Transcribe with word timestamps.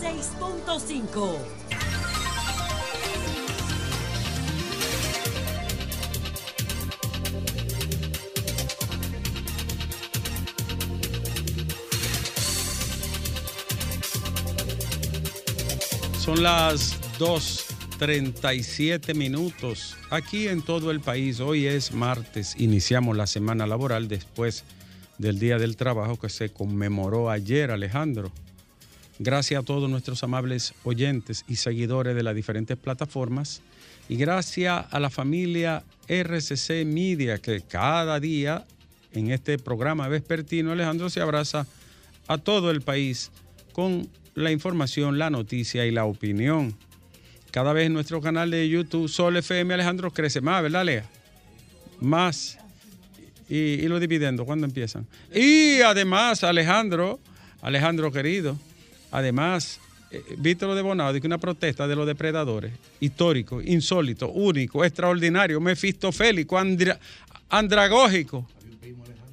96.5. 0.00 1.36
Son 16.18 16.42
las 16.42 16.98
2.37 17.18 19.14
minutos 19.14 19.98
aquí 20.08 20.48
en 20.48 20.62
todo 20.62 20.90
el 20.90 21.00
país. 21.00 21.40
Hoy 21.40 21.66
es 21.66 21.92
martes, 21.92 22.54
iniciamos 22.58 23.18
la 23.18 23.26
semana 23.26 23.66
laboral 23.66 24.08
después 24.08 24.64
del 25.18 25.38
Día 25.38 25.58
del 25.58 25.76
Trabajo 25.76 26.18
que 26.18 26.30
se 26.30 26.50
conmemoró 26.50 27.28
ayer, 27.28 27.70
Alejandro. 27.70 28.32
Gracias 29.22 29.60
a 29.60 29.62
todos 29.62 29.90
nuestros 29.90 30.24
amables 30.24 30.72
oyentes 30.82 31.44
y 31.46 31.56
seguidores 31.56 32.16
de 32.16 32.22
las 32.22 32.34
diferentes 32.34 32.78
plataformas 32.78 33.60
y 34.08 34.16
gracias 34.16 34.86
a 34.90 34.98
la 34.98 35.10
familia 35.10 35.84
RCC 36.08 36.86
Media 36.86 37.36
que 37.36 37.60
cada 37.60 38.18
día 38.18 38.64
en 39.12 39.30
este 39.30 39.58
programa 39.58 40.08
vespertino, 40.08 40.72
Alejandro, 40.72 41.10
se 41.10 41.20
abraza 41.20 41.66
a 42.28 42.38
todo 42.38 42.70
el 42.70 42.80
país 42.80 43.30
con 43.74 44.08
la 44.34 44.52
información, 44.52 45.18
la 45.18 45.28
noticia 45.28 45.84
y 45.84 45.90
la 45.90 46.06
opinión. 46.06 46.74
Cada 47.50 47.74
vez 47.74 47.90
nuestro 47.90 48.22
canal 48.22 48.50
de 48.50 48.70
YouTube 48.70 49.06
Sol 49.06 49.36
FM 49.36 49.74
Alejandro 49.74 50.10
crece 50.14 50.40
más, 50.40 50.62
¿verdad, 50.62 50.86
Lea? 50.86 51.04
Más. 52.00 52.56
Y, 53.50 53.54
y 53.54 53.86
los 53.86 54.00
dividendos, 54.00 54.46
¿cuándo 54.46 54.64
empiezan? 54.64 55.06
Y 55.34 55.82
además, 55.82 56.42
Alejandro, 56.42 57.20
Alejandro 57.60 58.10
querido, 58.10 58.56
además, 59.10 59.78
eh, 60.10 60.22
¿viste 60.38 60.66
lo 60.66 60.74
de 60.74 60.82
Bonao? 60.82 61.12
De 61.12 61.20
que 61.20 61.26
una 61.26 61.38
protesta 61.38 61.86
de 61.86 61.96
los 61.96 62.06
depredadores, 62.06 62.72
histórico, 63.00 63.60
insólito, 63.62 64.28
único, 64.30 64.84
extraordinario, 64.84 65.60
mefistofélico, 65.60 66.58
andra- 66.58 66.98
andragógico. 67.48 68.46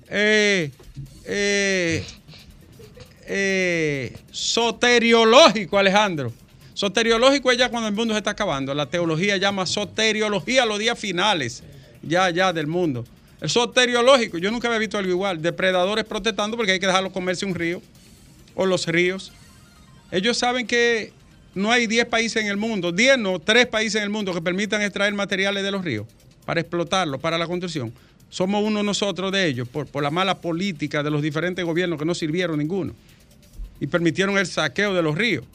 Eh, 0.10 0.72
eh, 1.26 2.04
soteriológico, 4.32 5.78
Alejandro. 5.78 6.32
Soteriológico 6.74 7.52
es 7.52 7.58
ya 7.58 7.70
cuando 7.70 7.90
el 7.90 7.96
mundo 7.96 8.14
se 8.14 8.20
está 8.20 8.32
acabando. 8.32 8.74
La 8.74 8.86
teología 8.86 9.38
llama 9.38 9.66
soteriología 9.66 10.66
los 10.66 10.80
días 10.80 10.98
finales, 10.98 11.64
ya, 12.04 12.30
ya 12.30 12.54
del 12.54 12.68
mundo. 12.68 13.04
El 13.42 13.50
soteriológico, 13.50 14.38
yo 14.38 14.52
nunca 14.52 14.68
había 14.68 14.80
visto 14.80 14.98
algo 14.98 15.12
igual. 15.12 15.42
Depredadores 15.42 16.06
protestando 16.06 16.56
porque 16.56 16.74
hay 16.74 16.80
que 16.80 16.88
dejarlos 16.88 17.12
comerse 17.12 17.46
un 17.46 17.56
río 17.56 17.82
o 18.56 18.66
los 18.66 18.86
ríos. 18.88 19.32
Ellos 20.12 20.38
saben 20.38 20.66
que 20.66 21.12
no 21.54 21.72
hay 21.72 21.88
10 21.88 22.06
países 22.06 22.42
en 22.42 22.50
el 22.50 22.58
mundo, 22.58 22.92
10 22.92 23.18
no, 23.18 23.40
3 23.40 23.66
países 23.68 23.96
en 23.96 24.04
el 24.04 24.10
mundo 24.10 24.34
que 24.34 24.42
permitan 24.42 24.82
extraer 24.82 25.14
materiales 25.14 25.64
de 25.64 25.72
los 25.72 25.84
ríos 25.84 26.06
para 26.46 26.62
explotarlos, 26.62 27.20
para 27.20 27.38
la 27.38 27.48
construcción. 27.48 27.94
Somos 28.30 28.64
uno 28.64 28.84
nosotros 28.84 29.32
de 29.32 29.48
ellos 29.48 29.68
por, 29.68 29.88
por 29.88 30.04
la 30.04 30.12
mala 30.12 30.40
política 30.40 31.02
de 31.04 31.10
los 31.10 31.22
diferentes 31.22 31.64
gobiernos 31.64 31.98
que 31.98 32.06
no 32.06 32.14
sirvieron 32.14 32.58
ninguno 32.60 32.94
y 33.80 33.88
permitieron 33.88 34.38
el 34.38 34.46
saqueo 34.46 34.94
de 34.94 35.02
los 35.02 35.16
ríos. 35.16 35.46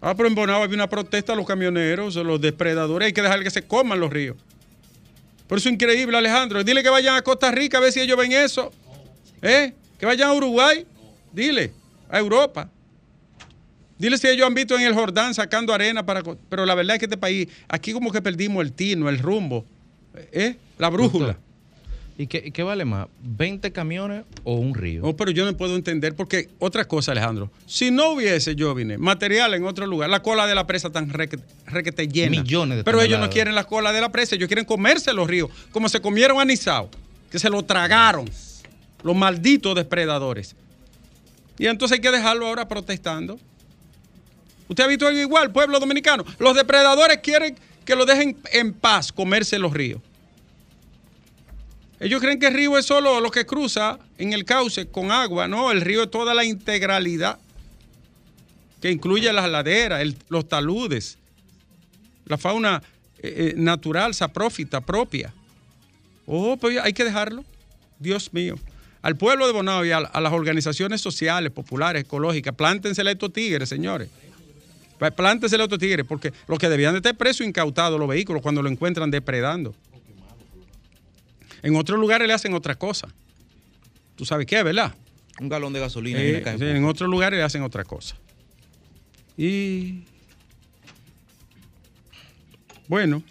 Ah, 0.00 0.14
pero 0.14 0.28
en 0.28 0.34
Bonao 0.34 0.62
había 0.62 0.76
una 0.76 0.88
protesta 0.88 1.32
a 1.32 1.36
los 1.36 1.46
camioneros, 1.46 2.16
a 2.16 2.22
los 2.22 2.40
depredadores, 2.40 3.06
hay 3.06 3.12
que 3.12 3.22
dejar 3.22 3.42
que 3.42 3.50
se 3.50 3.62
coman 3.62 3.98
los 3.98 4.10
ríos. 4.12 4.36
Por 5.48 5.58
eso 5.58 5.68
es 5.68 5.72
increíble, 5.72 6.16
Alejandro. 6.16 6.62
Dile 6.62 6.82
que 6.82 6.90
vayan 6.90 7.16
a 7.16 7.22
Costa 7.22 7.50
Rica 7.50 7.78
a 7.78 7.80
ver 7.80 7.90
si 7.90 8.00
ellos 8.00 8.18
ven 8.18 8.32
eso. 8.32 8.70
¿Eh? 9.40 9.72
Que 9.98 10.04
vayan 10.04 10.28
a 10.28 10.34
Uruguay. 10.34 10.86
Dile. 11.32 11.72
A 12.10 12.18
Europa. 12.18 12.70
Dile 13.98 14.16
si 14.18 14.28
ellos 14.28 14.46
han 14.46 14.54
visto 14.54 14.76
en 14.76 14.82
el 14.82 14.94
Jordán 14.94 15.34
sacando 15.34 15.74
arena 15.74 16.06
para... 16.06 16.22
Pero 16.22 16.64
la 16.64 16.74
verdad 16.74 16.96
es 16.96 17.00
que 17.00 17.06
este 17.06 17.16
país, 17.16 17.48
aquí 17.68 17.92
como 17.92 18.12
que 18.12 18.22
perdimos 18.22 18.62
el 18.64 18.72
tino, 18.72 19.08
el 19.08 19.18
rumbo. 19.18 19.64
¿Eh? 20.32 20.56
La 20.78 20.88
brújula. 20.88 21.36
¿Y 22.20 22.26
qué, 22.26 22.50
qué 22.50 22.64
vale 22.64 22.84
más? 22.84 23.06
¿20 23.24 23.70
camiones 23.70 24.24
o 24.42 24.54
un 24.54 24.74
río? 24.74 25.02
No, 25.02 25.16
pero 25.16 25.30
yo 25.30 25.44
no 25.44 25.56
puedo 25.56 25.76
entender 25.76 26.16
porque 26.16 26.48
otra 26.58 26.84
cosa, 26.84 27.12
Alejandro. 27.12 27.48
Si 27.64 27.92
no 27.92 28.10
hubiese, 28.10 28.56
yo 28.56 28.74
vine, 28.74 28.98
material 28.98 29.54
en 29.54 29.64
otro 29.64 29.86
lugar, 29.86 30.10
la 30.10 30.20
cola 30.20 30.48
de 30.48 30.56
la 30.56 30.66
presa 30.66 30.90
tan 30.90 31.10
requete, 31.10 31.44
requete 31.66 32.08
llena. 32.08 32.42
Millones 32.42 32.78
de 32.78 32.84
Pero 32.84 33.00
ellos 33.00 33.20
no 33.20 33.30
quieren 33.30 33.54
la 33.54 33.62
cola 33.62 33.92
de 33.92 34.00
la 34.00 34.10
presa, 34.10 34.34
ellos 34.34 34.48
quieren 34.48 34.64
comerse 34.64 35.12
los 35.12 35.28
ríos, 35.28 35.48
como 35.70 35.88
se 35.88 36.00
comieron 36.00 36.40
a 36.40 36.44
Nizao, 36.44 36.90
que 37.30 37.38
se 37.38 37.48
lo 37.50 37.64
tragaron 37.64 38.28
los 39.04 39.14
malditos 39.14 39.76
depredadores. 39.76 40.56
Y 41.56 41.66
entonces 41.66 41.98
hay 41.98 42.02
que 42.02 42.10
dejarlo 42.10 42.48
ahora 42.48 42.66
protestando. 42.66 43.38
¿Usted 44.68 44.84
ha 44.84 44.86
visto 44.86 45.06
algo 45.06 45.18
igual, 45.18 45.50
pueblo 45.50 45.80
dominicano? 45.80 46.24
Los 46.38 46.54
depredadores 46.54 47.18
quieren 47.18 47.56
que 47.84 47.96
lo 47.96 48.04
dejen 48.04 48.36
en 48.52 48.74
paz 48.74 49.12
comerse 49.12 49.58
los 49.58 49.72
ríos. 49.72 50.00
Ellos 52.00 52.20
creen 52.20 52.38
que 52.38 52.46
el 52.46 52.54
río 52.54 52.78
es 52.78 52.86
solo 52.86 53.20
lo 53.20 53.30
que 53.30 53.44
cruza 53.44 53.98
en 54.18 54.32
el 54.32 54.44
cauce 54.44 54.86
con 54.86 55.10
agua. 55.10 55.48
No, 55.48 55.70
el 55.72 55.80
río 55.80 56.04
es 56.04 56.10
toda 56.10 56.32
la 56.34 56.44
integralidad 56.44 57.38
que 58.80 58.90
incluye 58.90 59.32
las 59.32 59.48
laderas, 59.48 60.06
los 60.28 60.48
taludes, 60.48 61.18
la 62.26 62.38
fauna 62.38 62.82
eh, 63.20 63.52
eh, 63.52 63.54
natural, 63.56 64.14
saprófita, 64.14 64.80
propia. 64.80 65.32
Oh, 66.26 66.56
pues 66.56 66.78
hay 66.78 66.92
que 66.92 67.04
dejarlo. 67.04 67.44
Dios 67.98 68.32
mío. 68.32 68.56
Al 69.02 69.16
pueblo 69.16 69.46
de 69.46 69.52
Bonao 69.52 69.84
y 69.84 69.90
a, 69.90 69.98
a 69.98 70.20
las 70.20 70.32
organizaciones 70.32 71.00
sociales, 71.00 71.50
populares, 71.50 72.02
ecológicas, 72.02 72.54
plántensele 72.54 73.10
a 73.10 73.12
estos 73.14 73.32
tigres, 73.32 73.68
señores. 73.68 74.08
Pues 74.98 75.12
Plántensele 75.12 75.62
a 75.62 75.66
estos 75.66 75.78
tigres, 75.78 76.04
porque 76.06 76.32
los 76.48 76.58
que 76.58 76.68
debían 76.68 76.92
de 76.92 76.98
estar 76.98 77.16
presos 77.16 77.46
incautados 77.46 77.98
los 78.00 78.08
vehículos 78.08 78.42
cuando 78.42 78.62
lo 78.62 78.68
encuentran 78.68 79.10
depredando. 79.10 79.74
En 81.62 81.76
otros 81.76 81.98
lugares 81.98 82.26
le 82.26 82.34
hacen 82.34 82.54
otra 82.54 82.74
cosa. 82.76 83.08
Tú 84.16 84.24
sabes 84.24 84.46
qué, 84.46 84.62
¿verdad? 84.62 84.94
Un 85.40 85.48
galón 85.48 85.72
de 85.72 85.80
gasolina 85.80 86.18
y 86.20 86.26
Eh, 86.26 86.42
sí, 86.44 86.50
pulpo. 86.50 86.64
en 86.64 86.84
otros 86.84 87.08
lugares 87.10 87.36
le 87.38 87.44
hacen 87.44 87.62
otra 87.62 87.84
cosa. 87.84 88.16
Y 89.36 90.02
bueno, 92.88 93.22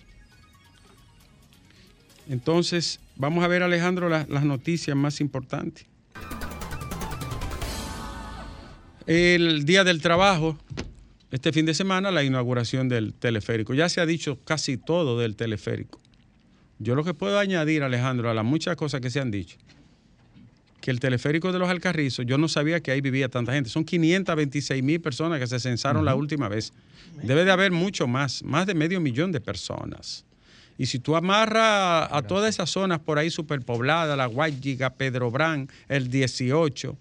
entonces 2.29 2.99
vamos 3.17 3.43
a 3.43 3.47
ver, 3.49 3.63
Alejandro, 3.63 4.07
la- 4.07 4.25
las 4.29 4.43
noticias 4.43 4.95
más 4.95 5.19
importantes. 5.19 5.85
El 9.05 9.65
Día 9.65 9.83
del 9.83 10.01
Trabajo, 10.01 10.57
este 11.31 11.51
fin 11.51 11.65
de 11.65 11.73
semana, 11.73 12.11
la 12.11 12.23
inauguración 12.23 12.87
del 12.87 13.13
teleférico. 13.13 13.73
Ya 13.73 13.89
se 13.89 13.99
ha 13.99 14.05
dicho 14.05 14.39
casi 14.45 14.77
todo 14.77 15.19
del 15.19 15.35
teleférico. 15.35 15.99
Yo 16.79 16.95
lo 16.95 17.03
que 17.03 17.13
puedo 17.13 17.39
añadir, 17.39 17.83
Alejandro, 17.83 18.29
a 18.29 18.33
las 18.33 18.45
muchas 18.45 18.75
cosas 18.75 19.01
que 19.01 19.09
se 19.09 19.19
han 19.19 19.31
dicho, 19.31 19.57
que 20.79 20.91
el 20.91 20.99
teleférico 20.99 21.51
de 21.51 21.59
los 21.59 21.69
Alcarrizos, 21.69 22.25
yo 22.25 22.37
no 22.37 22.47
sabía 22.47 22.79
que 22.81 22.91
ahí 22.91 23.01
vivía 23.01 23.29
tanta 23.29 23.51
gente. 23.53 23.69
Son 23.69 23.83
526 23.83 24.83
mil 24.83 25.01
personas 25.01 25.39
que 25.39 25.47
se 25.47 25.59
censaron 25.59 26.05
la 26.05 26.15
última 26.15 26.47
vez. 26.47 26.71
Debe 27.23 27.43
de 27.43 27.51
haber 27.51 27.71
mucho 27.71 28.07
más, 28.07 28.43
más 28.43 28.67
de 28.67 28.75
medio 28.75 29.01
millón 29.01 29.31
de 29.31 29.41
personas. 29.41 30.23
Y 30.77 30.85
si 30.85 30.99
tú 30.99 31.15
amarras 31.15 32.07
a 32.11 32.21
todas 32.21 32.53
esas 32.53 32.69
zonas 32.69 32.99
por 32.99 33.17
ahí 33.17 33.31
superpobladas, 33.31 34.15
La 34.15 34.27
Guayiga, 34.27 34.91
Pedro 34.91 35.31
Brán, 35.31 35.67
el 35.89 36.09
18, 36.09 36.95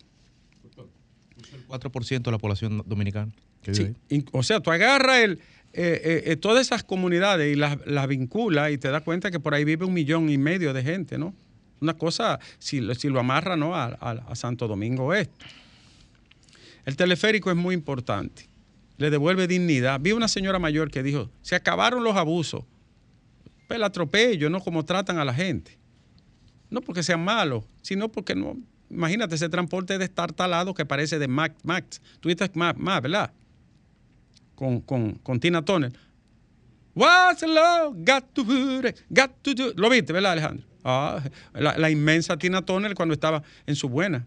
4% 1.68 2.22
de 2.22 2.30
la 2.30 2.38
población 2.38 2.82
dominicana. 2.86 3.30
Sí, 3.74 4.24
o 4.32 4.42
sea, 4.42 4.60
tú 4.60 4.70
agarras 4.70 5.18
el, 5.18 5.32
eh, 5.72 6.00
eh, 6.04 6.22
eh, 6.26 6.36
todas 6.36 6.66
esas 6.66 6.82
comunidades 6.84 7.52
y 7.52 7.58
las, 7.58 7.78
las 7.86 8.06
vinculas 8.08 8.70
y 8.72 8.78
te 8.78 8.88
das 8.90 9.02
cuenta 9.02 9.30
que 9.30 9.40
por 9.40 9.54
ahí 9.54 9.64
vive 9.64 9.84
un 9.84 9.92
millón 9.94 10.28
y 10.30 10.38
medio 10.38 10.72
de 10.72 10.82
gente, 10.82 11.18
¿no? 11.18 11.34
Una 11.80 11.94
cosa, 11.94 12.38
si, 12.58 12.80
lo- 12.80 12.94
si 12.94 13.08
lo 13.08 13.20
amarra, 13.20 13.56
¿no? 13.56 13.74
A, 13.74 13.84
a- 14.00 14.24
a 14.28 14.34
Santo 14.34 14.66
Domingo 14.68 15.04
Oeste. 15.06 15.44
El 16.84 16.96
teleférico 16.96 17.50
es 17.50 17.56
muy 17.56 17.74
importante. 17.74 18.48
Le 18.98 19.10
devuelve 19.10 19.46
dignidad. 19.46 20.00
Vi 20.00 20.12
una 20.12 20.28
señora 20.28 20.58
mayor 20.58 20.90
que 20.90 21.02
dijo, 21.02 21.30
se 21.42 21.54
acabaron 21.54 22.02
los 22.04 22.16
abusos. 22.16 22.64
Pues 23.68 23.76
el 23.76 23.84
atropello, 23.84 24.48
¿no? 24.48 24.60
Como 24.60 24.84
tratan 24.84 25.18
a 25.18 25.24
la 25.24 25.34
gente. 25.34 25.76
No 26.70 26.80
porque 26.80 27.02
sean 27.02 27.22
malos, 27.24 27.64
sino 27.82 28.10
porque 28.10 28.34
no. 28.34 28.56
Imagínate 28.88 29.34
ese 29.34 29.48
transporte 29.48 29.98
de 29.98 30.04
estar 30.04 30.32
talado 30.32 30.72
que 30.72 30.86
parece 30.86 31.18
de 31.18 31.28
Max. 31.28 31.56
Max. 31.64 32.00
Tú 32.20 32.28
viste 32.28 32.48
Max, 32.54 32.78
Max, 32.78 33.02
¿verdad? 33.02 33.32
Con, 34.56 34.80
con, 34.80 35.12
con 35.22 35.38
Tina 35.38 35.64
Turner. 35.64 35.92
What's 36.94 37.42
love 37.42 37.94
got 38.04 38.24
to 38.34 38.42
do? 38.42 38.82
Got 39.08 39.30
to 39.42 39.54
do. 39.54 39.72
Lo 39.76 39.88
viste, 39.88 40.12
¿verdad, 40.12 40.32
Alejandro? 40.32 40.66
Ah, 40.82 41.22
la, 41.52 41.78
la 41.78 41.90
inmensa 41.90 42.36
Tina 42.36 42.62
Turner 42.62 42.94
cuando 42.94 43.12
estaba 43.14 43.42
en 43.66 43.76
su 43.76 43.88
buena. 43.88 44.26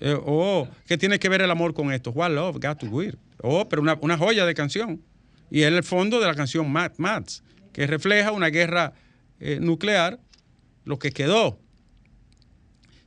Eh, 0.00 0.16
oh, 0.26 0.66
¿qué 0.86 0.98
tiene 0.98 1.18
que 1.18 1.28
ver 1.28 1.42
el 1.42 1.50
amor 1.50 1.74
con 1.74 1.92
esto? 1.92 2.10
What 2.10 2.30
love 2.30 2.58
got 2.58 2.78
to 2.80 2.86
do? 2.86 3.16
Oh, 3.42 3.68
pero 3.68 3.82
una, 3.82 3.96
una 4.00 4.18
joya 4.18 4.44
de 4.44 4.54
canción. 4.54 5.00
Y 5.50 5.62
es 5.62 5.72
el 5.72 5.84
fondo 5.84 6.18
de 6.18 6.26
la 6.26 6.34
canción 6.34 6.68
Mad 6.72 6.92
Mads, 6.96 7.42
que 7.72 7.86
refleja 7.86 8.32
una 8.32 8.48
guerra 8.48 8.94
eh, 9.38 9.58
nuclear, 9.60 10.18
lo 10.84 10.98
que 10.98 11.12
quedó. 11.12 11.58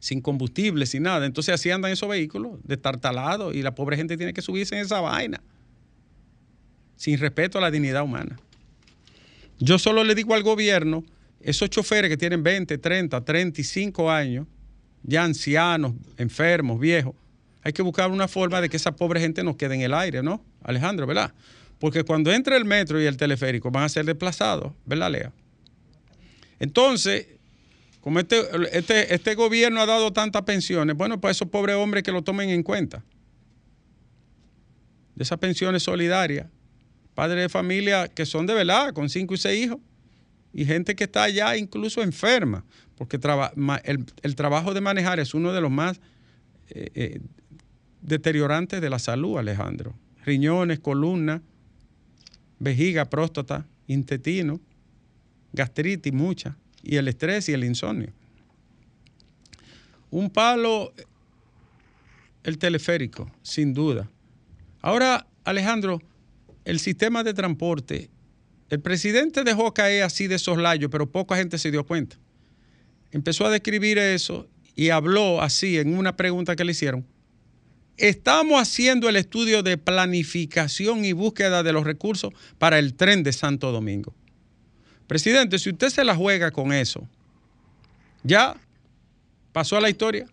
sin 0.05 0.21
combustible, 0.21 0.85
sin 0.85 1.03
nada. 1.03 1.25
Entonces 1.25 1.55
así 1.55 1.71
andan 1.71 1.91
esos 1.91 2.07
vehículos 2.07 2.59
destartalados 2.63 3.55
y 3.55 3.63
la 3.63 3.73
pobre 3.73 3.97
gente 3.97 4.17
tiene 4.17 4.33
que 4.33 4.41
subirse 4.43 4.75
en 4.75 4.81
esa 4.81 5.01
vaina, 5.01 5.41
sin 6.95 7.19
respeto 7.19 7.57
a 7.57 7.61
la 7.61 7.71
dignidad 7.71 8.03
humana. 8.03 8.37
Yo 9.59 9.79
solo 9.79 10.03
le 10.03 10.15
digo 10.15 10.33
al 10.33 10.43
gobierno, 10.43 11.03
esos 11.41 11.69
choferes 11.69 12.09
que 12.09 12.17
tienen 12.17 12.43
20, 12.43 12.77
30, 12.77 13.23
35 13.23 14.11
años, 14.11 14.47
ya 15.03 15.23
ancianos, 15.23 15.93
enfermos, 16.17 16.79
viejos, 16.79 17.15
hay 17.61 17.73
que 17.73 17.81
buscar 17.81 18.11
una 18.11 18.27
forma 18.27 18.61
de 18.61 18.69
que 18.69 18.77
esa 18.77 18.95
pobre 18.95 19.19
gente 19.19 19.43
no 19.43 19.57
quede 19.57 19.75
en 19.75 19.81
el 19.81 19.93
aire, 19.93 20.21
¿no? 20.21 20.43
Alejandro, 20.63 21.07
¿verdad? 21.07 21.33
Porque 21.79 22.03
cuando 22.03 22.31
entre 22.31 22.57
el 22.57 22.65
metro 22.65 23.01
y 23.01 23.05
el 23.05 23.17
teleférico 23.17 23.71
van 23.71 23.83
a 23.83 23.89
ser 23.89 24.05
desplazados, 24.05 24.73
¿verdad, 24.85 25.11
Lea? 25.11 25.31
Entonces, 26.59 27.27
como 28.01 28.19
este, 28.19 28.39
este, 28.71 29.15
este 29.15 29.33
gobierno 29.33 29.81
ha 29.81 29.87
dado 29.87 30.13
tantas 30.13 30.43
pensiones, 30.43 30.95
bueno, 30.95 31.19
pues 31.19 31.37
esos 31.37 31.49
pobres 31.49 31.75
hombres 31.75 32.03
que 32.03 32.11
lo 32.11 32.23
tomen 32.23 32.51
en 32.51 32.61
cuenta. 32.61 33.03
De 35.15 35.23
esas 35.23 35.39
pensiones 35.39 35.81
solidarias. 35.81 36.45
Padres 37.15 37.41
de 37.41 37.49
familia 37.49 38.07
que 38.09 38.25
son 38.25 38.45
de 38.45 38.53
verdad, 38.53 38.93
con 38.93 39.09
cinco 39.09 39.33
y 39.33 39.37
seis 39.37 39.65
hijos. 39.65 39.79
Y 40.53 40.65
gente 40.65 40.95
que 40.95 41.05
está 41.05 41.23
allá 41.23 41.57
incluso 41.57 42.01
enferma. 42.01 42.63
Porque 42.97 43.19
el, 44.21 44.35
trabajo 44.35 44.73
de 44.73 44.81
manejar 44.81 45.19
es 45.19 45.33
uno 45.33 45.51
de 45.51 45.61
los 45.61 45.71
más 45.71 45.99
eh, 46.69 46.91
eh, 46.93 47.19
deteriorantes 48.01 48.81
de 48.81 48.89
la 48.89 48.99
salud, 48.99 49.37
Alejandro. 49.37 49.93
Riñones, 50.25 50.79
columna, 50.79 51.41
vejiga, 52.59 53.05
próstata, 53.05 53.65
intestino, 53.87 54.59
gastritis, 55.53 56.13
mucha, 56.13 56.57
y 56.83 56.97
el 56.97 57.07
estrés 57.07 57.49
y 57.49 57.53
el 57.53 57.63
insomnio. 57.63 58.11
Un 60.11 60.29
palo, 60.29 60.93
el 62.43 62.57
teleférico, 62.57 63.29
sin 63.41 63.73
duda. 63.73 64.09
Ahora, 64.81 65.27
Alejandro, 65.43 66.01
el 66.65 66.79
sistema 66.79 67.23
de 67.23 67.33
transporte, 67.33 68.09
el 68.69 68.81
presidente 68.81 69.43
dejó 69.43 69.73
caer 69.73 70.03
así 70.03 70.27
de 70.27 70.39
soslayo, 70.39 70.89
pero 70.89 71.09
poca 71.09 71.37
gente 71.37 71.57
se 71.57 71.71
dio 71.71 71.85
cuenta. 71.85 72.17
Empezó 73.11 73.45
a 73.45 73.51
describir 73.51 73.97
eso 73.99 74.49
y 74.75 74.89
habló 74.89 75.41
así 75.41 75.77
en 75.77 75.97
una 75.97 76.17
pregunta 76.17 76.55
que 76.55 76.65
le 76.65 76.71
hicieron. 76.71 77.05
Estamos 77.97 78.61
haciendo 78.61 79.07
el 79.07 79.15
estudio 79.15 79.63
de 79.63 79.77
planificación 79.77 81.05
y 81.05 81.13
búsqueda 81.13 81.63
de 81.63 81.71
los 81.71 81.85
recursos 81.85 82.33
para 82.57 82.77
el 82.79 82.95
tren 82.95 83.23
de 83.23 83.31
Santo 83.31 83.71
Domingo. 83.71 84.13
Presidente, 85.07 85.59
si 85.59 85.69
usted 85.69 85.89
se 85.89 86.03
la 86.03 86.15
juega 86.15 86.51
con 86.51 86.73
eso, 86.73 87.07
ya 88.23 88.57
pasó 89.53 89.77
a 89.77 89.81
la 89.81 89.89
historia. 89.89 90.27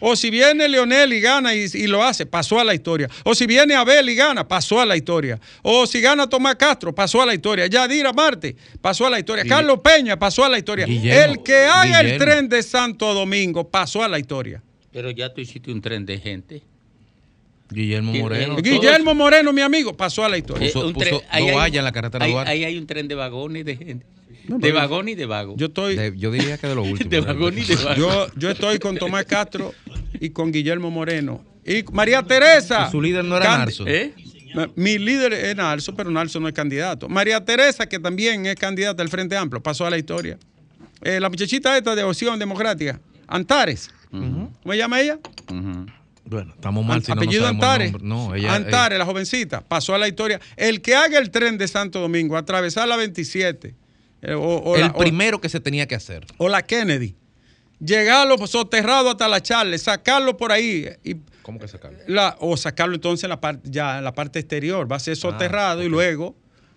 O 0.00 0.16
si 0.16 0.30
viene 0.30 0.68
Leonel 0.68 1.12
y 1.12 1.20
gana 1.20 1.54
y, 1.54 1.86
lo 1.86 2.02
hace, 2.02 2.26
pasó 2.26 2.60
a 2.60 2.64
la 2.64 2.74
historia. 2.74 3.08
O 3.24 3.34
si 3.34 3.46
viene 3.46 3.74
Abel 3.74 4.08
y 4.08 4.14
gana, 4.14 4.46
pasó 4.46 4.80
a 4.80 4.86
la 4.86 4.96
historia. 4.96 5.40
O 5.62 5.86
si 5.86 6.00
gana 6.00 6.28
Tomás 6.28 6.56
Castro, 6.56 6.94
pasó 6.94 7.22
a 7.22 7.26
la 7.26 7.34
historia. 7.34 7.66
Yadira 7.66 8.12
Marte, 8.12 8.56
pasó 8.80 9.06
a 9.06 9.10
la 9.10 9.18
historia. 9.18 9.44
Carlos 9.44 9.80
Peña, 9.82 10.18
pasó 10.18 10.44
a 10.44 10.48
la 10.48 10.58
historia. 10.58 10.86
el 10.86 11.42
que 11.42 11.56
haga 11.64 12.00
el 12.00 12.18
tren 12.18 12.48
de 12.48 12.62
Santo 12.62 13.14
Domingo, 13.14 13.68
pasó 13.68 14.02
a 14.02 14.08
la 14.08 14.18
historia. 14.18 14.62
Pero 14.92 15.10
ya 15.10 15.32
tú 15.32 15.40
hiciste 15.40 15.70
un 15.70 15.80
tren 15.80 16.06
de 16.06 16.18
gente. 16.18 16.62
Guillermo 17.70 18.12
Moreno. 18.12 18.56
Guillermo 18.56 19.14
Moreno, 19.14 19.52
mi 19.52 19.60
amigo, 19.60 19.96
pasó 19.96 20.24
a 20.24 20.28
la 20.28 20.38
historia. 20.38 20.70
Puso, 20.72 20.92
puso 20.92 21.22
ahí, 21.30 21.48
en 21.76 21.84
la 21.84 21.92
carretera 21.92 22.24
ahí, 22.24 22.34
ahí 22.34 22.64
hay 22.64 22.78
un 22.78 22.86
tren 22.86 23.08
de 23.08 23.14
vagón 23.14 23.56
y 23.56 23.62
de 23.62 23.76
gente. 23.76 24.06
De 24.48 24.72
vagón 24.72 25.08
y 25.08 25.14
de 25.14 25.26
vago. 25.26 25.54
Yo 25.56 25.66
estoy. 25.66 25.96
yo 26.16 26.30
diría 26.30 26.58
que 26.58 26.66
de 26.66 26.74
los 26.74 26.86
últimos. 26.90 27.10
de 27.10 27.20
vagón 27.20 27.58
y 27.58 27.62
de 27.62 27.76
vago. 27.76 27.94
Yo, 27.96 28.26
yo 28.36 28.50
estoy 28.50 28.78
con 28.78 28.96
Tomás 28.96 29.24
Castro 29.24 29.74
y 30.20 30.30
con 30.30 30.52
Guillermo 30.52 30.90
Moreno. 30.90 31.44
Y 31.64 31.82
María 31.92 32.22
Teresa. 32.22 32.90
su 32.90 33.02
líder 33.02 33.24
no 33.24 33.36
era 33.36 33.58
Narso. 33.58 33.84
¿Eh? 33.86 34.14
Mi 34.74 34.98
líder 34.98 35.32
es 35.32 35.56
Narso, 35.56 35.94
pero 35.94 36.10
Narso 36.10 36.40
no 36.40 36.48
es 36.48 36.54
candidato. 36.54 37.08
María 37.08 37.44
Teresa, 37.44 37.86
que 37.88 37.98
también 37.98 38.46
es 38.46 38.54
candidata 38.54 39.02
del 39.02 39.08
Frente 39.10 39.36
Amplio, 39.36 39.62
pasó 39.62 39.84
a 39.84 39.90
la 39.90 39.98
historia. 39.98 40.38
Eh, 41.02 41.20
la 41.20 41.28
muchachita 41.28 41.76
esta 41.76 41.94
de 41.94 42.04
Opción 42.04 42.38
Democrática, 42.38 43.00
Antares. 43.26 43.90
¿Cómo 44.10 44.50
se 44.70 44.76
llama 44.78 45.00
ella? 45.00 45.18
Bueno, 46.24 46.52
estamos 46.54 46.84
mal. 46.86 47.02
Si 47.04 47.12
apellido 47.12 47.42
no 47.42 47.48
Antares. 47.48 47.92
No, 48.00 48.34
ella, 48.34 48.54
Antares, 48.54 48.98
la 48.98 49.04
jovencita, 49.04 49.60
pasó 49.60 49.94
a 49.94 49.98
la 49.98 50.08
historia. 50.08 50.40
El 50.56 50.80
que 50.80 50.94
haga 50.96 51.18
el 51.18 51.30
tren 51.30 51.58
de 51.58 51.68
Santo 51.68 52.00
Domingo, 52.00 52.36
atravesar 52.36 52.88
la 52.88 52.96
27. 52.96 53.74
Eh, 54.22 54.34
el 54.76 54.92
primero 54.94 55.40
que 55.40 55.48
se 55.48 55.60
tenía 55.60 55.86
que 55.86 55.94
hacer. 55.94 56.26
O 56.38 56.48
la 56.48 56.62
Kennedy. 56.62 57.14
Llegarlo 57.78 58.38
soterrado 58.46 59.10
hasta 59.10 59.28
la 59.28 59.42
Charles, 59.42 59.82
sacarlo 59.82 60.36
por 60.36 60.50
ahí. 60.50 60.88
Y, 61.04 61.16
¿Cómo 61.42 61.58
que 61.58 61.68
sacarlo? 61.68 61.98
o 62.40 62.56
sacarlo 62.56 62.94
entonces 62.94 63.24
en 63.24 63.30
la 63.30 63.40
parte, 63.40 63.68
ya 63.70 63.98
en 63.98 64.04
la 64.04 64.14
parte 64.14 64.38
exterior. 64.38 64.90
Va 64.90 64.96
a 64.96 65.00
ser 65.00 65.12
ah, 65.12 65.16
soterrado 65.16 65.82
y 65.82 65.88
luego 65.88 66.34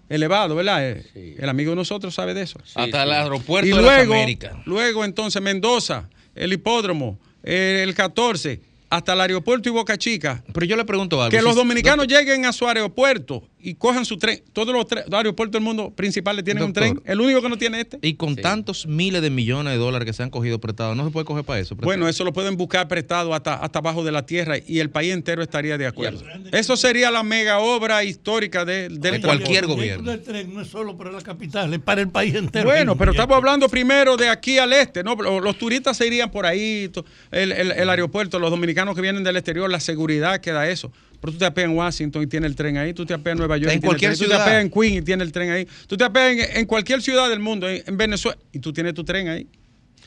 elevado, 0.10 0.56
¿verdad? 0.56 0.90
Eh, 0.90 1.38
el 1.40 1.48
amigo 1.48 1.72
de 1.72 1.78
nosotros 1.78 2.14
sabe 2.14 2.34
de 2.34 2.42
eso. 2.42 2.60
hasta 2.76 3.04
el 3.04 3.12
aeropuerto 3.12 3.68
y 3.68 3.72
de 3.72 3.82
luego, 3.82 4.14
las 4.14 4.22
Américas. 4.22 4.54
Luego 4.66 5.06
entonces 5.06 5.42
Mendoza, 5.42 6.10
el 6.36 6.52
hipódromo, 6.52 7.18
el 7.44 7.94
14 7.96 8.62
hasta 8.90 9.14
el 9.14 9.22
aeropuerto 9.22 9.70
y 9.70 9.72
Boca 9.72 9.98
Chica. 9.98 10.44
Pero 10.52 10.66
yo 10.66 10.76
le 10.76 10.84
pregunto 10.84 11.22
algo. 11.22 11.30
Que 11.30 11.42
los 11.42 11.56
dominicanos 11.56 12.08
lleguen 12.08 12.46
a 12.46 12.52
su 12.52 12.68
aeropuerto 12.68 13.48
y 13.62 13.76
cojan 13.76 14.06
su 14.06 14.18
tren. 14.18 14.42
Todos 14.54 14.74
los, 14.74 14.86
aeropuertos 15.14 15.54
del 15.54 15.64
mundo 15.64 15.92
principales 15.92 16.44
tienen 16.46 16.64
un 16.64 16.74
tren. 16.74 17.02
El 17.06 17.20
único 17.20 17.42
que 17.42 17.50
no 17.50 17.58
tiene 17.58 17.82
este. 17.82 18.00
Y 18.02 18.14
con 18.14 18.36
tantos 18.36 18.88
miles 18.88 19.22
de 19.22 19.30
millones 19.30 19.74
de 19.74 19.80
dólares 19.80 20.06
que 20.06 20.14
se 20.14 20.24
han 20.24 20.30
cogido 20.30 20.60
prestados, 20.60 20.96
¿no 20.96 21.06
se 21.06 21.12
puede 21.12 21.26
coger 21.26 21.44
para 21.44 21.60
eso? 21.60 21.76
Bueno, 21.76 22.08
eso 22.08 22.24
lo 22.24 22.34
pueden 22.34 22.56
buscar 22.58 22.88
prestado 22.88 23.34
hasta, 23.34 23.56
hasta 23.56 23.80
abajo 23.80 24.04
de 24.04 24.12
la 24.12 24.26
tierra 24.26 24.56
y 24.66 24.80
el 24.80 24.90
país 24.90 25.14
entero 25.14 25.42
estaría 25.42 25.78
de 25.78 25.88
acuerdo. 25.88 26.24
Eso 26.52 26.78
sería 26.78 27.12
la 27.12 27.24
mega 27.24 27.60
obra 27.60 28.04
histórica 28.04 28.66
de, 28.66 29.20
cualquier 29.24 29.68
gobierno. 29.68 30.12
El 30.12 30.24
tren 30.24 30.54
no 30.54 30.62
es 30.62 30.68
solo 30.68 30.98
para 30.98 31.12
la 31.12 31.22
capital, 31.22 31.74
es 31.74 31.80
para 31.80 32.02
el 32.02 32.10
país 32.10 32.36
entero. 32.36 32.66
Bueno, 32.66 32.98
pero 32.98 33.12
estamos 33.12 33.36
hablando 33.36 33.68
primero 33.68 34.16
de 34.16 34.30
aquí 34.30 34.58
al 34.58 34.74
este, 34.74 35.04
¿no? 35.04 35.16
Los 35.16 35.58
turistas 35.58 35.98
se 35.98 36.08
irían 36.08 36.32
por 36.32 36.46
ahí, 36.46 36.90
el, 37.32 37.52
el 37.52 37.90
aeropuerto, 37.90 38.40
los 38.40 38.50
dominicanos 38.50 38.96
que 38.96 39.02
vienen 39.02 39.24
del 39.24 39.36
exterior, 39.36 39.70
la 39.70 39.80
seguridad 39.80 40.40
que 40.40 40.52
da 40.52 40.70
eso. 40.70 40.92
Pero 41.22 41.34
tú 41.34 41.40
te 41.40 41.46
apeas 41.46 41.70
en 41.70 41.76
Washington 41.76 42.24
y 42.24 42.28
tiene 42.28 42.48
el 42.48 42.56
tren 42.56 42.78
ahí, 42.78 42.94
tú 42.94 43.06
te 43.06 43.14
apeas 43.14 43.34
en 43.34 43.40
Nueva 43.40 43.58
York 43.58 43.74
en 43.74 43.80
y 43.80 43.82
cualquier 43.82 44.16
ciudad. 44.16 44.38
tú 44.38 44.38
te 44.38 44.42
apeas 44.42 44.62
en 44.64 44.70
Queen 44.72 44.94
y 44.96 45.02
tiene 45.02 45.24
el 45.24 45.32
tren 45.32 45.50
ahí, 45.50 45.68
tú 45.88 45.98
te 45.98 46.04
apeas 46.04 46.56
en, 46.56 46.66
cualquier 46.66 47.02
ciudad 47.02 47.30
del 47.30 47.40
mundo, 47.40 47.68
en, 47.70 47.98
Venezuela, 47.98 48.38
y 48.52 48.60
tú 48.60 48.72
tienes 48.72 48.94
tu 48.94 49.04
tren 49.04 49.28
ahí. 49.28 49.48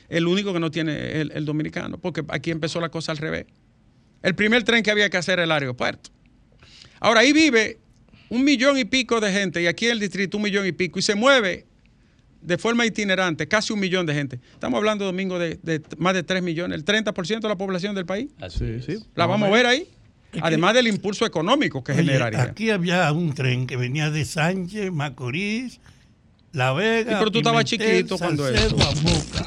El 0.09 0.27
único 0.27 0.53
que 0.53 0.61
no 0.61 0.71
tiene 0.71 1.21
el, 1.21 1.33
el 1.33 1.45
dominicano, 1.45 1.99
porque 1.99 2.25
aquí 2.29 2.51
empezó 2.51 2.81
la 2.81 2.89
cosa 2.89 3.13
al 3.13 3.19
revés. 3.19 3.47
El 4.23 4.35
primer 4.35 4.63
tren 4.63 4.83
que 4.83 4.91
había 4.91 5.11
que 5.11 5.17
hacer 5.17 5.35
era 5.35 5.45
el 5.45 5.53
aeropuerto. 5.53 6.11
Ahora 7.01 7.21
ahí 7.21 7.33
vive 7.33 7.79
un 8.29 8.45
millón 8.45 8.79
y 8.79 8.85
pico 8.85 9.21
de 9.21 9.33
gente, 9.33 9.61
y 9.63 9.67
aquí 9.67 9.87
en 9.87 9.93
el 9.93 10.01
distrito 10.01 10.37
un 10.39 10.45
millón 10.45 10.67
y 10.67 10.73
pico, 10.73 10.99
y 10.99 11.03
se 11.03 11.15
mueve 11.15 11.67
de 12.43 12.59
forma 12.59 12.85
itinerante, 12.85 13.47
casi 13.47 13.73
un 13.73 13.81
millón 13.81 14.07
de 14.07 14.15
gente. 14.15 14.41
Estamos 14.53 14.79
hablando, 14.79 15.05
Domingo, 15.05 15.39
de, 15.39 15.59
de 15.63 15.83
más 15.99 16.15
de 16.15 16.23
3 16.23 16.43
millones, 16.43 16.77
el 16.79 16.85
30% 16.85 17.41
de 17.41 17.49
la 17.49 17.57
población 17.57 17.95
del 17.95 18.07
país. 18.07 18.31
Sí, 18.51 18.81
sí. 18.83 18.99
La 19.15 19.27
vamos 19.27 19.49
a 19.49 19.53
ver 19.53 19.67
ahí. 19.67 19.89
Además 20.41 20.75
del 20.75 20.87
impulso 20.87 21.27
económico 21.27 21.85
que 21.85 21.95
generaría. 21.95 22.43
Aquí 22.43 22.71
había 22.71 23.11
un 23.13 23.35
tren 23.35 23.67
que 23.67 23.77
venía 23.77 24.11
de 24.11 24.25
Sánchez, 24.25 24.91
Macorís, 24.93 25.81
La 26.53 26.73
Vega. 26.73 27.19
pero 27.19 27.31
tú 27.31 27.39
estabas 27.39 27.65
chiquito 27.65 28.19
cuando 28.19 28.49
eso. 28.49 28.77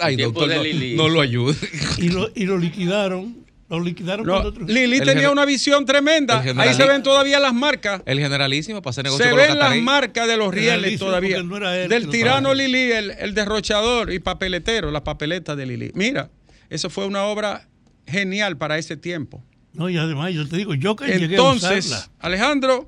Ay, 0.02 0.16
doctor, 0.16 0.50
no, 0.96 1.10
lo 1.10 1.22
ayude. 1.22 1.56
Y 1.98 2.10
lo, 2.10 2.30
y 2.36 2.46
lo 2.46 2.58
liquidaron. 2.58 3.46
Lo 3.68 3.80
liquidaron 3.80 4.28
no, 4.28 4.52
Lili 4.68 5.00
tenía 5.02 5.32
una 5.32 5.44
visión 5.44 5.88
tremenda. 5.88 6.40
Ahí 6.58 6.76
se 6.76 6.86
ven 6.86 7.02
todavía 7.02 7.40
las 7.40 7.54
marcas. 7.54 8.04
El 8.06 8.20
generalísimo 8.20 8.84
para 8.84 8.92
hacer 8.92 9.06
negocio 9.06 9.26
Se 9.26 9.34
ven 9.34 9.58
las 9.58 9.76
marcas 9.78 10.28
de 10.28 10.38
los 10.38 10.54
rieles 10.54 11.00
todavía. 11.00 11.42
Del 11.90 12.10
tirano 12.10 12.54
Lili, 12.54 12.92
el, 12.92 13.10
el 13.12 13.34
derrochador 13.34 14.14
y 14.14 14.20
papeletero, 14.20 14.92
las 14.92 15.02
papeletas 15.02 15.58
de 15.58 15.66
Lili. 15.66 15.92
Mira, 15.96 16.30
eso 16.70 16.92
fue 16.92 17.08
una 17.08 17.24
obra 17.24 17.68
genial 18.06 18.56
para 18.58 18.78
ese 18.78 18.98
tiempo. 18.98 19.44
No, 19.76 19.90
y 19.90 19.98
además 19.98 20.34
yo 20.34 20.48
te 20.48 20.58
digo, 20.58 20.74
yo 20.74 20.96
que 20.96 21.14
Entonces, 21.14 21.86
llegué 21.86 21.96
a 21.96 22.28
Alejandro, 22.28 22.88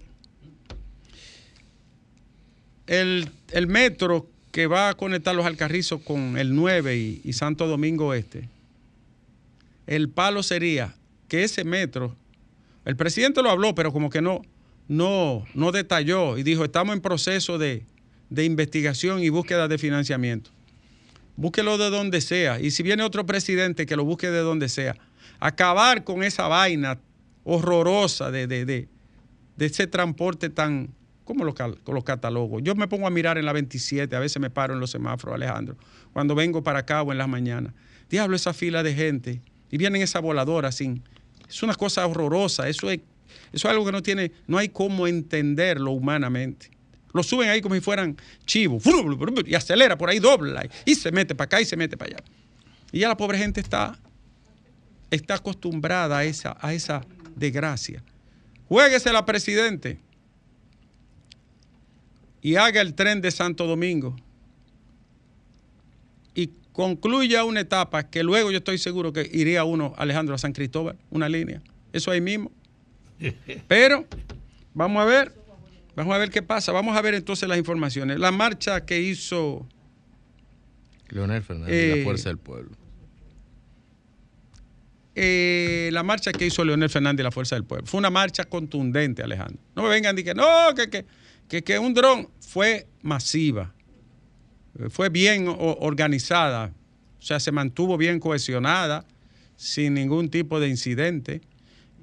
el, 2.87 3.29
metro 3.67 4.29
que 4.51 4.67
va 4.67 4.89
a 4.89 4.93
conectar 4.93 5.35
los 5.35 5.45
Alcarrizos 5.45 6.01
con 6.01 6.37
el 6.37 6.55
9 6.55 7.21
y, 7.23 7.33
Santo 7.33 7.67
Domingo 7.67 8.13
Este, 8.13 8.49
el 9.85 10.09
palo 10.09 10.43
sería 10.43 10.95
que 11.27 11.43
ese 11.43 11.65
metro, 11.65 12.15
el 12.85 12.95
presidente 12.95 13.41
lo 13.41 13.49
habló, 13.49 13.75
pero 13.75 13.91
como 13.91 14.09
que 14.09 14.21
no, 14.21 14.41
no, 14.87 15.45
no 15.53 15.73
detalló 15.73 16.37
y 16.37 16.43
dijo, 16.43 16.63
estamos 16.63 16.95
en 16.95 17.01
proceso 17.01 17.57
de, 17.57 17.83
de 18.29 18.45
investigación 18.45 19.21
y 19.21 19.29
búsqueda 19.29 19.67
de 19.67 19.77
financiamiento. 19.77 20.51
Búsquelo 21.35 21.77
de 21.77 21.89
donde 21.89 22.21
sea. 22.21 22.59
Y 22.59 22.71
si 22.71 22.81
viene 22.81 23.03
otro 23.03 23.25
presidente, 23.25 23.85
que 23.85 23.95
lo 23.95 24.05
busque 24.05 24.31
de 24.31 24.39
donde 24.39 24.69
sea 24.69 24.95
acabar 25.39 26.03
con 26.03 26.23
esa 26.23 26.47
vaina 26.47 26.99
horrorosa 27.43 28.31
de, 28.31 28.47
de, 28.47 28.65
de, 28.65 28.87
ese 29.59 29.87
transporte 29.87 30.49
tan, 30.49 30.89
¿cómo 31.23 31.45
lo, 31.45 31.55
lo 31.87 32.01
catalogo? 32.03 32.59
Yo 32.59 32.75
me 32.75 32.87
pongo 32.87 33.07
a 33.07 33.09
mirar 33.09 33.37
en 33.37 33.45
la 33.45 33.53
27, 33.53 34.15
a 34.15 34.19
veces 34.19 34.41
me 34.41 34.49
paro 34.49 34.73
en 34.73 34.79
los 34.79 34.91
semáforos, 34.91 35.35
Alejandro, 35.35 35.77
cuando 36.13 36.35
vengo 36.35 36.63
para 36.63 36.79
acá 36.79 37.01
o 37.01 37.11
en 37.11 37.17
las 37.17 37.27
mañanas. 37.27 37.73
Diablo, 38.09 38.35
esa 38.35 38.53
fila 38.53 38.83
de 38.83 38.93
gente. 38.93 39.41
Y 39.69 39.77
vienen 39.77 40.01
esa 40.01 40.19
voladora 40.19 40.71
sin. 40.71 41.03
Es 41.47 41.61
una 41.63 41.75
cosa 41.75 42.05
horrorosa. 42.05 42.69
Eso 42.69 42.89
es, 42.89 42.99
eso 43.51 43.67
es 43.67 43.71
algo 43.71 43.85
que 43.85 43.91
no 43.91 44.01
tiene, 44.01 44.31
no 44.47 44.57
hay 44.57 44.69
cómo 44.69 45.07
entenderlo 45.07 45.91
humanamente. 45.91 46.71
Lo 47.13 47.23
suben 47.23 47.49
ahí 47.49 47.61
como 47.61 47.75
si 47.75 47.81
fueran 47.81 48.17
chivos. 48.45 48.83
Y 49.45 49.55
acelera 49.55 49.97
por 49.97 50.09
ahí, 50.09 50.19
dobla. 50.19 50.67
Y 50.85 50.95
se 50.95 51.11
mete 51.11 51.35
para 51.35 51.45
acá 51.45 51.61
y 51.61 51.65
se 51.65 51.75
mete 51.75 51.97
para 51.97 52.15
allá. 52.15 52.23
Y 52.91 52.99
ya 52.99 53.07
la 53.09 53.17
pobre 53.17 53.37
gente 53.37 53.59
está, 53.59 53.97
está 55.11 55.35
acostumbrada 55.35 56.17
a 56.17 56.25
esa, 56.25 56.57
a 56.59 56.73
esa 56.73 57.01
desgracia. 57.35 58.03
Juéguesela, 58.67 59.25
presidente. 59.25 59.99
Y 62.41 62.55
haga 62.55 62.81
el 62.81 62.93
tren 62.93 63.21
de 63.21 63.31
Santo 63.31 63.65
Domingo. 63.65 64.15
Y 66.35 66.51
concluya 66.71 67.43
una 67.43 67.61
etapa 67.61 68.09
que 68.09 68.23
luego 68.23 68.51
yo 68.51 68.57
estoy 68.59 68.77
seguro 68.77 69.11
que 69.13 69.29
iría 69.31 69.63
uno, 69.63 69.93
Alejandro, 69.97 70.35
a 70.35 70.37
San 70.37 70.53
Cristóbal, 70.53 70.97
una 71.09 71.27
línea. 71.29 71.61
Eso 71.93 72.11
ahí 72.11 72.21
mismo. 72.21 72.51
Pero 73.67 74.05
vamos 74.73 75.01
a 75.01 75.05
ver, 75.05 75.33
vamos 75.95 76.13
a 76.13 76.17
ver 76.17 76.29
qué 76.29 76.41
pasa. 76.41 76.71
Vamos 76.71 76.95
a 76.95 77.01
ver 77.01 77.15
entonces 77.15 77.47
las 77.49 77.57
informaciones. 77.57 78.19
La 78.19 78.31
marcha 78.31 78.85
que 78.85 79.01
hizo 79.01 79.67
Leonel 81.09 81.41
Fernández, 81.41 81.73
Eh, 81.73 81.95
la 81.97 82.03
fuerza 82.03 82.29
del 82.29 82.37
pueblo. 82.37 82.75
Eh, 85.19 85.89
la 85.91 86.03
marcha 86.03 86.31
que 86.31 86.45
hizo 86.45 86.63
Leonel 86.63 86.91
Fernández 86.91 87.23
la 87.23 87.31
Fuerza 87.31 87.55
del 87.55 87.63
Pueblo. 87.63 87.87
Fue 87.87 87.97
una 87.97 88.11
marcha 88.11 88.43
contundente, 88.43 89.23
Alejandro. 89.23 89.59
No 89.75 89.81
me 89.81 89.89
vengan 89.89 90.17
y 90.17 90.23
que 90.23 90.35
no, 90.35 90.45
que, 90.75 90.91
que, 90.91 91.05
que, 91.47 91.63
que 91.63 91.79
un 91.79 91.95
dron 91.95 92.29
fue 92.39 92.85
masiva. 93.01 93.73
Eh, 94.79 94.89
Fue 94.91 95.09
bien 95.09 95.47
organizada. 95.47 96.71
O 97.19 97.21
sea, 97.21 97.39
se 97.39 97.51
mantuvo 97.51 97.97
bien 97.97 98.19
cohesionada, 98.19 99.05
sin 99.55 99.95
ningún 99.95 100.29
tipo 100.29 100.59
de 100.59 100.67
incidente. 100.67 101.41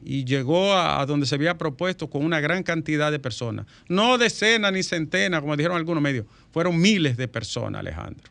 Y 0.02 0.24
llegó 0.24 0.72
a, 0.72 1.00
a 1.00 1.06
donde 1.06 1.24
se 1.24 1.36
había 1.36 1.56
propuesto 1.56 2.10
con 2.10 2.24
una 2.24 2.40
gran 2.40 2.64
cantidad 2.64 3.12
de 3.12 3.20
personas. 3.20 3.66
No 3.88 4.18
decenas 4.18 4.72
ni 4.72 4.82
centenas, 4.82 5.40
como 5.40 5.56
dijeron 5.56 5.76
algunos 5.76 6.02
medios. 6.02 6.26
Fueron 6.52 6.80
miles 6.80 7.16
de 7.16 7.28
personas, 7.28 7.78
Alejandro. 7.78 8.28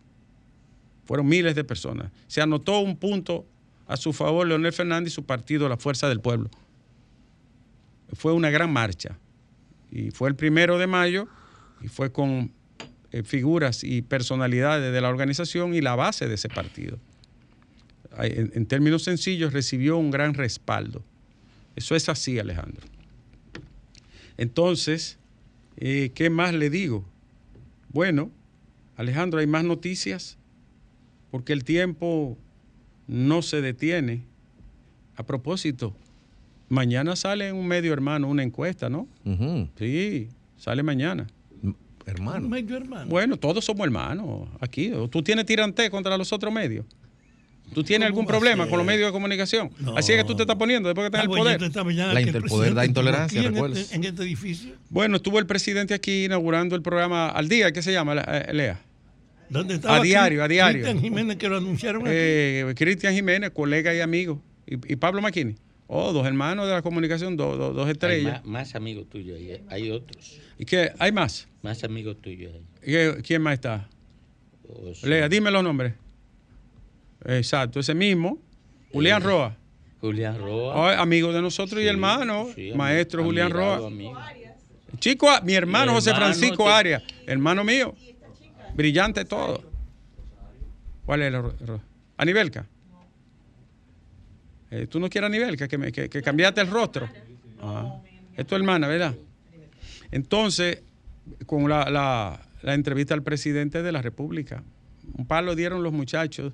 Fueron 1.06 1.26
miles 1.26 1.56
de 1.56 1.64
personas. 1.64 2.12
Se 2.28 2.42
anotó 2.42 2.80
un 2.80 2.98
punto 2.98 3.46
a 3.94 3.98
su 3.98 4.12
favor 4.12 4.48
Leonel 4.48 4.74
Fernández 4.74 5.14
y 5.14 5.14
su 5.14 5.24
partido, 5.24 5.70
la 5.70 5.78
Fuerza 5.78 6.10
del 6.10 6.20
Pueblo. 6.20 6.50
Fue 8.14 8.34
una 8.34 8.50
gran 8.50 8.74
marcha. 8.74 9.20
Y 9.92 10.10
fue 10.10 10.30
el 10.30 10.36
primero 10.36 10.80
de 10.80 10.88
mayo 10.88 11.28
y 11.80 11.90
fue 11.90 12.12
con 12.12 12.52
eh, 13.12 13.22
figuras 13.22 13.84
y 13.84 14.02
personalidades 14.02 14.92
de 14.92 15.00
la 15.00 15.10
organización 15.10 15.76
y 15.76 15.82
la 15.82 15.94
base 15.94 16.28
de 16.28 16.34
ese 16.34 16.50
partido. 16.50 16.98
En 18.18 18.66
términos 18.66 19.04
sencillos, 19.04 19.54
recibió 19.54 19.98
un 19.98 20.10
gran 20.10 20.34
respaldo. 20.34 21.04
Eso 21.76 21.96
es 21.96 22.10
así, 22.10 22.40
Alejandro. 22.40 22.88
Entonces, 24.38 25.20
eh, 25.78 26.12
¿qué 26.16 26.32
más 26.32 26.56
le 26.56 26.72
digo? 26.72 27.06
Bueno, 27.90 28.32
Alejandro, 28.98 29.40
hay 29.40 29.48
más 29.48 29.64
noticias 29.64 30.40
porque 31.30 31.54
el 31.54 31.64
tiempo 31.64 32.40
no 33.08 33.42
se 33.42 33.62
detiene. 33.62 34.24
A 35.16 35.24
propósito, 35.24 35.96
mañana 36.70 37.16
sale 37.16 37.50
en 37.50 37.56
un 37.56 37.68
medio 37.68 37.94
hermano 37.94 38.28
una 38.28 38.42
encuesta, 38.44 38.90
¿no? 38.90 39.08
Sí, 39.78 40.30
sale 40.58 40.82
mañana. 40.84 41.28
Hermano. 42.06 42.50
Medio 42.50 42.76
hermano. 42.76 43.06
Bueno, 43.10 43.38
todos 43.38 43.64
somos 43.64 43.86
hermanos 43.86 44.50
aquí. 44.60 44.92
¿O 44.92 45.08
¿Tú 45.08 45.22
tienes 45.22 45.46
tirante 45.46 45.90
contra 45.90 46.18
los 46.18 46.34
otros 46.34 46.52
medios? 46.54 46.86
¿Tú 47.74 47.82
tienes 47.84 48.08
¿Cómo 48.10 48.20
algún 48.20 48.28
problema 48.28 48.68
con 48.68 48.78
los 48.78 48.86
medios 48.86 49.08
de 49.08 49.12
comunicación? 49.14 49.72
No. 49.80 49.96
Así 49.98 50.12
es 50.12 50.18
que 50.18 50.24
tú 50.26 50.36
te 50.36 50.44
estás 50.44 50.58
poniendo 50.58 50.90
después 50.90 51.04
que 51.10 51.16
estás 51.18 51.24
en 51.26 51.32
el 51.32 51.38
poder. 51.38 51.64
esta 51.64 51.84
La 51.84 52.14
que 52.16 52.22
inter- 52.28 52.36
el 52.36 52.44
el 52.44 52.50
poder 52.50 52.74
da 52.74 52.86
intolerancia, 52.86 53.42
en 53.42 53.54
¿recuerdas? 53.54 53.80
este, 53.80 53.96
en 53.96 54.04
este 54.04 54.24
edificio. 54.24 54.74
Bueno, 54.90 55.16
estuvo 55.16 55.40
el 55.40 55.46
presidente 55.46 55.94
aquí 55.94 56.26
inaugurando 56.26 56.76
el 56.76 56.82
programa 56.82 57.30
Al 57.30 57.48
Día, 57.48 57.72
¿qué 57.72 57.82
se 57.82 57.94
llama, 57.94 58.16
eh, 58.28 58.52
Lea? 58.54 58.80
¿Dónde 59.50 59.76
estaba 59.76 60.02
diario, 60.02 60.40
Cri- 60.42 60.44
a 60.44 60.48
diario. 60.48 60.82
Cristian 60.82 61.02
Jiménez 61.02 61.38
que 61.38 61.50
lo 61.50 61.58
anunciaron. 61.58 62.04
Eh, 62.08 62.74
Cristian 62.76 63.14
Jiménez, 63.14 63.52
colega 63.52 63.94
y 63.94 64.00
amigo. 64.02 64.42
Y, 64.66 64.94
y 64.94 64.96
Pablo 64.96 65.22
Maquini. 65.22 65.56
Oh, 65.88 66.12
dos 66.14 66.26
hermanos 66.26 66.66
de 66.68 66.74
la 66.74 66.82
comunicación, 66.82 67.36
dos, 67.38 67.58
dos, 67.58 67.76
dos 67.76 67.86
Hay 67.86 67.92
estrellas. 67.92 68.44
más, 68.44 68.46
más 68.46 68.76
amigos 68.76 69.08
tuyos 69.10 69.38
ahí. 69.38 69.52
eh. 69.52 69.62
Hay 69.70 69.92
otros. 69.92 70.40
¿Y 70.58 70.66
qué? 70.66 70.92
¿Hay 70.98 71.12
más? 71.12 71.48
Más 71.62 71.84
amigos 71.84 72.20
tuyos 72.22 72.54
ahí. 72.54 72.62
¿Y 72.84 72.92
qué- 72.92 73.22
¿Quién 73.22 73.42
más 73.42 73.54
está? 73.56 73.88
O 74.68 74.94
sea, 74.96 75.08
Lea, 75.10 75.30
dime 75.30 75.52
los 75.52 75.64
nombres. 75.64 75.94
Exacto, 77.26 77.80
ese 77.80 77.94
mismo. 77.94 78.40
Julián 78.92 79.22
Eh, 79.22 79.26
Roa. 79.26 79.58
Julián 80.02 80.38
Roa. 80.38 80.76
Oh, 80.76 81.02
amigo 81.02 81.32
de 81.32 81.42
nosotros 81.42 81.82
y 81.82 81.86
hermano. 81.88 82.48
sí, 82.56 82.72
maestro 82.76 83.24
Julián 83.24 83.52
Roa. 83.52 83.88
amigo. 83.88 84.18
Chico, 85.00 85.28
mi 85.44 85.54
hermano 85.54 85.92
Mi 85.92 85.96
José 85.96 86.14
Francisco 86.14 86.66
te- 86.66 86.70
Arias, 86.72 87.04
hermano 87.26 87.64
mío. 87.64 87.96
Brillante 88.76 89.26
todo. 89.26 89.62
¿Cuál 91.06 91.22
es 91.22 91.34
el 91.34 91.42
Anibelca? 92.18 92.66
Eh, 94.72 94.88
¿Tú 94.88 95.00
no 95.00 95.10
quieres 95.10 95.28
Anibelca? 95.30 95.68
Que, 95.68 95.78
me- 95.78 95.92
que, 95.92 96.10
que 96.10 96.22
cambiaste 96.22 96.62
el 96.62 96.68
rostro. 96.70 97.08
Ah, 97.62 97.98
es 98.36 98.46
tu 98.48 98.56
hermana, 98.56 98.88
¿verdad? 98.88 99.16
Entonces, 100.12 100.82
con 101.46 101.70
la, 101.70 101.90
la- 101.90 102.42
la 102.62 102.74
entrevista 102.74 103.14
al 103.14 103.24
presidente 103.24 103.84
de 103.84 103.92
la 103.92 104.02
República, 104.02 104.64
un 105.18 105.26
palo 105.28 105.56
dieron 105.56 105.84
los 105.84 105.94
muchachos 105.94 106.54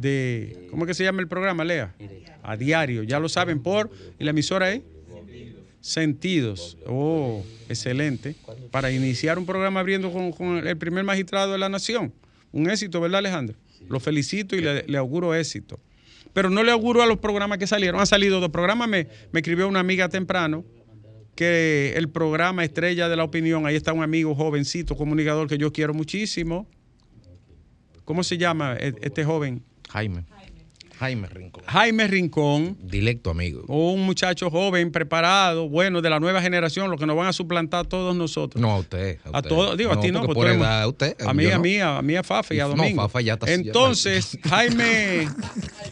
de. 0.00 0.68
¿Cómo 0.70 0.86
que 0.86 0.94
se 0.94 1.04
llama 1.04 1.20
el 1.20 1.28
programa, 1.28 1.64
Lea? 1.64 1.94
A 2.42 2.56
diario, 2.56 3.02
ya 3.02 3.18
lo 3.20 3.28
saben 3.28 3.60
por. 3.62 3.90
¿Y 4.18 4.24
la 4.24 4.30
emisora 4.30 4.70
es? 4.72 4.82
Sentidos. 5.80 6.76
Oh, 6.86 7.42
excelente. 7.68 8.36
Para 8.70 8.90
iniciar 8.90 9.38
un 9.38 9.46
programa 9.46 9.80
abriendo 9.80 10.12
con, 10.12 10.66
el 10.66 10.76
primer 10.76 11.04
magistrado 11.04 11.52
de 11.52 11.58
la 11.58 11.68
nación. 11.68 12.12
Un 12.52 12.68
éxito, 12.70 13.00
¿verdad, 13.00 13.18
Alejandro? 13.18 13.56
Lo 13.88 14.00
felicito 14.00 14.56
y 14.56 14.60
le, 14.60 14.82
le 14.86 14.98
auguro 14.98 15.34
éxito. 15.34 15.80
Pero 16.32 16.50
no 16.50 16.62
le 16.62 16.70
auguro 16.70 17.02
a 17.02 17.06
los 17.06 17.18
programas 17.18 17.58
que 17.58 17.66
salieron. 17.66 18.00
Han 18.00 18.06
salido 18.06 18.40
dos 18.40 18.50
programas. 18.50 18.88
Me, 18.88 19.08
me 19.32 19.40
escribió 19.40 19.66
una 19.66 19.80
amiga 19.80 20.08
temprano 20.08 20.64
que 21.34 21.94
el 21.96 22.08
programa 22.08 22.64
Estrella 22.64 23.08
de 23.08 23.16
la 23.16 23.24
Opinión, 23.24 23.64
ahí 23.66 23.74
está 23.74 23.92
un 23.92 24.02
amigo 24.02 24.34
jovencito, 24.34 24.94
comunicador 24.94 25.48
que 25.48 25.56
yo 25.56 25.72
quiero 25.72 25.94
muchísimo. 25.94 26.68
¿Cómo 28.04 28.22
se 28.24 28.36
llama 28.36 28.76
e- 28.78 28.94
este 29.00 29.24
joven? 29.24 29.62
Jaime. 29.88 30.24
Jaime 31.00 31.28
Rincón. 31.28 31.64
Jaime 31.66 32.06
Rincón. 32.06 32.76
Directo 32.82 33.30
amigo. 33.30 33.64
Un 33.68 34.02
muchacho 34.04 34.50
joven, 34.50 34.92
preparado, 34.92 35.66
bueno, 35.68 36.02
de 36.02 36.10
la 36.10 36.20
nueva 36.20 36.42
generación, 36.42 36.90
lo 36.90 36.98
que 36.98 37.06
nos 37.06 37.16
van 37.16 37.26
a 37.28 37.32
suplantar 37.32 37.86
a 37.86 37.88
todos 37.88 38.14
nosotros. 38.14 38.60
No, 38.60 38.72
a 38.72 38.78
usted. 38.80 39.18
A 39.24 39.38
usted. 39.38 39.48
todos, 39.48 39.78
digo, 39.78 39.92
a 39.92 40.00
ti 40.00 40.12
no, 40.12 40.20
porque 40.26 40.34
por 40.34 40.46
edad, 40.48 40.82
a 40.82 40.88
usted. 40.88 41.16
A 41.26 41.32
mí, 41.32 41.46
a 41.46 41.54
no. 41.56 41.60
mí, 41.62 41.78
a 41.80 42.02
mí, 42.02 42.16
a 42.16 42.22
Fafa 42.22 42.54
y 42.54 42.60
a 42.60 42.64
No, 42.64 42.70
Domingo. 42.76 43.00
Fafa 43.02 43.20
ya 43.22 43.32
está- 43.32 43.46
ya 43.46 43.54
Entonces, 43.54 44.38
Jaime 44.48 45.26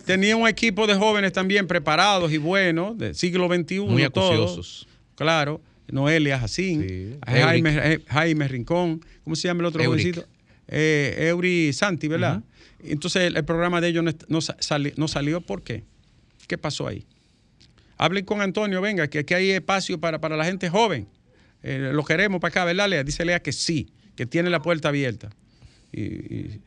tenía 0.04 0.36
un 0.36 0.46
equipo 0.46 0.86
de 0.86 0.94
jóvenes 0.94 1.32
también 1.32 1.66
preparados 1.66 2.30
y 2.32 2.36
buenos, 2.38 2.98
del 2.98 3.14
siglo 3.14 3.48
XXI. 3.48 3.80
Muy 3.80 4.08
todos. 4.10 4.30
acuciosos. 4.34 4.88
Claro. 5.14 5.60
Noelia 5.90 6.38
Jacín, 6.38 6.84
Sí. 6.86 7.16
Jaime, 7.26 8.00
Jaime 8.08 8.46
Rincón, 8.46 9.00
¿cómo 9.24 9.34
se 9.36 9.48
llama 9.48 9.60
el 9.60 9.66
otro 9.66 9.82
Euric. 9.82 10.04
jovencito? 10.16 10.28
Eh, 10.68 11.28
Eury 11.30 11.72
Santi, 11.72 12.08
¿verdad? 12.08 12.42
Entonces 12.84 13.22
el, 13.22 13.36
el 13.36 13.44
programa 13.44 13.80
de 13.80 13.88
ellos 13.88 14.04
no, 14.04 14.12
no 14.28 14.40
sali- 14.40 14.94
no 14.96 15.08
salió, 15.08 15.40
¿por 15.40 15.62
qué? 15.62 15.84
¿Qué 16.46 16.56
pasó 16.58 16.86
ahí? 16.86 17.04
Hablen 17.96 18.24
con 18.24 18.40
Antonio, 18.40 18.80
venga, 18.80 19.08
que 19.08 19.18
aquí 19.20 19.34
hay 19.34 19.50
espacio 19.50 19.98
para, 19.98 20.20
para 20.20 20.36
la 20.36 20.44
gente 20.44 20.68
joven. 20.70 21.08
Eh, 21.62 21.90
lo 21.92 22.04
queremos 22.04 22.40
para 22.40 22.50
acá, 22.50 22.64
¿verdad, 22.64 22.88
Lea? 22.88 23.02
Dice 23.02 23.24
Lea 23.24 23.40
que 23.40 23.52
sí, 23.52 23.88
que 24.14 24.24
tiene 24.26 24.48
la 24.50 24.62
puerta 24.62 24.88
abierta. 24.88 25.30
Y, 25.92 26.00
y, 26.02 26.60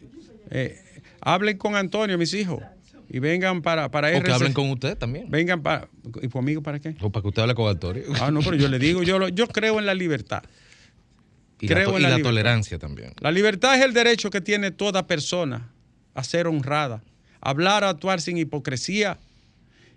eh, 0.49 0.77
hablen 1.21 1.57
con 1.57 1.75
Antonio, 1.75 2.17
mis 2.17 2.33
hijos, 2.33 2.61
y 3.09 3.19
vengan 3.19 3.61
para, 3.61 3.89
para 3.89 4.09
O 4.09 4.11
que 4.11 4.17
RCC. 4.19 4.33
hablen 4.33 4.53
con 4.53 4.69
usted 4.69 4.97
también. 4.97 5.29
Vengan 5.31 5.61
para... 5.63 5.87
¿Y 6.21 6.27
conmigo 6.27 6.61
para 6.61 6.79
qué? 6.79 6.95
O 6.99 7.09
para 7.09 7.21
que 7.21 7.27
usted 7.29 7.41
hable 7.43 7.55
con 7.55 7.69
Antonio. 7.69 8.03
Ah, 8.19 8.29
no, 8.31 8.41
pero 8.41 8.55
yo 8.57 8.67
le 8.67 8.79
digo, 8.79 9.01
yo, 9.03 9.17
lo- 9.17 9.29
yo 9.29 9.47
creo 9.47 9.79
en 9.79 9.85
la 9.85 9.93
libertad. 9.93 10.43
y 11.61 11.67
la, 11.69 11.75
creo 11.75 11.97
en 11.97 12.03
y 12.03 12.07
la 12.07 12.21
tolerancia 12.21 12.77
también. 12.77 13.13
La 13.21 13.31
libertad 13.31 13.75
es 13.77 13.85
el 13.85 13.93
derecho 13.93 14.29
que 14.29 14.41
tiene 14.41 14.71
toda 14.71 15.07
persona 15.07 15.69
a 16.13 16.23
ser 16.23 16.47
honrada, 16.47 17.01
hablar, 17.41 17.83
actuar 17.83 18.21
sin 18.21 18.37
hipocresía 18.37 19.17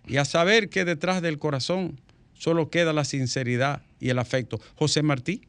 y 0.06 0.16
a 0.16 0.24
saber 0.24 0.68
que 0.68 0.84
detrás 0.84 1.22
del 1.22 1.38
corazón 1.38 2.00
solo 2.34 2.70
queda 2.70 2.92
la 2.92 3.04
sinceridad 3.04 3.82
y 4.00 4.10
el 4.10 4.18
afecto. 4.18 4.60
José 4.76 5.02
Martí, 5.02 5.42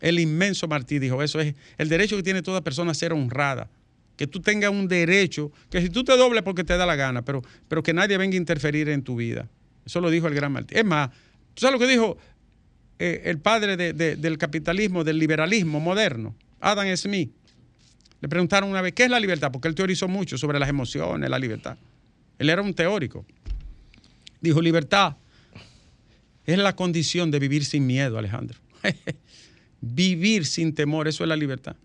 el 0.00 0.18
inmenso 0.18 0.68
Martí 0.68 0.98
dijo, 0.98 1.22
eso 1.22 1.40
es 1.40 1.54
el 1.78 1.88
derecho 1.88 2.16
que 2.16 2.22
tiene 2.22 2.42
toda 2.42 2.60
persona 2.62 2.90
a 2.90 2.94
ser 2.94 3.12
honrada. 3.12 3.70
Que 4.16 4.26
tú 4.26 4.40
tengas 4.40 4.70
un 4.70 4.88
derecho, 4.88 5.52
que 5.70 5.80
si 5.82 5.90
tú 5.90 6.02
te 6.02 6.16
dobles 6.16 6.42
porque 6.42 6.64
te 6.64 6.76
da 6.76 6.86
la 6.86 6.96
gana, 6.96 7.22
pero, 7.22 7.42
pero 7.68 7.82
que 7.82 7.92
nadie 7.92 8.16
venga 8.16 8.34
a 8.34 8.38
interferir 8.38 8.88
en 8.88 9.02
tu 9.02 9.16
vida. 9.16 9.48
Eso 9.84 10.00
lo 10.00 10.08
dijo 10.10 10.26
el 10.26 10.34
gran 10.34 10.52
Martí. 10.52 10.74
Es 10.74 10.84
más, 10.84 11.10
¿tú 11.54 11.60
sabes 11.60 11.78
lo 11.78 11.86
que 11.86 11.90
dijo 11.92 12.16
eh, 12.98 13.22
el 13.26 13.38
padre 13.38 13.76
de- 13.76 13.92
del 14.16 14.38
capitalismo, 14.38 15.04
del 15.04 15.18
liberalismo 15.18 15.80
moderno? 15.80 16.34
Adam 16.60 16.94
Smith. 16.96 17.30
Le 18.20 18.28
preguntaron 18.28 18.70
una 18.70 18.80
vez, 18.80 18.94
¿qué 18.94 19.04
es 19.04 19.10
la 19.10 19.20
libertad? 19.20 19.52
Porque 19.52 19.68
él 19.68 19.74
teorizó 19.74 20.08
mucho 20.08 20.38
sobre 20.38 20.58
las 20.58 20.68
emociones, 20.68 21.28
la 21.28 21.38
libertad. 21.38 21.76
Él 22.38 22.50
era 22.50 22.62
un 22.62 22.74
teórico. 22.74 23.24
Dijo, 24.40 24.60
libertad 24.60 25.16
es 26.44 26.58
la 26.58 26.76
condición 26.76 27.30
de 27.30 27.38
vivir 27.38 27.64
sin 27.64 27.86
miedo, 27.86 28.18
Alejandro. 28.18 28.58
vivir 29.80 30.46
sin 30.46 30.74
temor, 30.74 31.08
eso 31.08 31.24
es 31.24 31.28
la 31.28 31.36
libertad. 31.36 31.76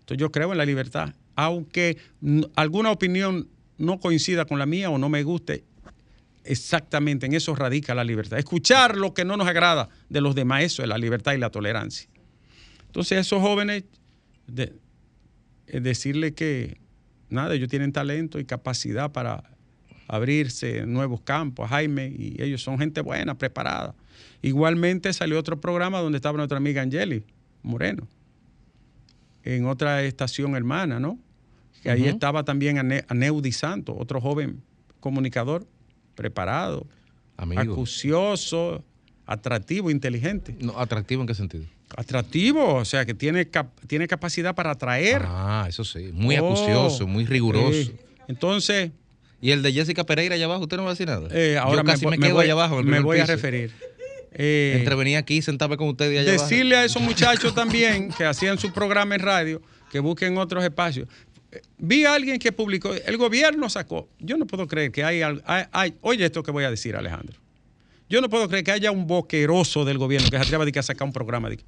Entonces 0.00 0.18
yo 0.18 0.30
creo 0.30 0.52
en 0.52 0.58
la 0.58 0.64
libertad. 0.64 1.14
Aunque 1.34 1.98
alguna 2.56 2.90
opinión 2.90 3.48
no 3.78 3.98
coincida 3.98 4.44
con 4.44 4.58
la 4.58 4.66
mía 4.66 4.90
o 4.90 4.98
no 4.98 5.08
me 5.08 5.22
guste, 5.22 5.64
exactamente 6.44 7.26
en 7.26 7.34
eso 7.34 7.54
radica 7.54 7.94
la 7.94 8.04
libertad. 8.04 8.38
Escuchar 8.38 8.96
lo 8.96 9.14
que 9.14 9.24
no 9.24 9.36
nos 9.36 9.48
agrada 9.48 9.88
de 10.08 10.20
los 10.20 10.34
demás, 10.34 10.62
eso 10.62 10.82
es 10.82 10.88
la 10.88 10.98
libertad 10.98 11.32
y 11.34 11.38
la 11.38 11.50
tolerancia. 11.50 12.08
Entonces 12.86 13.18
esos 13.18 13.40
jóvenes, 13.40 13.84
decirle 15.66 16.34
que 16.34 16.78
nada, 17.30 17.54
ellos 17.54 17.68
tienen 17.68 17.92
talento 17.92 18.38
y 18.38 18.44
capacidad 18.44 19.12
para 19.12 19.44
abrirse 20.08 20.84
nuevos 20.86 21.20
campos, 21.22 21.68
Jaime, 21.70 22.08
y 22.08 22.36
ellos 22.42 22.62
son 22.62 22.78
gente 22.78 23.00
buena, 23.00 23.38
preparada. 23.38 23.94
Igualmente 24.42 25.12
salió 25.12 25.38
otro 25.38 25.60
programa 25.60 26.00
donde 26.00 26.16
estaba 26.16 26.36
nuestra 26.36 26.58
amiga 26.58 26.82
Angeli 26.82 27.24
Moreno, 27.62 28.06
en 29.44 29.66
otra 29.66 30.02
estación 30.02 30.54
hermana, 30.56 31.00
¿no? 31.00 31.18
Que 31.82 31.90
ahí 31.90 32.04
estaba 32.06 32.44
también 32.44 32.76
Ane- 32.78 33.04
Aneudi 33.08 33.50
Santos, 33.52 33.96
otro 33.98 34.20
joven 34.20 34.62
comunicador, 35.00 35.66
preparado, 36.14 36.86
Amigo. 37.36 37.60
acucioso, 37.72 38.84
atractivo, 39.26 39.90
inteligente. 39.90 40.54
No, 40.60 40.78
¿Atractivo 40.78 41.22
en 41.22 41.26
qué 41.28 41.34
sentido? 41.34 41.64
Atractivo, 41.96 42.74
o 42.76 42.84
sea, 42.84 43.04
que 43.04 43.14
tiene, 43.14 43.48
cap- 43.48 43.70
tiene 43.86 44.08
capacidad 44.08 44.54
para 44.54 44.70
atraer. 44.72 45.22
Ah, 45.26 45.66
eso 45.68 45.84
sí. 45.84 46.10
Muy 46.12 46.36
Oh, 46.38 46.46
acucioso, 46.46 47.06
muy 47.06 47.24
riguroso. 47.26 47.72
sí. 47.72 47.92
Entonces, 48.28 48.90
Y 49.40 49.50
el 49.50 49.60
de 49.62 49.72
Jessica 49.72 50.04
Pereira 50.04 50.36
allá 50.36 50.44
abajo, 50.44 50.62
¿usted 50.62 50.76
no 50.76 50.84
va 50.84 50.90
a 50.90 50.92
decir 50.92 51.08
nada? 51.08 51.28
eh, 51.32 51.58
ahora 51.58 51.82
Yo 51.82 51.84
casi 51.84 52.04
me, 52.06 52.12
me 52.16 52.26
quedo 52.26 52.34
voy, 52.36 52.44
allá 52.44 52.52
abajo. 52.52 52.80
me 52.82 53.00
voy 53.00 53.18
a 53.18 53.26
referir. 53.26 53.72
Eh, 54.34 54.76
Entre 54.78 54.94
venir 54.94 55.16
aquí, 55.16 55.42
sentarme 55.42 55.76
con 55.76 55.88
ustedes 55.88 56.14
y 56.14 56.18
allá 56.18 56.30
abajo. 56.34 56.48
decirle 56.48 56.76
a 56.76 56.84
esos 56.84 57.02
muchachos 57.02 57.52
también 57.54 58.10
que 58.16 58.24
hacían 58.24 58.56
su 58.58 58.72
programa 58.72 59.14
en 59.16 59.20
radio 59.20 59.60
que 59.90 59.98
busquen 59.98 60.38
otros 60.38 60.62
espacios. 60.64 61.08
Eh, 61.50 61.60
Vi 61.76 62.04
a 62.04 62.14
alguien 62.14 62.38
que 62.38 62.52
publicó, 62.52 62.94
el 62.94 63.16
gobierno 63.18 63.68
sacó, 63.68 64.08
yo 64.20 64.36
no 64.38 64.46
puedo 64.46 64.66
creer 64.68 64.90
que 64.92 65.02
hay, 65.04 65.20
hay- 65.22 65.64
hay- 65.72 65.94
oye 66.00 66.24
esto 66.24 66.42
que 66.44 66.50
voy 66.52 66.62
a 66.64 66.70
decir 66.70 66.94
Alejandro, 66.96 67.36
yo 68.12 68.20
no 68.20 68.28
puedo 68.28 68.48
creer 68.48 68.62
que 68.64 68.70
haya 68.72 68.90
un 68.90 69.06
boqueroso 69.06 69.84
del 69.84 69.98
gobierno 69.98 70.28
que 70.30 70.36
se 70.36 70.42
atreva 70.42 70.64
a 70.64 70.82
sacar 70.82 71.06
un 71.06 71.12
programa, 71.12 71.48
de 71.50 71.58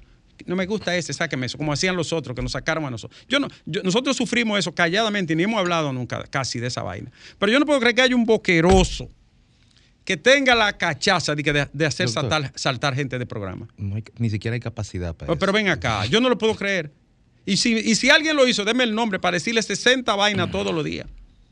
no 0.45 0.55
me 0.55 0.65
gusta 0.65 0.95
ese, 0.95 1.13
sáqueme 1.13 1.45
eso, 1.45 1.57
como 1.57 1.71
hacían 1.73 1.95
los 1.95 2.11
otros, 2.13 2.35
que 2.35 2.41
nos 2.41 2.51
sacaron 2.51 2.85
a 2.85 2.89
nosotros. 2.91 3.19
Yo 3.27 3.39
no, 3.39 3.47
yo- 3.65 3.81
nosotros 3.83 4.15
sufrimos 4.17 4.59
eso 4.59 4.73
calladamente 4.75 5.33
y 5.33 5.35
ni 5.35 5.43
hemos 5.43 5.59
hablado 5.59 5.91
nunca 5.93 6.23
casi 6.29 6.59
de 6.59 6.67
esa 6.67 6.83
vaina. 6.83 7.09
Pero 7.39 7.51
yo 7.51 7.59
no 7.59 7.65
puedo 7.65 7.79
creer 7.79 7.95
que 7.95 8.01
haya 8.01 8.15
un 8.15 8.25
boqueroso 8.25 9.09
que 10.03 10.17
tenga 10.17 10.53
la 10.53 10.77
cachaza 10.77 11.33
de, 11.35 11.41
que 11.43 11.51
de, 11.53 11.67
de 11.73 11.85
hacer 11.85 12.05
Doctor. 12.07 12.29
saltar, 12.29 12.51
saltar 12.55 12.95
gente 12.95 13.17
de 13.17 13.25
programa. 13.25 13.67
No 13.77 13.95
hay- 13.95 14.03
ni 14.19 14.29
siquiera 14.29 14.53
hay 14.53 14.59
capacidad 14.59 15.15
para 15.15 15.31
Oh, 15.31 15.35
Pero 15.37 15.51
eso. 15.51 15.55
ven 15.55 15.69
acá, 15.69 16.05
yo 16.05 16.19
no 16.21 16.29
lo 16.29 16.37
puedo 16.37 16.53
creer. 16.55 16.91
Y 17.45 17.57
si, 17.57 17.73
y 17.77 17.95
si 17.95 18.09
alguien 18.09 18.35
lo 18.35 18.47
hizo, 18.47 18.65
déme 18.65 18.83
el 18.83 18.93
nombre 18.93 19.19
para 19.19 19.35
decirle 19.35 19.61
60 19.63 20.13
vainas 20.15 20.51
todos 20.51 20.73
los 20.75 20.83
días, 20.83 21.07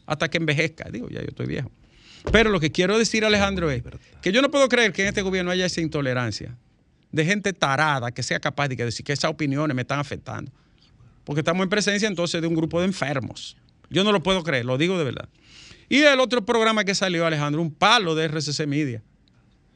hasta 0.05 0.29
que 0.29 0.37
envejezca. 0.37 0.89
Digo, 0.91 1.07
ya 1.09 1.21
yo 1.21 1.27
estoy 1.29 1.45
viejo. 1.47 1.71
Pero 2.31 2.49
lo 2.49 2.59
que 2.59 2.71
quiero 2.71 2.97
decir, 2.97 3.25
Alejandro, 3.25 3.69
es 3.69 3.83
que 4.21 4.31
yo 4.31 4.41
no 4.41 4.49
puedo 4.49 4.69
creer 4.69 4.93
que 4.93 5.03
en 5.03 5.09
este 5.09 5.21
gobierno 5.21 5.51
haya 5.51 5.65
esa 5.65 5.81
intolerancia 5.81 6.55
de 7.11 7.25
gente 7.25 7.53
tarada 7.53 8.11
que 8.11 8.23
sea 8.23 8.39
capaz 8.39 8.67
de 8.69 8.75
decir 8.75 9.05
que 9.05 9.13
esas 9.13 9.29
opiniones 9.29 9.75
me 9.75 9.83
están 9.83 9.99
afectando. 9.99 10.51
Porque 11.23 11.41
estamos 11.41 11.63
en 11.63 11.69
presencia 11.69 12.07
entonces 12.07 12.41
de 12.41 12.47
un 12.47 12.55
grupo 12.55 12.79
de 12.79 12.87
enfermos. 12.87 13.55
Yo 13.89 14.03
no 14.03 14.11
lo 14.11 14.23
puedo 14.23 14.43
creer, 14.43 14.65
lo 14.65 14.77
digo 14.77 14.97
de 14.97 15.03
verdad. 15.03 15.29
Y 15.89 16.01
el 16.01 16.19
otro 16.19 16.43
programa 16.43 16.83
que 16.83 16.95
salió, 16.95 17.25
Alejandro, 17.25 17.61
un 17.61 17.71
palo 17.71 18.15
de 18.15 18.27
RCC 18.27 18.65
Media. 18.65 19.03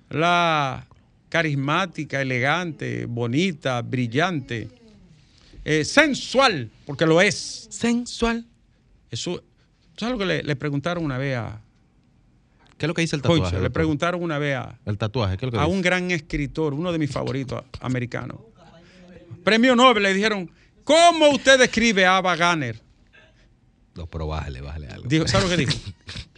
La 0.09 0.87
carismática, 1.29 2.21
elegante, 2.21 3.05
bonita, 3.05 3.81
brillante, 3.81 4.69
eh, 5.63 5.83
sensual, 5.85 6.71
porque 6.85 7.05
lo 7.05 7.21
es. 7.21 7.67
Sensual. 7.69 8.45
Eso, 9.11 9.37
¿tú 9.95 9.99
¿Sabes 9.99 10.13
lo 10.13 10.17
que 10.17 10.25
le, 10.25 10.43
le 10.43 10.55
preguntaron 10.55 11.03
una 11.03 11.17
vez 11.17 11.37
a... 11.37 11.61
¿Qué 12.77 12.85
es 12.85 12.87
lo 12.87 12.93
que 12.93 13.01
dice 13.01 13.15
el 13.15 13.21
tatuaje? 13.21 13.41
Concho, 13.41 13.59
le 13.59 13.69
preguntaron 13.69 14.21
una 14.21 14.37
vez 14.37 14.55
a, 14.55 14.77
El 14.85 14.97
tatuaje, 14.97 15.37
¿qué 15.37 15.45
es 15.45 15.47
lo 15.47 15.51
que 15.51 15.57
a 15.57 15.65
dice? 15.65 15.75
un 15.75 15.81
gran 15.81 16.11
escritor, 16.11 16.73
uno 16.73 16.91
de 16.91 16.99
mis 16.99 17.11
favoritos 17.11 17.63
americanos. 17.81 18.37
Premio 19.43 19.75
Nobel, 19.75 20.03
le 20.03 20.13
dijeron, 20.13 20.51
¿cómo 20.83 21.29
usted 21.29 21.57
describe 21.57 22.05
a 22.05 22.17
Ava 22.17 22.35
Gardner? 22.35 22.81
No, 23.95 24.05
pero 24.05 24.27
bájale, 24.27 24.61
bájale 24.61 24.87
algo. 24.87 25.07
Dijo, 25.07 25.27
¿Sabes 25.27 25.49
lo 25.49 25.55
que 25.55 25.65
dijo? 25.65 25.73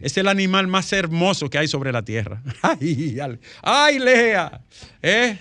Es 0.00 0.16
el 0.16 0.28
animal 0.28 0.68
más 0.68 0.92
hermoso 0.92 1.50
que 1.50 1.58
hay 1.58 1.66
sobre 1.66 1.90
la 1.90 2.02
tierra. 2.02 2.40
Ay, 2.62 3.18
ay 3.62 3.98
Lea. 3.98 4.60
¿Eh? 5.02 5.36
Eh, 5.36 5.38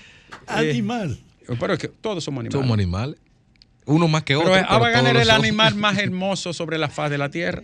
Animal. 0.48 1.20
pero 1.60 1.74
es 1.74 1.80
que 1.80 1.90
todos 1.90 2.24
somos 2.24 2.40
animales. 2.40 2.60
Somos 2.60 2.74
animales. 2.74 3.20
Uno 3.86 4.08
más 4.08 4.24
que 4.24 4.36
otro. 4.36 4.52
Pero 4.52 4.66
Ava 4.68 4.80
pero 4.80 4.94
Gardner 4.94 5.14
todos 5.14 5.28
es 5.28 5.30
el 5.30 5.36
animal 5.36 5.76
más 5.76 5.98
hermoso 6.00 6.54
sobre 6.54 6.78
la 6.78 6.90
faz 6.90 7.12
de 7.12 7.18
la 7.20 7.30
tierra. 7.30 7.62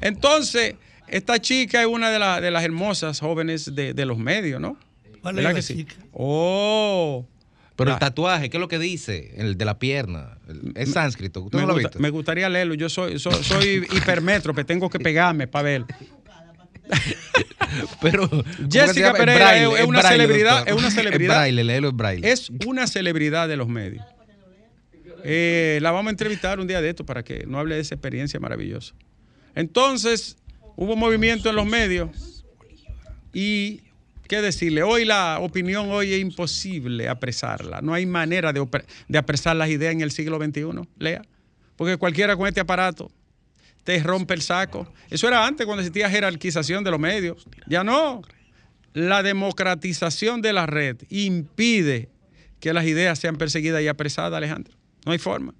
Entonces, 0.00 0.76
esta 1.12 1.40
chica 1.40 1.80
es 1.80 1.86
una 1.86 2.10
de, 2.10 2.18
la- 2.18 2.40
de 2.40 2.50
las 2.50 2.64
hermosas 2.64 3.20
jóvenes 3.20 3.74
de, 3.74 3.94
de 3.94 4.06
los 4.06 4.18
medios, 4.18 4.60
¿no? 4.60 4.76
¿Cuál 5.22 5.34
es 5.34 5.44
¿Verdad 5.44 5.50
la 5.50 5.54
que 5.54 5.62
sí? 5.62 5.76
chica? 5.76 5.94
Oh. 6.12 7.26
Pero 7.76 7.88
La- 7.90 7.94
el 7.94 8.00
tatuaje, 8.00 8.50
¿qué 8.50 8.56
es 8.56 8.60
lo 8.60 8.68
que 8.68 8.78
dice? 8.78 9.32
El 9.36 9.56
de 9.56 9.64
la 9.64 9.78
pierna. 9.78 10.36
Es 10.74 10.90
sánscrito. 10.92 11.40
¿Usted 11.42 11.58
me, 11.58 11.62
no 11.62 11.68
lo 11.68 11.72
ha 11.72 11.76
gusta- 11.76 11.88
visto? 11.90 12.00
me 12.00 12.10
gustaría 12.10 12.48
leerlo. 12.48 12.74
Yo 12.74 12.88
soy, 12.88 13.18
soy, 13.18 13.42
soy 13.42 13.86
hipermétrope, 13.96 14.64
tengo 14.64 14.90
que 14.90 14.98
pegarme 14.98 15.46
para 15.46 15.62
ver. 15.62 15.84
Pero. 18.00 18.28
¿cómo 18.28 18.42
que 18.42 18.70
se 18.70 18.80
Jessica 18.80 19.12
Pereira 19.14 19.44
braille, 19.46 19.80
es 19.80 19.86
una 19.86 20.00
braille, 20.00 20.22
celebridad, 20.22 20.56
doctor. 20.58 20.74
es 20.74 20.80
una 20.80 20.90
celebridad. 20.90 21.34
braille, 21.36 21.64
léelo 21.64 21.88
en 21.88 21.96
braille. 21.96 22.30
Es 22.30 22.50
una 22.66 22.86
celebridad 22.86 23.48
de 23.48 23.56
los 23.56 23.68
medios. 23.68 24.04
Eh, 25.24 25.78
la 25.82 25.92
vamos 25.92 26.08
a 26.08 26.10
entrevistar 26.10 26.58
un 26.58 26.66
día 26.66 26.80
de 26.80 26.90
esto 26.90 27.06
para 27.06 27.22
que 27.22 27.44
no 27.46 27.58
hable 27.58 27.76
de 27.76 27.80
esa 27.80 27.94
experiencia 27.94 28.40
maravillosa. 28.40 28.94
Entonces, 29.54 30.36
hubo 30.76 30.96
movimiento 30.96 31.50
en 31.50 31.56
los 31.56 31.66
medios 31.66 32.44
y, 33.32 33.82
¿qué 34.28 34.42
decirle? 34.42 34.82
Hoy 34.82 35.04
la 35.04 35.38
opinión 35.40 35.90
hoy 35.90 36.12
es 36.12 36.20
imposible 36.20 37.08
apresarla. 37.08 37.80
No 37.80 37.94
hay 37.94 38.06
manera 38.06 38.52
de, 38.52 38.66
de 39.08 39.18
apresar 39.18 39.56
las 39.56 39.70
ideas 39.70 39.92
en 39.92 40.00
el 40.00 40.10
siglo 40.10 40.38
XXI, 40.38 40.88
Lea. 40.98 41.22
Porque 41.76 41.96
cualquiera 41.96 42.36
con 42.36 42.46
este 42.46 42.60
aparato 42.60 43.10
te 43.84 44.00
rompe 44.02 44.34
el 44.34 44.42
saco. 44.42 44.92
Eso 45.10 45.28
era 45.28 45.46
antes 45.46 45.66
cuando 45.66 45.82
existía 45.82 46.10
jerarquización 46.10 46.84
de 46.84 46.90
los 46.90 47.00
medios. 47.00 47.46
Ya 47.66 47.82
no. 47.82 48.22
La 48.92 49.22
democratización 49.22 50.42
de 50.42 50.52
la 50.52 50.66
red 50.66 50.98
impide 51.08 52.10
que 52.60 52.72
las 52.72 52.84
ideas 52.84 53.18
sean 53.18 53.36
perseguidas 53.36 53.82
y 53.82 53.88
apresadas, 53.88 54.36
Alejandro. 54.36 54.74
No 55.04 55.12
hay 55.12 55.18
forma. 55.18 55.54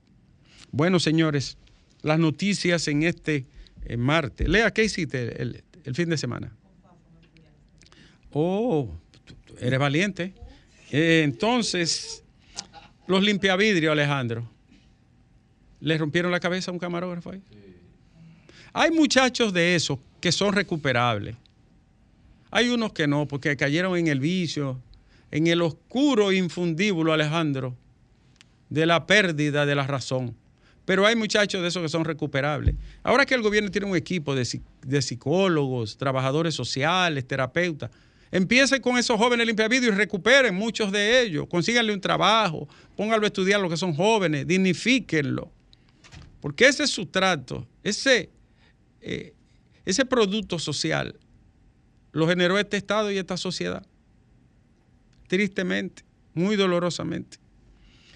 Bueno, 0.70 1.00
señores, 1.00 1.56
las 2.02 2.18
noticias 2.18 2.86
en 2.88 3.02
este 3.02 3.46
eh, 3.84 3.96
martes. 3.96 4.48
Lea, 4.48 4.70
¿qué 4.72 4.84
hiciste 4.84 5.40
el, 5.40 5.62
el 5.84 5.94
fin 5.94 6.08
de 6.08 6.16
semana? 6.16 6.52
Oh, 8.32 8.88
eres 9.60 9.78
valiente. 9.78 10.34
Eh, 10.90 11.22
entonces, 11.24 12.24
los 13.06 13.22
limpiavidrios, 13.22 13.92
Alejandro, 13.92 14.48
¿le 15.80 15.98
rompieron 15.98 16.30
la 16.30 16.40
cabeza 16.40 16.70
a 16.70 16.74
un 16.74 16.78
camarógrafo 16.78 17.30
ahí? 17.30 17.42
Hay 18.72 18.90
muchachos 18.90 19.52
de 19.52 19.74
esos 19.74 19.98
que 20.20 20.32
son 20.32 20.54
recuperables. 20.54 21.36
Hay 22.50 22.68
unos 22.68 22.92
que 22.92 23.06
no, 23.06 23.26
porque 23.26 23.56
cayeron 23.56 23.96
en 23.96 24.06
el 24.08 24.20
vicio, 24.20 24.80
en 25.30 25.46
el 25.46 25.62
oscuro 25.62 26.32
infundíbulo, 26.32 27.12
Alejandro, 27.12 27.76
de 28.68 28.86
la 28.86 29.06
pérdida 29.06 29.66
de 29.66 29.74
la 29.74 29.86
razón. 29.86 30.36
Pero 30.84 31.06
hay 31.06 31.14
muchachos 31.14 31.62
de 31.62 31.68
esos 31.68 31.82
que 31.82 31.88
son 31.88 32.04
recuperables. 32.04 32.74
Ahora 33.02 33.24
que 33.24 33.34
el 33.34 33.42
gobierno 33.42 33.70
tiene 33.70 33.86
un 33.86 33.96
equipo 33.96 34.34
de, 34.34 34.42
psi- 34.42 34.62
de 34.84 35.00
psicólogos, 35.00 35.96
trabajadores 35.96 36.54
sociales, 36.54 37.26
terapeutas, 37.26 37.90
empiecen 38.32 38.82
con 38.82 38.98
esos 38.98 39.16
jóvenes 39.16 39.46
limpiavidrios 39.46 39.94
y 39.94 39.96
recuperen 39.96 40.54
muchos 40.54 40.90
de 40.90 41.22
ellos. 41.22 41.46
Consíganle 41.48 41.94
un 41.94 42.00
trabajo, 42.00 42.68
pónganlo 42.96 43.24
a 43.24 43.28
estudiar 43.28 43.60
los 43.60 43.70
que 43.70 43.76
son 43.76 43.94
jóvenes, 43.94 44.46
dignifíquenlo. 44.46 45.52
Porque 46.40 46.66
ese 46.66 46.88
sustrato, 46.88 47.68
ese, 47.84 48.30
eh, 49.00 49.34
ese 49.84 50.04
producto 50.04 50.58
social, 50.58 51.14
lo 52.10 52.26
generó 52.26 52.58
este 52.58 52.76
Estado 52.76 53.12
y 53.12 53.18
esta 53.18 53.36
sociedad. 53.36 53.86
Tristemente, 55.28 56.02
muy 56.34 56.56
dolorosamente. 56.56 57.38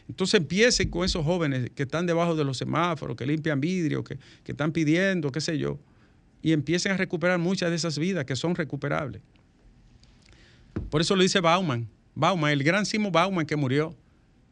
Entonces 0.09 0.41
empiecen 0.41 0.89
con 0.89 1.05
esos 1.05 1.25
jóvenes 1.25 1.71
que 1.75 1.83
están 1.83 2.07
debajo 2.07 2.37
de 2.37 2.45
los 2.45 2.57
semáforos, 2.57 3.17
que 3.17 3.27
limpian 3.27 3.61
vidrio, 3.61 4.05
que, 4.05 4.19
están 4.47 4.73
pidiendo, 4.73 5.33
qué 5.33 5.41
sé 5.41 5.59
yo, 5.59 5.79
y 6.43 6.53
empiecen 6.53 6.93
a 6.93 6.97
recuperar 6.97 7.39
muchas 7.39 7.71
de 7.71 7.77
esas 7.77 7.99
vidas 7.99 8.25
que 8.25 8.37
son 8.37 8.55
recuperables. 8.55 9.21
Por 10.91 11.01
eso 11.01 11.17
lo 11.17 11.23
dice 11.23 11.41
Bauman. 11.41 11.89
Bauman, 12.15 12.53
el 12.53 12.63
gran 12.63 12.87
Simo 12.87 13.11
Bauman 13.11 13.47
que 13.47 13.57
murió. 13.57 13.97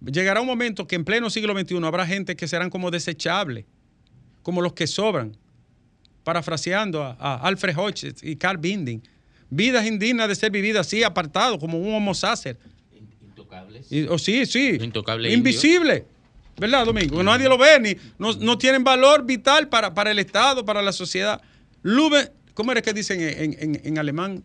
Llegará 0.00 0.40
un 0.40 0.46
momento 0.46 0.86
que 0.86 0.96
en 0.96 1.04
pleno 1.04 1.30
siglo 1.30 1.58
XXI 1.58 1.76
habrá 1.84 2.06
gente 2.06 2.36
que 2.36 2.48
serán 2.48 2.68
como 2.68 2.90
desechables, 2.90 3.64
como 4.42 4.60
los 4.60 4.72
que 4.72 4.86
sobran, 4.86 5.36
parafraseando 6.24 7.02
a, 7.02 7.36
Alfred 7.36 7.76
Hodges 7.76 8.22
y 8.22 8.36
Carl 8.36 8.58
Binding. 8.58 9.02
Vidas 9.50 9.86
indignas 9.86 10.26
de 10.26 10.34
ser 10.34 10.50
vividas 10.50 10.86
así, 10.86 11.04
apartado, 11.04 11.58
como 11.58 11.78
un 11.78 11.94
homo 11.94 12.12
sacer. 12.12 12.58
Intocables. 13.44 13.86
Y- 13.92 14.02
o 14.08 14.18
sí, 14.18 14.46
sí. 14.46 14.78
Intocable 14.80 15.32
Invisible. 15.32 16.04
¿Verdad, 16.56 16.84
Domingo? 16.86 17.18
Que 17.18 17.24
Nadie 17.24 17.48
lo 17.48 17.58
ve, 17.58 17.80
ni, 17.80 17.96
no, 18.18 18.32
no 18.34 18.56
tienen 18.58 18.84
valor 18.84 19.24
vital 19.26 19.68
para, 19.68 19.92
para 19.92 20.10
el 20.12 20.18
Estado, 20.18 20.64
para 20.64 20.82
la 20.82 20.92
sociedad. 20.92 21.40
Lube, 21.82 22.30
¿cómo 22.54 22.70
era 22.72 22.80
que 22.80 22.92
dicen 22.92 23.20
en, 23.20 23.56
en- 23.58 23.80
en 23.84 23.98
alemán? 23.98 24.44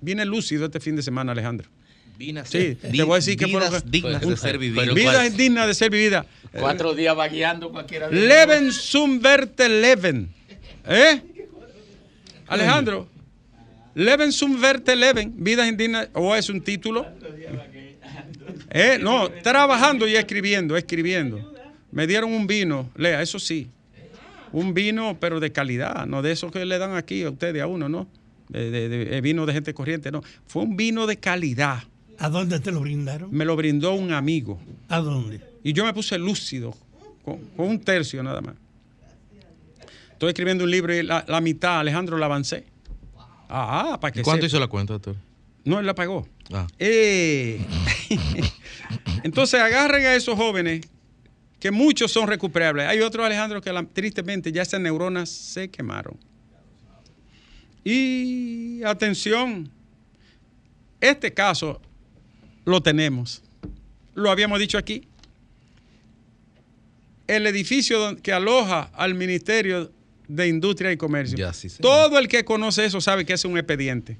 Viene 0.00 0.24
lúcido 0.26 0.66
este 0.66 0.80
fin 0.80 0.94
de 0.96 1.02
semana, 1.02 1.32
Alejandro. 1.32 1.68
Vidas, 2.18 2.48
Sí, 2.48 2.76
te 2.76 3.02
voy 3.02 3.12
a 3.12 3.16
decir 3.16 3.36
que 3.36 3.46
vidas 3.46 3.82
que- 3.82 3.90
dignas 3.90 4.20
de 4.22 4.36
ser 4.36 4.58
vividas. 4.58 4.84
pero- 4.84 4.94
Vida 4.94 5.12
cuál- 5.12 5.26
indigna 5.26 5.66
de 5.66 5.74
ser 5.74 5.90
vivida. 5.90 6.26
Cuatro 6.58 6.94
días 6.94 7.14
vagueando 7.16 7.70
cualquiera 7.72 8.08
de 8.08 8.16
Leven 8.26 8.72
zum 8.72 9.20
Werte 9.22 9.68
Leven. 9.68 10.28
¿Eh? 10.88 11.20
Alejandro. 12.46 13.08
Leven 13.94 14.32
zum 14.32 14.60
Werte 14.62 14.94
Leven. 14.94 15.34
Vidas 15.36 15.68
indignas. 15.68 16.08
¿O 16.14 16.34
es 16.36 16.48
un 16.50 16.60
título? 16.62 17.06
¿Eh? 18.78 18.98
No, 19.00 19.30
trabajando 19.42 20.06
y 20.06 20.16
escribiendo, 20.16 20.76
escribiendo. 20.76 21.52
Me 21.92 22.06
dieron 22.06 22.32
un 22.32 22.46
vino, 22.46 22.90
lea, 22.96 23.22
eso 23.22 23.38
sí. 23.38 23.68
Un 24.52 24.74
vino, 24.74 25.16
pero 25.18 25.40
de 25.40 25.50
calidad, 25.52 26.06
no 26.06 26.22
de 26.22 26.32
eso 26.32 26.50
que 26.50 26.64
le 26.64 26.78
dan 26.78 26.94
aquí 26.94 27.22
a 27.24 27.30
ustedes, 27.30 27.62
a 27.62 27.66
uno, 27.66 27.88
¿no? 27.88 28.06
De, 28.48 28.70
de- 28.70 28.88
de- 28.88 29.16
eh, 29.16 29.20
vino 29.20 29.44
de 29.46 29.52
gente 29.52 29.74
corriente, 29.74 30.10
no. 30.12 30.22
Fue 30.46 30.62
un 30.62 30.76
vino 30.76 31.06
de 31.06 31.16
calidad. 31.16 31.82
¿A 32.18 32.28
dónde 32.28 32.60
te 32.60 32.70
lo 32.70 32.80
brindaron? 32.80 33.28
Me 33.32 33.44
lo 33.44 33.56
brindó 33.56 33.92
un 33.94 34.12
amigo. 34.12 34.60
¿A 34.88 35.00
dónde? 35.00 35.40
Y 35.64 35.72
yo 35.72 35.84
me 35.84 35.92
puse 35.92 36.16
lúcido, 36.18 36.74
con, 37.24 37.38
con 37.56 37.66
un 37.68 37.80
tercio 37.80 38.22
nada 38.22 38.40
más. 38.40 38.54
Estoy 40.12 40.28
escribiendo 40.28 40.64
un 40.64 40.70
libro 40.70 40.94
y 40.94 41.02
la, 41.02 41.24
la 41.28 41.40
mitad, 41.40 41.80
Alejandro, 41.80 42.16
la 42.16 42.26
avancé. 42.26 42.64
Ah, 43.48 43.98
para 44.00 44.12
que 44.12 44.22
¿Cuánto 44.22 44.42
sepa. 44.42 44.46
hizo 44.48 44.60
la 44.60 44.66
cuenta, 44.68 44.92
doctor? 44.94 45.16
No, 45.66 45.78
él 45.80 45.84
la 45.86 45.94
pagó. 45.94 46.26
Ah. 46.52 46.66
Eh, 46.78 47.60
Entonces 49.22 49.60
agarren 49.60 50.06
a 50.06 50.14
esos 50.14 50.36
jóvenes, 50.36 50.80
que 51.60 51.70
muchos 51.70 52.12
son 52.12 52.28
recuperables. 52.28 52.86
Hay 52.86 53.00
otros, 53.00 53.26
Alejandro, 53.26 53.60
que 53.60 53.72
la- 53.72 53.82
tristemente 53.84 54.52
ya 54.52 54.62
esas 54.62 54.80
neuronas 54.80 55.28
se 55.28 55.68
quemaron. 55.68 56.16
Y 57.84 58.82
atención, 58.84 59.70
este 61.00 61.32
caso 61.34 61.80
lo 62.64 62.80
tenemos. 62.82 63.42
Lo 64.14 64.30
habíamos 64.30 64.58
dicho 64.58 64.78
aquí. 64.78 65.06
El 67.26 67.46
edificio 67.46 68.16
que 68.22 68.32
aloja 68.32 68.90
al 68.94 69.14
Ministerio 69.14 69.90
de 70.28 70.48
Industria 70.48 70.92
y 70.92 70.96
Comercio. 70.96 71.36
Ya, 71.36 71.52
sí, 71.52 71.68
señor. 71.68 71.82
Todo 71.82 72.18
el 72.18 72.28
que 72.28 72.44
conoce 72.44 72.84
eso 72.84 73.00
sabe 73.00 73.24
que 73.24 73.32
es 73.32 73.44
un 73.44 73.56
expediente. 73.58 74.18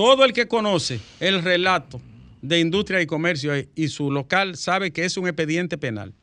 Todo 0.00 0.24
el 0.24 0.32
que 0.32 0.48
conoce 0.48 0.98
el 1.20 1.42
relato 1.42 2.00
de 2.40 2.58
industria 2.58 3.02
y 3.02 3.06
comercio 3.06 3.52
y- 3.74 3.88
su 3.88 4.10
local 4.10 4.56
sabe 4.56 4.92
que 4.92 5.04
es 5.04 5.18
un 5.18 5.26
expediente 5.28 5.76
penal. 5.76 6.14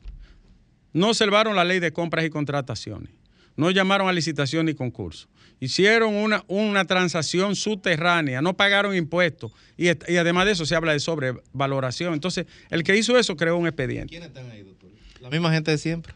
No 0.92 1.10
observaron 1.10 1.54
la 1.54 1.62
ley 1.62 1.78
de 1.78 1.92
compras 1.92 2.24
y 2.24 2.28
contrataciones. 2.30 3.12
No 3.54 3.70
llamaron 3.70 4.08
a 4.08 4.12
licitación 4.12 4.66
ni 4.66 4.74
concurso. 4.74 5.28
Hicieron 5.60 6.16
una, 6.16 6.44
una 6.48 6.86
transacción 6.86 7.54
subterránea, 7.54 8.42
no 8.42 8.56
pagaron 8.56 8.96
impuestos. 8.96 9.52
Y 9.76 9.86
además 10.16 10.46
de 10.46 10.52
eso 10.52 10.66
se 10.66 10.74
habla 10.74 10.90
de 10.92 10.98
sobrevaloración. 10.98 12.14
Entonces, 12.14 12.46
el 12.70 12.82
que 12.82 12.96
hizo 12.96 13.16
eso 13.16 13.36
creó 13.36 13.56
un 13.58 13.68
expediente. 13.68 14.08
¿Quiénes 14.08 14.30
están 14.30 14.50
ahí, 14.50 14.62
doctor? 14.64 14.90
La 15.20 15.30
misma 15.30 15.52
gente 15.52 15.70
de 15.70 15.78
siempre. 15.78 16.14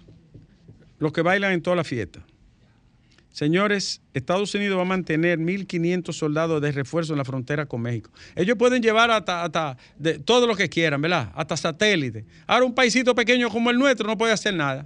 Los 0.99 1.13
que 1.13 1.23
bailan 1.23 1.53
en 1.53 1.63
toda 1.63 1.77
la 1.77 1.85
fiesta. 1.85 2.27
Señores, 3.33 4.03
Estados 4.13 4.55
Unidos 4.55 4.77
va 4.77 4.83
a 4.83 4.85
mantener 4.87 5.39
1.500 5.39 6.13
soldados 6.13 6.61
de 6.61 6.71
refuerzo 6.71 7.15
en 7.15 7.19
la 7.19 7.25
frontera 7.25 7.65
con 7.65 7.81
México. 7.81 8.11
Ellos 8.37 8.59
pueden 8.59 8.83
llevar 8.83 9.11
hasta, 9.11 9.43
hasta 9.43 9.79
de, 9.99 10.19
todo 10.19 10.47
lo 10.47 10.55
que 10.55 10.69
quieran, 10.69 11.01
¿verdad? 11.01 11.33
Hasta 11.35 11.57
satélites. 11.57 12.25
Ahora 12.47 12.67
un 12.67 12.75
paisito 12.75 13.15
pequeño 13.15 13.49
como 13.49 13.71
el 13.71 13.79
nuestro 13.79 14.07
no 14.07 14.19
puede 14.19 14.35
hacer 14.35 14.53
nada. 14.53 14.85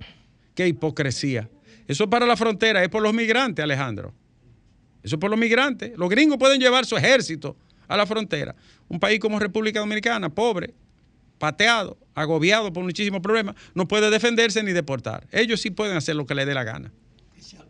Qué 0.55 0.69
hipocresía. 0.69 1.51
Eso 1.89 2.05
es 2.05 2.11
para 2.11 2.25
la 2.25 2.37
frontera, 2.37 2.83
es 2.85 2.89
por 2.89 3.03
los 3.03 3.13
migrantes, 3.13 3.63
Alejandro. 3.63 4.15
Eso 5.03 5.17
es 5.17 5.21
por 5.21 5.31
los 5.31 5.39
migrantes. 5.39 5.93
Los 5.97 6.09
gringos 6.09 6.39
pueden 6.39 6.61
llevar 6.61 6.87
su 6.87 6.97
ejército 6.97 7.57
a 7.89 7.97
la 7.97 8.07
frontera. 8.07 8.55
Un 8.89 9.01
país 9.01 9.19
como 9.19 9.41
República 9.41 9.81
Dominicana, 9.81 10.31
pobre, 10.31 10.73
pateado, 11.39 11.99
agobiado 12.15 12.73
por 12.73 12.85
muchísimos 12.85 13.21
problemas, 13.21 13.57
no 13.75 13.89
puede 13.89 14.09
defenderse 14.09 14.63
ni 14.63 14.73
deportar. 14.73 15.27
Ellos 15.33 15.61
sí 15.61 15.71
pueden 15.71 15.97
hacer 15.97 16.15
lo 16.15 16.27
que 16.27 16.35
les 16.37 16.47
dé 16.47 16.55
la 16.55 16.65
gana. 16.65 16.93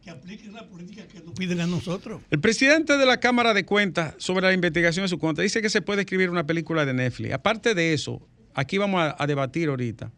Que, 0.03 0.11
apliquen 0.11 0.53
la 0.55 0.67
política 0.69 1.07
que 1.07 1.21
nos 1.21 1.35
piden 1.35 1.61
a 1.61 1.67
nosotros. 1.67 2.23
El 2.31 2.41
presidente 2.41 2.97
de 2.97 3.05
la 3.05 3.19
Cámara 3.19 3.53
de 3.53 3.65
Cuentas 3.65 4.15
sobre 4.19 4.47
la 4.47 4.53
investigación 4.53 5.05
de 5.05 5.09
su 5.09 5.19
cuenta 5.19 5.43
dice 5.43 5.61
que 5.61 5.69
se 5.69 5.83
puede 5.83 6.03
escribir 6.03 6.31
una 6.31 6.47
película 6.47 6.87
de 6.87 6.95
Netflix. 6.95 7.35
Aparte 7.35 7.75
de 7.75 7.93
eso, 7.93 8.27
aquí 8.55 8.79
vamos 8.79 9.01
a, 9.01 9.17
a 9.19 9.27
debatir 9.27 9.69
ahorita 9.69 10.13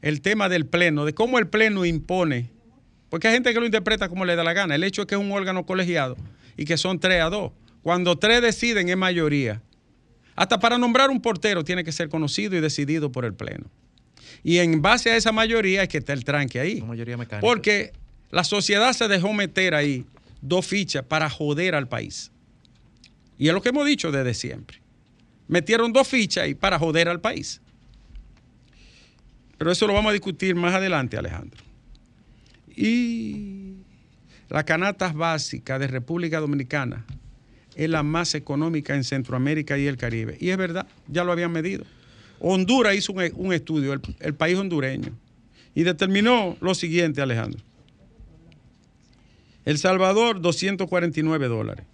el 0.00 0.20
tema 0.20 0.48
del 0.48 0.66
Pleno, 0.66 1.04
de 1.04 1.14
cómo 1.14 1.38
el 1.38 1.48
Pleno 1.48 1.84
impone, 1.84 2.50
porque 3.08 3.28
hay 3.28 3.34
gente 3.34 3.52
que 3.54 3.60
lo 3.60 3.66
interpreta 3.66 4.08
como 4.08 4.24
le 4.24 4.36
da 4.36 4.42
la 4.42 4.52
gana. 4.52 4.74
El 4.74 4.84
hecho 4.84 5.02
es 5.02 5.06
que 5.06 5.14
es 5.14 5.20
un 5.20 5.30
órgano 5.30 5.64
colegiado 5.64 6.16
y 6.56 6.64
que 6.64 6.76
son 6.76 6.98
tres 6.98 7.22
a 7.22 7.30
dos. 7.30 7.52
Cuando 7.82 8.16
tres 8.16 8.42
deciden 8.42 8.88
es 8.88 8.96
mayoría. 8.96 9.62
Hasta 10.34 10.58
para 10.58 10.78
nombrar 10.78 11.10
un 11.10 11.20
portero 11.20 11.62
tiene 11.62 11.84
que 11.84 11.92
ser 11.92 12.08
conocido 12.08 12.56
y 12.56 12.60
decidido 12.60 13.12
por 13.12 13.24
el 13.24 13.34
Pleno. 13.34 13.70
Y 14.42 14.58
en 14.58 14.82
base 14.82 15.10
a 15.10 15.16
esa 15.16 15.30
mayoría 15.30 15.82
es 15.82 15.88
que 15.88 15.98
está 15.98 16.12
el 16.12 16.24
tranque 16.24 16.58
ahí. 16.58 16.80
La 16.80 16.86
mayoría 16.86 17.16
mecánica. 17.16 17.46
Porque 17.46 17.92
la 18.32 18.44
sociedad 18.44 18.92
se 18.94 19.06
dejó 19.08 19.32
meter 19.34 19.74
ahí 19.74 20.06
dos 20.40 20.66
fichas 20.66 21.04
para 21.04 21.28
joder 21.28 21.74
al 21.74 21.86
país. 21.86 22.32
Y 23.38 23.48
es 23.48 23.54
lo 23.54 23.60
que 23.60 23.68
hemos 23.68 23.86
dicho 23.86 24.10
desde 24.10 24.32
siempre. 24.32 24.78
Metieron 25.48 25.92
dos 25.92 26.08
fichas 26.08 26.44
ahí 26.44 26.54
para 26.54 26.78
joder 26.78 27.10
al 27.10 27.20
país. 27.20 27.60
Pero 29.58 29.70
eso 29.70 29.86
lo 29.86 29.92
vamos 29.92 30.10
a 30.10 30.12
discutir 30.14 30.54
más 30.54 30.74
adelante, 30.74 31.18
Alejandro. 31.18 31.62
Y 32.74 33.74
la 34.48 34.64
canasta 34.64 35.12
básica 35.12 35.78
de 35.78 35.86
República 35.86 36.40
Dominicana 36.40 37.04
es 37.74 37.90
la 37.90 38.02
más 38.02 38.34
económica 38.34 38.94
en 38.94 39.04
Centroamérica 39.04 39.76
y 39.76 39.86
el 39.86 39.98
Caribe. 39.98 40.38
Y 40.40 40.48
es 40.48 40.56
verdad, 40.56 40.86
ya 41.06 41.22
lo 41.22 41.32
habían 41.32 41.52
medido. 41.52 41.84
Honduras 42.40 42.96
hizo 42.96 43.12
un, 43.12 43.52
estudio, 43.52 43.92
el, 43.92 44.00
el 44.20 44.34
país 44.34 44.56
hondureño, 44.56 45.12
y 45.74 45.82
determinó 45.82 46.56
lo 46.60 46.74
siguiente, 46.74 47.20
Alejandro. 47.20 47.62
El 49.64 49.78
Salvador, 49.78 50.40
249 50.40 51.48
dólares. 51.48 51.86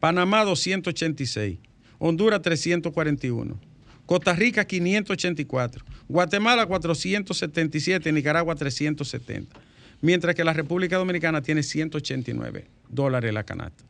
Panamá, 0.00 0.44
286. 0.44 1.58
Honduras, 1.98 2.42
341. 2.42 3.58
Costa 4.06 4.34
Rica, 4.34 4.64
584. 4.66 5.84
Guatemala, 6.08 6.66
477. 6.66 8.12
Nicaragua, 8.12 8.54
370. 8.54 9.58
Mientras 10.00 10.34
que 10.34 10.44
la 10.44 10.52
República 10.52 10.96
Dominicana 10.96 11.42
tiene 11.42 11.62
189 11.62 12.66
dólares 12.88 13.32
la 13.32 13.44
canasta. 13.44 13.84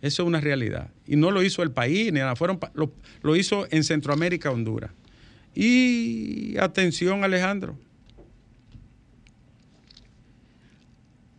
Eso 0.00 0.22
es 0.24 0.26
una 0.26 0.40
realidad. 0.40 0.90
Y 1.06 1.14
no 1.14 1.30
lo 1.30 1.42
hizo 1.44 1.62
el 1.62 1.70
país, 1.70 2.12
ni 2.12 2.18
nada. 2.18 2.34
Fueron, 2.34 2.58
lo 3.22 3.36
hizo 3.36 3.68
en 3.70 3.84
Centroamérica, 3.84 4.50
Honduras. 4.50 4.90
Y 5.54 6.56
atención, 6.58 7.24
Alejandro. 7.24 7.78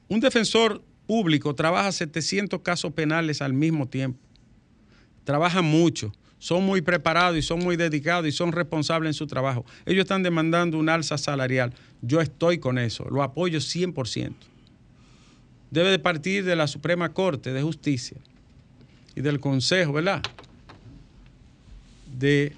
Un 0.07 0.19
defensor 0.19 0.83
público 1.07 1.53
trabaja 1.53 1.91
700 1.91 2.61
casos 2.61 2.93
penales 2.93 3.41
al 3.41 3.53
mismo 3.53 3.87
tiempo. 3.87 4.19
Trabajan 5.23 5.65
mucho, 5.65 6.11
son 6.39 6.65
muy 6.65 6.81
preparados 6.81 7.37
y 7.37 7.41
son 7.41 7.59
muy 7.59 7.77
dedicados 7.77 8.27
y 8.27 8.31
son 8.31 8.51
responsables 8.51 9.09
en 9.09 9.13
su 9.13 9.27
trabajo. 9.27 9.65
Ellos 9.85 10.01
están 10.03 10.23
demandando 10.23 10.77
un 10.77 10.89
alza 10.89 11.17
salarial. 11.17 11.73
Yo 12.01 12.19
estoy 12.19 12.57
con 12.57 12.77
eso, 12.77 13.05
lo 13.09 13.23
apoyo 13.23 13.59
100%. 13.59 14.33
Debe 15.71 15.89
de 15.89 15.99
partir 15.99 16.43
de 16.43 16.55
la 16.55 16.67
Suprema 16.67 17.13
Corte 17.13 17.53
de 17.53 17.61
Justicia 17.61 18.17
y 19.15 19.21
del 19.21 19.39
Consejo, 19.39 19.93
¿verdad? 19.93 20.21
De 22.19 22.53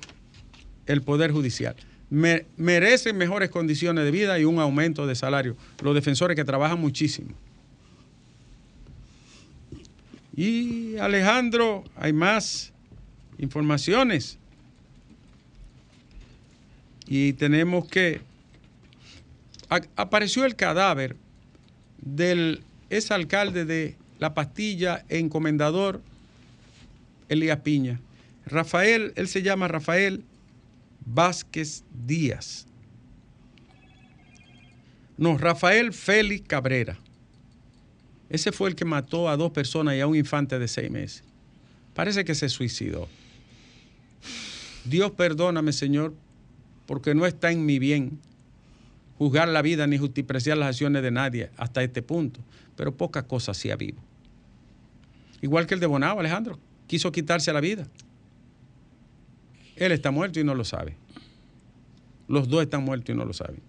el 0.86 1.02
Poder 1.02 1.32
Judicial. 1.32 1.76
Me- 2.16 2.46
merecen 2.56 3.18
mejores 3.18 3.50
condiciones 3.50 4.06
de 4.06 4.12
vida 4.12 4.40
y 4.40 4.46
un 4.46 4.60
aumento 4.60 5.06
de 5.06 5.16
salario. 5.16 5.58
Los 5.84 5.94
defensores 5.94 6.38
que 6.38 6.46
trabajan 6.46 6.80
muchísimo. 6.80 7.32
Y 10.34 10.96
Alejandro, 10.96 11.84
hay 11.98 12.14
más 12.14 12.72
informaciones. 13.38 14.40
Y 17.06 17.34
tenemos 17.34 17.86
que... 17.86 18.22
apareció 19.98 20.46
el 20.46 20.56
cadáver 20.56 21.18
del 21.98 22.64
ex 22.90 23.12
alcalde 23.12 23.66
de 23.66 23.98
La 24.20 24.34
Pastilla, 24.34 25.04
encomendador 25.10 26.02
Elías 27.28 27.60
Piña. 27.60 28.00
Rafael, 28.46 29.12
él 29.18 29.28
se 29.28 29.42
llama 29.42 29.68
Rafael 29.68 30.24
Vázquez 31.06 31.84
Díaz. 32.06 32.68
No, 35.18 35.38
Rafael 35.38 35.94
Félix 35.94 36.48
Cabrera. 36.48 36.98
Ese 38.30 38.52
fue 38.52 38.70
el 38.70 38.76
que 38.76 38.86
mató 38.86 39.30
a 39.30 39.38
dos 39.38 39.52
personas 39.52 39.96
y 39.96 40.02
a 40.02 40.08
un 40.08 40.16
infante 40.16 40.60
de 40.60 40.68
seis 40.68 40.90
meses. 40.90 41.24
Parece 41.94 42.26
que 42.26 42.36
se 42.36 42.50
suicidó. 42.50 43.08
Dios 44.84 45.12
perdóname, 45.12 45.72
Señor, 45.72 46.14
porque 46.86 47.16
no 47.16 47.26
está 47.26 47.52
en 47.52 47.66
mi 47.66 47.80
bien 47.80 48.20
juzgar 49.18 49.48
la 49.48 49.62
vida 49.62 49.88
ni 49.88 49.98
justipreciar 49.98 50.58
las 50.58 50.70
acciones 50.70 51.02
de 51.02 51.12
nadie 51.12 51.50
hasta 51.56 51.84
este 51.84 52.02
punto. 52.02 52.42
Pero 52.76 52.96
pocas 52.96 53.24
cosas 53.24 53.58
hacía 53.58 53.76
vivo. 53.76 54.02
Igual 55.42 55.68
que 55.68 55.76
el 55.76 55.80
de 55.80 55.86
Bonao, 55.86 56.20
Alejandro. 56.20 56.60
Quiso 56.88 57.12
quitarse 57.12 57.54
la 57.54 57.62
vida. 57.62 57.88
Él 59.76 59.92
está 59.92 60.12
muerto 60.12 60.40
y 60.40 60.44
no 60.44 60.56
lo 60.56 60.64
sabe. 60.64 60.96
Los 62.28 62.48
dos 62.48 62.64
están 62.64 62.84
muertos 62.84 63.14
y 63.14 63.18
no 63.18 63.26
lo 63.26 63.34
saben. 63.34 63.62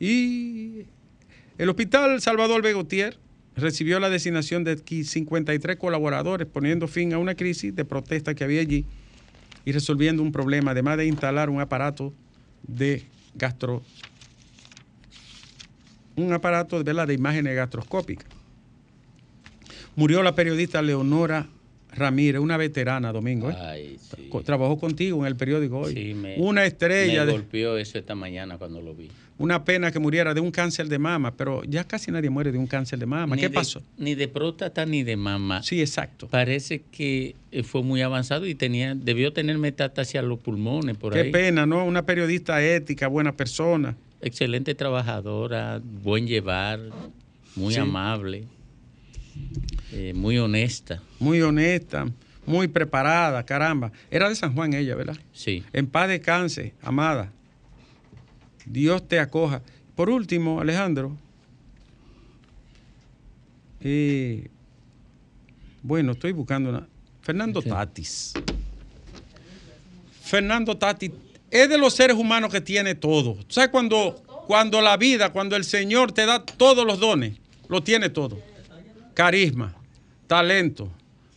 Y 0.00 0.86
el 1.58 1.68
hospital 1.68 2.20
Salvador 2.20 2.62
Begotier 2.62 3.18
recibió 3.54 4.00
la 4.00 4.10
designación 4.10 4.64
de 4.64 4.76
53 4.76 5.76
colaboradores, 5.76 6.46
poniendo 6.46 6.88
fin 6.88 7.12
a 7.12 7.18
una 7.18 7.34
crisis 7.34 7.74
de 7.74 7.84
protesta 7.84 8.34
que 8.34 8.44
había 8.44 8.60
allí 8.60 8.84
y 9.64 9.72
resolviendo 9.72 10.22
un 10.22 10.32
problema, 10.32 10.72
además 10.72 10.98
de 10.98 11.06
instalar 11.06 11.48
un 11.50 11.60
aparato 11.60 12.12
de 12.66 13.04
gastro 13.34 13.82
un 16.16 16.32
aparato 16.32 16.82
¿verdad? 16.82 17.08
de 17.08 17.14
imágenes 17.14 17.56
gastroscópicas. 17.56 18.26
Murió 19.96 20.22
la 20.22 20.34
periodista 20.34 20.80
Leonora 20.82 21.48
Ramírez, 21.94 22.40
una 22.40 22.56
veterana, 22.56 23.12
Domingo. 23.12 23.50
¿eh? 23.50 23.56
Ay, 23.58 23.96
sí. 24.00 24.28
Co- 24.28 24.42
Trabajó 24.42 24.78
contigo 24.78 25.20
en 25.20 25.26
el 25.26 25.36
periódico 25.36 25.78
hoy. 25.80 25.94
Sí, 25.94 26.14
me- 26.14 26.36
una 26.38 26.64
estrella, 26.64 27.20
Me 27.20 27.26
de, 27.26 27.32
golpeó 27.32 27.76
eso 27.78 27.98
esta 27.98 28.14
mañana 28.14 28.58
cuando 28.58 28.80
lo 28.80 28.94
vi. 28.94 29.08
una 29.38 29.64
pena 29.64 29.90
que 29.90 29.98
muriera 29.98 30.32
de 30.34 30.40
un 30.40 30.50
cáncer 30.50 30.88
de 30.88 30.98
mama, 30.98 31.34
pero 31.36 31.62
ya 31.64 31.84
casi 31.84 32.10
nadie 32.12 32.30
muere 32.30 32.52
de 32.52 32.58
un 32.58 32.66
cáncer 32.66 32.98
de 32.98 33.06
mama. 33.06 33.34
Ni 33.36 33.42
¿Qué 33.42 33.48
de- 33.48 33.54
pasó? 33.54 33.82
Ni 33.98 34.14
de 34.14 34.28
próstata 34.28 34.86
ni 34.86 35.02
de 35.02 35.16
mama. 35.16 35.62
Sí, 35.62 35.80
exacto. 35.80 36.28
Parece 36.28 36.82
que 36.90 37.34
eh, 37.50 37.62
fue 37.62 37.82
muy 37.82 38.00
avanzado 38.02 38.46
y 38.46 38.54
tenía, 38.54 38.94
debió 38.94 39.32
tener 39.32 39.58
metástasis 39.58 40.16
a 40.16 40.22
los 40.22 40.38
pulmones 40.38 40.96
por 40.96 41.12
Qué 41.12 41.20
ahí. 41.20 41.30
pena, 41.32 41.66
¿no? 41.66 41.84
Una 41.84 42.04
periodista 42.06 42.62
ética, 42.64 43.08
buena 43.08 43.36
persona. 43.36 43.96
Excelente 44.20 44.74
trabajadora, 44.74 45.80
buen 46.02 46.26
llevar, 46.26 46.80
muy 47.56 47.74
Sí. 47.74 47.80
amable, 47.80 48.44
eh, 49.94 50.12
muy 50.14 50.38
honesta. 50.38 51.00
Muy 51.20 51.40
honesta, 51.40 52.06
muy 52.46 52.68
preparada, 52.68 53.44
caramba. 53.44 53.92
Era 54.10 54.28
de 54.28 54.34
San 54.34 54.54
Juan 54.54 54.74
ella, 54.74 54.96
¿verdad? 54.96 55.16
Sí. 55.32 55.62
En 55.72 55.86
paz 55.86 56.08
descanse, 56.08 56.74
amada. 56.82 57.32
Dios 58.66 59.06
te 59.06 59.20
acoja. 59.20 59.62
Por 59.94 60.10
último, 60.10 60.60
Alejandro, 60.60 61.16
eh, 63.80 64.48
bueno, 65.82 66.12
estoy 66.12 66.32
buscando 66.32 66.70
una. 66.70 66.88
Fernando 67.22 67.62
Sí. 67.62 67.68
Tatis. 67.68 68.32
Fernando 70.22 70.76
Tatis 70.76 71.12
es 71.50 71.68
de 71.68 71.78
los 71.78 71.94
seres 71.94 72.16
humanos 72.16 72.50
que 72.50 72.60
tiene 72.60 72.94
todo. 72.94 73.36
¿Sabes 73.48 73.70
cuando, 73.70 74.22
cuando 74.48 74.80
la 74.80 74.96
vida, 74.96 75.32
cuando 75.32 75.54
el 75.54 75.64
Señor 75.64 76.12
te 76.12 76.26
da 76.26 76.44
todos 76.44 76.84
los 76.84 76.98
dones? 76.98 77.36
Lo 77.68 77.82
tiene 77.82 78.08
todo. 78.10 78.40
Carisma, 79.14 79.74
talento, 80.26 80.90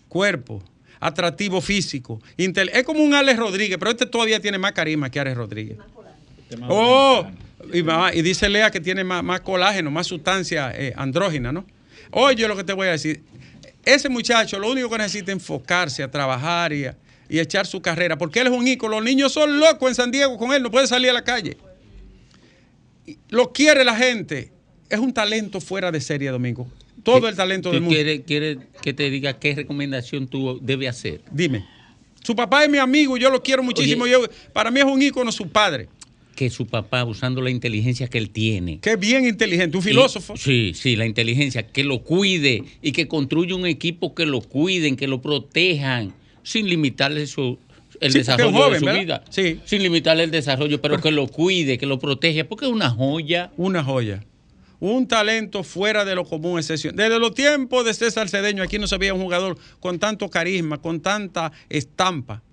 cuerpo, 0.08 0.64
atractivo 1.00 1.62
físico. 1.62 2.22
intel- 2.38 2.72
es 2.74 2.84
como 2.84 3.02
un 3.04 3.14
Alex 3.14 3.38
Rodríguez, 3.40 3.78
pero 3.78 3.92
este 3.92 4.06
todavía 4.06 4.40
tiene 4.40 4.58
más 4.58 4.72
carisma 4.72 5.10
que 5.10 5.20
Alex 5.20 5.38
Rodríguez. 5.38 5.78
Oh, 6.70 7.26
y, 7.74 8.22
dice 8.22 8.48
Lea 8.50 8.72
que 8.72 8.80
tiene 8.80 9.04
más, 9.04 9.24
más 9.24 9.42
colágeno, 9.42 9.92
más 9.92 10.08
sustancia 10.08 10.72
eh, 10.74 10.94
andrógina, 10.96 11.52
¿no? 11.52 11.66
Oye 12.12 12.48
lo 12.48 12.56
que 12.56 12.64
te 12.64 12.74
voy 12.74 12.88
a 12.88 12.92
decir. 12.92 13.24
Ese 13.84 14.10
muchacho 14.10 14.58
lo 14.60 14.70
único 14.72 14.90
que 14.90 14.98
necesita 14.98 15.32
es 15.32 15.38
enfocarse 15.38 16.04
a 16.04 16.10
trabajar 16.12 16.72
y, 16.74 16.86
a- 16.86 16.96
y 17.30 17.40
echar 17.40 17.68
su 17.68 17.82
carrera, 17.82 18.18
porque 18.18 18.40
él 18.40 18.48
es 18.48 18.54
un 18.54 18.68
ícono. 18.68 18.96
Los 18.96 19.04
niños 19.04 19.34
son 19.34 19.60
locos 19.60 19.90
en 19.90 19.96
San 19.96 20.12
Diego 20.12 20.38
con 20.38 20.54
él, 20.54 20.64
no 20.64 20.72
puede 20.72 20.88
salir 20.88 21.10
a 21.10 21.14
la 21.14 21.24
calle. 21.24 21.58
Y 23.06 23.18
Lo 23.30 23.52
quiere 23.52 23.84
la 23.84 23.96
gente. 23.96 24.52
Es 24.90 25.00
un 25.00 25.14
talento 25.14 25.60
fuera 25.60 25.92
de 25.92 26.00
serie, 26.00 26.30
Domingo. 26.30 26.68
Todo 27.14 27.28
el 27.28 27.36
talento 27.36 27.70
¿Tú 27.70 27.74
del 27.74 27.82
mundo. 27.84 27.96
quieres 28.28 28.60
que 28.82 28.94
te 28.94 29.10
diga 29.10 29.40
qué 29.40 29.56
recomendación 29.56 30.28
tú 30.28 30.60
debes 30.62 30.90
hacer? 30.90 31.22
Dime. 31.32 31.66
Su 32.24 32.36
papá 32.36 32.64
es 32.64 32.70
mi 32.70 32.78
amigo, 32.78 33.18
yo 33.18 33.30
lo 33.30 33.42
quiero 33.42 33.64
muchísimo. 33.64 34.04
Oye. 34.04 34.14
Yo, 34.14 34.26
para 34.54 34.70
mí 34.72 34.80
es 34.80 34.86
un 34.86 35.02
ícono 35.02 35.32
su 35.32 35.48
padre. 35.48 35.88
Que 36.36 36.50
su 36.50 36.68
papá, 36.68 37.04
usando 37.06 37.42
la 37.42 37.50
inteligencia 37.50 38.08
que 38.08 38.18
él 38.20 38.30
tiene. 38.30 38.80
Que 38.80 38.92
es 38.92 39.00
bien 39.00 39.26
inteligente, 39.26 39.76
un 39.78 39.82
filósofo. 39.84 40.34
Y- 40.36 40.38
sí, 40.38 40.72
sí, 40.76 40.96
la 40.96 41.06
inteligencia, 41.08 41.66
que 41.66 41.84
lo 41.84 42.04
cuide 42.04 42.64
y 42.82 42.92
que 42.92 43.08
construya 43.08 43.56
un 43.56 43.66
equipo 43.66 44.14
que 44.14 44.26
lo 44.26 44.42
cuiden, 44.42 44.96
que 44.98 45.08
lo 45.08 45.22
protejan, 45.22 46.14
sin 46.44 46.70
limitarle 46.70 47.26
su, 47.26 47.58
el 48.02 48.12
Sí, 48.12 48.20
desarrollo 48.20 48.52
joven, 48.52 48.74
de 48.74 48.80
su 48.80 48.86
¿verdad? 48.86 49.00
vida. 49.02 49.24
Sí. 49.30 49.60
Sin 49.66 49.82
limitarle 49.82 50.24
el 50.26 50.32
desarrollo, 50.32 50.80
pero 50.82 51.02
que 51.02 51.10
lo 51.12 51.28
cuide, 51.28 51.78
que 51.80 51.86
lo 51.88 51.98
protege, 51.98 52.44
porque 52.46 52.66
es 52.66 52.72
una 52.72 52.90
joya. 52.92 53.52
Una 53.58 53.84
joya. 53.84 54.24
Un 54.80 55.08
talento 55.08 55.64
fuera 55.64 56.06
de 56.06 56.14
lo 56.14 56.24
común, 56.24 56.60
excepción. 56.60 56.96
Desde 56.96 57.20
los 57.20 57.34
tiempos 57.34 57.84
de 57.86 57.94
César 57.94 58.30
Cedeño, 58.30 58.64
aquí 58.64 58.78
no 58.78 58.88
se 58.88 59.12
un 59.12 59.22
jugador 59.22 59.58
con 59.80 59.98
tanto 59.98 60.30
carisma, 60.30 60.80
con 60.80 61.02
tanta 61.02 61.52
estampa. 61.70 62.44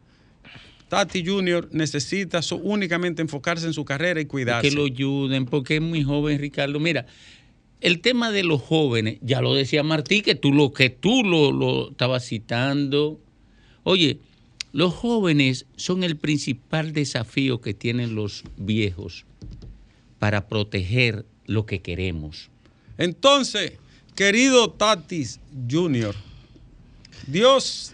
Tati 0.88 1.26
Junior 1.26 1.68
necesita 1.72 2.40
únicamente 2.62 3.20
enfocarse 3.20 3.66
en 3.66 3.72
su 3.72 3.84
carrera 3.84 4.20
y 4.20 4.26
cuidarse. 4.26 4.68
Que 4.68 4.74
lo 4.74 4.84
ayuden, 4.84 5.44
porque 5.46 5.76
es 5.76 5.82
muy 5.82 6.02
joven, 6.02 6.38
Ricardo. 6.38 6.78
Mira, 6.80 7.06
el 7.80 8.00
tema 8.00 8.30
de 8.30 8.44
los 8.44 8.62
jóvenes, 8.62 9.18
ya 9.20 9.42
lo 9.42 9.54
decía 9.54 9.82
Martí, 9.82 10.22
que 10.22 10.34
tú 10.34 10.52
lo, 10.52 10.72
que 10.72 10.90
tú 10.90 11.24
lo, 11.24 11.52
lo 11.52 11.90
estabas 11.90 12.26
citando. 12.26 13.20
Oye, 13.82 14.20
los 14.72 14.94
jóvenes 14.94 15.66
son 15.76 16.04
el 16.04 16.16
principal 16.16 16.92
desafío 16.92 17.60
que 17.60 17.74
tienen 17.74 18.14
los 18.14 18.44
viejos 18.56 19.26
para 20.18 20.48
proteger 20.48 21.26
lo 21.46 21.66
que 21.66 21.82
queremos. 21.82 22.50
Entonces, 22.98 23.72
querido 24.14 24.70
Tatis 24.70 25.40
Junior, 25.70 26.14
Dios, 27.26 27.92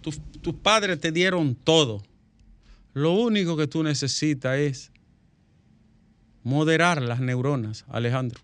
tus, 0.00 0.20
tus 0.42 0.54
padres 0.54 1.00
te 1.00 1.12
dieron 1.12 1.54
todo. 1.54 2.02
Lo 2.92 3.12
único 3.12 3.56
que 3.56 3.66
tú 3.66 3.82
necesitas 3.82 4.56
es 4.58 4.92
moderar 6.44 7.02
las 7.02 7.20
neuronas, 7.20 7.84
Alejandro. 7.88 8.43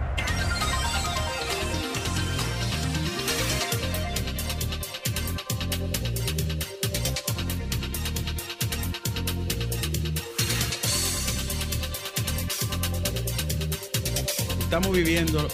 Estamos 14.71 14.91
viviendo 14.95 15.45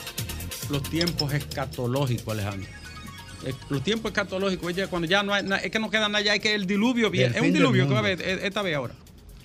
los 0.70 0.84
tiempos 0.84 1.34
escatológicos, 1.34 2.34
Alejandro. 2.36 2.70
Eh, 3.48 3.54
Los 3.70 3.84
tiempos 3.84 4.12
escatológicos, 4.12 4.76
ya 4.76 4.86
cuando 4.86 5.08
ya 5.08 5.24
no 5.24 5.34
hay, 5.34 5.42
na- 5.42 5.58
es 5.58 5.72
que 5.72 5.80
no 5.80 5.90
queda 5.90 6.08
nada, 6.08 6.24
ya 6.24 6.36
es 6.36 6.40
que 6.40 6.54
el 6.54 6.68
diluvio 6.68 7.10
viene. 7.10 7.30
El 7.30 7.36
Es 7.38 7.42
un 7.42 7.52
diluvio 7.52 7.88
que 7.88 7.94
va 7.94 8.00
a 8.00 8.04
haber 8.04 8.22
eh, 8.22 8.42
esta 8.44 8.62
vez 8.62 8.76
ahora. 8.76 8.94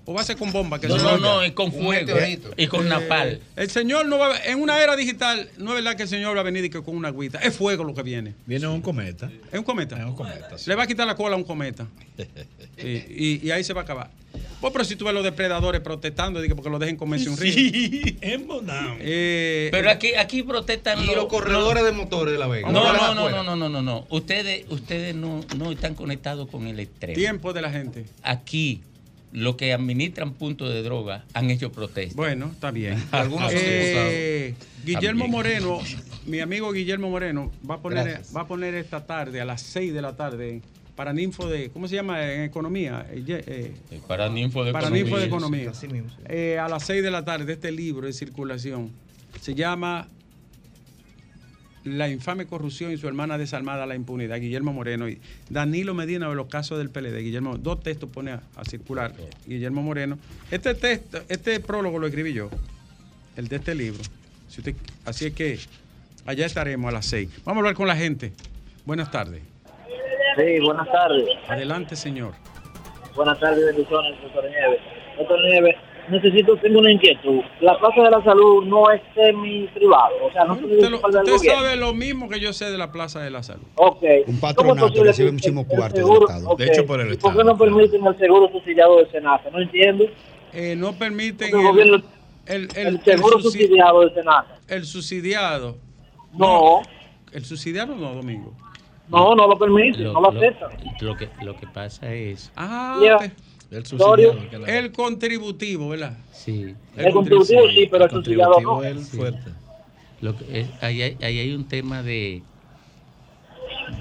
O 0.05 0.13
va 0.13 0.21
a 0.21 0.25
ser 0.25 0.37
con 0.37 0.53
bomba. 0.53 0.79
Que 0.79 0.89
No, 0.89 0.99
se 0.99 1.03
no, 1.05 1.17
no, 1.17 1.43
es 1.43 1.53
con 1.53 1.73
fuego 1.73 2.13
y 2.59 2.67
con 2.67 2.87
napal. 2.87 3.41
El 3.57 3.71
Señor 3.71 4.05
no 4.07 4.19
va 4.19 4.35
a, 4.35 4.45
en 4.45 4.61
una 4.61 4.79
era 4.83 4.95
digital, 4.95 5.49
no 5.57 5.71
es 5.71 5.77
verdad 5.83 5.97
que 5.97 6.03
el 6.03 6.09
Señor 6.11 6.37
va 6.37 6.41
a 6.41 6.45
venir 6.45 6.65
y 6.67 6.69
que 6.71 6.83
con 6.83 6.95
una 6.95 7.09
agüita. 7.09 7.39
Es 7.39 7.57
fuego 7.57 7.83
lo 7.83 7.95
que 7.95 8.03
viene. 8.03 8.35
Viene 8.45 8.67
un 8.67 8.83
cometa. 8.83 9.31
Es 9.51 9.59
un 9.59 9.65
cometa. 9.65 9.97
Es 9.99 10.05
un 10.05 10.15
cometa. 10.17 10.59
sí. 10.59 10.69
Le 10.69 10.75
va 10.77 10.83
a 10.83 10.87
quitar 10.87 11.07
la 11.07 11.15
cola 11.17 11.35
a 11.35 11.39
un 11.39 11.45
cometa. 11.45 11.87
y, 12.77 12.89
y- 12.89 13.41
y 13.43 13.51
ahí 13.53 13.65
se 13.65 13.73
va 13.73 13.81
a 13.81 13.85
acabar. 13.85 14.11
Pues, 14.63 14.73
pero 14.73 14.85
si 14.87 14.97
tú 14.97 15.05
ves 15.05 15.13
los 15.13 15.25
depredadores 15.25 15.83
protestando, 15.83 16.41
porque 16.57 16.71
lo 16.71 16.79
dejen 16.79 16.97
comerse 16.97 17.29
un 17.29 17.37
río. 17.37 17.53
Sí, 17.53 18.17
en 18.23 18.47
Bonao. 18.47 18.97
Eh, 19.01 19.69
Pero 19.73 19.91
aquí, 19.91 20.15
aquí 20.15 20.43
protestan 20.43 21.03
Y 21.03 21.07
los- 21.07 21.17
los 21.17 21.27
corredores 21.27 21.85
de 21.85 21.93
motores 21.93 22.33
de 22.33 22.39
la 22.39 22.47
Vega. 22.47 22.71
No, 22.71 22.93
no, 22.93 23.15
no, 23.15 23.29
no, 23.29 23.43
no, 23.43 23.57
no, 23.57 23.69
no, 23.69 23.83
no. 23.83 24.07
Ustedes, 24.09 24.65
ustedes 24.71 25.15
no, 25.15 25.41
no 25.59 25.71
están 25.73 25.95
conectados 25.95 26.49
con 26.49 26.67
el 26.67 26.81
extremo. 26.81 27.15
tiempo 27.15 27.53
de 27.53 27.61
la 27.61 27.71
gente. 27.71 28.05
Aquí 28.23 28.81
los 29.33 29.57
que 29.57 29.73
administran 29.73 30.33
puntos 30.35 30.73
de 30.73 30.83
droga 30.83 31.25
han 31.35 31.51
hecho 31.51 31.73
protestas. 31.73 32.15
Bueno, 32.15 32.51
está 32.53 32.71
bien. 32.71 33.03
Algunos 33.11 33.51
son 33.51 33.61
Eh, 33.63 34.55
Guillermo 34.85 35.25
También. 35.25 35.31
Moreno, 35.31 35.81
mi 36.27 36.39
amigo 36.41 36.71
Guillermo 36.73 37.11
Moreno, 37.11 37.51
va 37.69 37.75
a 37.75 37.79
poner, 37.81 38.05
Gracias. 38.05 38.37
va 38.37 38.43
a 38.43 38.47
poner 38.47 38.75
esta 38.75 39.07
tarde, 39.07 39.41
a 39.41 39.45
las 39.45 39.61
6 39.63 39.93
de 39.93 40.03
la 40.03 40.17
tarde, 40.17 40.61
para 40.97 41.13
Ninfo 41.13 41.49
de, 41.49 41.71
¿cómo 41.71 41.89
se 41.89 41.95
llama 41.97 42.23
en 42.33 42.43
economía? 42.43 43.07
Eh, 43.11 43.25
eh, 43.91 44.01
Para 44.07 44.29
Ninfo 44.29 44.63
de 44.65 44.73
para 44.73 44.87
Economía. 44.89 45.05
Ninfo 45.05 45.19
de 45.19 45.27
Economía. 45.27 45.71
Así 45.71 45.89
mismo, 45.89 46.11
sí. 46.11 46.17
Eh, 46.29 46.59
a 46.59 46.69
las 46.69 46.85
6 46.85 47.03
de 47.03 47.11
la 47.11 47.25
tarde, 47.25 47.53
este 47.55 47.73
libro 47.73 48.07
de 48.07 48.13
circulación 48.13 48.91
se 49.41 49.55
llama 49.55 50.09
La 51.85 52.09
infame 52.09 52.47
corrupción 52.47 52.93
y 52.93 52.97
su 52.99 53.09
hermana 53.09 53.39
desalmada 53.39 53.87
la 53.87 53.95
impunidad, 53.97 54.39
Guillermo 54.39 54.73
Moreno 54.73 55.09
y 55.09 55.19
Danilo 55.51 55.95
Medina 55.95 56.29
de 56.29 56.35
los 56.35 56.47
casos 56.47 56.79
del 56.79 56.91
PLD. 56.91 57.17
Guillermo, 57.23 57.57
dos 57.59 57.83
textos 57.83 58.09
pone 58.11 58.33
a, 58.33 58.43
a 58.57 58.65
circular. 58.65 59.15
Guillermo 59.47 59.83
Moreno. 59.83 60.19
Este 60.51 60.75
texto, 60.75 61.23
este 61.29 61.59
prólogo 61.61 61.99
lo 61.99 62.07
escribí 62.07 62.33
yo, 62.35 62.51
el 63.37 63.49
de 63.49 63.57
este 63.57 63.75
libro. 63.75 64.03
Si 64.49 64.61
usted- 64.61 64.77
así 65.07 65.27
es 65.27 65.33
que 65.33 65.59
allá 66.27 66.45
estaremos 66.47 66.89
a 66.89 66.93
las 66.93 67.07
6. 67.07 67.29
Vamos 67.45 67.57
a 67.57 67.61
hablar 67.61 67.75
con 67.75 67.89
la 67.89 67.97
gente. 67.97 68.33
Buenas 68.85 69.11
tardes. 69.11 69.43
Sí, 70.37 70.61
buenas 70.65 70.91
tardes. 70.91 71.29
Adelante, 71.49 71.97
señor. 71.97 72.33
Buenas 73.15 73.39
tardes, 73.41 73.65
bendiciones, 73.67 74.21
doctor 74.23 74.45
Nieves. 74.45 74.81
Doctor 75.19 75.39
Nieves, 75.45 75.77
necesito, 76.09 76.57
tengo 76.57 76.79
una 76.79 76.91
inquietud. 76.91 77.41
La 77.61 77.79
Plaza 77.79 78.03
de 78.03 78.11
la 78.11 78.25
Salud 78.25 78.65
no 78.65 78.91
es 78.91 79.03
semi-privado, 79.15 80.15
o 80.25 80.33
sea, 80.33 80.45
no 80.45 80.55
es 80.55 80.63
Usted, 80.63 80.77
lo- 80.77 80.83
municipal 80.99 81.13
del 81.13 81.35
usted 81.35 81.49
sabe 81.51 81.77
lo 81.77 81.93
mismo 81.93 82.29
que 82.31 82.41
yo 82.41 82.53
sé 82.55 82.71
de 82.71 82.79
la 82.79 82.91
Plaza 82.91 83.21
de 83.21 83.31
la 83.31 83.43
Salud. 83.43 83.65
Ok. 83.75 84.03
Un 84.03 84.25
¿Cómo 84.25 84.41
patronato 84.41 85.05
recibe 85.05 85.33
muchísimos 85.33 85.67
cuartos 85.67 86.03
del 86.09 86.23
Estado. 86.23 86.49
ok, 86.49 86.59
De 86.59 86.67
hecho, 86.67 86.87
por 86.87 87.01
el 87.01 87.13
¿y 87.13 87.17
¿Por 87.17 87.33
qué 87.35 87.39
Estado. 87.41 87.45
no 87.53 87.59
permiten 87.59 88.07
el 88.07 88.19
seguro 88.19 88.49
subsidiado 88.51 88.99
de 88.99 89.11
Senasa? 89.11 89.51
No 89.51 89.61
entiendo. 89.61 90.05
Eh, 90.55 90.75
no 90.77 90.93
permiten 90.95 91.49
El 91.55 91.63
gobierno- 91.63 92.03
el, 92.47 92.69
El, 92.75 93.01
seguro 93.03 93.39
subsi- 93.39 93.43
subsidiado 93.43 94.01
de 94.09 94.15
Senasa. 94.15 94.59
el 94.69 94.85
subsidiado. 94.87 95.77
No, 96.33 96.81
El 97.33 97.45
subsidiado 97.45 97.95
no, 97.95 98.15
Domingo. 98.15 98.55
No, 99.09 99.35
no 99.35 99.47
lo 99.49 99.59
permiten, 99.59 100.05
no 100.05 100.21
lo 100.21 100.29
aceptan. 100.29 100.71
lo 101.01 101.17
que, 101.17 101.29
lo 101.43 101.57
que 101.57 101.67
pasa 101.67 102.13
es, 102.15 102.51
Ah, 102.57 102.99
te- 103.19 103.33
El 103.71 103.85
la- 104.61 104.67
el 104.79 104.93
contributivo, 104.93 105.89
¿verdad? 105.89 106.17
sí, 106.33 106.75
El 106.97 107.13
contributivo 107.13 107.69
sí, 107.69 107.89
pero 107.91 108.05
el 108.05 108.11
subsidiado 108.11 108.61
no. 108.61 108.83
es 108.83 108.91
el 108.93 108.99
fuerte. 109.01 109.51
lo 110.21 110.37
que 110.37 110.61
es- 110.61 110.83
ahí, 110.83 111.03
hay, 111.03 111.17
ahí 111.23 111.39
hay 111.41 111.55
un 111.55 111.67
tema 111.67 112.03
de, 112.03 112.43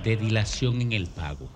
de 0.03 0.17
dilación 0.17 0.81
en 0.81 0.91
el 0.91 1.07
pago. 1.07 1.47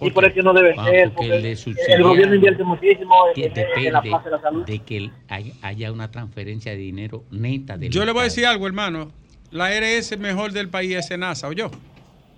Y 0.00 0.10
por 0.10 0.24
eso 0.24 0.42
no 0.42 0.52
debe 0.52 0.74
Ah, 0.76 0.84
ser, 0.86 1.12
porque 1.12 1.28
porque 1.28 1.52
el 1.86 1.92
el, 1.92 2.02
gobierno 2.02 2.34
invierte 2.34 2.64
muchísimo 2.64 3.14
en, 3.36 3.92
la 3.92 4.02
Plaza 4.02 4.24
de 4.24 4.30
la 4.30 4.36
depende 4.36 4.40
Salud. 4.40 4.64
de 4.66 4.78
que 4.80 5.10
hay- 5.28 5.52
haya 5.62 5.92
una 5.92 6.10
transferencia 6.10 6.72
de 6.72 6.78
dinero 6.78 7.22
neta 7.30 7.76
del 7.76 7.90
Yo 7.90 8.04
le 8.04 8.12
voy 8.12 8.22
a 8.22 8.24
decir 8.24 8.46
algo, 8.46 8.66
hermano. 8.66 9.12
La 9.50 9.70
RS 9.72 10.16
mejor 10.16 10.52
del 10.52 10.68
país 10.70 10.96
es 10.96 11.06
Senasa, 11.06 11.48
¿o 11.48 11.52
yo? 11.52 11.70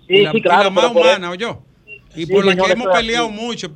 Sí, 0.07 0.13
y 0.15 0.23
la, 0.23 0.31
sí, 0.31 0.37
y 0.37 0.41
claro. 0.41 0.63
la 0.65 0.69
más 0.69 0.91
humana, 0.91 1.31
¿o 1.31 1.35
yo? 1.35 1.61
Y 2.15 2.25
Sí, 2.25 2.33
por 2.33 2.45
la 2.45 2.55
que 2.55 2.71
hemos 2.71 2.87
peleado 2.95 3.27
así. 3.27 3.35
mucho. 3.35 3.69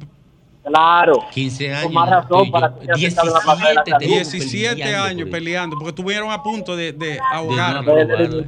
Claro. 0.64 1.14
15 1.34 1.70
años. 1.74 1.84
Con 1.86 1.94
más 1.94 2.10
razón 2.10 2.52
para 2.52 2.74
que 2.76 2.86
sea 2.86 2.94
aceptable 3.24 3.30
en 3.30 3.34
la 3.34 3.42
Plaza 3.42 3.68
de 3.68 3.74
la 3.74 3.84
17 3.84 3.90
Salud. 3.92 4.00
tengo 4.00 4.16
17 4.16 4.76
peleando 4.76 5.04
años 5.04 5.30
peleando, 5.30 5.76
porque 5.78 5.90
estuvieron 5.90 6.32
a 6.32 6.44
punto 6.44 6.76
de, 6.76 6.92
de 6.94 7.18
no 7.18 7.26
aprobarlo. 7.32 8.46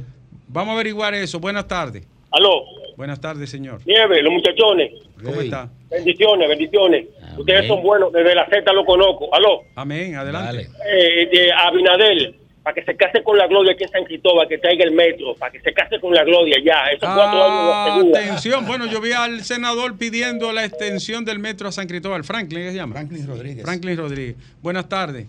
Vamos 0.48 0.70
a 0.70 0.74
averiguar 0.74 1.14
eso. 1.14 1.40
Buenas 1.40 1.66
tardes. 1.66 2.06
Aló, 2.30 2.62
Buenas 2.96 3.20
tardes, 3.20 3.50
señor. 3.50 3.80
Nieve, 3.86 4.22
los 4.22 4.32
muchachones. 4.32 4.92
¿Cómo 5.24 5.40
está? 5.40 5.68
Bendiciones, 5.90 6.48
bendiciones. 6.48 7.06
Amén. 7.22 7.40
Ustedes 7.40 7.66
son 7.66 7.82
buenos, 7.82 8.12
desde 8.12 8.34
la 8.34 8.46
Z 8.48 8.70
lo 8.72 8.84
conozco. 8.84 9.34
Aló, 9.34 9.62
Amén, 9.74 10.14
adelante. 10.14 10.68
eh, 10.86 11.26
de 11.32 11.52
Abinadel, 11.52 12.36
para 12.62 12.74
que 12.74 12.84
se 12.84 12.96
case 12.96 13.22
con 13.24 13.36
la 13.36 13.46
gloria 13.48 13.72
aquí 13.72 13.82
en 13.84 13.90
San 13.90 14.04
Cristóbal, 14.04 14.46
que 14.48 14.58
traiga 14.58 14.84
el 14.84 14.92
metro, 14.92 15.34
para 15.34 15.50
que 15.50 15.60
se 15.60 15.72
case 15.72 15.98
con 16.00 16.14
la 16.14 16.22
gloria 16.24 16.56
ya. 16.64 16.86
Esos 16.92 17.08
cuatro 17.12 17.42
años 17.42 17.64
lo 17.64 17.74
asegura. 17.74 18.20
Atención, 18.20 18.66
bueno, 18.66 18.86
yo 18.86 19.00
vi 19.00 19.12
al 19.12 19.42
senador 19.42 19.98
pidiendo 19.98 20.52
la 20.52 20.64
extensión 20.64 21.24
del 21.24 21.38
metro 21.40 21.68
a 21.68 21.72
San 21.72 21.86
Cristóbal. 21.88 22.22
Franklin, 22.24 22.62
¿qué 22.64 22.70
se 22.70 22.76
llama? 22.76 22.94
Franklin 22.94 23.26
Rodríguez. 23.26 23.64
Franklin 23.64 23.96
Rodríguez. 23.96 24.36
Buenas 24.62 24.88
tardes. 24.88 25.26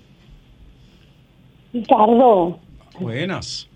Ricardo, 1.74 2.60
Buenas. 3.00 3.68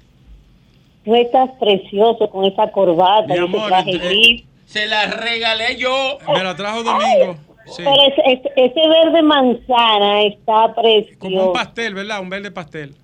tú 1.04 1.16
estás 1.16 1.50
precioso 1.60 2.30
con 2.30 2.46
esa 2.46 2.72
corbata 2.72 3.26
Mi 3.34 3.40
amor, 3.40 3.68
traje 3.70 3.92
eh. 3.96 4.44
Se 4.66 4.86
la 4.86 5.06
regalé 5.08 5.78
yo. 5.78 6.20
Me 6.32 6.44
la 6.44 6.56
trajo 6.56 6.84
Domingo. 6.84 7.38
Sí. 7.66 7.84
Pero 7.84 7.92
ese, 8.08 8.22
ese- 8.34 8.52
ese 8.56 8.88
verde 8.88 9.22
manzana 9.24 10.22
está 10.24 10.74
precioso. 10.76 11.20
Como 11.20 11.48
un 11.48 11.54
pastel, 11.54 11.96
¿verdad? 11.96 12.22
Un 12.22 12.30
verde 12.30 12.52
pastel. 12.52 12.96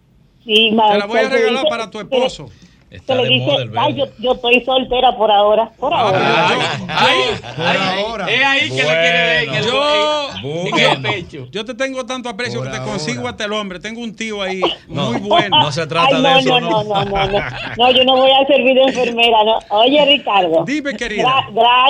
Sí, 0.46 0.70
Te 0.72 0.98
la 0.98 1.06
voy 1.06 1.20
a 1.20 1.30
regalar 1.30 1.64
dice- 1.64 1.70
para 1.70 1.90
tu 1.90 2.00
esposo. 2.00 2.50
Que 2.90 2.98
Está 2.98 3.16
le 3.16 3.24
de 3.24 3.30
dice, 3.30 3.46
moda 3.48 3.64
el 3.64 3.72
ay, 3.76 3.96
yo, 3.96 4.06
yo 4.20 4.34
estoy 4.34 4.64
soltera 4.64 5.18
por 5.18 5.32
ahora. 5.32 5.72
Por 5.80 5.92
Ah, 5.92 6.00
ahora. 6.02 6.68
yo- 6.78 7.42
Por 7.56 7.66
ahora. 7.66 8.30
Es 8.32 8.44
ahí 8.46 8.70
que 8.70 8.76
le 8.76 8.84
quiere 8.84 9.22
ver 9.24 9.64
Yo, 9.64 10.30
en 10.44 10.80
el 10.80 11.02
pecho. 11.02 11.48
yo 11.52 11.66
te 11.66 11.74
tengo 11.74 12.06
tanto 12.06 12.30
aprecio 12.30 12.60
Por 12.60 12.68
que 12.68 12.72
te 12.74 12.78
ahora. 12.80 12.92
consigo 12.92 13.28
hasta 13.28 13.46
el 13.46 13.54
hombre. 13.54 13.80
Tengo 13.80 14.00
un 14.00 14.16
tío 14.16 14.44
ahí 14.44 14.62
No. 14.88 15.12
muy 15.12 15.22
bueno. 15.28 15.60
No 15.60 15.72
se 15.72 15.88
trata 15.88 16.08
Ay, 16.18 16.22
de 16.22 16.22
no, 16.22 16.38
eso, 16.40 16.60
no, 16.60 16.70
¿no? 16.70 16.84
no, 16.84 16.84
no, 16.84 17.06
no, 17.06 17.28
no. 17.28 17.40
No, 17.78 17.92
yo 17.92 18.04
no 18.04 18.16
voy 18.18 18.30
a 18.32 18.46
servir 18.46 18.76
de 18.76 18.84
enfermera, 18.84 19.38
no. 19.44 19.58
Oye, 19.70 20.06
Ricardo. 20.06 20.64
Dime, 20.66 20.96
querida. 20.96 21.34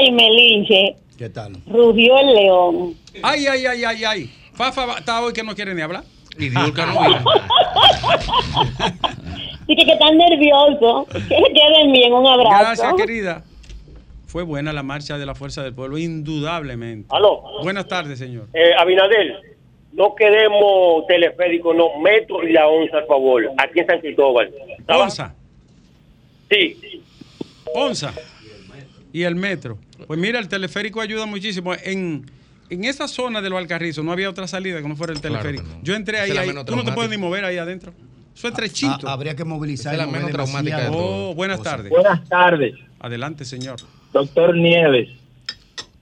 Y 0.01 0.11
Melinche, 0.11 0.95
¿Qué 1.17 1.29
tal? 1.29 1.57
rugió 1.67 2.17
el 2.19 2.33
león. 2.33 2.95
Ay, 3.21 3.45
ay, 3.47 3.65
ay, 3.65 3.83
ay, 3.83 4.05
ay. 4.05 4.33
Fafa 4.53 4.99
está 4.99 5.21
hoy 5.21 5.33
que 5.33 5.43
no 5.43 5.53
quiere 5.53 5.73
ni 5.75 5.81
hablar. 5.81 6.03
Y 6.37 6.49
Diulca 6.49 6.85
no 6.87 6.99
vino. 7.01 7.23
Dice 9.67 9.85
que 9.85 9.93
están 9.93 10.17
nerviosos. 10.17 11.07
Que 11.13 11.19
se 11.35 11.53
queden 11.53 11.91
bien. 11.91 12.13
Un 12.13 12.27
abrazo. 12.27 12.57
Gracias, 12.59 12.93
querida. 12.95 13.43
Fue 14.27 14.43
buena 14.43 14.73
la 14.73 14.83
marcha 14.83 15.17
de 15.17 15.25
la 15.25 15.35
Fuerza 15.35 15.63
del 15.63 15.73
Pueblo, 15.73 15.97
indudablemente. 15.97 17.07
Aló, 17.15 17.43
Buenas 17.61 17.87
tardes, 17.87 18.17
señor. 18.17 18.47
eh, 18.53 18.71
Abinadel, 18.79 19.35
no 19.91 20.15
queremos 20.15 21.05
teleférico, 21.07 21.71
no, 21.73 21.99
metro 21.99 22.41
y 22.47 22.51
la 22.51 22.67
onza, 22.67 22.97
por 23.01 23.07
favor, 23.09 23.43
aquí 23.57 23.79
en 23.81 23.85
San 23.85 23.99
Cristóbal. 23.99 24.51
¿Estaba? 24.79 25.03
Onza, 25.03 25.35
Sí, 26.49 26.77
onza. 27.75 28.11
Y 29.11 29.21
el 29.23 29.35
metro. 29.35 29.77
Pues 30.07 30.19
mira, 30.19 30.39
el 30.39 30.47
teleférico 30.49 30.99
ayuda 30.99 31.27
muchísimo. 31.27 31.73
En, 31.83 32.25
en 32.69 32.83
esa 32.85 33.07
zona 33.07 33.41
de 33.41 33.49
los 33.49 33.59
Alcarrizos 33.59 34.03
no 34.03 34.11
había 34.11 34.29
otra 34.29 34.47
salida 34.47 34.81
que 34.81 34.87
no 34.87 34.95
fuera 34.95 35.13
el 35.13 35.19
Claro 35.21 35.37
teleférico. 35.39 35.63
que 35.69 35.75
no. 35.77 35.83
Yo 35.83 35.95
entré 35.95 36.19
ahí, 36.19 36.31
ahí. 36.37 36.49
tú 36.65 36.75
no 36.75 36.83
te 36.83 36.91
puedes 36.91 37.11
ni 37.11 37.17
mover 37.17 37.45
ahí 37.45 37.57
adentro. 37.57 37.93
Eso 38.35 38.47
es 38.47 38.53
trechito. 38.55 39.07
Ah, 39.07 39.13
habría 39.13 39.35
que 39.35 39.43
movilizar. 39.43 39.93
Es 39.93 39.99
la 39.99 40.07
menos 40.07 40.31
traumática 40.31 40.77
de 40.81 40.87
todo. 40.87 41.29
oh, 41.29 41.35
buenas 41.35 41.61
tardes. 41.61 41.89
Buenas 41.89 42.27
tardes, 42.27 42.73
Adelante, 42.99 43.45
señor. 43.45 43.75
doctor 44.11 44.55
Nieves. 44.55 45.09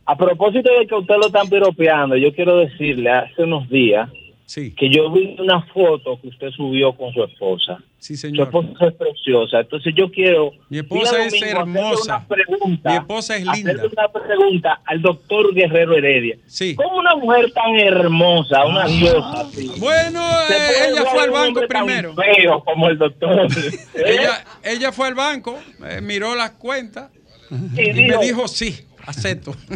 A 0.06 0.16
propósito 0.18 0.70
de 0.80 0.88
que 0.88 0.96
usted 0.96 1.16
lo 1.20 1.28
están 1.28 1.48
piropeando, 1.50 2.16
yo 2.18 2.34
quiero 2.34 2.58
decirle 2.58 3.10
hace 3.12 3.44
unos 3.44 3.70
días 3.70 4.10
Sí, 4.54 4.76
que 4.76 4.90
yo 4.90 5.10
vi 5.14 5.38
una 5.40 5.62
foto 5.68 6.20
que 6.22 6.28
usted 6.28 6.50
subió 6.50 6.92
con 6.98 7.14
su 7.14 7.24
esposa. 7.24 7.78
sí, 8.00 8.18
Su 8.18 8.28
señor. 8.28 8.48
esposa 8.48 8.88
es 8.88 8.94
preciosa. 8.96 9.60
Entonces 9.62 9.94
yo 9.96 10.12
quiero... 10.12 10.52
Mi 10.68 10.80
esposa 10.80 11.22
es 11.26 11.34
hacerle 11.34 11.52
hermosa. 11.52 12.18
una 12.18 12.28
pregunta- 12.28 12.90
Mi 12.90 12.96
esposa 12.98 13.38
es 13.38 13.46
linda. 13.46 13.72
hacerle 13.72 13.88
una 13.98 14.08
pregunta 14.12 14.82
al 14.86 15.02
doctor 15.02 15.54
Guerrero 15.54 15.96
Heredia. 15.96 16.36
Sí. 16.48 16.76
¿Cómo 16.76 16.98
una 16.98 17.16
mujer 17.16 17.50
tan 17.54 17.80
hermosa, 17.80 18.66
una 18.66 18.88
diosa 18.88 19.40
así? 19.40 19.72
Bueno, 19.78 20.20
eh, 20.50 20.90
ella 20.90 21.06
fue 21.06 21.24
al 21.24 21.32
banco 21.32 21.62
primero. 21.70 22.14
feo 22.14 22.62
como 22.66 22.90
el 22.90 22.98
doctor. 22.98 23.48
Ella, 24.06 24.44
ella 24.66 24.92
fue 24.92 25.08
al 25.08 25.16
banco, 25.16 25.58
eh, 25.88 26.02
miró 26.02 26.36
las 26.36 26.52
cuentas 26.52 27.10
Y 27.50 27.56
y 27.90 27.94
me 27.94 27.94
dijo, 27.94 28.20
dijo 28.22 28.48
sí, 28.50 28.86
acepto. 29.06 29.56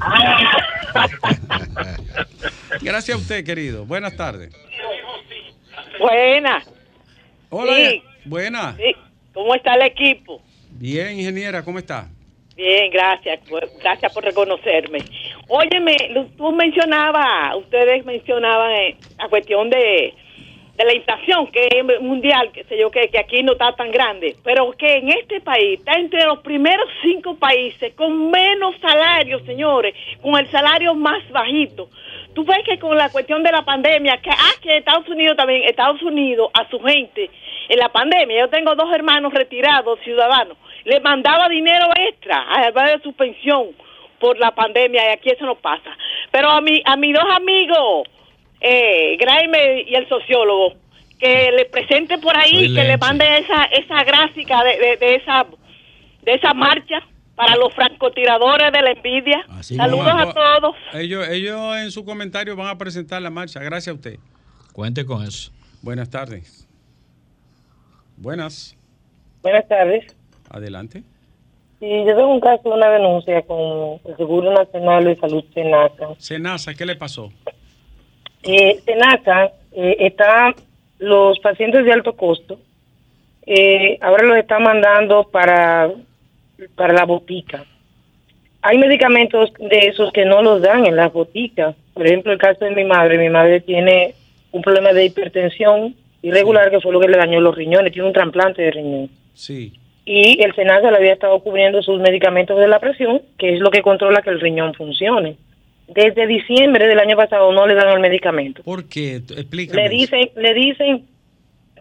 Gracias 2.81 3.17
a 3.17 3.21
usted, 3.21 3.43
querido. 3.45 3.85
Buenas 3.85 4.15
tardes. 4.15 4.53
Buena. 5.99 6.63
Hola. 7.49 7.73
Sí. 7.75 8.03
Buenas. 8.25 8.75
Sí. 8.77 8.95
¿Cómo 9.33 9.53
está 9.55 9.75
el 9.75 9.83
equipo? 9.83 10.41
Bien, 10.71 11.19
ingeniera, 11.19 11.63
¿cómo 11.63 11.79
está? 11.79 12.09
Bien, 12.55 12.89
gracias. 12.89 13.39
Gracias 13.81 14.13
por 14.13 14.23
reconocerme. 14.23 14.99
Óyeme, 15.47 15.95
tú 16.37 16.51
mencionabas, 16.53 17.55
ustedes 17.57 18.05
mencionaban 18.05 18.71
eh, 18.71 18.97
la 19.17 19.27
cuestión 19.27 19.69
de, 19.69 20.13
de 20.75 20.85
la 20.85 20.93
inflación, 20.93 21.47
que 21.51 21.67
es 21.67 22.01
mundial, 22.01 22.51
que 22.53 22.63
sé 22.63 22.77
yo, 22.77 22.89
que, 22.89 23.09
que 23.09 23.19
aquí 23.19 23.43
no 23.43 23.53
está 23.53 23.75
tan 23.75 23.91
grande, 23.91 24.35
pero 24.43 24.71
que 24.71 24.97
en 24.97 25.09
este 25.09 25.41
país 25.41 25.79
está 25.79 25.93
entre 25.93 26.23
los 26.25 26.39
primeros 26.39 26.87
cinco 27.03 27.35
países 27.35 27.93
con 27.93 28.31
menos 28.31 28.75
salario, 28.81 29.45
señores, 29.45 29.93
con 30.21 30.37
el 30.37 30.49
salario 30.49 30.95
más 30.95 31.29
bajito. 31.31 31.89
Tú 32.35 32.43
ves 32.43 32.59
que 32.65 32.77
con 32.77 32.97
la 32.97 33.09
cuestión 33.09 33.43
de 33.43 33.51
la 33.51 33.63
pandemia, 33.63 34.17
que, 34.21 34.29
ah, 34.29 34.53
que 34.61 34.77
Estados 34.77 35.07
Unidos 35.07 35.37
también, 35.37 35.63
Estados 35.63 36.01
Unidos 36.01 36.51
a 36.53 36.69
su 36.69 36.81
gente 36.81 37.31
en 37.69 37.79
la 37.79 37.87
pandemia, 37.87 38.41
yo 38.41 38.49
tengo 38.49 38.75
dos 38.75 38.93
hermanos 38.93 39.33
retirados, 39.33 39.97
ciudadanos, 40.03 40.57
le 40.83 40.99
mandaba 40.99 41.47
dinero 41.47 41.87
extra, 42.09 42.45
además 42.49 42.91
de 42.91 42.99
su 43.03 43.13
pensión 43.13 43.67
por 44.19 44.37
la 44.37 44.51
pandemia 44.51 45.01
y 45.07 45.13
aquí 45.13 45.29
eso 45.29 45.45
no 45.45 45.55
pasa. 45.55 45.97
Pero 46.29 46.49
a 46.49 46.59
mi, 46.59 46.81
a 46.83 46.97
mis 46.97 47.15
dos 47.15 47.25
amigos 47.33 48.09
eh, 48.59 49.15
Graeme 49.17 49.85
y 49.87 49.95
el 49.95 50.09
sociólogo, 50.09 50.73
que 51.17 51.51
le 51.55 51.65
presente 51.65 52.17
por 52.17 52.37
ahí, 52.37 52.65
Soy 52.65 52.75
que 52.75 52.83
le 52.83 52.97
mande 52.97 53.25
esa, 53.37 53.63
esa 53.71 54.03
gráfica 54.03 54.61
de, 54.61 54.77
de, 54.77 54.97
de 54.97 55.15
esa, 55.15 55.45
de 56.23 56.33
esa 56.33 56.53
marcha 56.53 57.01
para 57.35 57.55
los 57.57 57.73
francotiradores 57.73 58.71
de 58.71 58.81
la 58.81 58.91
envidia. 58.91 59.45
Saludos 59.61 60.07
a 60.07 60.33
todos. 60.33 60.75
Ellos, 60.93 61.27
ellos 61.29 61.77
en 61.77 61.91
su 61.91 62.05
comentario 62.05 62.55
van 62.55 62.67
a 62.67 62.77
presentar 62.77 63.21
la 63.21 63.29
marcha. 63.29 63.59
Gracias 63.61 63.93
a 63.93 63.93
usted. 63.95 64.17
Cuente 64.73 65.05
con 65.05 65.23
eso. 65.23 65.51
Buenas 65.81 66.09
tardes. 66.09 66.67
Buenas. 68.17 68.75
Buenas 69.41 69.67
tardes. 69.67 70.15
Adelante. 70.49 71.03
Sí, 71.79 71.87
yo 71.89 72.15
tengo 72.15 72.33
un 72.33 72.39
caso, 72.39 72.69
una 72.73 72.89
denuncia 72.89 73.41
con 73.41 73.99
el 74.05 74.15
Seguro 74.15 74.53
Nacional 74.53 75.03
de 75.03 75.15
Salud 75.17 75.43
Senaca. 75.53 76.07
Senasa, 76.17 76.73
¿qué 76.73 76.85
le 76.85 76.95
pasó? 76.95 77.31
Eh, 78.43 78.79
Senaca 78.85 79.51
eh, 79.73 79.97
está 79.99 80.55
los 80.99 81.37
pacientes 81.39 81.83
de 81.83 81.91
alto 81.91 82.15
costo. 82.15 82.59
eh, 83.45 83.97
ahora 84.01 84.25
los 84.25 84.37
está 84.37 84.57
mandando 84.59 85.25
para 85.25 85.91
para 86.75 86.93
la 86.93 87.05
botica. 87.05 87.65
Hay 88.61 88.77
medicamentos 88.77 89.51
de 89.59 89.77
esos 89.87 90.11
que 90.11 90.25
no 90.25 90.41
los 90.41 90.61
dan 90.61 90.85
en 90.85 90.95
las 90.95 91.13
boticas. 91.13 91.75
Por 91.93 92.07
ejemplo, 92.07 92.31
el 92.31 92.39
caso 92.39 92.65
de 92.65 92.71
mi 92.71 92.83
madre. 92.83 93.17
Mi 93.17 93.29
madre 93.29 93.61
tiene 93.61 94.15
un 94.51 94.61
problema 94.61 94.91
de 94.91 95.05
hipertensión 95.05 95.95
irregular 96.21 96.71
que 96.71 96.81
fue 96.81 96.91
lo 96.91 96.99
que 96.99 97.07
le 97.07 97.17
dañó 97.17 97.39
los 97.39 97.55
riñones. 97.55 97.93
Tiene 97.93 98.07
un 98.07 98.13
trasplante 98.13 98.63
de 98.63 98.71
riñón. 98.71 99.09
Sí. 99.33 99.73
y 100.05 100.41
el 100.41 100.55
SENASA 100.55 100.91
le 100.91 100.97
había 100.97 101.13
estado 101.13 101.39
cubriendo 101.39 101.81
sus 101.81 101.99
medicamentos 101.99 102.57
de 102.57 102.67
la 102.67 102.79
presión, 102.79 103.21
que 103.37 103.53
es 103.53 103.59
lo 103.59 103.69
que 103.69 103.81
controla 103.81 104.21
que 104.21 104.29
el 104.29 104.39
riñón 104.39 104.73
funcione. 104.73 105.35
Desde 105.87 106.25
diciembre 106.25 106.87
del 106.87 106.99
año 106.99 107.15
pasado 107.15 107.51
no 107.51 107.67
le 107.67 107.75
dan 107.75 107.89
el 107.89 107.99
medicamento. 107.99 108.63
¿Por 108.63 108.87
qué? 108.87 109.17
Explícame. 109.17 109.83
Le 109.83 109.89
dicen, 109.89 110.29
le 110.35 110.53
dicen 110.53 111.05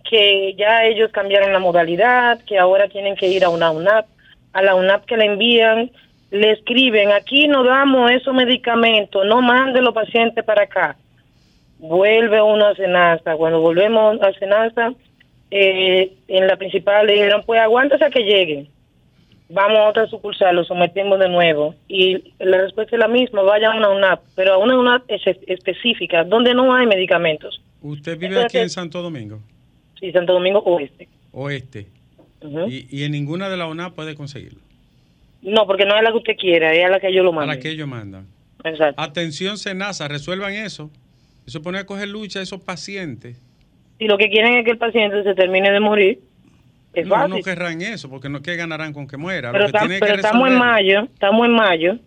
que 0.08 0.54
ya 0.58 0.84
ellos 0.84 1.10
cambiaron 1.10 1.52
la 1.52 1.58
modalidad, 1.58 2.40
que 2.44 2.58
ahora 2.58 2.88
tienen 2.88 3.16
que 3.16 3.28
ir 3.28 3.44
a 3.44 3.48
una 3.48 3.70
UNAP, 3.70 4.06
a 4.54 4.62
la 4.62 4.74
UNAP 4.74 5.04
que 5.04 5.16
le 5.18 5.26
envían, 5.26 5.90
le 6.30 6.52
escriben, 6.52 7.12
aquí 7.12 7.46
no 7.46 7.62
damos 7.64 8.10
esos 8.10 8.34
medicamentos, 8.34 9.24
no 9.26 9.42
mande 9.42 9.82
los 9.82 9.92
pacientes 9.94 10.42
para 10.44 10.62
acá. 10.62 10.96
Vuelve 11.78 12.40
uno 12.40 12.66
a 12.68 12.74
Senasa, 12.74 13.36
cuando 13.36 13.60
volvemos 13.60 14.20
a 14.22 14.32
Senasa, 14.32 14.94
eh, 15.50 16.12
en 16.28 16.46
la 16.46 16.56
principal 16.56 17.06
le 17.06 17.14
dijeron, 17.14 17.42
pues 17.44 17.60
aguántese 17.60 18.04
a 18.04 18.10
que 18.10 18.20
lleguen. 18.24 18.68
Vamos 19.50 19.78
a 19.78 19.88
otra 19.90 20.06
sucursal, 20.06 20.56
lo 20.56 20.64
sometemos 20.64 21.18
de 21.18 21.28
nuevo. 21.28 21.74
Y 21.86 22.32
la 22.38 22.58
respuesta 22.58 22.96
es 22.96 23.00
la 23.00 23.08
misma, 23.08 23.42
vaya 23.42 23.70
a 23.70 23.76
una 23.76 23.90
UNAP, 23.90 24.20
pero 24.34 24.54
a 24.54 24.58
una 24.58 24.78
UNAP 24.78 25.02
es- 25.08 25.36
específica, 25.46 26.24
donde 26.24 26.54
no 26.54 26.74
hay 26.74 26.86
medicamentos. 26.86 27.60
¿Usted 27.82 28.14
vive 28.18 28.36
Entonces- 28.36 28.54
aquí 28.54 28.62
en 28.62 28.70
Santo 28.70 29.02
Domingo? 29.02 29.40
Sí, 30.00 30.10
Santo 30.12 30.32
Domingo 30.32 30.60
Oeste. 30.60 31.08
Oeste. 31.32 31.86
Y, 32.68 32.86
y 32.90 33.04
en 33.04 33.12
ninguna 33.12 33.48
de 33.48 33.56
la 33.56 33.66
ONA 33.66 33.94
puede 33.94 34.14
conseguirlo. 34.14 34.60
No, 35.42 35.66
porque 35.66 35.84
no 35.84 35.96
es 35.96 36.02
la 36.02 36.10
que 36.10 36.16
usted 36.18 36.36
quiera, 36.36 36.72
es 36.72 36.84
a 36.84 36.88
la 36.88 37.00
que 37.00 37.12
yo 37.12 37.22
lo 37.22 37.30
A 37.30 37.34
mando. 37.36 37.54
la 37.54 37.60
que 37.60 37.70
ellos 37.70 37.86
mandan. 37.88 38.26
Exacto. 38.64 39.00
Atención, 39.00 39.58
Senasa, 39.58 40.08
resuelvan 40.08 40.52
eso. 40.54 40.90
Eso 41.46 41.60
pone 41.60 41.78
a 41.78 41.84
coger 41.86 42.08
lucha 42.08 42.38
a 42.38 42.42
esos 42.42 42.60
pacientes. 42.62 43.36
Si 43.98 44.06
lo 44.06 44.16
que 44.16 44.30
quieren 44.30 44.54
es 44.54 44.64
que 44.64 44.70
el 44.70 44.78
paciente 44.78 45.22
se 45.22 45.34
termine 45.34 45.70
de 45.70 45.80
morir, 45.80 46.20
es 46.94 47.06
no, 47.06 47.14
fácil. 47.14 47.30
no 47.36 47.42
querrán 47.42 47.82
eso, 47.82 48.08
porque 48.08 48.28
no 48.30 48.40
que 48.40 48.56
ganarán 48.56 48.92
con 48.94 49.06
que 49.06 49.16
muera. 49.18 49.52
pero 49.52 49.64
lo 49.66 49.72
que 49.72 49.76
tam- 49.78 49.80
tienen 49.82 50.00
pero 50.00 50.14
que 50.14 50.20
estamos 50.22 50.48
en 50.48 50.58
mayo, 50.58 51.02
estamos 51.12 51.46
en 51.46 51.52
mayo, 51.52 51.98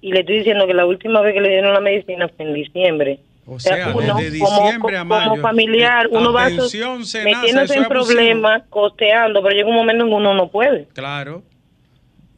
y 0.00 0.12
le 0.12 0.20
estoy 0.20 0.38
diciendo 0.38 0.66
que 0.66 0.74
la 0.74 0.86
última 0.86 1.20
vez 1.20 1.34
que 1.34 1.40
le 1.40 1.48
dieron 1.50 1.72
la 1.72 1.80
medicina 1.80 2.28
fue 2.28 2.46
en 2.46 2.54
diciembre. 2.54 3.20
O 3.48 3.60
sea, 3.60 3.94
uno, 3.94 4.16
desde 4.16 4.38
como- 4.40 4.60
diciembre 4.60 4.96
a 4.96 5.00
como 5.02 5.14
mayo. 5.14 5.40
familiar, 5.42 6.06
Eh, 6.06 6.08
uno 6.12 6.32
va 6.32 6.48
metiéndose 6.48 7.76
en 7.76 7.84
problemas, 7.84 8.64
costeando, 8.68 9.40
pero 9.42 9.54
llega 9.54 9.68
un 9.68 9.76
momento 9.76 10.02
en 10.04 10.10
que 10.10 10.14
uno 10.16 10.34
no 10.34 10.50
puede. 10.50 10.86
Claro. 10.92 11.44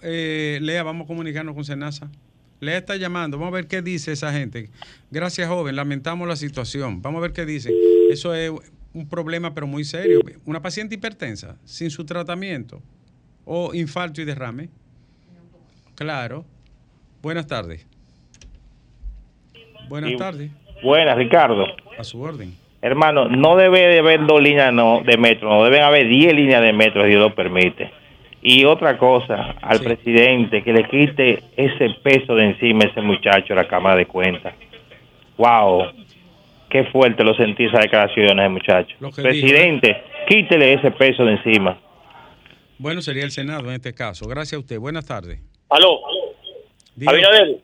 Eh, 0.03 0.59
Lea, 0.61 0.83
vamos 0.83 1.07
a 1.07 1.09
comunicarnos 1.09 1.55
con 1.55 1.65
Senasa. 1.65 2.11
Lea 2.61 2.77
está 2.79 2.97
llamando. 2.97 3.39
Vamos 3.39 3.53
a 3.53 3.57
ver 3.57 3.67
qué 3.69 3.81
dice 3.83 4.13
esa 4.13 4.33
gente. 4.33 4.69
Gracias, 5.11 5.49
joven. 5.49 5.77
Lamentamos 5.77 6.29
la 6.29 6.37
situación. 6.37 7.01
Vamos 7.03 7.19
a 7.19 7.23
ver 7.23 7.33
qué 7.33 7.47
dice. 7.47 7.73
Eso 8.11 8.35
es 8.35 8.51
un 8.93 9.09
problema, 9.09 9.55
pero 9.55 9.67
muy 9.67 9.85
serio. 9.85 10.21
Una 10.45 10.61
paciente 10.61 10.95
hipertensa, 10.97 11.57
sin 11.65 11.91
su 11.91 12.05
tratamiento, 12.05 12.83
o 13.45 13.73
infarto 13.75 14.21
y 14.21 14.25
derrame. 14.25 14.69
Claro. 15.95 16.45
Buenas 17.23 17.47
tardes. 17.47 17.87
Buenas 19.89 20.11
Sí. 20.11 20.17
tardes. 20.17 20.51
Buenas, 20.83 21.16
Ricardo. 21.16 21.66
A 21.99 22.05
su 22.05 22.20
orden. 22.20 22.55
Hermano, 22.81 23.29
no 23.29 23.57
debe 23.57 23.89
de 23.89 23.99
haber 23.99 24.24
dos 24.26 24.41
líneas 24.41 24.72
no, 24.72 25.03
de 25.05 25.16
metro, 25.16 25.49
no 25.49 25.64
deben 25.64 25.83
haber 25.83 26.09
diez 26.09 26.33
líneas 26.33 26.62
de 26.62 26.72
metro 26.72 27.03
si 27.03 27.11
Dios 27.11 27.20
lo 27.20 27.35
permite. 27.35 27.91
Y 28.41 28.64
otra 28.64 28.97
cosa, 28.97 29.57
al 29.61 29.81
presidente, 29.81 30.62
que 30.62 30.72
le 30.72 30.85
quite 30.85 31.43
ese 31.57 31.91
peso 32.03 32.37
de 32.37 32.45
encima 32.51 32.85
a 32.85 32.89
ese 32.89 33.01
muchacho 33.01 33.53
a 33.53 33.57
la 33.57 33.66
Cámara 33.66 33.97
de 33.97 34.07
Cuentas. 34.07 34.55
¡Wow! 35.37 35.87
Qué 36.70 36.85
fuerte 36.85 37.24
lo 37.24 37.35
sentí 37.35 37.64
esa 37.64 37.81
declaración 37.81 38.29
de 38.29 38.33
ese 38.35 38.49
muchacho. 38.49 38.97
Presidente, 39.16 40.03
quítele 40.29 40.74
ese 40.74 40.93
peso 40.93 41.24
de 41.24 41.33
encima. 41.33 41.79
Bueno, 42.79 43.03
sería 43.03 43.24
el 43.24 43.33
Senado 43.33 43.68
en 43.68 43.74
este 43.74 43.93
caso. 43.93 44.29
Gracias 44.29 44.55
a 44.55 44.59
usted. 44.61 44.79
Buenas 44.79 45.05
tardes. 45.05 45.41
Aló. 45.68 46.01
Abinader, 47.07 47.59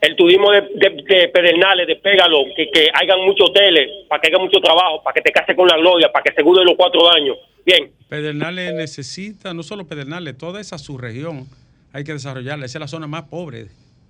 el 0.00 0.16
turismo 0.16 0.52
de, 0.52 0.60
de, 0.60 1.02
de 1.02 1.28
Pedernales, 1.28 1.86
de 1.86 1.96
Pégalo, 1.96 2.44
que, 2.56 2.70
que 2.70 2.88
hagan 2.92 3.20
muchos 3.26 3.50
hoteles, 3.50 4.06
para 4.08 4.20
que 4.20 4.28
haya 4.28 4.38
mucho 4.38 4.60
trabajo, 4.60 5.02
para 5.02 5.14
que 5.14 5.22
te 5.22 5.32
cases 5.32 5.56
con 5.56 5.66
la 5.66 5.76
gloria, 5.76 6.10
para 6.12 6.22
que 6.22 6.30
asegure 6.30 6.64
los 6.64 6.74
cuatro 6.76 7.10
años. 7.10 7.36
Bien, 7.66 7.90
Pedernales 8.08 8.74
necesita, 8.74 9.52
no 9.52 9.62
solo 9.62 9.86
Pedernales, 9.86 10.38
toda 10.38 10.60
esa 10.60 10.78
subregión 10.78 11.46
hay 11.92 12.04
que 12.04 12.12
desarrollarla. 12.12 12.66
Esa 12.66 12.78
es 12.78 12.80
la 12.80 12.88
zona 12.88 13.06
más 13.06 13.24
pobre 13.24 13.68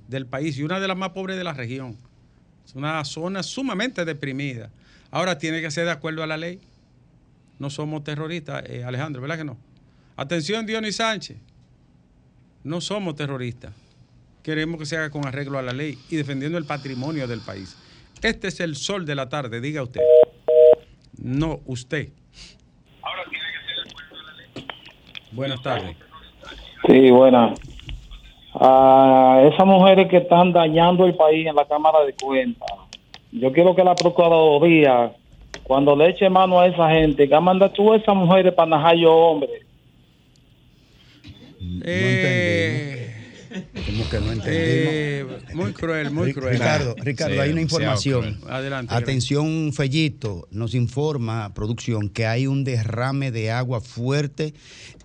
del 0.09 0.27
país 0.27 0.59
y 0.59 0.63
una 0.63 0.79
de 0.79 0.89
las 0.89 0.97
más 0.97 1.11
pobres 1.11 1.37
de 1.37 1.45
la 1.45 1.55
región. 1.55 1.97
Es 2.67 2.75
una 2.75 3.05
zona 3.05 3.43
sumamente 3.43 4.05
deprimida. 4.05 4.71
Ahora 5.11 5.39
tiene 5.39 5.61
que 5.61 5.71
ser 5.71 5.87
de 5.87 5.91
acuerdo 5.91 6.23
a 6.23 6.27
la 6.27 6.37
ley. 6.37 6.61
No 7.59 7.71
somos 7.71 8.05
terroristas, 8.05 8.63
eh, 8.69 8.85
Alejandro, 8.85 9.23
¿verdad 9.23 9.39
que 9.39 9.45
no? 9.45 9.57
Atención, 10.17 10.67
Dionis 10.67 10.97
Sánchez. 10.97 11.37
No 12.63 12.81
somos 12.81 13.17
terroristas. 13.17 13.73
Queremos 14.49 14.79
que 14.79 14.87
se 14.87 14.97
haga 14.97 15.11
con 15.11 15.27
arreglo 15.27 15.59
a 15.59 15.63
la 15.63 15.75
ley 15.75 15.99
y 16.09 16.17
defendiendo 16.17 16.57
el 16.57 16.65
patrimonio 16.65 17.29
del 17.29 17.41
país. 17.41 17.77
Este 18.23 18.49
es 18.49 18.61
el 18.61 18.77
sol 18.77 19.05
de 19.05 19.15
la 19.15 19.29
tarde, 19.29 19.61
diga 19.61 19.83
usted. 19.83 20.01
No, 21.19 21.61
usted. 21.67 22.09
Buenas 25.33 25.61
tardes. 25.61 25.99
Sí, 26.87 27.11
buena. 27.11 27.53
A 28.55 29.51
esas 29.53 29.67
mujeres 29.67 30.09
que 30.09 30.17
están 30.17 30.55
dañando 30.55 31.05
el 31.05 31.15
país 31.15 31.47
en 31.47 31.55
la 31.55 31.67
Cámara 31.67 32.03
de 32.07 32.15
Cuentas, 32.15 32.73
yo 33.33 33.53
quiero 33.53 33.77
que 33.77 33.85
la 33.85 33.95
Procuraduría, 33.95 35.13
cuando 35.63 35.95
le 35.95 36.09
eche 36.09 36.31
mano 36.31 36.59
a 36.59 36.69
esa 36.69 36.89
gente, 36.89 37.29
que 37.29 37.39
manda 37.39 37.71
tú 37.71 37.93
a 37.93 37.99
esas 37.99 38.17
mujeres 38.17 38.55
para 38.55 38.71
najar 38.71 38.97
yo 38.97 39.15
hombre. 39.15 39.67
Eh, 41.85 42.98
Como 43.87 44.09
que 44.09 44.21
no 44.21 44.33
entendimos. 44.33 44.45
eh, 44.47 45.27
muy 45.55 45.73
cruel, 45.73 46.11
muy 46.11 46.33
cruel. 46.33 46.55
Ricardo, 46.55 46.95
Ricardo, 46.99 47.41
hay 47.41 47.51
una 47.51 47.61
información. 47.63 48.39
Adelante. 48.49 48.95
Atención, 48.95 49.73
Fellito, 49.73 50.47
nos 50.51 50.75
informa 50.75 51.53
producción 51.55 52.09
que 52.09 52.27
hay 52.27 52.47
un 52.47 52.65
derrame 52.65 53.31
de 53.31 53.51
agua 53.51 53.81
fuerte 53.81 54.55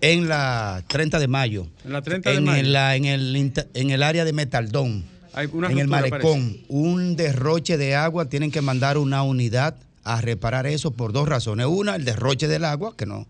en 0.00 0.28
la 0.28 0.82
30 0.88 1.18
de 1.18 1.28
mayo. 1.28 1.66
En 1.84 1.92
la 1.92 2.02
30 2.02 2.30
de 2.30 2.36
en 2.36 2.44
mayo. 2.44 2.68
La- 2.68 2.96
en, 2.96 3.04
el, 3.04 3.36
inter- 3.36 3.68
en 3.74 3.90
el 3.90 4.02
área 4.02 4.24
de 4.24 4.32
Metaldón. 4.32 5.04
Hay 5.32 5.48
una 5.52 5.70
en 5.70 5.78
el 5.78 5.88
malecón. 5.88 6.20
parece. 6.50 6.64
Un 6.68 7.16
derroche 7.16 7.76
de 7.76 7.94
agua. 7.96 8.28
Tienen 8.28 8.50
que 8.50 8.60
mandar 8.60 8.98
una 8.98 9.22
unidad 9.24 9.74
a 10.04 10.20
reparar 10.20 10.66
eso 10.66 10.90
por 10.92 11.12
dos 11.12 11.28
razones. 11.28 11.66
Una, 11.66 11.96
el 11.96 12.04
derroche 12.04 12.46
del 12.46 12.64
agua, 12.64 12.94
que 12.96 13.06
no, 13.06 13.26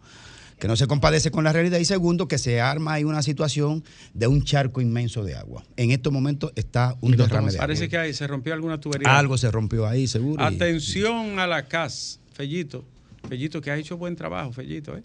que 0.58 0.68
no 0.68 0.76
se 0.76 0.86
compadece 0.86 1.30
con 1.30 1.44
la 1.44 1.52
realidad. 1.52 1.78
Y 1.78 1.84
segundo, 1.84 2.28
que 2.28 2.38
se 2.38 2.60
arma 2.60 2.94
ahí 2.94 3.04
una 3.04 3.22
situación 3.22 3.84
de 4.12 4.26
un 4.26 4.42
charco 4.44 4.80
inmenso 4.80 5.24
de 5.24 5.34
agua. 5.34 5.64
En 5.76 5.90
estos 5.90 6.12
momentos 6.12 6.52
está 6.56 6.96
un 7.00 7.12
derrame 7.16 7.50
de 7.50 7.56
agua. 7.56 7.66
Parece 7.66 7.88
que 7.88 7.98
ahí 7.98 8.14
se 8.14 8.26
rompió 8.26 8.54
alguna 8.54 8.78
tubería. 8.80 9.18
Algo 9.18 9.36
se 9.38 9.50
rompió 9.50 9.86
ahí, 9.86 10.06
seguro. 10.06 10.42
y- 10.42 10.54
Atención 10.54 11.38
a 11.38 11.46
la 11.46 11.66
CAS, 11.66 12.20
Fellito. 12.32 12.84
Fellito, 13.28 13.60
que 13.60 13.70
ha 13.70 13.76
hecho 13.76 13.96
buen 13.96 14.16
trabajo, 14.16 14.52
Fellito, 14.52 14.96
¿eh? 14.96 15.02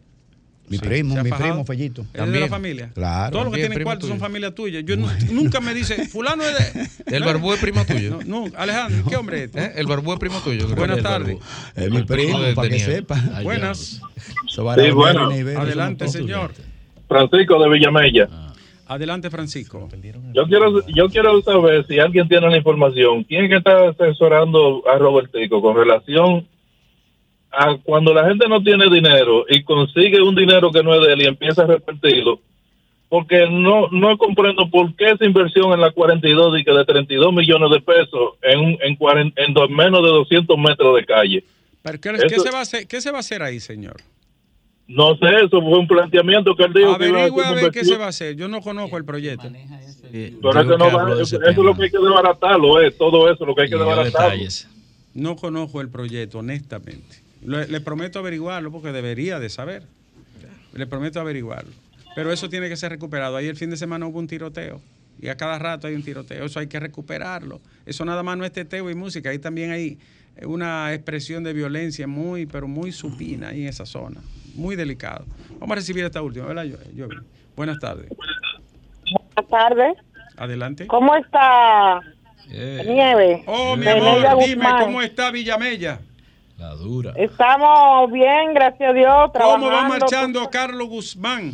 Mi 0.69 0.77
Sí. 0.77 0.85
primo, 0.85 1.13
¿Se 1.15 1.19
ha 1.19 1.23
mi 1.23 1.29
fajado? 1.31 1.49
primo, 1.49 1.65
Fellito. 1.65 2.05
¿Es 2.13 2.31
de 2.31 2.39
la 2.39 2.47
familia? 2.47 2.91
Claro. 2.93 3.31
Todos 3.31 3.45
los 3.45 3.53
que 3.53 3.61
También, 3.61 3.61
tienen 3.61 3.75
primo 3.75 3.87
cuartos 3.87 4.09
son 4.09 4.19
familia 4.19 4.53
tuya. 4.53 4.79
Yo 4.81 4.95
nu- 4.97 5.07
nunca 5.31 5.59
me 5.61 5.73
dice, 5.73 6.07
fulano 6.07 6.43
es 6.43 6.75
de... 6.75 6.89
El 7.17 7.23
barbú 7.23 7.53
es 7.53 7.59
primo 7.59 7.83
tuyo. 7.85 8.19
No, 8.25 8.45
no, 8.47 8.51
Alejandro, 8.55 9.03
¿qué 9.09 9.15
hombre 9.17 9.37
es 9.37 9.43
este? 9.45 9.65
¿Eh? 9.65 9.71
El 9.77 9.87
barbú 9.87 10.13
es 10.13 10.19
primo 10.19 10.39
tuyo. 10.41 10.67
Buenas 10.75 11.01
tardes. 11.01 11.37
Es 11.75 11.89
mi 11.89 12.03
primo, 12.03 12.39
para 12.55 12.69
que 12.69 12.79
sepa. 12.79 13.19
Ay, 13.33 13.43
Buenas. 13.43 13.99
Sí, 14.47 14.61
bueno. 14.93 15.29
Adelante, 15.57 16.07
señor. 16.07 16.51
Francisco 17.07 17.61
de 17.63 17.69
Villamella. 17.69 18.29
Adelante, 18.87 19.29
Francisco. 19.29 19.87
Yo 20.33 20.45
quiero, 20.47 20.85
yo 20.87 21.09
quiero 21.09 21.41
saber 21.41 21.85
si 21.87 21.99
alguien 21.99 22.27
tiene 22.27 22.49
la 22.49 22.57
información. 22.57 23.23
¿Quién 23.23 23.45
es 23.45 23.49
que 23.51 23.57
está 23.57 23.89
asesorando 23.89 24.83
a 24.87 24.97
Robertico 24.97 25.61
con 25.61 25.75
relación 25.75 26.47
a 27.51 27.77
cuando 27.83 28.13
la 28.13 28.27
gente 28.27 28.47
no 28.47 28.61
tiene 28.61 28.89
dinero 28.89 29.45
y 29.49 29.63
consigue 29.63 30.21
un 30.21 30.35
dinero 30.35 30.71
que 30.71 30.83
no 30.83 30.93
es 30.93 31.01
de 31.05 31.13
él 31.13 31.21
y 31.23 31.25
empieza 31.27 31.63
a 31.63 31.67
repartirlo? 31.67 32.39
Porque 33.09 33.47
no 33.49 33.87
no 33.91 34.17
comprendo 34.19 34.69
por 34.69 34.95
qué 34.95 35.11
esa 35.11 35.25
inversión 35.25 35.73
en 35.73 35.81
la 35.81 35.89
42 35.91 36.59
y 36.59 36.63
que 36.63 36.71
de 36.71 36.85
32 36.85 37.33
millones 37.33 37.71
de 37.71 37.81
pesos 37.81 38.33
en, 38.43 38.59
un- 38.59 38.77
en, 38.81 38.97
cuaren- 38.97 39.33
en 39.35 39.53
dos- 39.53 39.69
menos 39.69 40.03
de 40.03 40.09
200 40.09 40.57
metros 40.57 40.95
de 40.95 41.05
calle. 41.05 41.43
¿Pero 41.81 41.99
qué, 41.99 42.11
qué 42.27 42.35
Eso- 42.35 42.43
se 42.43 42.51
va 42.51 42.59
a 42.59 42.61
hacer, 42.61 42.87
¿Qué 42.87 43.01
se 43.01 43.09
va 43.09 43.17
a 43.17 43.21
hacer 43.21 43.41
ahí, 43.41 43.59
señor? 43.59 43.97
No 44.87 45.15
sé, 45.17 45.27
eso 45.45 45.61
fue 45.61 45.77
un 45.79 45.87
planteamiento 45.87 46.55
que 46.55 46.63
él 46.63 46.73
dijo. 46.73 46.93
que 46.97 47.05
iba 47.27 47.47
a 47.47 47.53
ver 47.53 47.71
qué 47.71 47.85
se 47.85 47.97
va 47.97 48.05
a 48.05 48.09
hacer. 48.09 48.35
Yo 48.35 48.47
no 48.47 48.59
conozco 48.61 48.97
el 48.97 49.05
proyecto. 49.05 49.47
Pero 50.41 50.59
es 50.61 50.67
que 50.67 50.77
no 50.77 50.85
va- 50.91 51.13
eso, 51.21 51.37
eso 51.37 51.49
es 51.49 51.57
lo 51.57 51.75
que 51.75 51.83
hay 51.83 51.89
que 51.91 51.97
desbaratarlo, 51.99 52.81
es 52.81 52.97
todo 52.97 53.31
eso 53.31 53.45
lo 53.45 53.53
que 53.55 53.61
hay 53.63 53.69
que 53.69 53.75
desbaratarlo. 53.75 54.43
No 55.13 55.35
conozco 55.35 55.81
el 55.81 55.89
proyecto, 55.89 56.39
honestamente. 56.39 57.18
Le, 57.41 57.67
le 57.67 57.81
prometo 57.81 58.19
averiguarlo 58.19 58.71
porque 58.71 58.91
debería 58.91 59.39
de 59.39 59.49
saber. 59.49 59.83
Le 60.73 60.87
prometo 60.87 61.19
averiguarlo. 61.19 61.71
Pero 62.15 62.31
eso 62.31 62.49
tiene 62.49 62.69
que 62.69 62.75
ser 62.75 62.91
recuperado. 62.91 63.37
Ahí 63.37 63.47
el 63.47 63.55
fin 63.55 63.69
de 63.69 63.77
semana 63.77 64.05
hubo 64.05 64.19
un 64.19 64.27
tiroteo. 64.27 64.81
Y 65.21 65.27
a 65.27 65.35
cada 65.35 65.59
rato 65.59 65.87
hay 65.87 65.95
un 65.95 66.03
tiroteo. 66.03 66.45
Eso 66.45 66.59
hay 66.59 66.67
que 66.67 66.79
recuperarlo. 66.79 67.59
Eso 67.85 68.05
nada 68.05 68.23
más 68.23 68.37
no 68.37 68.45
es 68.45 68.51
teteo 68.51 68.89
y 68.89 68.95
música. 68.95 69.29
Ahí 69.29 69.39
también 69.39 69.71
hay 69.71 69.97
una 70.43 70.93
expresión 70.93 71.43
de 71.43 71.53
violencia 71.53 72.07
muy, 72.07 72.45
pero 72.45 72.67
muy 72.67 72.91
supina 72.91 73.49
ahí 73.49 73.63
en 73.63 73.67
esa 73.67 73.85
zona. 73.85 74.21
Muy 74.55 74.75
delicado. 74.75 75.25
Vamos 75.59 75.71
a 75.71 75.75
recibir 75.75 76.05
esta 76.05 76.21
última, 76.21 76.45
¿verdad, 76.45 76.65
Yo-? 76.95 77.07
Buenas 77.55 77.79
tardes. 77.79 78.09
Buenas 78.09 79.49
tardes. 79.49 79.97
Adelante. 80.37 80.87
¿Cómo 80.87 81.15
está 81.15 81.99
Nieve? 82.47 83.43
Oh, 83.45 83.75
mi 83.75 83.87
amor, 83.87 84.45
dime. 84.45 84.65
¿cómo 84.79 85.01
está 85.01 85.31
Villamella? 85.31 85.99
La 86.59 86.75
dura. 86.75 87.13
Estamos 87.15 88.11
bien, 88.11 88.53
gracias 88.53 88.89
a 88.89 88.93
Dios, 88.93 89.31
trabajando. 89.31 89.67
¿Cómo 89.67 89.77
va 89.77 89.87
marchando 89.87 90.49
Carlos 90.49 90.89
Guzmán? 90.89 91.53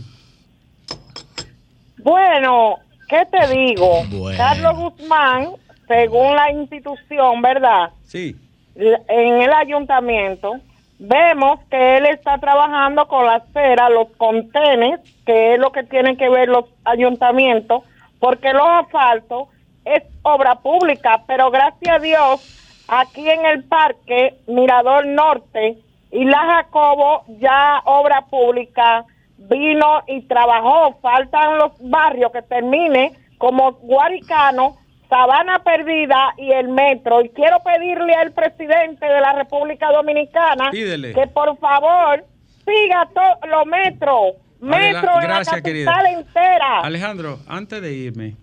Bueno, 1.99 2.80
¿qué 3.08 3.24
te 3.32 3.47
digo? 3.56 4.03
Bueno. 4.10 4.36
Carlos 4.36 4.76
Guzmán, 4.76 5.49
según 5.88 6.36
la 6.36 6.51
institución, 6.51 7.39
¿verdad? 7.43 7.91
Sí. 8.03 8.36
En 8.76 9.41
el 9.41 9.53
ayuntamiento, 9.53 10.56
vemos 10.97 11.60
que 11.70 11.97
él 11.97 12.08
está 12.08 12.39
trabajando 12.39 13.08
con 13.08 13.28
la 13.28 13.36
acera, 13.36 13.89
los 13.89 14.08
contenes, 14.18 15.01
que 15.24 15.53
es 15.53 15.60
lo 15.60 15.72
que 15.72 15.84
tienen 15.84 16.18
que 16.18 16.30
ver 16.30 16.49
los 16.49 16.66
ayuntamientos, 16.84 17.84
porque 18.20 18.51
los 18.53 18.68
asfaltos 18.68 19.49
es 19.86 20.01
obra 20.24 20.56
pública, 20.56 21.22
pero 21.28 21.51
gracias 21.51 21.95
a 21.95 21.99
Dios, 21.99 22.64
aquí 22.88 23.29
en 23.29 23.45
el 23.45 23.63
parque 23.63 24.36
Mirador 24.47 25.05
Norte 25.05 25.77
y 26.11 26.25
la 26.25 26.39
Jacobo, 26.39 27.23
ya 27.39 27.81
obra 27.86 28.21
pública 28.29 29.05
vino 29.38 30.03
y 30.07 30.21
trabajó. 30.23 30.97
Faltan 31.01 31.57
los 31.57 31.71
barrios 31.79 32.31
que 32.31 32.41
termine 32.41 33.11
como 33.38 33.73
Guaricano, 33.73 34.77
Sabana 35.09 35.59
Perdida 35.59 36.33
y 36.38 36.51
el 36.51 36.69
Metro. 36.69 37.21
Y 37.21 37.29
quiero 37.29 37.57
pedirle 37.63 38.13
al 38.15 38.31
presidente 38.31 39.05
de 39.05 39.21
la 39.21 39.33
República 39.33 39.91
Dominicana 39.91 40.71
Pídele. 40.71 41.13
que 41.13 41.27
por 41.27 41.57
favor 41.59 42.25
siga 42.65 43.07
todos 43.13 43.49
los 43.49 43.65
metros. 43.65 44.36
Adela- 44.61 45.01
Metro 45.01 45.21
en 45.21 45.29
la 45.29 45.43
capital 45.43 45.61
querida. 45.63 46.11
entera. 46.11 46.79
Alejandro, 46.79 47.39
antes 47.47 47.81
de 47.81 47.93
irme, 47.93 48.36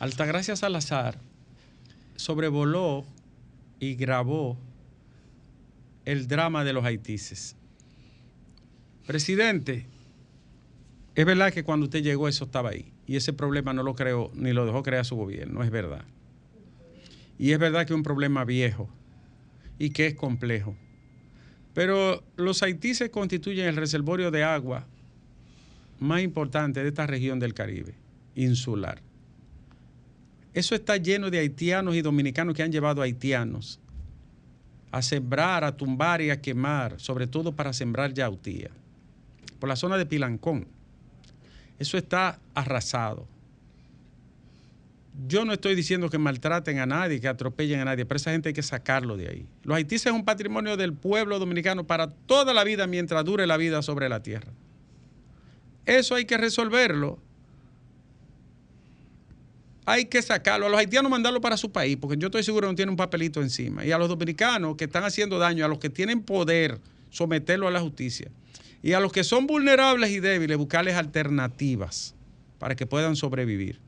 Altagracia 0.00 0.56
Salazar 0.56 1.14
sobrevoló 2.16 3.04
y 3.84 3.96
grabó 3.96 4.56
el 6.06 6.26
drama 6.26 6.64
de 6.64 6.72
los 6.72 6.84
haitises. 6.84 7.54
Presidente, 9.06 9.86
es 11.14 11.26
verdad 11.26 11.52
que 11.52 11.64
cuando 11.64 11.84
usted 11.84 12.02
llegó 12.02 12.26
eso 12.26 12.44
estaba 12.44 12.70
ahí 12.70 12.92
y 13.06 13.16
ese 13.16 13.34
problema 13.34 13.74
no 13.74 13.82
lo 13.82 13.94
creó 13.94 14.30
ni 14.34 14.54
lo 14.54 14.64
dejó 14.64 14.82
crear 14.82 15.04
su 15.04 15.16
gobierno, 15.16 15.62
es 15.62 15.70
verdad. 15.70 16.04
Y 17.38 17.52
es 17.52 17.58
verdad 17.58 17.86
que 17.86 17.92
es 17.92 17.96
un 17.96 18.02
problema 18.02 18.44
viejo 18.44 18.88
y 19.78 19.90
que 19.90 20.06
es 20.06 20.14
complejo. 20.14 20.74
Pero 21.74 22.24
los 22.36 22.62
haitises 22.62 23.10
constituyen 23.10 23.66
el 23.66 23.76
reservorio 23.76 24.30
de 24.30 24.44
agua 24.44 24.86
más 26.00 26.22
importante 26.22 26.82
de 26.82 26.88
esta 26.88 27.06
región 27.06 27.38
del 27.38 27.52
Caribe, 27.52 27.94
insular. 28.34 29.02
Eso 30.54 30.74
está 30.74 30.96
lleno 30.96 31.30
de 31.30 31.40
haitianos 31.40 31.96
y 31.96 32.02
dominicanos 32.02 32.54
que 32.54 32.62
han 32.62 32.72
llevado 32.72 33.02
haitianos 33.02 33.80
a 34.92 35.02
sembrar, 35.02 35.64
a 35.64 35.76
tumbar 35.76 36.22
y 36.22 36.30
a 36.30 36.40
quemar, 36.40 37.00
sobre 37.00 37.26
todo 37.26 37.50
para 37.50 37.72
sembrar 37.72 38.14
yautía, 38.14 38.70
por 39.58 39.68
la 39.68 39.74
zona 39.74 39.98
de 39.98 40.06
Pilancón. 40.06 40.68
Eso 41.80 41.98
está 41.98 42.38
arrasado. 42.54 43.26
Yo 45.26 45.44
no 45.44 45.52
estoy 45.52 45.74
diciendo 45.74 46.08
que 46.08 46.18
maltraten 46.18 46.78
a 46.78 46.86
nadie, 46.86 47.20
que 47.20 47.26
atropellen 47.26 47.80
a 47.80 47.84
nadie, 47.84 48.06
pero 48.06 48.16
esa 48.16 48.30
gente 48.30 48.50
hay 48.50 48.52
que 48.52 48.62
sacarlo 48.62 49.16
de 49.16 49.28
ahí. 49.28 49.46
Los 49.64 49.76
haitises 49.76 50.06
es 50.06 50.12
un 50.12 50.24
patrimonio 50.24 50.76
del 50.76 50.92
pueblo 50.92 51.40
dominicano 51.40 51.84
para 51.84 52.08
toda 52.08 52.54
la 52.54 52.62
vida 52.62 52.86
mientras 52.86 53.24
dure 53.24 53.48
la 53.48 53.56
vida 53.56 53.82
sobre 53.82 54.08
la 54.08 54.22
tierra. 54.22 54.52
Eso 55.86 56.14
hay 56.14 56.24
que 56.24 56.36
resolverlo. 56.36 57.18
Hay 59.86 60.06
que 60.06 60.22
sacarlo. 60.22 60.66
A 60.66 60.68
los 60.68 60.78
haitianos 60.78 61.10
mandarlo 61.10 61.40
para 61.40 61.56
su 61.56 61.70
país, 61.70 61.96
porque 62.00 62.16
yo 62.16 62.26
estoy 62.26 62.42
seguro 62.42 62.66
que 62.66 62.72
no 62.72 62.76
tienen 62.76 62.90
un 62.90 62.96
papelito 62.96 63.42
encima. 63.42 63.84
Y 63.84 63.92
a 63.92 63.98
los 63.98 64.08
dominicanos 64.08 64.76
que 64.76 64.84
están 64.84 65.04
haciendo 65.04 65.38
daño, 65.38 65.64
a 65.64 65.68
los 65.68 65.78
que 65.78 65.90
tienen 65.90 66.22
poder, 66.22 66.80
someterlo 67.10 67.68
a 67.68 67.70
la 67.70 67.80
justicia. 67.80 68.30
Y 68.82 68.92
a 68.92 69.00
los 69.00 69.12
que 69.12 69.24
son 69.24 69.46
vulnerables 69.46 70.10
y 70.10 70.20
débiles, 70.20 70.56
buscarles 70.56 70.94
alternativas 70.96 72.14
para 72.58 72.76
que 72.76 72.86
puedan 72.86 73.16
sobrevivir. 73.16 73.80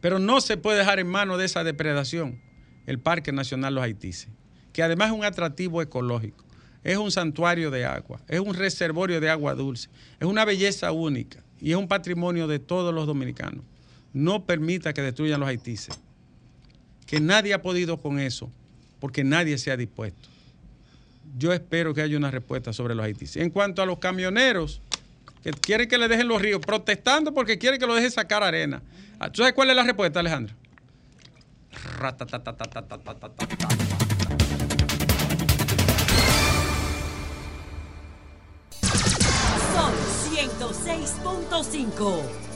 Pero 0.00 0.18
no 0.18 0.40
se 0.40 0.56
puede 0.56 0.78
dejar 0.78 0.98
en 0.98 1.06
manos 1.06 1.38
de 1.38 1.44
esa 1.44 1.64
depredación 1.64 2.40
el 2.86 2.98
Parque 2.98 3.32
Nacional 3.32 3.74
Los 3.74 3.84
Haitises, 3.84 4.28
que 4.72 4.82
además 4.82 5.08
es 5.08 5.14
un 5.14 5.24
atractivo 5.24 5.80
ecológico, 5.80 6.44
es 6.82 6.96
un 6.96 7.12
santuario 7.12 7.70
de 7.70 7.84
agua, 7.84 8.20
es 8.28 8.40
un 8.40 8.54
reservorio 8.54 9.20
de 9.20 9.30
agua 9.30 9.54
dulce, 9.54 9.88
es 10.18 10.26
una 10.26 10.44
belleza 10.44 10.90
única 10.90 11.44
y 11.60 11.70
es 11.70 11.76
un 11.76 11.86
patrimonio 11.86 12.48
de 12.48 12.58
todos 12.58 12.92
los 12.92 13.06
dominicanos 13.06 13.64
no 14.12 14.44
permita 14.44 14.92
que 14.92 15.02
destruyan 15.02 15.40
los 15.40 15.48
haitíes. 15.48 15.88
Que 17.06 17.20
nadie 17.20 17.54
ha 17.54 17.62
podido 17.62 18.00
con 18.00 18.18
eso, 18.18 18.50
porque 19.00 19.24
nadie 19.24 19.58
se 19.58 19.70
ha 19.70 19.76
dispuesto. 19.76 20.28
Yo 21.36 21.52
espero 21.52 21.94
que 21.94 22.02
haya 22.02 22.16
una 22.16 22.30
respuesta 22.30 22.72
sobre 22.72 22.94
los 22.94 23.04
haitíes. 23.04 23.36
En 23.36 23.50
cuanto 23.50 23.82
a 23.82 23.86
los 23.86 23.98
camioneros 23.98 24.80
que 25.42 25.50
quieren 25.50 25.88
que 25.88 25.98
le 25.98 26.08
dejen 26.08 26.28
los 26.28 26.40
ríos, 26.40 26.60
protestando 26.60 27.34
porque 27.34 27.58
quieren 27.58 27.80
que 27.80 27.86
lo 27.86 27.94
dejen 27.94 28.10
sacar 28.10 28.42
arena. 28.42 28.82
Ah, 29.18 29.30
¿Sabes 29.32 29.52
cuál 29.52 29.70
es 29.70 29.76
la 29.76 29.82
respuesta, 29.82 30.20
Alejandro? 30.20 30.54
Son 39.72 39.92
106.5. 40.30 42.51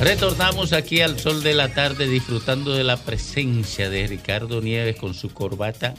Retornamos 0.00 0.72
aquí 0.72 1.00
al 1.00 1.18
sol 1.18 1.42
de 1.42 1.54
la 1.54 1.74
tarde 1.74 2.06
disfrutando 2.06 2.72
de 2.72 2.84
la 2.84 2.96
presencia 2.96 3.90
de 3.90 4.06
Ricardo 4.06 4.60
Nieves 4.60 4.96
con 4.96 5.12
su 5.12 5.30
corbata 5.30 5.94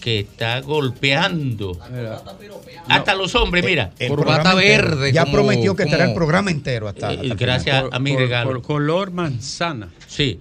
que 0.00 0.20
está 0.20 0.60
golpeando. 0.60 1.78
Hasta 2.88 3.14
los 3.14 3.34
hombres, 3.34 3.62
mira. 3.64 3.92
El 3.98 4.12
programa 4.12 4.52
entero. 4.62 5.06
Ya 5.08 5.26
prometió 5.26 5.76
que 5.76 5.82
estará 5.82 6.06
el 6.06 6.14
programa 6.14 6.50
entero 6.50 6.88
hasta. 6.88 7.12
Eh, 7.12 7.16
hasta 7.16 7.26
el 7.26 7.36
gracias 7.36 7.84
a 7.92 7.98
mi 7.98 8.16
regalo. 8.16 8.50
Por 8.50 8.62
color 8.62 9.10
manzana. 9.10 9.90
Sí. 10.06 10.40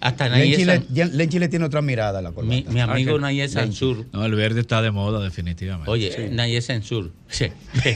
Hasta 0.00 0.28
Lenchi 0.28 0.64
le, 0.64 0.82
Lenchi 1.12 1.38
le 1.38 1.48
tiene 1.48 1.64
otra 1.66 1.82
mirada 1.82 2.20
a 2.20 2.22
la 2.22 2.32
corbata. 2.32 2.54
Mi, 2.54 2.64
mi 2.72 2.80
amigo 2.80 3.18
Nayes 3.18 3.52
Sansur. 3.52 4.06
No, 4.12 4.24
el 4.24 4.34
verde 4.34 4.60
está 4.60 4.80
de 4.80 4.92
moda, 4.92 5.22
definitivamente. 5.22 5.90
Oye, 5.90 6.30
Nayes 6.30 6.66
Sansur. 6.66 7.10
Sí. 7.28 7.48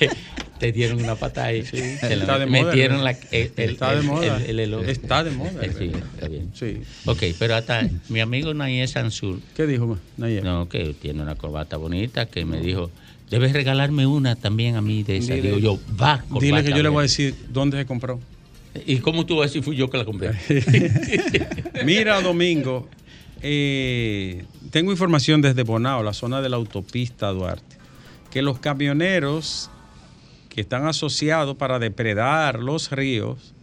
Te 0.58 0.72
dieron 0.72 1.02
una 1.02 1.14
patada 1.16 1.48
ahí. 1.48 1.62
La 2.02 2.08
Está 2.08 2.38
de 2.38 2.46
moda, 2.46 2.62
metieron 2.64 2.98
el- 2.98 3.04
la, 3.04 3.10
el, 3.10 3.52
el- 3.56 3.70
está 3.70 3.94
de 3.94 4.02
moda. 4.02 4.36
el- 4.38 4.50
el 4.50 4.60
elogio. 4.60 4.88
Está 4.88 5.22
de 5.24 5.30
moda, 5.32 5.62
Eh, 5.64 5.72
Sí, 5.76 5.90
está 6.14 6.28
bien. 6.28 6.50
Sí. 6.54 6.78
Ok, 7.04 7.22
pero 7.38 7.56
hasta 7.56 7.88
mi 8.08 8.20
amigo 8.20 8.54
Nayes 8.54 8.92
Sansur. 8.92 9.40
¿Qué 9.54 9.66
dijo 9.66 9.98
Nayes? 10.16 10.42
No, 10.44 10.68
que 10.68 10.94
tiene 10.94 11.22
una 11.22 11.34
corbata 11.34 11.76
bonita, 11.76 12.26
que 12.26 12.44
me 12.46 12.60
dijo 12.60 12.90
debes 13.30 13.52
regalarme 13.52 14.06
una 14.06 14.36
también 14.36 14.76
a 14.76 14.80
mí 14.80 15.02
de 15.02 15.18
esa. 15.18 15.34
Dile- 15.34 15.42
Digo 15.42 15.58
yo, 15.58 15.80
va, 16.00 16.24
Dile 16.40 16.62
que 16.64 16.70
yo 16.70 16.82
le 16.82 16.88
voy 16.88 17.00
a 17.00 17.02
decir. 17.02 17.32
decir 17.34 17.48
dónde 17.52 17.76
se 17.78 17.84
compró. 17.86 18.18
¿Y 18.86 18.96
cómo 18.98 19.24
tú 19.26 19.36
vas 19.36 19.44
a 19.44 19.46
decir 19.48 19.62
fui 19.62 19.74
yo 19.76 19.90
que 19.90 19.98
la 19.98 20.04
compré? 20.04 20.30
Mira, 21.84 22.20
Domingo, 22.20 22.88
eh, 23.42 24.44
tengo 24.70 24.90
información 24.92 25.40
desde 25.42 25.62
Bonao, 25.62 26.02
la 26.02 26.12
zona 26.12 26.40
de 26.42 26.48
la 26.48 26.56
autopista 26.56 27.28
Duarte, 27.30 27.76
que 28.30 28.42
los 28.42 28.58
camioneros 28.58 29.70
que 30.56 30.62
están 30.62 30.86
asociados 30.86 31.54
para 31.56 31.78
depredar 31.78 32.58
los 32.60 32.90
ríos 32.90 33.54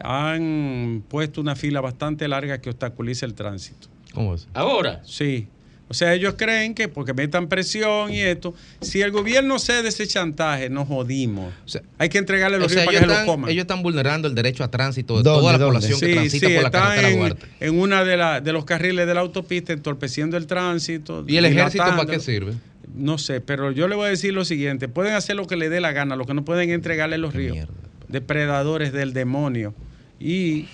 han 0.00 1.04
puesto 1.08 1.40
una 1.40 1.54
fila 1.56 1.80
bastante 1.80 2.26
larga 2.28 2.60
que 2.60 2.70
obstaculiza 2.70 3.24
el 3.24 3.34
tránsito. 3.34 3.86
¿Cómo 4.12 4.34
es? 4.34 4.48
¿Ahora? 4.52 5.00
Sí. 5.04 5.46
O 5.86 5.94
sea, 5.94 6.12
ellos 6.14 6.34
creen 6.36 6.74
que 6.74 6.88
porque 6.88 7.12
metan 7.12 7.46
presión 7.46 8.12
y 8.12 8.18
esto, 8.20 8.52
si 8.80 9.00
el 9.02 9.12
gobierno 9.12 9.58
cede 9.60 9.88
ese 9.90 10.06
chantaje, 10.08 10.70
nos 10.70 10.88
jodimos. 10.88 11.52
Hay 11.98 12.08
que 12.08 12.18
entregarle 12.18 12.58
los 12.58 12.66
O 12.66 12.74
sea, 12.74 12.82
ríos 12.82 12.86
para 12.86 12.98
que 12.98 13.00
se 13.02 13.06
los 13.06 13.14
están, 13.18 13.26
coman. 13.26 13.50
ellos 13.50 13.62
están 13.62 13.82
vulnerando 13.82 14.26
el 14.26 14.34
derecho 14.34 14.64
a 14.64 14.70
tránsito 14.70 15.18
de 15.18 15.22
¿Dónde, 15.22 15.40
toda 15.40 15.52
la 15.52 15.58
dónde? 15.58 15.74
población 15.78 16.00
que 16.00 16.12
transita 16.14 16.48
sí, 16.48 16.54
por 16.54 16.62
la 16.62 16.68
está 16.68 16.80
carretera 16.80 17.10
en, 17.10 17.18
Duarte. 17.18 17.46
en 17.60 17.78
una 17.78 18.02
de, 18.04 18.16
la- 18.16 18.40
de 18.40 18.52
los 18.52 18.64
carriles 18.64 19.06
de 19.06 19.14
la 19.14 19.20
autopista, 19.20 19.72
entorpeciendo 19.72 20.36
el 20.36 20.46
tránsito. 20.48 21.24
¿Y 21.28 21.36
el 21.36 21.44
ejército 21.44 21.84
para 21.84 22.06
qué 22.06 22.18
sirve? 22.18 22.54
No 22.94 23.18
sé, 23.18 23.40
pero 23.40 23.70
yo 23.70 23.88
le 23.88 23.94
voy 23.94 24.06
a 24.06 24.10
decir 24.10 24.32
lo 24.32 24.44
siguiente: 24.44 24.88
pueden 24.88 25.14
hacer 25.14 25.36
lo 25.36 25.46
que 25.46 25.56
les 25.56 25.70
dé 25.70 25.80
la 25.80 25.92
gana, 25.92 26.16
lo 26.16 26.26
que 26.26 26.34
no 26.34 26.44
pueden 26.44 26.70
entregarle 26.70 27.18
los 27.18 27.34
ríos. 27.34 27.68
Depredadores 28.08 28.92
del 28.92 29.12
demonio. 29.12 29.74
Y 30.20 30.66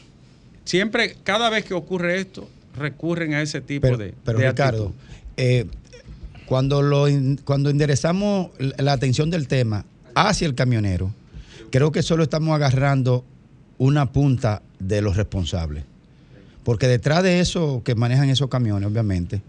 siempre, 0.64 1.16
cada 1.22 1.50
vez 1.50 1.64
que 1.64 1.74
ocurre 1.74 2.20
esto, 2.20 2.48
recurren 2.76 3.34
a 3.34 3.42
ese 3.42 3.60
tipo 3.60 3.82
Pero, 3.82 3.98
de. 3.98 4.14
pero 4.24 4.38
de 4.38 4.48
Ricardo, 4.48 4.92
eh, 5.36 5.66
cuando, 6.46 6.82
lo, 6.82 7.06
cuando 7.44 7.70
enderezamos 7.70 8.50
la 8.58 8.74
la 8.78 8.92
atención 8.92 9.30
del 9.30 9.48
tema 9.48 9.84
hacia 10.14 10.46
el 10.46 10.54
camionero, 10.54 11.12
creo 11.70 11.92
que 11.92 12.02
solo 12.02 12.22
estamos 12.22 12.54
agarrando 12.54 13.24
una 13.78 14.12
punta 14.12 14.62
de 14.78 15.00
los 15.00 15.16
responsables. 15.16 15.84
Porque 16.64 16.86
detrás 16.86 17.22
de 17.22 17.40
eso 17.40 17.82
que 17.84 17.94
manejan 17.94 18.28
esos 18.28 18.48
camiones, 18.48 18.88
obviamente, 18.88 19.40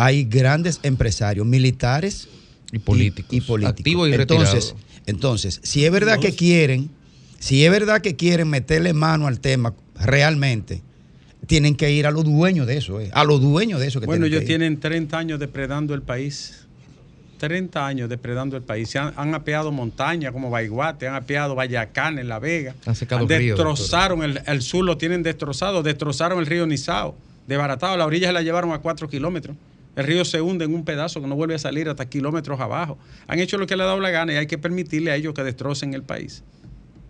hay 0.00 0.24
grandes 0.24 0.80
empresarios, 0.82 1.46
militares 1.46 2.26
y 2.72 2.78
políticos. 2.78 3.34
Y, 3.34 3.42
políticos. 3.42 3.78
Activos 3.78 4.08
y 4.08 4.14
entonces, 4.14 4.54
retirados. 4.54 4.76
entonces, 5.04 5.60
si 5.62 5.84
es 5.84 5.92
verdad 5.92 6.18
que 6.18 6.34
quieren, 6.34 6.88
si 7.38 7.66
es 7.66 7.70
verdad 7.70 8.00
que 8.00 8.16
quieren 8.16 8.48
meterle 8.48 8.94
mano 8.94 9.26
al 9.26 9.40
tema 9.40 9.74
realmente, 9.94 10.80
tienen 11.46 11.74
que 11.74 11.92
ir 11.92 12.06
a 12.06 12.12
los 12.12 12.24
dueños 12.24 12.66
de 12.66 12.78
eso, 12.78 12.98
eh, 12.98 13.10
a 13.12 13.24
los 13.24 13.42
dueños 13.42 13.78
de 13.78 13.88
eso 13.88 14.00
que 14.00 14.06
Bueno, 14.06 14.24
ellos 14.24 14.46
tienen 14.46 14.80
30 14.80 15.18
años 15.18 15.38
depredando 15.38 15.92
el 15.92 16.00
país. 16.00 16.64
30 17.36 17.86
años 17.86 18.08
depredando 18.08 18.56
el 18.56 18.62
país. 18.62 18.88
Se 18.88 18.98
han, 18.98 19.12
han 19.16 19.34
apeado 19.34 19.70
montañas 19.70 20.32
como 20.32 20.48
Baiguate, 20.48 21.08
han 21.08 21.14
apeado 21.14 21.54
Bayacán 21.54 22.18
en 22.18 22.28
La 22.28 22.38
Vega. 22.38 22.74
Han 22.86 22.94
secado 22.94 23.26
ríos, 23.28 23.58
destrozaron 23.58 24.22
el, 24.22 24.40
el 24.46 24.62
sur, 24.62 24.82
lo 24.82 24.96
tienen 24.96 25.22
destrozado. 25.22 25.82
Destrozaron 25.82 26.38
el 26.38 26.46
río 26.46 26.66
Nizao, 26.66 27.16
desbaratado. 27.46 27.98
La 27.98 28.06
orilla 28.06 28.28
se 28.28 28.32
la 28.32 28.40
llevaron 28.40 28.72
a 28.72 28.78
4 28.78 29.06
kilómetros. 29.06 29.56
El 29.96 30.06
río 30.06 30.24
se 30.24 30.40
hunde 30.40 30.64
en 30.64 30.74
un 30.74 30.84
pedazo 30.84 31.20
que 31.20 31.26
no 31.26 31.34
vuelve 31.34 31.54
a 31.54 31.58
salir 31.58 31.88
hasta 31.88 32.08
kilómetros 32.08 32.60
abajo. 32.60 32.98
Han 33.26 33.40
hecho 33.40 33.58
lo 33.58 33.66
que 33.66 33.76
le 33.76 33.82
ha 33.82 33.86
dado 33.86 34.00
la 34.00 34.10
gana 34.10 34.32
y 34.32 34.36
hay 34.36 34.46
que 34.46 34.58
permitirle 34.58 35.10
a 35.10 35.16
ellos 35.16 35.34
que 35.34 35.42
destrocen 35.42 35.94
el 35.94 36.02
país. 36.02 36.44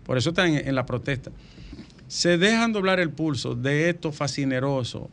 Por 0.05 0.17
eso 0.17 0.29
están 0.29 0.55
en, 0.55 0.75
la 0.75 0.85
protesta. 0.85 1.31
Se 2.07 2.37
dejan 2.37 2.73
doblar 2.73 2.99
el 2.99 3.11
pulso 3.11 3.55
de 3.55 3.89
esto 3.89 4.11
fascineroso 4.11 5.09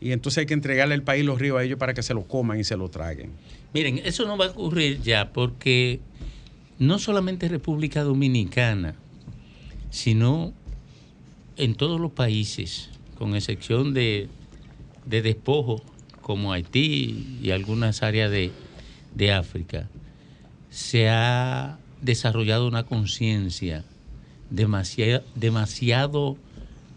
y 0.00 0.12
entonces 0.12 0.38
hay 0.38 0.46
que 0.46 0.54
entregarle 0.54 0.94
el 0.94 1.02
país 1.02 1.24
los 1.24 1.38
ríos 1.38 1.58
a 1.58 1.64
ellos 1.64 1.78
para 1.78 1.92
que 1.92 2.02
se 2.02 2.14
lo 2.14 2.22
coman 2.22 2.58
y 2.58 2.64
se 2.64 2.76
lo 2.76 2.88
traguen. 2.88 3.32
Miren, 3.74 4.00
eso 4.04 4.24
no 4.26 4.36
va 4.36 4.46
a 4.46 4.50
ocurrir 4.50 5.02
ya 5.02 5.32
porque 5.32 6.00
no 6.78 6.98
solamente 6.98 7.48
República 7.48 8.02
Dominicana, 8.02 8.94
sino 9.90 10.52
en 11.56 11.74
todos 11.74 12.00
los 12.00 12.12
países, 12.12 12.90
con 13.18 13.34
excepción 13.36 13.92
de, 13.92 14.28
de 15.04 15.22
despojos 15.22 15.82
como 16.22 16.52
Haití 16.52 17.38
y 17.42 17.50
algunas 17.50 18.02
áreas 18.02 18.30
de, 18.30 18.50
de 19.14 19.32
África, 19.32 19.88
se 20.70 21.08
ha 21.08 21.78
desarrollado 22.00 22.66
una 22.66 22.84
conciencia 22.84 23.84
demasiado, 24.50 25.22
demasiado 25.34 26.36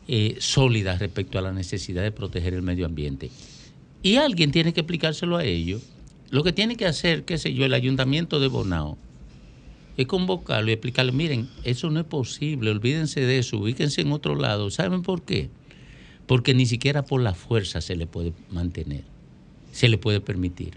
eh, 0.08 0.36
sólida 0.40 0.98
respecto 0.98 1.40
a 1.40 1.42
la 1.42 1.52
necesidad 1.52 2.04
de 2.04 2.12
proteger 2.12 2.54
el 2.54 2.62
medio 2.62 2.86
ambiente. 2.86 3.32
Y 4.04 4.18
alguien 4.18 4.52
tiene 4.52 4.74
que 4.74 4.82
explicárselo 4.82 5.38
a 5.38 5.44
ellos. 5.44 5.82
Lo 6.30 6.44
que 6.44 6.54
tiene 6.54 6.76
que 6.76 6.86
hacer, 6.86 7.24
qué 7.26 7.38
sé 7.38 7.54
yo, 7.54 7.66
el 7.66 7.74
ayuntamiento 7.74 8.40
de 8.40 8.48
Bonao, 8.48 8.98
es 9.98 10.08
convocarlo 10.08 10.70
y 10.70 10.74
explicarle, 10.74 11.12
miren, 11.12 11.50
eso 11.64 11.90
no 11.90 12.02
es 12.02 12.06
posible, 12.06 12.70
olvídense 12.70 13.22
de 13.22 13.40
eso, 13.40 13.58
ubíquense 13.58 14.02
en 14.02 14.12
otro 14.12 14.36
lado. 14.36 14.70
¿Saben 14.70 15.02
por 15.02 15.24
qué? 15.24 15.50
Porque 16.28 16.54
ni 16.54 16.66
siquiera 16.66 17.04
por 17.04 17.22
la 17.22 17.34
fuerza 17.34 17.82
se 17.82 17.96
le 17.96 18.06
puede 18.06 18.34
mantener, 18.52 19.04
se 19.76 19.90
le 19.90 19.98
puede 19.98 20.22
permitir, 20.22 20.72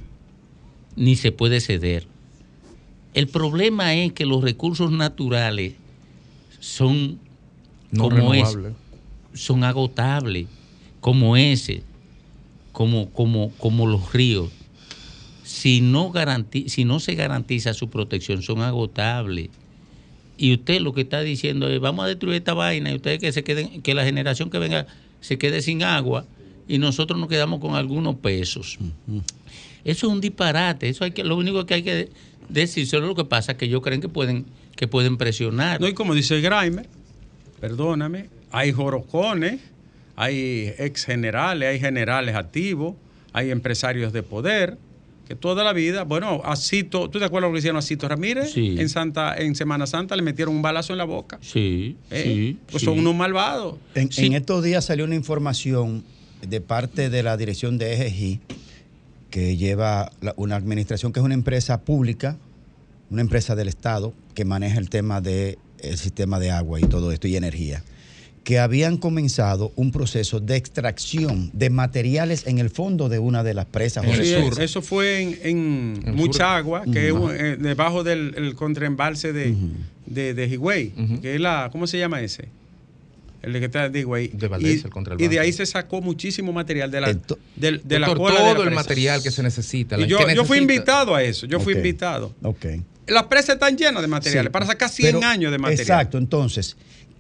ni 0.96 1.14
se 1.14 1.30
puede 1.30 1.61
ceder. 1.61 2.09
El 3.14 3.28
problema 3.28 3.94
es 3.94 4.12
que 4.12 4.26
los 4.26 4.42
recursos 4.42 4.90
naturales 4.90 5.74
son 6.59 7.20
No 7.92 8.09
como 8.09 8.34
es, 8.34 8.49
renovable. 8.55 8.74
son 9.34 9.62
agotables, 9.62 10.49
como 11.01 11.36
ese, 11.36 11.82
como, 12.72 13.09
como, 13.11 13.51
como 13.53 13.86
los 13.86 14.12
ríos. 14.12 14.51
Si 15.44 15.80
no, 15.80 16.11
garanti- 16.12 16.68
si 16.68 16.84
no 16.84 16.99
se 16.99 17.14
garantiza 17.14 17.74
su 17.74 17.88
protección, 17.90 18.42
son 18.42 18.62
agotables. 18.62 19.49
Y 20.36 20.55
usted 20.55 20.80
lo 20.80 20.92
que 20.92 21.03
está 21.03 21.20
diciendo 21.20 21.68
es, 21.70 21.78
vamos 21.78 22.05
a 22.05 22.09
destruir 22.09 22.34
esta 22.36 22.55
vaina 22.55 22.90
y 22.90 22.96
ustedes 22.96 23.20
que 23.20 23.30
se 23.32 23.44
queden, 23.44 23.80
que 23.80 23.94
la 23.94 24.05
generación 24.05 24.51
que 24.51 24.59
venga 24.59 24.88
se 25.20 25.38
quede 25.38 25.62
sin 25.62 25.84
agua 25.84 26.26
y 26.68 26.78
nosotros 26.78 27.18
nos 27.18 27.28
quedamos 27.28 27.60
con 27.60 27.74
algunos 27.74 28.16
pesos. 28.16 28.78
Eso 29.84 30.06
es 30.06 30.12
un 30.12 30.20
disparate. 30.20 30.88
Eso 30.88 31.04
hay 31.04 31.10
que, 31.12 31.24
lo 31.24 31.36
único 31.36 31.64
que 31.66 31.74
hay 31.74 31.82
que 31.82 32.10
decir, 32.48 32.86
solo 32.86 33.06
lo 33.06 33.14
que 33.14 33.24
pasa 33.24 33.52
es 33.52 33.58
que 33.58 33.64
ellos 33.64 33.80
creen 33.82 34.00
que 34.00 34.08
pueden, 34.08 34.44
que 34.76 34.86
pueden 34.86 35.16
presionar. 35.16 35.80
No, 35.80 35.88
y 35.88 35.94
como 35.94 36.14
dice 36.14 36.40
Grimer, 36.40 36.86
perdóname, 37.60 38.28
hay 38.50 38.72
jorocones, 38.72 39.60
hay 40.16 40.72
ex 40.78 41.04
generales, 41.04 41.68
hay 41.68 41.80
generales 41.80 42.34
activos, 42.34 42.94
hay 43.32 43.50
empresarios 43.50 44.12
de 44.12 44.22
poder, 44.22 44.78
que 45.26 45.34
toda 45.34 45.62
la 45.62 45.74
vida, 45.74 46.04
bueno, 46.04 46.40
a 46.44 46.56
Cito, 46.56 47.10
¿tú 47.10 47.18
te 47.18 47.24
acuerdas 47.26 47.50
lo 47.50 47.52
que 47.52 47.58
hicieron 47.58 47.76
a 47.78 47.82
Cito 47.82 48.08
Ramírez? 48.08 48.50
Sí. 48.52 48.76
En 48.78 48.88
Santa, 48.88 49.36
en 49.36 49.54
Semana 49.54 49.86
Santa 49.86 50.16
le 50.16 50.22
metieron 50.22 50.56
un 50.56 50.62
balazo 50.62 50.92
en 50.94 50.98
la 50.98 51.04
boca. 51.04 51.38
Sí, 51.42 51.96
Eh, 52.10 52.22
sí. 52.24 52.58
pues 52.70 52.80
sí. 52.80 52.86
son 52.86 52.98
unos 52.98 53.14
malvados. 53.14 53.76
En, 53.94 54.10
Sí. 54.10 54.24
en 54.24 54.32
estos 54.32 54.64
días 54.64 54.86
salió 54.86 55.04
una 55.04 55.14
información 55.16 56.02
de 56.47 56.61
parte 56.61 57.11
de 57.11 57.22
la 57.22 57.36
dirección 57.36 57.78
de 57.78 58.07
EGI 58.07 58.41
que 59.30 59.57
lleva 59.57 60.11
la- 60.20 60.34
una 60.36 60.57
administración 60.57 61.12
que 61.12 61.20
es 61.20 61.24
una 61.24 61.34
empresa 61.34 61.82
pública, 61.82 62.36
una 63.11 63.22
empresa 63.22 63.55
del 63.57 63.68
Estado 63.68 64.14
que 64.34 64.45
maneja 64.45 64.78
el 64.78 64.89
tema 64.91 65.20
del 65.20 65.59
sistema 65.97 66.39
de 66.39 66.51
agua 66.51 66.80
y 66.80 66.84
todo 66.84 67.12
esto 67.12 67.28
y 67.28 67.36
energía, 67.36 67.82
que 68.45 68.59
habían 68.59 68.97
comenzado 68.97 69.72
un 69.76 69.91
proceso 69.93 70.41
de 70.41 70.57
extracción 70.57 71.51
de 71.53 71.68
materiales 71.68 72.47
en 72.47 72.59
el 72.59 72.70
fondo 72.70 73.09
de 73.11 73.18
una 73.18 73.43
de 73.43 73.53
las 73.53 73.66
presas. 73.66 74.05
Sí, 74.05 74.34
eso 74.62 74.80
fue 74.80 75.39
en, 75.51 76.01
mucha 76.14 76.32
sur. 76.39 76.43
agua, 76.57 76.84
que 76.91 77.09
es 77.09 77.14
eh, 77.34 77.57
debajo 77.61 78.05
del 78.05 78.34
el 78.36 78.55
contraembalse 78.55 79.32
de, 79.34 79.55
de, 80.07 80.32
de 80.32 80.47
Higüey, 80.47 80.93
que 81.20 81.34
es 81.34 81.41
la, 81.41 81.68
¿cómo 81.70 81.86
se 81.86 81.99
llama 81.99 82.22
ese? 82.22 82.49
El 83.43 83.53
de 83.53 83.61
que 83.61 83.66
está 83.66 83.89
de 83.89 84.01
Higüey. 84.01 84.28
De 84.28 84.49
Valdés, 84.49 84.80
y, 84.82 84.84
el 84.84 84.91
contraembalse. 84.91 85.24
y 85.24 85.28
de 85.28 85.41
ahí 85.41 85.53
se 85.53 85.64
sacó 85.64 86.01
muchísimo 86.01 86.53
material 86.53 86.91
de 86.91 87.01
la, 87.01 87.07
del- 87.57 87.80
de 87.84 87.99
la 87.99 88.09
Doctor, 88.09 88.16
cola 88.32 88.41
de 88.41 88.47
la 88.49 88.55
todo 88.55 88.64
el 88.64 88.70
material 88.74 89.22
que 89.22 89.30
se 89.30 89.43
necesita. 89.43 89.99
Y 89.99 90.07
yo, 90.07 90.18
que 90.26 90.34
yo 90.34 90.45
fui 90.45 90.59
invitado 90.59 91.14
a 91.14 91.22
eso, 91.22 91.47
yo 91.47 91.61
fui 91.61 91.74
invitado. 91.74 92.34
Ok. 92.43 92.66
Las 93.07 93.22
presas 93.24 93.55
están 93.55 93.76
llenas 93.76 94.03
de 94.03 94.09
materiales, 94.09 94.49
Sí, 94.51 94.53
para 94.53 94.66
sacar 94.66 94.91
100 94.91 95.14
pero- 95.16 95.26
años 95.26 95.53
de 95.53 95.59
material. 95.59 95.80
Exacto, 95.80 96.18
entonces, 96.18 96.76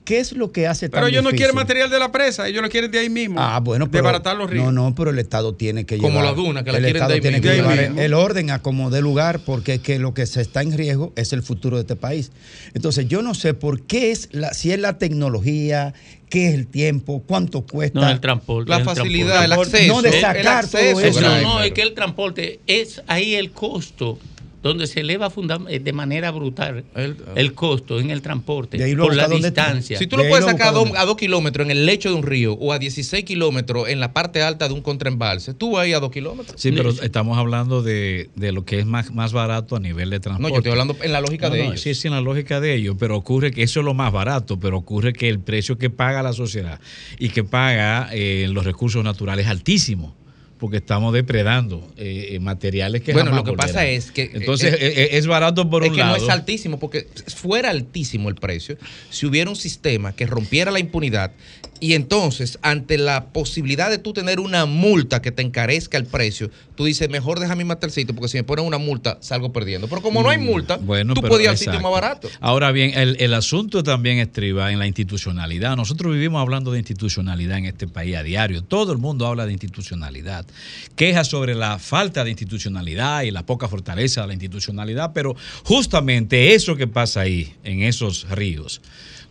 ¿qué 0.08 0.20
es 0.20 0.32
lo 0.32 0.52
que 0.52 0.66
hace 0.66 0.88
tan 0.88 1.00
Pero 1.02 1.08
ellos 1.08 1.22
no 1.22 1.30
quieren 1.32 1.54
material 1.54 1.90
de 1.90 1.98
la 1.98 2.10
presa, 2.10 2.48
ellos 2.48 2.62
lo 2.62 2.70
quieren 2.70 2.90
de 2.90 2.98
ahí 2.98 3.10
mismo. 3.10 3.38
Ah, 3.38 3.60
bueno, 3.60 3.90
pero. 3.90 4.10
los 4.10 4.48
ríos. 4.48 4.64
No, 4.64 4.72
no, 4.72 4.94
pero 4.94 5.10
el 5.10 5.18
Estado 5.18 5.54
tiene 5.54 5.84
que 5.84 5.98
Como 5.98 6.20
llevar. 6.20 6.24
la 6.24 6.32
duna, 6.32 6.64
que 6.64 6.72
la 6.72 6.78
el 6.78 6.84
quieren 6.84 6.96
Estado 6.96 7.08
de 7.10 7.14
ahí 7.16 7.20
tiene 7.20 7.40
mismo. 7.40 7.68
que 7.68 7.76
llevar 7.76 8.02
el 8.02 8.14
orden 8.14 8.50
a 8.50 8.62
como 8.62 8.88
de 8.88 9.02
lugar, 9.02 9.40
porque 9.44 9.74
es 9.74 9.80
que 9.80 9.98
lo 9.98 10.14
que 10.14 10.24
se 10.24 10.40
está 10.40 10.62
en 10.62 10.72
riesgo 10.72 11.12
es 11.14 11.34
el 11.34 11.42
futuro 11.42 11.76
de 11.76 11.82
este 11.82 11.94
país. 11.94 12.32
Entonces, 12.72 13.06
yo 13.06 13.20
no 13.20 13.34
sé 13.34 13.52
por 13.52 13.82
qué 13.82 14.10
es 14.10 14.30
la, 14.32 14.54
si 14.54 14.72
es 14.72 14.78
la 14.78 14.96
tecnología, 14.96 15.92
qué 16.30 16.48
es 16.48 16.54
el 16.54 16.68
tiempo, 16.68 17.22
cuánto 17.26 17.66
cuesta. 17.66 18.00
No, 18.00 18.08
el 18.08 18.20
transporte. 18.20 18.70
La 18.70 18.78
el 18.78 18.84
facilidad, 18.86 19.44
transporte. 19.44 19.84
el 19.84 19.90
acceso. 19.90 19.94
No 19.94 20.02
de 20.02 20.08
el 20.08 20.20
sacar 20.22 20.64
acceso, 20.64 20.90
todo 20.92 21.00
eso. 21.02 21.20
No, 21.20 21.42
no, 21.42 21.62
es 21.62 21.72
que 21.72 21.82
el 21.82 21.92
transporte 21.92 22.60
es 22.66 23.02
ahí 23.08 23.34
el 23.34 23.50
costo 23.50 24.18
donde 24.62 24.86
se 24.86 25.00
eleva 25.00 25.32
eh, 25.68 25.78
de 25.78 25.92
manera 25.92 26.30
brutal 26.30 26.84
el, 26.94 27.52
costo 27.54 28.00
en 28.00 28.10
el 28.10 28.22
transporte 28.22 28.76
De 28.76 28.84
ahí 28.84 28.94
lo 28.94 29.04
por 29.04 29.14
la 29.14 29.24
está. 29.24 29.36
distancia. 29.36 29.98
Si 29.98 30.06
tú 30.06 30.16
lo 30.16 30.28
puedes 30.28 30.44
sacar 30.44 30.68
a 30.68 30.72
dos, 30.72 30.90
a 30.96 31.04
dos 31.04 31.16
kilómetros 31.16 31.64
en 31.64 31.70
el 31.70 31.86
lecho 31.86 32.08
de 32.08 32.16
un 32.16 32.22
río 32.22 32.54
o 32.54 32.72
a 32.72 32.78
16 32.78 33.24
kilómetros 33.24 33.88
en 33.88 34.00
la 34.00 34.12
parte 34.12 34.42
alta 34.42 34.68
de 34.68 34.74
un 34.74 34.80
contraembalse, 34.80 35.54
tú 35.54 35.72
vas 35.72 35.84
ahí 35.84 35.92
a 35.92 36.00
dos 36.00 36.10
kilómetros. 36.10 36.60
Sí, 36.60 36.72
pero 36.72 36.90
estamos 36.90 37.38
hablando 37.38 37.82
de, 37.82 38.30
de 38.34 38.52
lo 38.52 38.64
que 38.64 38.80
es 38.80 38.86
más, 38.86 39.12
más 39.12 39.32
barato 39.32 39.76
a 39.76 39.80
nivel 39.80 40.10
de 40.10 40.20
transporte. 40.20 40.48
No, 40.50 40.54
yo 40.54 40.58
estoy 40.58 40.72
hablando 40.72 40.96
en 41.02 41.12
la 41.12 41.20
lógica 41.20 41.48
No, 41.48 41.54
de 41.54 41.60
no, 41.60 41.68
ellos. 41.70 41.80
Sí, 41.80 41.94
sí, 41.94 42.08
en 42.08 42.14
la 42.14 42.20
lógica 42.20 42.60
de 42.60 42.74
ellos, 42.74 42.96
pero 42.98 43.16
ocurre 43.16 43.50
que 43.52 43.62
eso 43.62 43.80
es 43.80 43.86
lo 43.86 43.94
más 43.94 44.12
barato, 44.12 44.58
pero 44.58 44.78
ocurre 44.78 45.12
que 45.12 45.28
el 45.28 45.40
precio 45.40 45.78
que 45.78 45.90
paga 45.90 46.22
la 46.22 46.32
sociedad 46.32 46.80
y 47.18 47.28
que 47.30 47.44
paga 47.44 48.08
eh, 48.12 48.48
los 48.50 48.64
recursos 48.64 49.04
naturales 49.04 49.46
es 49.46 49.50
altísimo. 49.50 50.17
Porque 50.58 50.78
estamos 50.78 51.12
depredando 51.12 51.86
eh, 51.96 52.30
eh, 52.32 52.40
materiales 52.40 53.02
que 53.02 53.12
Bueno, 53.12 53.30
jamás 53.30 53.44
lo 53.46 53.52
que 53.52 53.56
pasa 53.56 53.86
es 53.86 54.10
que. 54.10 54.30
Entonces, 54.34 54.74
eh, 54.74 54.78
eh, 54.80 55.08
es 55.12 55.26
barato 55.26 55.70
por 55.70 55.84
es 55.84 55.90
un 55.90 55.94
que 55.94 56.00
lado. 56.00 56.16
no 56.16 56.22
es 56.24 56.28
altísimo, 56.28 56.78
porque 56.78 57.06
fuera 57.28 57.70
altísimo 57.70 58.28
el 58.28 58.34
precio 58.34 58.76
si 59.10 59.26
hubiera 59.26 59.48
un 59.48 59.56
sistema 59.56 60.12
que 60.14 60.26
rompiera 60.26 60.70
la 60.70 60.80
impunidad 60.80 61.32
y 61.80 61.94
entonces, 61.94 62.58
ante 62.62 62.98
la 62.98 63.26
posibilidad 63.26 63.88
de 63.88 63.98
tú 63.98 64.12
tener 64.12 64.40
una 64.40 64.66
multa 64.66 65.22
que 65.22 65.30
te 65.30 65.42
encarezca 65.42 65.96
el 65.96 66.06
precio, 66.06 66.50
tú 66.78 66.84
dices, 66.84 67.10
mejor 67.10 67.40
déjame 67.40 67.62
irme 67.62 67.74
hasta 67.74 67.86
el 67.86 67.92
sitio, 67.92 68.14
porque 68.14 68.28
si 68.28 68.36
me 68.36 68.44
ponen 68.44 68.64
una 68.64 68.78
multa, 68.78 69.18
salgo 69.20 69.52
perdiendo. 69.52 69.88
Pero 69.88 70.00
como 70.00 70.22
no 70.22 70.30
hay 70.30 70.38
multa, 70.38 70.78
Mm, 70.78 70.86
Bueno, 70.86 71.14
tú 71.14 71.40
ir 71.40 71.48
al 71.48 71.58
sitio 71.58 71.80
más 71.80 71.90
barato. 71.90 72.28
Ahora 72.38 72.70
bien, 72.70 72.96
el, 72.96 73.16
el 73.18 73.34
asunto 73.34 73.82
también 73.82 74.18
estriba 74.18 74.70
en 74.70 74.78
la 74.78 74.86
institucionalidad. 74.86 75.74
Nosotros 75.74 76.12
vivimos 76.12 76.40
hablando 76.40 76.70
de 76.70 76.78
institucionalidad 76.78 77.58
en 77.58 77.64
este 77.64 77.88
país 77.88 78.14
a 78.14 78.22
diario. 78.22 78.62
Todo 78.62 78.92
el 78.92 78.98
mundo 78.98 79.26
habla 79.26 79.44
de 79.44 79.52
institucionalidad. 79.54 80.46
Quejas 80.94 81.26
sobre 81.26 81.56
la 81.56 81.80
falta 81.80 82.22
de 82.22 82.30
institucionalidad 82.30 83.22
y 83.22 83.32
la 83.32 83.44
poca 83.44 83.66
fortaleza 83.66 84.20
de 84.20 84.28
la 84.28 84.34
institucionalidad, 84.34 85.12
pero 85.12 85.34
justamente 85.64 86.54
eso 86.54 86.76
que 86.76 86.86
pasa 86.86 87.22
ahí, 87.22 87.54
en 87.64 87.82
esos 87.82 88.28
ríos, 88.30 88.80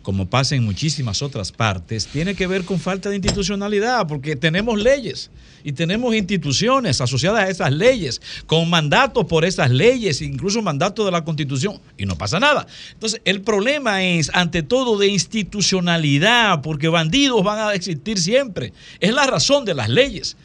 como 0.08 0.24
pasa 0.24 0.54
en 0.54 0.64
muchísimas 0.64 1.20
otras 1.20 1.52
partes, 1.52 2.06
tiene 2.06 2.34
que 2.34 2.46
ver 2.46 2.64
con 2.64 2.80
falta 2.80 3.10
de 3.10 3.16
institucionalidad, 3.16 4.06
porque 4.06 4.36
tenemos 4.36 4.80
leyes 4.80 5.30
y 5.62 5.72
tenemos 5.72 6.14
instituciones 6.14 7.02
asociadas 7.02 7.42
a 7.42 7.50
esas 7.50 7.72
leyes, 7.74 8.22
con 8.46 8.70
mandatos 8.70 9.26
por 9.26 9.44
esas 9.44 9.70
leyes, 9.70 10.22
incluso 10.22 10.62
mandatos 10.62 11.04
de 11.04 11.12
la 11.12 11.24
Constitución, 11.24 11.78
y 11.98 12.06
no 12.06 12.16
pasa 12.16 12.40
nada. 12.40 12.66
Entonces, 12.94 13.20
el 13.26 13.42
problema 13.42 14.02
es, 14.02 14.30
ante 14.32 14.62
todo, 14.62 14.96
de 14.96 15.08
institucionalidad, 15.08 16.62
porque 16.62 16.88
bandidos 16.88 17.44
van 17.44 17.58
a 17.58 17.74
existir 17.74 18.18
siempre. 18.18 18.72
Es 19.00 19.12
la 19.12 19.26
razón 19.26 19.66
de 19.66 19.74
las 19.74 19.90
leyes. 19.90 20.38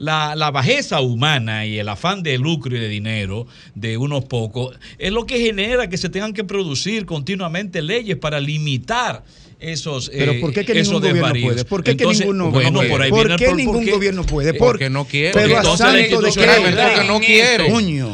La, 0.00 0.34
la 0.34 0.50
bajeza 0.50 1.02
humana 1.02 1.66
y 1.66 1.78
el 1.78 1.86
afán 1.88 2.22
de 2.22 2.38
lucro 2.38 2.74
y 2.74 2.80
de 2.80 2.88
dinero 2.88 3.46
de 3.74 3.98
unos 3.98 4.24
pocos 4.24 4.76
es 4.98 5.12
lo 5.12 5.26
que 5.26 5.38
genera 5.38 5.90
que 5.90 5.98
se 5.98 6.08
tengan 6.08 6.32
que 6.32 6.42
producir 6.42 7.04
continuamente 7.04 7.82
leyes 7.82 8.16
para 8.16 8.40
limitar 8.40 9.22
esos 9.60 10.08
Pero 10.08 10.32
eh, 10.32 10.40
¿por 10.40 10.54
qué 10.54 10.64
que 10.64 10.72
ningún 10.72 10.94
gobierno 10.94 11.20
desvaríos. 11.20 11.52
puede? 11.52 11.64
¿Por 11.66 11.84
qué 11.84 11.94
que 11.98 12.06
ninguno 12.06 12.50
bueno, 12.50 12.78
puede? 12.78 12.88
por 12.90 13.02
ahí 13.02 13.10
¿Por 13.10 13.18
viene 13.28 13.34
el 13.34 13.38
qué 13.38 13.46
por- 13.48 13.56
ningún 13.56 13.74
porque- 13.76 13.90
gobierno 13.90 14.24
puede? 14.24 14.54
Porque 14.54 14.84
Por- 14.86 14.90
no 14.92 15.04
quiere. 15.04 15.32
Pero 15.34 15.54
a 15.54 15.58
Entonces, 15.58 15.78
santo 15.86 15.96
de 15.98 16.02
institucionalmente, 16.08 16.80
qué. 16.80 16.88
porque 16.94 17.06
no 17.06 17.20
quiere. 17.20 17.64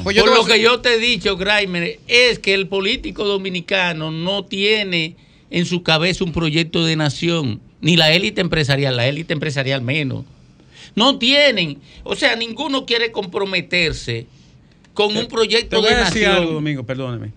Pues 0.03 0.19
Por 0.19 0.35
lo 0.35 0.45
que 0.45 0.61
yo 0.61 0.81
te 0.81 0.95
he 0.95 0.99
dicho, 0.99 1.37
Graimer, 1.37 2.01
es 2.09 2.41
que 2.41 2.55
el 2.55 2.67
político 2.67 3.25
dominicano 3.25 4.11
no 4.11 4.45
tiene 4.45 5.15
en 5.51 5.67
su 5.67 5.85
cabeza 5.85 6.25
un 6.25 6.33
proyecto 6.33 6.85
de 6.85 6.97
nación, 6.97 7.61
ni 7.81 7.95
la 7.97 8.13
élite 8.13 8.41
empresarial, 8.41 8.97
la 8.97 9.07
élite 9.07 9.33
empresarial 9.33 9.83
menos. 9.83 10.25
No 10.95 11.19
tienen, 11.19 11.79
o 12.05 12.15
sea, 12.15 12.37
ninguno 12.37 12.87
quiere 12.87 13.11
comprometerse 13.13 14.27
con 14.95 15.09
un 15.17 15.25
Te 15.25 15.27
proyecto 15.29 15.81
voy 15.81 15.91
de 15.91 15.95
a 15.97 16.05
decir 16.05 16.23
nación. 16.23 16.37
algo, 16.43 16.53
Domingo, 16.55 16.85
perdóneme. 16.85 17.33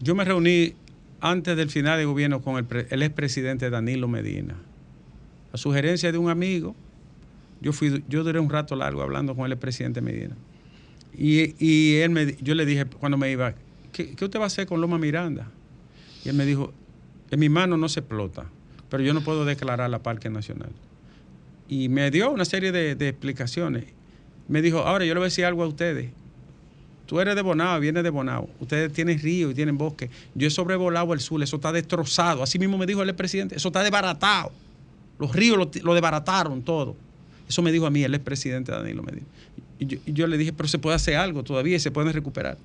Yo 0.00 0.14
me 0.14 0.24
reuní 0.24 0.74
antes 1.20 1.56
del 1.56 1.70
final 1.70 1.98
de 1.98 2.04
gobierno 2.04 2.42
con 2.42 2.56
el, 2.58 2.64
pre- 2.64 2.86
el 2.90 3.02
expresidente 3.02 3.70
Danilo 3.70 4.08
Medina. 4.08 4.56
A 5.52 5.56
sugerencia 5.56 6.10
de 6.12 6.18
un 6.18 6.28
amigo, 6.30 6.74
yo 7.60 7.72
fui, 7.72 8.02
yo 8.08 8.24
duré 8.24 8.40
un 8.40 8.50
rato 8.50 8.74
largo 8.74 9.02
hablando 9.02 9.34
con 9.36 9.46
el 9.46 9.52
expresidente 9.52 10.00
Medina. 10.00 10.34
Y, 11.16 11.54
y 11.64 11.96
él 11.96 12.10
me, 12.10 12.36
yo 12.40 12.54
le 12.54 12.66
dije 12.66 12.86
cuando 12.86 13.16
me 13.18 13.30
iba, 13.30 13.54
¿qué, 13.92 14.14
qué 14.14 14.24
usted 14.24 14.38
va 14.40 14.44
a 14.44 14.46
hacer 14.48 14.66
con 14.66 14.80
Loma 14.80 14.98
Miranda? 14.98 15.48
Y 16.24 16.28
él 16.30 16.34
me 16.34 16.44
dijo, 16.46 16.72
en 17.30 17.38
mi 17.40 17.48
mano 17.48 17.76
no 17.76 17.88
se 17.88 18.00
explota, 18.00 18.46
pero 18.90 19.02
yo 19.02 19.14
no 19.14 19.22
puedo 19.22 19.44
declarar 19.44 19.88
la 19.90 20.02
Parque 20.02 20.28
Nacional. 20.30 20.70
Y 21.72 21.88
me 21.88 22.10
dio 22.10 22.30
una 22.30 22.44
serie 22.44 22.70
de, 22.70 23.08
explicaciones. 23.08 23.84
Me 24.46 24.60
dijo, 24.60 24.80
ahora 24.80 25.06
yo 25.06 25.14
le 25.14 25.20
voy 25.20 25.24
a 25.24 25.30
decir 25.30 25.46
algo 25.46 25.62
a 25.62 25.66
ustedes. 25.66 26.10
Tú 27.06 27.18
eres 27.18 27.34
de 27.34 27.40
Bonao, 27.40 27.80
vienes 27.80 28.04
de 28.04 28.10
Bonao. 28.10 28.50
Ustedes 28.60 28.92
tienen 28.92 29.18
río 29.18 29.50
y 29.50 29.54
tienen 29.54 29.78
bosque. 29.78 30.10
Yo 30.34 30.48
he 30.48 30.50
sobrevolado 30.50 31.14
el 31.14 31.20
sur, 31.20 31.42
eso 31.42 31.56
está 31.56 31.72
destrozado. 31.72 32.42
Así 32.42 32.58
mismo 32.58 32.76
me 32.76 32.84
dijo 32.84 33.02
el 33.02 33.14
presidente, 33.14 33.56
eso 33.56 33.68
está 33.68 33.82
desbaratado. 33.82 34.52
Los 35.18 35.34
ríos 35.34 35.56
lo, 35.56 35.70
lo 35.82 35.94
desbarataron 35.94 36.60
todo. 36.60 36.94
Eso 37.48 37.62
me 37.62 37.72
dijo 37.72 37.86
a 37.86 37.90
mí 37.90 38.04
el 38.04 38.14
expresidente 38.14 38.70
Danilo 38.70 39.02
Medina. 39.02 39.26
Y 39.78 39.86
yo, 39.86 39.98
y 40.04 40.12
yo 40.12 40.26
le 40.26 40.36
dije, 40.36 40.52
pero 40.52 40.68
se 40.68 40.78
puede 40.78 40.96
hacer 40.96 41.16
algo 41.16 41.42
todavía 41.42 41.76
y 41.76 41.80
se 41.80 41.90
pueden 41.90 42.12
recuperar. 42.12 42.58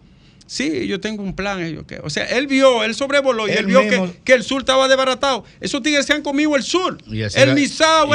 Sí, 0.48 0.88
yo 0.88 1.00
tengo 1.00 1.22
un 1.24 1.36
plan. 1.36 1.60
yo, 1.74 1.86
¿qué? 1.86 2.00
O 2.04 2.10
sea, 2.10 2.24
él 2.26 2.48
vio, 2.48 2.84
él 2.84 2.96
sobrevoló 2.96 3.48
y 3.48 3.52
él, 3.52 3.58
Él 3.60 3.66
vio 3.68 3.84
mismo- 3.84 4.08
que, 4.12 4.20
que 4.24 4.34
el 4.34 4.44
sur 4.44 4.62
estaba 4.62 4.88
desbaratado. 4.88 5.44
Esos 5.60 5.84
tigres 5.84 6.06
se 6.06 6.14
han 6.14 6.22
comido 6.22 6.56
el 6.56 6.64
sur. 6.64 6.98
Y 7.06 7.22
así 7.22 7.38
el 7.38 7.50
y 7.60 7.64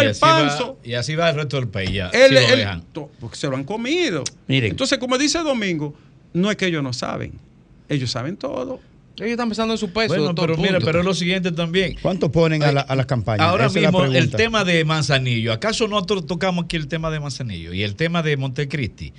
el 0.07 0.15
va- 0.15 0.19
Panzo. 0.19 0.79
y 0.83 0.95
así 0.95 1.15
va 1.15 1.29
el 1.31 1.37
resto 1.37 1.59
del 1.59 1.69
país 1.69 1.91
ya. 1.93 2.09
Él- 2.09 2.29
si 2.29 2.35
lo 2.35 2.41
él- 2.41 2.59
dejan. 2.59 2.83
to- 2.93 3.11
porque 3.21 3.37
se 3.37 3.49
lo 3.49 3.57
han 3.57 3.65
comido. 3.65 4.25
Miren. 4.49 4.71
Entonces, 4.71 4.99
como 4.99 5.19
dice 5.19 5.39
Domingo, 5.41 5.95
no 6.33 6.51
es 6.51 6.57
que 6.57 6.67
ellos 6.67 6.83
no 6.83 6.93
saben. 6.95 7.33
Ellos 7.89 8.11
saben 8.11 8.37
todo. 8.39 8.81
Ellos 9.19 9.33
están 9.33 9.49
pensando 9.51 9.75
en 9.75 9.79
su 9.79 9.93
peso. 9.93 10.09
Bueno, 10.15 10.35
pero 10.35 10.57
mira, 10.57 10.79
pero 10.81 11.01
es 11.01 11.05
lo 11.05 11.13
siguiente 11.13 11.53
también. 11.53 11.97
¿Cuánto 12.01 12.33
ponen 12.33 12.63
a, 12.63 12.73
la- 12.73 12.81
a 12.81 12.97
las 12.97 13.05
campañas? 13.05 13.47
Ahora 13.47 13.67
Esa 13.67 13.79
mismo 13.79 14.05
el 14.07 14.31
tema 14.31 14.65
de 14.65 14.83
Manzanillo, 14.87 15.53
¿acaso 15.53 15.87
nosotros 15.87 16.27
tocamos 16.27 16.65
aquí 16.65 16.77
el 16.77 16.89
tema 16.89 17.11
de 17.11 17.21
Manzanillo 17.21 17.75
y 17.75 17.83
el 17.83 17.95
tema 17.95 18.23
de 18.23 18.39
Montecristi? 18.39 19.13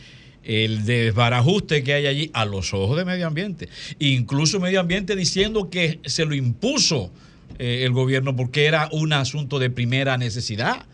El 0.44 0.86
desbarajuste 0.86 1.84
que 1.84 1.94
hay 1.94 2.06
allí 2.08 2.32
a 2.34 2.46
los 2.46 2.74
ojos 2.74 2.98
de 2.98 3.06
medio 3.06 3.28
ambiente. 3.28 3.70
Incluso 4.00 4.60
medio 4.60 4.80
ambiente 4.80 5.16
diciendo 5.16 5.70
que 5.70 6.00
se 6.06 6.26
lo 6.26 6.36
impuso 6.36 7.12
eh, 7.60 7.84
el 7.86 7.91
gobierno 7.91 8.36
porque 8.36 8.66
era 8.66 8.89
un 8.91 9.14
asunto 9.14 9.60
de 9.60 9.70
primera 9.70 10.18
necesidad. 10.18 10.86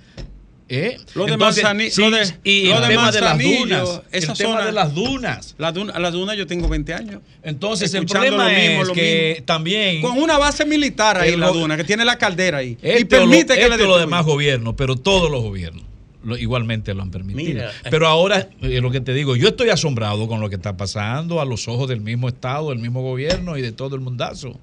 ¿Eh? 0.72 0.98
Lo 1.16 1.26
de 1.26 1.34
Entonces, 1.34 1.64
Manzani- 1.64 1.90
sí, 1.90 2.00
lo 2.00 2.12
de- 2.12 2.32
y 2.44 2.68
lo 2.68 2.76
el 2.76 2.82
de 2.84 2.88
tema 2.90 3.12
de 3.12 3.22
las 3.22 3.40
dunas. 3.40 4.02
esa 4.12 4.32
el 4.34 4.38
tema 4.38 4.52
zona- 4.54 4.66
de 4.68 4.72
las 4.72 4.94
dunas. 4.94 5.56
Las 5.58 5.74
dunas, 5.74 6.00
las 6.00 6.14
dunas 6.14 6.38
yo 6.38 6.46
tengo 6.46 6.68
20 6.68 6.94
años. 6.94 7.22
Entonces, 7.42 7.92
el 7.96 8.06
problema 8.06 8.44
lo 8.44 8.50
mismo, 8.60 8.82
es 8.84 8.88
lo 8.90 8.94
que 8.94 9.30
mismo. 9.32 9.46
también. 9.48 10.02
Con 10.04 10.20
una 10.22 10.38
base 10.38 10.66
militar 10.66 11.18
ahí 11.18 11.34
en 11.34 11.40
la 11.40 11.48
duna, 11.50 11.76
que 11.76 11.84
tiene 11.86 12.06
la 12.06 12.20
caldera 12.20 12.60
ahí. 12.60 12.78
y 12.84 12.88
Este 12.88 13.00
lo- 13.02 13.08
permite 13.08 13.56
que 13.56 13.62
este 13.62 13.62
le 13.62 13.66
o 13.66 13.70
los 13.70 13.78
destruyan. 13.80 14.00
demás 14.02 14.26
gobiernos, 14.28 14.76
pero 14.78 14.96
todos 14.96 15.32
los 15.32 15.42
gobiernos 15.42 15.86
lo- 16.24 16.38
igualmente 16.38 16.94
lo 16.94 17.02
han 17.02 17.12
permitido. 17.12 17.54
Mira. 17.54 17.72
Pero 17.90 18.08
ahora, 18.08 18.50
eh, 18.62 18.82
lo 18.82 18.92
que 18.92 19.02
te 19.02 19.14
digo, 19.14 19.36
yo 19.36 19.50
estoy 19.50 19.70
asombrado 19.70 20.28
con 20.28 20.42
lo 20.42 20.50
que 20.50 20.56
está 20.56 20.76
pasando 20.78 21.40
a 21.42 21.46
los 21.46 21.68
ojos 21.68 21.88
del 21.90 22.02
mismo 22.02 22.28
Estado, 22.28 22.70
del 22.70 22.80
mismo 22.80 23.02
gobierno 23.02 23.58
y 23.58 23.62
de 23.62 23.72
todo 23.72 23.96
el 23.96 24.02
mundazo. 24.02 24.60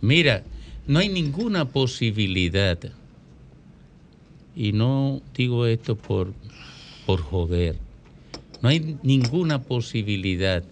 Mira, 0.00 0.42
no 0.86 0.98
hay 0.98 1.08
ninguna 1.08 1.64
posibilidad, 1.66 2.78
y 4.56 4.72
no 4.72 5.22
digo 5.34 5.66
esto 5.66 5.96
por, 5.96 6.32
por 7.06 7.20
joder, 7.22 7.76
no 8.60 8.68
hay 8.68 8.96
ninguna 9.02 9.62
posibilidad 9.62 10.62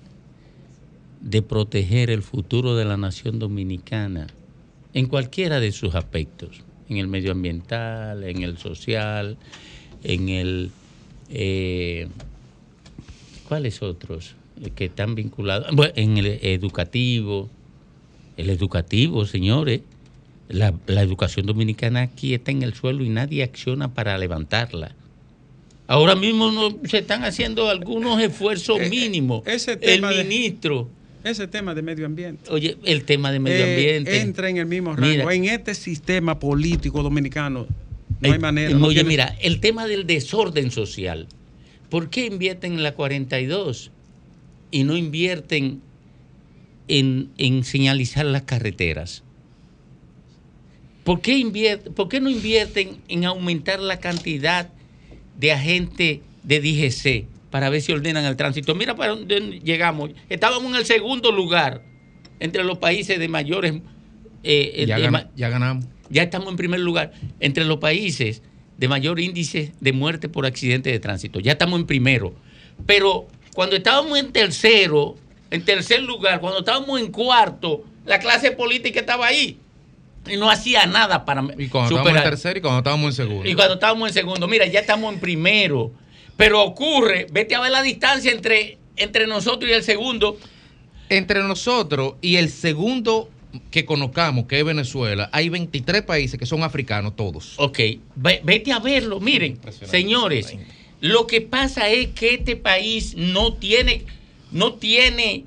de 1.20 1.42
proteger 1.42 2.10
el 2.10 2.22
futuro 2.22 2.74
de 2.76 2.84
la 2.84 2.96
nación 2.96 3.38
dominicana 3.38 4.26
en 4.94 5.06
cualquiera 5.06 5.60
de 5.60 5.72
sus 5.72 5.94
aspectos, 5.94 6.62
en 6.88 6.96
el 6.98 7.06
medioambiental, 7.08 8.24
en 8.24 8.42
el 8.42 8.58
social, 8.58 9.36
en 10.04 10.28
el... 10.28 10.70
eh, 11.30 12.08
¿Cuáles 13.48 13.82
otros 13.82 14.34
eh, 14.62 14.70
que 14.74 14.86
están 14.86 15.14
vinculados? 15.14 15.74
Bueno, 15.74 15.92
en 15.96 16.16
el 16.18 16.26
educativo, 16.42 17.48
el 18.36 18.50
educativo, 18.50 19.26
señores. 19.26 19.80
La, 20.48 20.74
la 20.86 21.00
educación 21.02 21.46
dominicana 21.46 22.02
aquí 22.02 22.34
está 22.34 22.50
en 22.50 22.62
el 22.62 22.74
suelo 22.74 23.04
y 23.04 23.08
nadie 23.08 23.42
acciona 23.42 23.94
para 23.94 24.18
levantarla. 24.18 24.94
Ahora 25.86 26.14
mismo 26.14 26.50
no, 26.50 26.78
se 26.86 26.98
están 26.98 27.24
haciendo 27.24 27.68
algunos 27.70 28.20
esfuerzos 28.20 28.78
mínimos. 28.90 29.46
Eh, 29.46 29.54
ese 29.54 29.72
el 29.72 29.80
tema 29.80 30.10
de- 30.10 30.24
ministro, 30.24 30.88
Ese 31.24 31.46
tema 31.48 31.74
de 31.74 31.82
medio 31.82 32.04
ambiente. 32.06 32.50
oye, 32.50 32.76
el 32.84 33.04
tema 33.04 33.32
de 33.32 33.38
medio 33.40 33.64
Eh, 33.64 33.70
ambiente. 33.74 34.20
entra 34.20 34.50
en 34.50 34.58
el 34.58 34.66
mismo 34.66 34.94
rango. 34.94 35.08
Mira. 35.08 35.34
en 35.34 35.44
este 35.46 35.74
sistema 35.74 36.38
político 36.38 37.02
dominicano 37.02 37.66
no 38.22 38.28
hay 38.32 38.36
Eh, 38.36 38.38
manera. 38.40 38.74
no 38.78 38.86
Oye, 38.86 38.94
tiene- 38.96 39.08
mira, 39.08 39.36
el 39.40 39.60
tema 39.60 39.86
del 39.86 40.06
desorden 40.06 40.70
social. 40.70 41.26
¿Por 41.90 42.08
qué 42.10 42.26
invierten 42.26 42.72
en 42.74 42.82
la 42.82 42.94
42 42.94 43.90
y 44.70 44.84
no 44.84 44.96
invierten 44.96 45.82
en, 46.88 47.30
en 47.38 47.64
señalizar 47.64 48.24
las 48.24 48.42
carreteras? 48.42 49.22
¿Por 51.04 51.20
qué, 51.20 51.36
invier- 51.36 51.82
¿Por 51.94 52.08
qué 52.08 52.20
no 52.20 52.30
invierten 52.30 52.98
en 53.08 53.24
aumentar 53.24 53.80
la 53.80 53.98
cantidad 53.98 54.70
de 55.38 55.52
agentes 55.52 56.20
de 56.44 56.60
DGC 56.60 57.26
para 57.50 57.68
ver 57.70 57.82
si 57.82 57.92
ordenan 57.92 58.24
el 58.24 58.36
tránsito. 58.36 58.74
Mira 58.74 58.94
para 58.96 59.10
dónde 59.14 59.60
llegamos. 59.64 60.10
Estábamos 60.28 60.70
en 60.72 60.76
el 60.76 60.84
segundo 60.86 61.32
lugar 61.32 61.82
entre 62.40 62.64
los 62.64 62.78
países 62.78 63.18
de 63.18 63.28
mayores... 63.28 63.74
eh, 64.42 64.72
eh, 64.76 64.86
Ya, 64.86 64.96
de 64.96 65.04
gan- 65.08 65.10
ma- 65.12 65.30
ya 65.36 65.48
ganamos. 65.48 65.84
Ya 66.10 66.22
estamos 66.22 66.48
en 66.48 66.56
primer 66.56 66.80
lugar 66.80 67.12
entre 67.40 67.64
los 67.64 67.78
países 67.78 68.42
de 68.78 68.88
mayor 68.88 69.20
índice 69.20 69.72
de 69.80 69.92
muerte 69.92 70.28
por 70.28 70.46
accidente 70.46 70.90
de 70.90 70.98
tránsito. 70.98 71.40
Ya 71.40 71.52
estamos 71.52 71.80
en 71.80 71.86
primero. 71.86 72.34
Pero 72.86 73.28
cuando 73.54 73.76
estábamos 73.76 74.18
en 74.18 74.32
tercero, 74.32 75.16
en 75.50 75.64
tercer 75.64 76.02
lugar, 76.02 76.40
cuando 76.40 76.60
estábamos 76.60 77.00
en 77.00 77.12
cuarto, 77.12 77.84
la 78.04 78.18
clase 78.18 78.50
política 78.50 79.00
estaba 79.00 79.26
ahí 79.26 79.58
y 80.28 80.36
no 80.36 80.50
hacía 80.50 80.86
nada 80.86 81.24
para 81.24 81.42
Y 81.58 81.68
cuando 81.68 81.88
estábamos 81.88 81.90
en 81.90 81.98
superar. 81.98 82.24
tercero 82.24 82.58
y 82.58 82.62
cuando 82.62 82.78
estábamos 82.78 83.06
en 83.06 83.12
segundo. 83.12 83.48
Y 83.48 83.54
cuando 83.54 83.74
estábamos 83.74 84.08
en 84.08 84.14
segundo, 84.14 84.48
mira, 84.48 84.66
ya 84.66 84.80
estamos 84.80 85.12
en 85.12 85.20
primero. 85.20 85.92
Pero 86.36 86.62
ocurre, 86.62 87.26
vete 87.30 87.54
a 87.54 87.60
ver 87.60 87.70
la 87.70 87.82
distancia 87.82 88.32
entre, 88.32 88.78
entre 88.96 89.26
nosotros 89.26 89.70
y 89.70 89.74
el 89.74 89.82
segundo. 89.82 90.38
Entre 91.08 91.42
nosotros 91.42 92.14
y 92.20 92.36
el 92.36 92.48
segundo 92.48 93.28
que 93.70 93.84
conozcamos, 93.84 94.46
que 94.46 94.58
es 94.58 94.64
Venezuela, 94.64 95.28
hay 95.32 95.48
23 95.48 96.02
países 96.02 96.38
que 96.38 96.46
son 96.46 96.62
africanos 96.62 97.14
todos. 97.16 97.54
Ok, 97.58 97.78
ve- 98.16 98.40
vete 98.44 98.72
a 98.72 98.78
verlo. 98.78 99.20
Miren, 99.20 99.58
señores, 99.90 100.46
lo 101.00 101.26
que 101.26 101.40
pasa 101.40 101.88
es 101.90 102.08
que 102.08 102.34
este 102.34 102.56
país 102.56 103.14
no 103.16 103.54
tiene, 103.54 104.04
no 104.50 104.74
tiene 104.74 105.44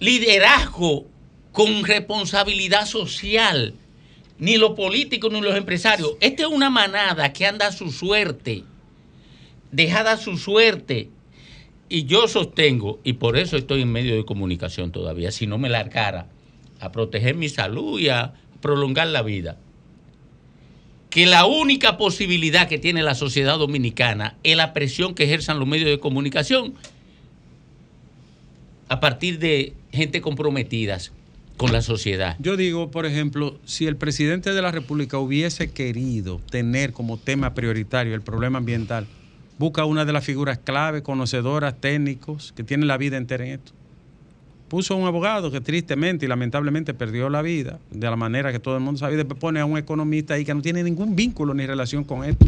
liderazgo 0.00 1.06
con 1.52 1.84
responsabilidad 1.84 2.86
social, 2.86 3.74
ni 4.38 4.56
los 4.56 4.72
políticos 4.72 5.32
ni 5.32 5.40
los 5.40 5.56
empresarios. 5.56 6.12
Esta 6.20 6.42
es 6.42 6.48
una 6.48 6.70
manada 6.70 7.32
que 7.32 7.46
anda 7.46 7.68
a 7.68 7.72
su 7.72 7.90
suerte, 7.90 8.64
dejada 9.70 10.12
a 10.12 10.16
su 10.16 10.36
suerte. 10.38 11.08
Y 11.88 12.04
yo 12.04 12.26
sostengo, 12.26 13.00
y 13.04 13.14
por 13.14 13.36
eso 13.36 13.56
estoy 13.56 13.82
en 13.82 13.92
medio 13.92 14.16
de 14.16 14.24
comunicación 14.24 14.92
todavía, 14.92 15.30
si 15.30 15.46
no 15.46 15.58
me 15.58 15.68
largara 15.68 16.26
a 16.82 16.90
proteger 16.90 17.36
mi 17.36 17.48
salud 17.48 18.00
y 18.00 18.08
a 18.08 18.34
prolongar 18.60 19.06
la 19.06 19.22
vida, 19.22 19.56
que 21.10 21.26
la 21.26 21.46
única 21.46 21.96
posibilidad 21.96 22.68
que 22.68 22.78
tiene 22.78 23.02
la 23.02 23.14
sociedad 23.14 23.58
dominicana 23.58 24.36
es 24.42 24.56
la 24.56 24.72
presión 24.72 25.14
que 25.14 25.24
ejerzan 25.24 25.58
los 25.58 25.68
medios 25.68 25.88
de 25.88 26.00
comunicación 26.00 26.74
a 28.88 28.98
partir 28.98 29.38
de 29.38 29.74
gente 29.92 30.20
comprometidas 30.20 31.12
con 31.56 31.72
la 31.72 31.82
sociedad. 31.82 32.36
Yo 32.40 32.56
digo, 32.56 32.90
por 32.90 33.06
ejemplo, 33.06 33.58
si 33.64 33.86
el 33.86 33.96
presidente 33.96 34.52
de 34.52 34.62
la 34.62 34.72
República 34.72 35.18
hubiese 35.18 35.70
querido 35.70 36.40
tener 36.50 36.92
como 36.92 37.18
tema 37.18 37.54
prioritario 37.54 38.14
el 38.14 38.22
problema 38.22 38.58
ambiental, 38.58 39.06
busca 39.58 39.84
una 39.84 40.04
de 40.04 40.12
las 40.12 40.24
figuras 40.24 40.58
clave, 40.58 41.02
conocedoras, 41.02 41.80
técnicos, 41.80 42.52
que 42.56 42.64
tienen 42.64 42.88
la 42.88 42.96
vida 42.96 43.16
entera 43.16 43.46
en 43.46 43.52
esto. 43.52 43.72
Puso 44.72 44.94
a 44.94 44.96
un 44.96 45.06
abogado 45.06 45.50
que 45.50 45.60
tristemente 45.60 46.24
y 46.24 46.28
lamentablemente 46.30 46.94
perdió 46.94 47.28
la 47.28 47.42
vida, 47.42 47.78
de 47.90 48.08
la 48.08 48.16
manera 48.16 48.52
que 48.52 48.58
todo 48.58 48.78
el 48.78 48.82
mundo 48.82 49.00
sabe, 49.00 49.12
y 49.12 49.16
después 49.18 49.38
pone 49.38 49.60
a 49.60 49.66
un 49.66 49.76
economista 49.76 50.32
ahí 50.32 50.46
que 50.46 50.54
no 50.54 50.62
tiene 50.62 50.82
ningún 50.82 51.14
vínculo 51.14 51.52
ni 51.52 51.66
relación 51.66 52.04
con 52.04 52.24
esto. 52.24 52.46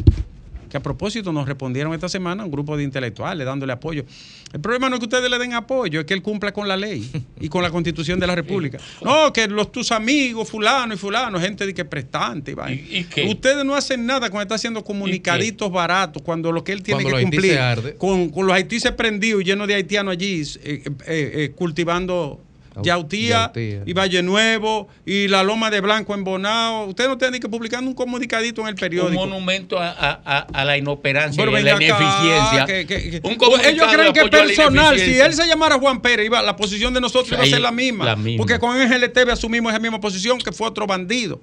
Que 0.75 0.79
a 0.79 0.83
propósito 0.83 1.33
nos 1.33 1.47
respondieron 1.47 1.95
esta 1.95 2.09
semana 2.09 2.45
un 2.45 2.51
grupo 2.51 2.77
de 2.77 2.83
intelectuales 2.83 3.47
dándole 3.47 3.73
apoyo. 3.73 4.05
El 4.53 4.59
problema 4.59 4.89
no 4.89 4.97
es 4.97 4.99
que 4.99 5.05
ustedes 5.05 5.31
le 5.31 5.39
den 5.39 5.53
apoyo, 5.53 6.01
es 6.01 6.05
que 6.05 6.15
él 6.15 6.21
cumpla 6.21 6.53
con 6.53 6.67
la 6.67 6.77
ley 6.77 7.09
y 7.39 7.49
con 7.49 7.63
la 7.63 7.71
constitución 7.71 8.19
de 8.19 8.27
la 8.27 8.35
República. 8.43 8.79
No, 9.01 9.33
que 9.33 9.47
los 9.47 9.71
tus 9.71 9.93
amigos, 9.93 10.49
fulano 10.49 10.93
y 10.93 10.97
fulano, 10.97 11.39
gente 11.39 11.65
de 11.65 11.73
que 11.73 11.85
prestante. 11.85 12.51
y 12.51 12.55
vaina. 12.55 12.83
Ustedes 13.31 13.65
no 13.65 13.77
hacen 13.77 14.05
nada 14.05 14.31
cuando 14.31 14.43
está 14.43 14.57
haciendo 14.57 14.83
comunicaditos 14.83 15.71
baratos, 15.71 16.21
cuando 16.23 16.51
lo 16.51 16.65
que 16.65 16.73
él 16.73 16.83
tiene 16.83 17.05
Cuando 17.05 17.19
que 17.19 17.23
cumplir 17.23 17.53
se 17.81 17.95
con, 17.97 18.31
con 18.31 18.45
los 18.45 18.57
Haití 18.57 18.81
prendidos 18.97 19.43
y 19.43 19.45
llenos 19.45 19.69
de 19.69 19.77
haitianos 19.77 20.11
allí, 20.11 20.43
eh, 20.43 20.57
eh, 20.65 20.91
eh, 21.07 21.53
cultivando 21.55 22.43
yautía, 22.83 23.29
yautía. 23.55 23.83
y 23.87 23.93
Valle 23.93 24.23
Nuevo 24.23 24.89
y 25.07 25.29
la 25.29 25.43
Loma 25.43 25.71
de 25.71 25.81
Blanco 25.81 26.15
en 26.15 26.25
Bonao. 26.25 26.87
Ustedes 26.87 27.09
no 27.09 27.17
tienen 27.19 27.41
que 27.41 27.49
publicar 27.49 27.83
un 27.83 27.95
comunicadito 27.95 28.61
en 28.63 28.69
el 28.69 28.75
Un 28.75 28.81
periódico. 28.81 29.27
monumento 29.27 29.79
a, 29.79 29.91
a- 29.91 30.21
a- 30.25 30.39
a 30.53 30.65
la 30.65 30.77
inoperancia 30.77 31.41
Pero 31.43 31.53
y 31.57 31.61
a 31.61 31.65
la 31.65 31.75
acá, 31.77 31.85
ineficiencia. 31.85 32.67
que- 32.67 32.87
que- 32.87 33.11
que- 33.21 33.29
Un 33.29 33.37
comunicado 33.37 33.71
ellos 33.73 33.87
creen 33.93 34.13
que 34.13 34.25
personal. 34.29 34.99
Si 34.99 35.19
él 35.19 35.33
se 35.35 35.47
llamara 35.47 35.79
Juan 35.79 36.01
Pérez, 36.01 36.27
iba, 36.27 36.43
la 36.43 36.57
posición 36.57 36.93
de 36.95 37.01
nosotros 37.01 37.33
iba 37.33 37.43
a 37.43 37.47
ser 37.47 37.61
la 37.61 37.71
misma. 37.73 38.05
la 38.05 38.17
misma. 38.17 38.39
Porque 38.39 38.59
con 38.59 38.75
Esteve 38.81 39.33
asumimos 39.33 39.73
esa 39.73 39.81
misma 39.81 40.01
posición 40.01 40.39
que 40.39 40.51
fue 40.53 40.67
otro 40.67 40.87
bandido. 40.87 41.41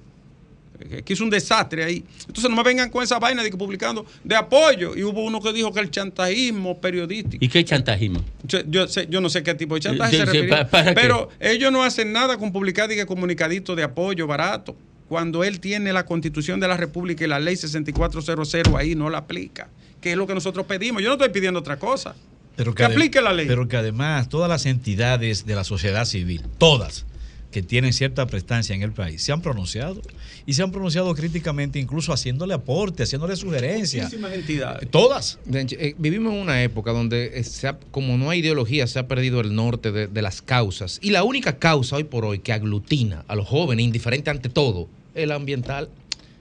Que 1.02 1.14
hizo 1.14 1.24
un 1.24 1.30
desastre 1.30 1.84
ahí. 1.84 2.04
Entonces 2.26 2.50
no 2.50 2.56
me 2.56 2.62
vengan 2.62 2.90
con 2.90 3.02
esa 3.02 3.18
vaina 3.18 3.42
de 3.42 3.50
que 3.50 3.56
publicando 3.56 4.04
de 4.22 4.36
apoyo. 4.36 4.94
Y 4.94 5.02
hubo 5.04 5.24
uno 5.24 5.40
que 5.40 5.52
dijo 5.54 5.72
que 5.72 5.80
el 5.80 5.90
chantajismo 5.90 6.78
periodístico. 6.80 7.42
¿Y 7.42 7.48
qué 7.48 7.64
chantajismo? 7.64 8.22
Yo, 8.42 8.58
yo 8.68 8.86
sé- 8.88 9.06
yo 9.08 9.20
no 9.22 9.30
sé 9.30 9.42
qué 9.42 9.54
tipo 9.54 9.74
de 9.76 9.80
chantaje 9.80 10.18
Yo 10.18 10.26
se 10.26 10.26
sé, 10.26 10.32
refiere. 10.32 10.48
¿pa- 10.48 10.68
para 10.68 10.94
qué? 10.94 11.00
Pero 11.00 11.30
ellos 11.40 11.72
no 11.72 11.82
hacen 11.82 12.12
nada 12.12 12.36
con 12.36 12.52
publicar 12.52 12.88
diga, 12.90 13.06
comunicadito 13.06 13.74
de 13.74 13.84
apoyo 13.84 14.26
barato. 14.26 14.76
Cuando 15.08 15.44
él 15.44 15.60
tiene 15.60 15.92
la 15.92 16.04
constitución 16.06 16.58
de 16.60 16.68
la 16.68 16.76
República 16.76 17.24
y 17.24 17.28
la 17.28 17.38
ley 17.40 17.56
6400 17.56 18.74
ahí 18.76 18.94
no 18.94 19.08
la 19.10 19.18
aplica. 19.18 19.68
Que 20.00 20.12
es 20.12 20.16
lo 20.16 20.26
que 20.26 20.34
nosotros 20.34 20.66
pedimos. 20.66 21.02
Yo 21.02 21.08
no 21.08 21.14
estoy 21.14 21.28
pidiendo 21.30 21.60
otra 21.60 21.78
cosa. 21.78 22.14
Pero 22.56 22.74
Que 22.74 22.84
aplique 22.84 23.20
la 23.22 23.32
ley. 23.32 23.46
Pero 23.46 23.66
que 23.68 23.76
además 23.76 24.28
todas 24.28 24.48
las 24.48 24.66
entidades 24.66 25.46
de 25.46 25.54
la 25.54 25.64
sociedad 25.64 26.04
civil, 26.04 26.42
todas, 26.58 27.06
que 27.52 27.62
tienen 27.62 27.92
cierta 27.92 28.26
prestancia 28.26 28.74
en 28.74 28.82
el 28.82 28.90
país, 28.90 29.22
se 29.22 29.30
han 29.30 29.40
pronunciado. 29.42 30.02
Y 30.44 30.54
se 30.54 30.62
han 30.64 30.72
pronunciado 30.72 31.14
críticamente, 31.14 31.78
incluso 31.78 32.12
haciéndole 32.12 32.54
aporte, 32.54 33.04
haciéndole 33.04 33.36
sugerencias. 33.36 34.06
Muchísimas 34.06 34.32
entidades. 34.32 34.90
Todas. 34.90 35.38
Eh, 35.52 35.94
vivimos 35.98 36.32
en 36.32 36.40
una 36.40 36.62
época 36.64 36.90
donde, 36.90 37.38
eh, 37.38 37.44
se 37.44 37.68
ha- 37.68 37.78
como 37.92 38.18
no 38.18 38.30
hay 38.30 38.40
ideología, 38.40 38.88
se 38.88 38.98
ha 38.98 39.06
perdido 39.06 39.40
el 39.40 39.54
norte 39.54 39.92
de, 39.92 40.08
de 40.08 40.22
las 40.22 40.42
causas. 40.42 40.98
Y 41.00 41.10
la 41.10 41.22
única 41.22 41.58
causa 41.58 41.94
hoy 41.96 42.04
por 42.04 42.24
hoy 42.24 42.40
que 42.40 42.52
aglutina 42.52 43.24
a 43.28 43.36
los 43.36 43.46
jóvenes, 43.46 43.84
indiferente 43.84 44.30
ante 44.30 44.48
todo, 44.48 44.88
es 45.14 45.28
la 45.28 45.36
ambiental. 45.36 45.88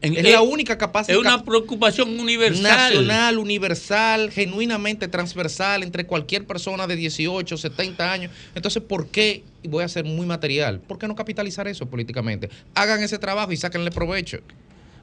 En- 0.01 0.17
es 0.17 0.25
eh, 0.25 0.31
la 0.31 0.41
única 0.41 0.77
capacidad. 0.77 1.15
Es 1.17 1.23
una 1.23 1.43
preocupación 1.43 2.19
universal. 2.19 2.63
Nacional, 2.63 3.37
universal, 3.37 4.31
genuinamente 4.31 5.07
transversal 5.07 5.83
entre 5.83 6.05
cualquier 6.05 6.45
persona 6.45 6.87
de 6.87 6.95
18, 6.95 7.55
70 7.57 8.11
años. 8.11 8.31
Entonces, 8.55 8.81
¿por 8.81 9.07
qué? 9.07 9.43
Y 9.63 9.67
voy 9.67 9.83
a 9.83 9.87
ser 9.87 10.05
muy 10.05 10.25
material. 10.25 10.79
¿Por 10.79 10.97
qué 10.97 11.07
no 11.07 11.15
capitalizar 11.15 11.67
eso 11.67 11.85
políticamente? 11.85 12.49
Hagan 12.73 13.03
ese 13.03 13.19
trabajo 13.19 13.51
y 13.51 13.57
sáquenle 13.57 13.91
provecho. 13.91 14.39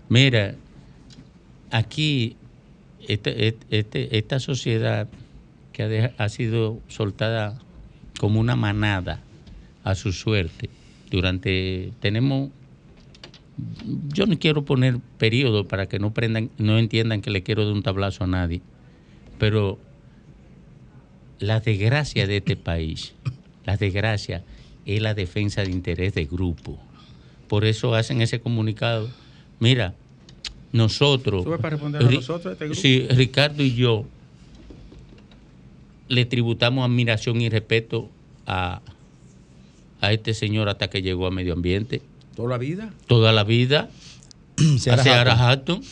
Mira, 0.08 0.56
aquí 1.70 2.36
este- 3.06 3.56
este- 3.70 4.18
esta 4.18 4.40
sociedad 4.40 5.08
que 5.72 6.12
ha, 6.18 6.24
ha 6.24 6.28
sido 6.28 6.80
soltada 6.88 7.58
como 8.18 8.40
una 8.40 8.56
manada 8.56 9.20
a 9.84 9.94
su 9.94 10.12
suerte 10.12 10.68
durante 11.10 11.92
tenemos 12.00 12.50
yo 14.12 14.26
no 14.26 14.38
quiero 14.38 14.64
poner 14.64 14.98
periodo 15.18 15.66
para 15.66 15.88
que 15.88 15.98
no 15.98 16.12
prendan 16.14 16.50
no 16.58 16.78
entiendan 16.78 17.20
que 17.20 17.30
le 17.30 17.42
quiero 17.42 17.64
dar 17.64 17.74
un 17.74 17.82
tablazo 17.82 18.24
a 18.24 18.26
nadie 18.26 18.62
pero 19.38 19.78
la 21.38 21.60
desgracia 21.60 22.26
de 22.26 22.38
este 22.38 22.56
país 22.56 23.14
la 23.68 23.76
desgracia 23.76 24.44
es 24.86 25.02
la 25.02 25.12
defensa 25.12 25.62
de 25.62 25.70
interés 25.70 26.14
de 26.14 26.24
grupo. 26.24 26.78
Por 27.46 27.66
eso 27.66 27.94
hacen 27.94 28.22
ese 28.22 28.40
comunicado. 28.40 29.10
Mira 29.60 29.94
nosotros 30.72 31.44
para 31.44 31.70
responder 31.70 32.02
a 32.02 32.10
nosotros, 32.10 32.52
este 32.52 32.64
grupo. 32.64 32.80
sí, 32.80 33.06
Ricardo 33.10 33.62
y 33.62 33.74
yo 33.74 34.06
le 36.08 36.24
tributamos 36.24 36.84
admiración 36.84 37.42
y 37.42 37.50
respeto 37.50 38.08
a, 38.46 38.80
a 40.00 40.12
este 40.12 40.32
señor 40.32 40.70
hasta 40.70 40.88
que 40.88 41.02
llegó 41.02 41.26
a 41.26 41.30
medio 41.30 41.52
ambiente 41.52 42.00
Toda 42.38 42.50
la 42.50 42.58
vida. 42.58 42.90
toda 43.08 43.32
la 43.32 43.42
vida 43.42 43.88
Seara 44.78 45.02
a 45.02 45.04
Seara 45.04 45.48
Hatton. 45.50 45.82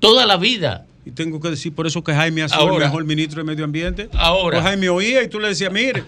Toda 0.00 0.26
la 0.26 0.36
vida 0.36 0.84
Y 1.04 1.12
tengo 1.12 1.40
que 1.40 1.48
decir 1.50 1.72
por 1.72 1.86
eso 1.86 2.02
que 2.02 2.12
Jaime 2.12 2.42
ha 2.42 2.48
sido 2.48 2.60
Ahora- 2.60 2.74
el 2.86 2.90
mejor 2.90 3.04
ministro 3.04 3.38
de 3.40 3.44
Medio 3.44 3.64
Ambiente. 3.64 4.08
Ahora. 4.12 4.56
Pues 4.58 4.68
Jaime 4.68 4.88
oía 4.88 5.22
y 5.22 5.28
tú 5.28 5.38
le 5.38 5.46
decías, 5.46 5.72
mire, 5.72 6.02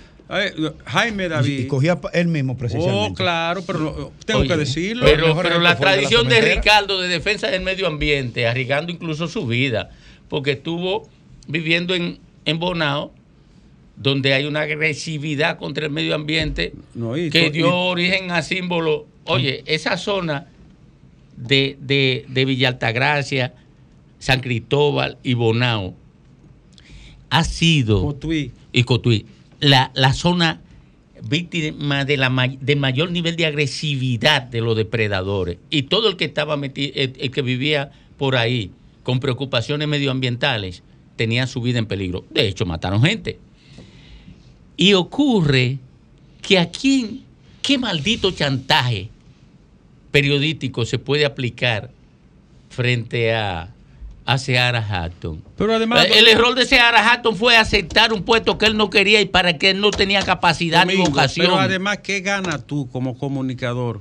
Jaime 0.87 1.29
David. 1.29 1.61
Y 1.61 1.67
cogía 1.69 1.97
él 2.13 2.27
mismo 2.27 2.59
precisamente. 2.59 2.93
Oh, 3.13 3.15
claro, 3.15 3.63
pero 3.65 4.13
tengo 4.27 4.41
Oye, 4.41 4.49
que 4.49 4.57
decirlo. 4.57 5.05
Pero, 5.07 5.37
pero 5.41 5.61
la 5.61 5.77
tradición 5.79 6.29
de, 6.29 6.41
Ricardo 6.41 7.01
de 7.01 7.07
defensa 7.07 7.47
del 7.49 7.63
medio 7.63 7.87
ambiente, 7.87 8.49
arriesgando 8.49 8.91
incluso 8.91 9.29
su 9.29 9.47
vida, 9.47 9.91
porque 10.29 10.51
estuvo 10.53 11.09
viviendo 11.47 11.95
en, 11.95 12.19
en 12.45 12.59
Bonao, 12.59 13.13
donde 13.97 14.35
hay 14.35 14.45
una 14.45 14.63
agresividad 14.63 15.57
contra 15.59 15.87
el 15.87 15.91
medio 15.93 16.15
ambiente 16.15 16.73
y 17.17 17.31
que 17.31 17.51
dio 17.51 17.67
y- 17.69 17.71
origen 17.71 18.31
a 18.33 18.43
símbolos. 18.43 19.03
Oye, 19.29 19.63
esa 19.67 19.97
zona 19.97 20.47
de, 21.37 21.77
de, 21.81 22.25
de 22.29 22.45
Villa 22.45 22.69
Altagracia, 22.69 23.55
San 24.19 24.41
Cristóbal 24.41 25.19
y 25.23 25.35
Bonao 25.35 25.95
ha 27.31 27.45
sido 27.45 28.03
Cotuí. 28.03 28.53
y 28.73 28.83
Cotuí, 28.85 29.27
la, 29.61 29.91
la 29.95 30.13
zona 30.13 30.61
víctima 31.29 32.05
de 32.05 32.17
la 32.17 32.31
de 32.61 32.77
mayor 32.77 33.11
nivel 33.11 33.37
de 33.37 33.47
agresividad 33.47 34.43
de 34.43 34.61
los 34.61 34.77
depredadores 34.77 35.59
y 35.69 35.83
todo 35.83 36.09
el 36.09 36.17
que 36.17 36.25
estaba 36.25 36.57
metido 36.57 36.93
el, 36.95 37.13
el 37.19 37.31
que 37.31 37.43
vivía 37.43 37.91
por 38.17 38.37
ahí 38.37 38.71
con 39.03 39.21
preocupaciones 39.21 39.89
medioambientales 39.89 40.83
tenía 41.17 41.47
su 41.47 41.61
vida 41.61 41.79
en 41.79 41.87
peligro. 41.87 42.25
De 42.31 42.47
hecho, 42.47 42.65
mataron 42.67 43.03
gente. 43.03 43.39
Y 44.77 44.95
ocurre 44.95 45.79
que 46.41 46.59
aquí, 46.59 47.25
¿qué 47.61 47.79
maldito 47.79 48.31
chantaje 48.31 49.11
periodístico 50.11 50.85
se 50.85 50.99
puede 50.99 51.25
aplicar 51.25 51.91
frente 52.71 53.35
a, 53.35 53.75
a 54.25 54.39
Seara 54.39 54.87
Hatton? 54.87 55.43
Pero 55.57 55.75
además. 55.75 56.07
El 56.11 56.29
error 56.29 56.55
de 56.55 56.65
Seara 56.65 57.13
Hatton 57.13 57.37
fue 57.37 57.57
aceptar 57.57 58.13
un 58.13 58.23
puesto 58.23 58.59
que 58.59 58.67
él 58.67 58.77
no 58.77 58.91
quería 58.91 59.21
y 59.21 59.27
para 59.27 59.59
que 59.59 59.71
él 59.71 59.81
no 59.81 59.91
tenía 59.91 60.23
capacidad 60.23 60.87
ni 60.87 60.97
vocación. 60.97 61.47
Pero 61.47 61.59
además, 61.59 61.99
¿qué 61.99 62.21
gana 62.21 62.59
tú 62.59 62.89
como 62.91 63.19
comunicador, 63.19 64.01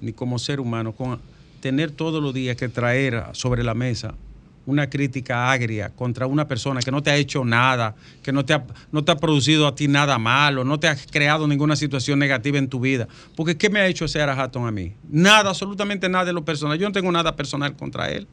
ni 0.00 0.12
como 0.12 0.38
ser 0.38 0.60
humano, 0.60 0.92
con 0.92 1.20
tener 1.60 1.90
todos 1.90 2.22
los 2.22 2.34
días 2.34 2.56
que 2.56 2.68
traer 2.68 3.24
sobre 3.32 3.64
la 3.64 3.74
mesa 3.74 4.14
una 4.66 4.88
crítica 4.88 5.50
agria 5.50 5.90
contra 5.90 6.26
una 6.26 6.46
persona 6.48 6.80
que 6.80 6.90
no 6.90 7.02
te 7.02 7.10
ha 7.10 7.16
hecho 7.16 7.44
nada, 7.44 7.94
que 8.22 8.32
no 8.32 8.44
te 8.44 8.54
ha, 8.54 8.64
no 8.92 9.04
te 9.04 9.12
ha 9.12 9.16
producido 9.16 9.66
a 9.66 9.74
ti 9.74 9.88
nada 9.88 10.18
malo, 10.18 10.64
no 10.64 10.80
te 10.80 10.88
ha 10.88 10.96
creado 10.96 11.46
ninguna 11.46 11.76
situación 11.76 12.18
negativa 12.18 12.58
en 12.58 12.68
tu 12.68 12.80
vida? 12.80 13.08
Porque 13.36 13.56
¿qué 13.56 13.70
me 13.70 13.80
ha 13.80 13.86
hecho 13.86 14.04
ese 14.04 14.22
Hatton 14.22 14.66
a 14.66 14.70
mí? 14.70 14.92
Nada, 15.10 15.50
absolutamente 15.50 16.08
nada 16.08 16.24
de 16.26 16.32
lo 16.32 16.44
personal. 16.44 16.78
Yo 16.78 16.88
no 16.88 16.92
tengo 16.92 17.12
nada 17.12 17.36
personal 17.36 17.76
contra 17.76 18.10
él. 18.10 18.26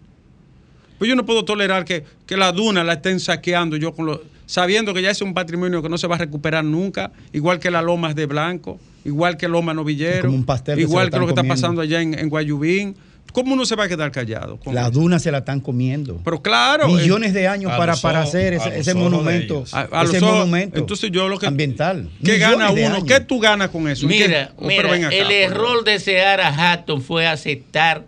Pues 0.97 1.09
yo 1.09 1.15
no 1.15 1.25
puedo 1.25 1.43
tolerar 1.43 1.83
que, 1.83 2.05
que 2.27 2.37
la 2.37 2.51
duna 2.51 2.83
la 2.83 2.93
estén 2.93 3.19
saqueando 3.19 3.75
yo 3.75 3.91
con 3.93 4.05
lo, 4.05 4.21
sabiendo 4.45 4.93
que 4.93 5.01
ya 5.01 5.09
es 5.09 5.21
un 5.21 5.33
patrimonio 5.33 5.81
que 5.81 5.89
no 5.89 5.97
se 5.97 6.07
va 6.07 6.15
a 6.15 6.17
recuperar 6.19 6.63
nunca, 6.63 7.11
igual 7.33 7.57
que 7.57 7.71
la 7.71 7.81
Lomas 7.81 8.15
de 8.15 8.25
Blanco, 8.25 8.79
igual 9.05 9.37
que 9.37 9.47
Loma 9.47 9.73
Novillero, 9.73 10.29
que 10.29 10.81
igual 10.81 11.05
lo 11.05 11.11
que 11.11 11.19
lo 11.19 11.25
que 11.25 11.31
está 11.31 11.43
pasando 11.43 11.81
allá 11.81 12.01
en, 12.01 12.17
en 12.19 12.29
Guayubín. 12.29 12.95
¿Cómo 13.33 13.53
uno 13.53 13.65
se 13.65 13.77
va 13.77 13.85
a 13.85 13.87
quedar 13.87 14.11
callado? 14.11 14.57
con 14.59 14.75
Las 14.75 14.91
eso? 14.91 14.99
dunas 14.99 15.23
se 15.23 15.31
la 15.31 15.37
están 15.37 15.61
comiendo. 15.61 16.19
Pero 16.23 16.41
claro. 16.41 16.89
Millones 16.89 17.29
eh, 17.31 17.39
de 17.39 17.47
años 17.47 17.71
a 17.71 17.77
para, 17.77 17.95
para 17.95 18.19
ojos- 18.19 18.29
hacer 18.29 18.53
ese, 18.55 18.93
monumento. 18.93 19.63
A- 19.71 19.87
a 20.01 20.03
ese 20.03 20.17
ojos- 20.19 20.33
monumento 20.33 20.77
entonces 20.79 21.09
yo 21.11 21.29
lo 21.29 21.39
que- 21.39 21.45
ambiental. 21.47 22.09
¿Qué 22.23 22.37
gana 22.37 22.71
uno? 22.71 22.85
años. 22.95 23.03
¿Qué 23.05 23.21
tú 23.21 23.39
ganas 23.39 23.69
con 23.69 23.87
eso? 23.87 24.03
¿En 24.05 24.09
qué- 24.11 24.27
Mira, 24.27 24.53
mira, 24.59 24.93
acá, 24.93 25.15
el 25.15 25.31
error 25.31 25.83
de 25.85 25.99
Seara 25.99 26.49
Hatton 26.73 27.01
fue 27.01 27.25
aceptar 27.25 28.05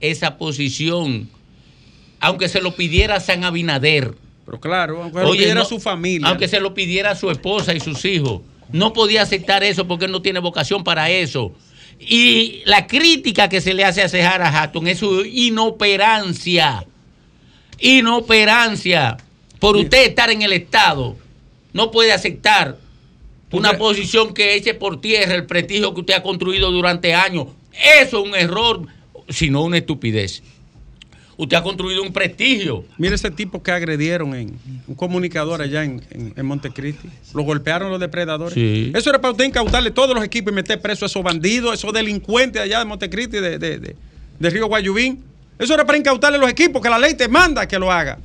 esa 0.00 0.36
posición, 0.38 1.28
aunque 2.18 2.48
se 2.48 2.60
lo 2.60 2.74
pidiera 2.74 3.20
San 3.20 3.44
Abinader. 3.44 4.14
Pero 4.44 4.60
claro, 4.60 5.02
aunque 5.04 5.18
se 5.20 5.24
lo 5.24 5.32
pidiera 5.32 5.64
su 5.64 5.78
familia. 5.80 6.28
Aunque 6.28 6.48
se 6.48 6.58
lo 6.60 6.74
pidiera 6.74 7.14
su 7.14 7.30
esposa 7.30 7.74
y 7.74 7.80
sus 7.80 8.04
hijos. 8.04 8.42
No 8.72 8.92
podía 8.92 9.22
aceptar 9.22 9.62
eso 9.62 9.86
porque 9.86 10.06
él 10.06 10.10
no 10.12 10.20
tiene 10.20 10.40
vocación 10.40 10.82
para 10.82 11.10
eso. 11.10 11.54
Y 12.00 12.62
la 12.66 12.86
crítica 12.86 13.48
que 13.48 13.60
se 13.60 13.74
le 13.74 13.84
hace 13.84 14.02
a 14.02 14.08
Seara 14.08 14.48
Hatton 14.48 14.86
es 14.88 14.98
su 14.98 15.24
inoperancia. 15.24 16.86
Inoperancia. 17.80 19.16
Por 19.58 19.76
usted 19.76 20.06
estar 20.06 20.30
en 20.30 20.42
el 20.42 20.52
Estado, 20.52 21.16
no 21.72 21.90
puede 21.90 22.12
aceptar 22.12 22.78
una 23.50 23.78
posición 23.78 24.34
que 24.34 24.54
eche 24.54 24.74
por 24.74 25.00
tierra 25.00 25.34
el 25.34 25.46
prestigio 25.46 25.94
que 25.94 26.00
usted 26.00 26.14
ha 26.14 26.22
construido 26.22 26.70
durante 26.70 27.14
años. 27.14 27.46
Eso 28.00 28.20
es 28.20 28.28
un 28.28 28.34
error, 28.34 28.86
sino 29.28 29.62
una 29.62 29.78
estupidez. 29.78 30.42
Usted 31.36 31.56
ha 31.56 31.62
construido 31.62 32.02
un 32.02 32.12
prestigio. 32.12 32.84
Mira 32.98 33.14
ese 33.16 33.30
tipo 33.30 33.62
que 33.62 33.72
agredieron 33.72 34.34
en 34.34 34.56
un 34.86 34.94
comunicador 34.94 35.60
allá 35.62 35.82
en, 35.84 36.00
en, 36.10 36.32
en 36.36 36.46
Montecristi. 36.46 37.08
Lo 37.34 37.42
golpearon 37.42 37.90
los 37.90 37.98
depredadores. 37.98 38.54
Sí. 38.54 38.92
Eso 38.94 39.10
era 39.10 39.20
para 39.20 39.32
usted 39.32 39.44
incautarle 39.44 39.90
todos 39.90 40.14
los 40.14 40.22
equipos 40.24 40.52
y 40.52 40.54
meter 40.54 40.80
preso 40.80 41.04
a 41.04 41.08
esos 41.08 41.22
bandidos, 41.22 41.72
a 41.72 41.74
esos 41.74 41.92
delincuentes 41.92 42.62
allá 42.62 42.78
de 42.78 42.84
Montecristi, 42.84 43.38
de, 43.38 43.58
de, 43.58 43.78
de- 43.78 43.96
de 44.38 44.50
Río 44.50 44.66
Guayubín. 44.66 45.22
Eso 45.58 45.74
era 45.74 45.84
para 45.84 45.96
incautarle 45.98 46.38
los 46.38 46.50
equipos, 46.50 46.82
que 46.82 46.88
la 46.90 46.98
ley 46.98 47.14
te 47.14 47.28
manda 47.28 47.66
que 47.68 47.78
lo 47.78 47.90
haga. 47.90 48.18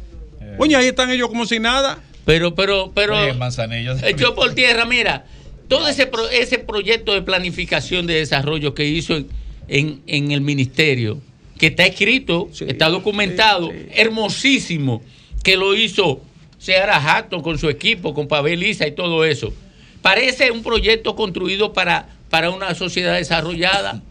Oye, 0.58 0.76
ahí 0.76 0.88
están 0.88 1.10
ellos 1.12 1.30
como 1.30 1.46
si 1.46 1.60
nada. 1.60 2.00
Pero, 2.26 2.54
pero, 2.54 2.92
pero. 2.94 3.16
Eh, 3.24 3.34
Manzanillo. 3.34 3.96
Echó 4.04 4.36
por 4.36 4.54
tierra, 4.54 4.86
mira, 4.86 5.26
todo 5.68 5.88
ese, 5.88 6.06
pro- 6.08 6.30
ese 6.30 6.60
proyecto 6.60 7.14
de 7.14 7.22
planificación 7.22 8.06
de 8.08 8.16
desarrollo 8.16 8.74
que 8.74 8.86
hizo 8.86 9.16
en, 9.16 9.28
en- 9.68 10.02
en 10.08 10.32
el 10.32 10.42
ministerio, 10.42 11.20
que 11.60 11.68
está 11.68 11.86
escrito, 11.86 12.50
está 12.68 12.90
documentado, 12.90 13.70
hermosísimo, 13.92 15.04
que 15.44 15.56
lo 15.58 15.76
hizo 15.76 16.22
Seara 16.58 16.98
Hatton 16.98 17.42
con 17.42 17.58
su 17.58 17.70
equipo, 17.70 18.14
con 18.14 18.28
Pavel 18.28 18.64
Isa 18.64 18.88
y 18.88 18.94
todo 18.94 19.24
eso. 19.26 19.54
Parece 20.02 20.52
un 20.52 20.64
proyecto 20.64 21.16
construido 21.16 21.74
para, 21.74 22.10
para 22.30 22.50
una 22.50 22.74
sociedad 22.76 23.16
desarrollada. 23.16 24.02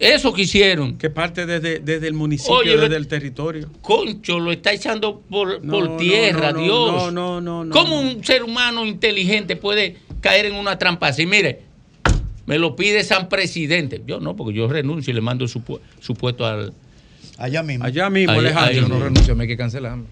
Eso 0.00 0.32
que 0.34 0.42
hicieron. 0.42 0.98
Que 0.98 1.08
parte 1.08 1.46
desde, 1.46 1.78
desde 1.78 2.08
el 2.08 2.14
municipio, 2.14 2.56
Oye, 2.56 2.72
desde 2.72 2.88
lo- 2.88 2.96
el 2.96 3.06
territorio. 3.06 3.70
Concho, 3.80 4.40
lo 4.40 4.50
está 4.50 4.72
echando 4.72 5.20
por, 5.20 5.64
No, 5.64 5.72
por 5.72 5.96
tierra, 5.96 6.50
no, 6.52 6.58
no, 6.58 6.64
Dios. 6.64 6.92
no, 6.92 7.10
no, 7.12 7.40
no, 7.40 7.64
no. 7.64 7.72
¿Cómo 7.72 8.00
un 8.00 8.22
ser 8.24 8.42
humano 8.42 8.84
inteligente 8.84 9.54
puede 9.54 9.96
caer 10.20 10.46
en 10.46 10.54
una 10.56 10.76
trampa 10.78 11.06
así? 11.08 11.24
Mire, 11.26 11.62
me 12.46 12.58
lo 12.58 12.76
pide 12.76 13.02
San 13.04 13.28
Presidente. 13.28 14.02
Yo 14.06 14.20
no, 14.20 14.36
porque 14.36 14.54
yo 14.54 14.68
renuncio 14.68 15.10
y 15.10 15.14
le 15.14 15.20
mando 15.20 15.46
su, 15.48 15.60
pu- 15.60 15.80
su 16.00 16.14
puesto 16.14 16.46
al. 16.46 16.72
Allá 17.38 17.62
mismo. 17.62 17.84
Allá 17.84 18.10
mismo, 18.10 18.32
Alejandro. 18.32 18.70
ahí. 18.70 18.80
Yo 18.80 18.88
no 18.88 19.00
renuncio, 19.02 19.34
me 19.34 19.42
hay 19.44 19.48
que 19.48 19.56
cancelarme. 19.56 20.04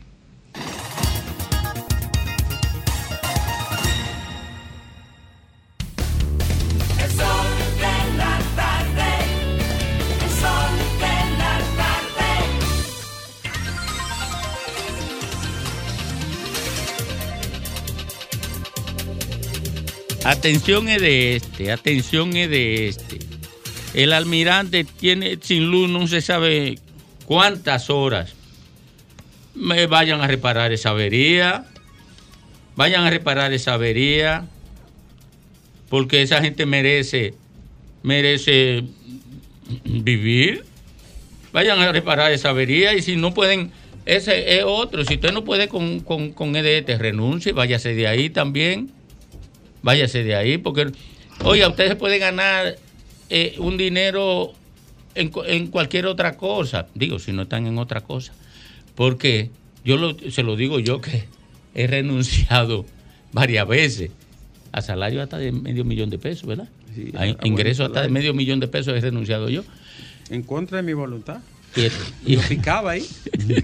Atención 20.43 20.89
es 20.89 21.01
de 21.01 21.37
este, 21.37 21.71
atención 21.71 22.37
es 22.37 22.51
de 22.51 22.89
este. 22.89 23.21
El 23.95 24.13
almirante 24.13 24.83
tiene 24.83 25.39
sin 25.41 25.71
luz, 25.71 25.89
no 25.89 26.09
se 26.09 26.21
sabe 26.21 26.81
cuántas 27.27 27.91
horas. 27.91 28.35
Me 29.55 29.87
vayan 29.87 30.21
a 30.21 30.27
reparar 30.27 30.73
esa 30.73 30.91
avería. 30.91 31.67
Vayan 32.75 33.05
a 33.05 33.11
reparar 33.11 33.53
esa 33.53 33.75
avería. 33.75 34.49
Porque 35.89 36.23
esa 36.23 36.41
gente 36.41 36.67
merece, 36.67 37.35
merece 38.03 38.83
vivir. 39.85 40.65
Vayan 41.53 41.79
a 41.79 41.93
reparar 41.93 42.33
esa 42.33 42.49
avería 42.49 42.95
y 42.95 43.03
si 43.03 43.15
no 43.15 43.33
pueden, 43.33 43.71
ese 44.07 44.59
es 44.59 44.65
otro. 44.67 45.05
Si 45.05 45.15
usted 45.15 45.31
no 45.31 45.45
puede 45.45 45.69
con, 45.69 46.01
con, 46.01 46.33
con 46.33 46.57
EDT, 46.57 46.99
renuncie, 46.99 47.53
váyase 47.53 47.95
de 47.95 48.09
ahí 48.09 48.29
también. 48.29 48.91
Váyase 49.83 50.23
de 50.25 50.35
ahí, 50.37 50.59
porque, 50.59 50.93
oiga, 51.45 51.69
usted 51.69 51.89
se 51.89 51.97
puede 51.97 52.19
ganar 52.19 52.77
eh, 53.31 53.55
un 53.59 53.77
dinero 53.77 54.53
en, 55.15 55.31
en 55.47 55.67
cualquier 55.69 56.07
otra 56.07 56.37
cosa. 56.37 56.87
Digo, 56.95 57.19
si 57.19 57.33
no 57.33 57.43
están 57.43 57.67
en 57.67 57.79
otra 57.79 58.01
cosa. 58.03 58.33
Porque 58.95 59.51
yo 59.85 59.97
lo- 59.97 60.17
se 60.31 60.43
lo 60.43 60.55
digo 60.57 60.79
yo 60.79 61.01
que 61.01 61.25
he 61.75 61.87
renunciado 61.87 62.85
varias 63.33 63.67
veces 63.67 64.11
a 64.73 64.81
salario 64.83 65.23
hasta 65.23 65.39
de 65.39 65.53
medio 65.53 65.85
millón 65.85 66.11
de 66.11 66.19
pesos, 66.19 66.47
¿verdad? 66.47 66.69
a 67.17 67.27
in- 67.27 67.37
a 67.41 67.47
ingresos 67.47 67.89
buen 67.89 67.91
hasta 67.91 68.03
de 68.03 68.09
medio 68.13 68.35
millón 68.35 68.61
de 68.61 68.69
pesos 68.69 68.95
he 68.97 69.01
renunciado 69.01 69.49
yo. 69.49 69.65
En 70.31 70.43
contra 70.43 70.77
de 70.79 70.83
mi 70.83 70.93
voluntad. 70.93 71.41
Y, 71.75 72.33
Y 72.33 72.37
lo 72.37 72.43
picaba 72.43 72.93
ahí. 72.93 73.07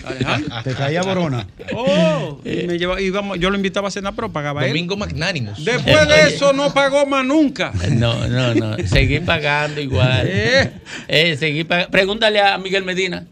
Alejandro. 0.05 0.57
Te 0.65 0.75
caía 0.75 1.03
borona. 1.03 1.47
Oh, 1.75 2.41
y 2.45 2.67
me 2.67 2.79
llevaba, 2.79 3.01
íbamos- 3.01 3.39
yo 3.39 3.51
lo 3.51 3.57
invitaba 3.57 3.89
a 3.89 3.91
cenar, 3.91 4.15
pero 4.15 4.33
pagaba 4.33 4.63
él. 4.65 4.69
Domingo 4.71 4.97
Magnánimos. 4.97 5.63
Después 5.65 6.09
de 6.09 6.23
eso 6.35 6.53
no 6.53 6.73
pagó 6.73 7.05
más 7.07 7.25
nunca. 7.27 7.73
No, 7.91 8.27
no, 8.29 8.55
no. 8.55 8.77
Seguí 8.87 9.21
pagando 9.21 9.81
igual. 9.81 10.27
Eh. 10.27 10.71
Eh, 11.09 11.37
seguí 11.37 11.65
pag- 11.65 11.89
Pregúntale 11.91 12.41
a 12.41 12.57
Miguel 12.59 12.85
Medina. 12.85 13.27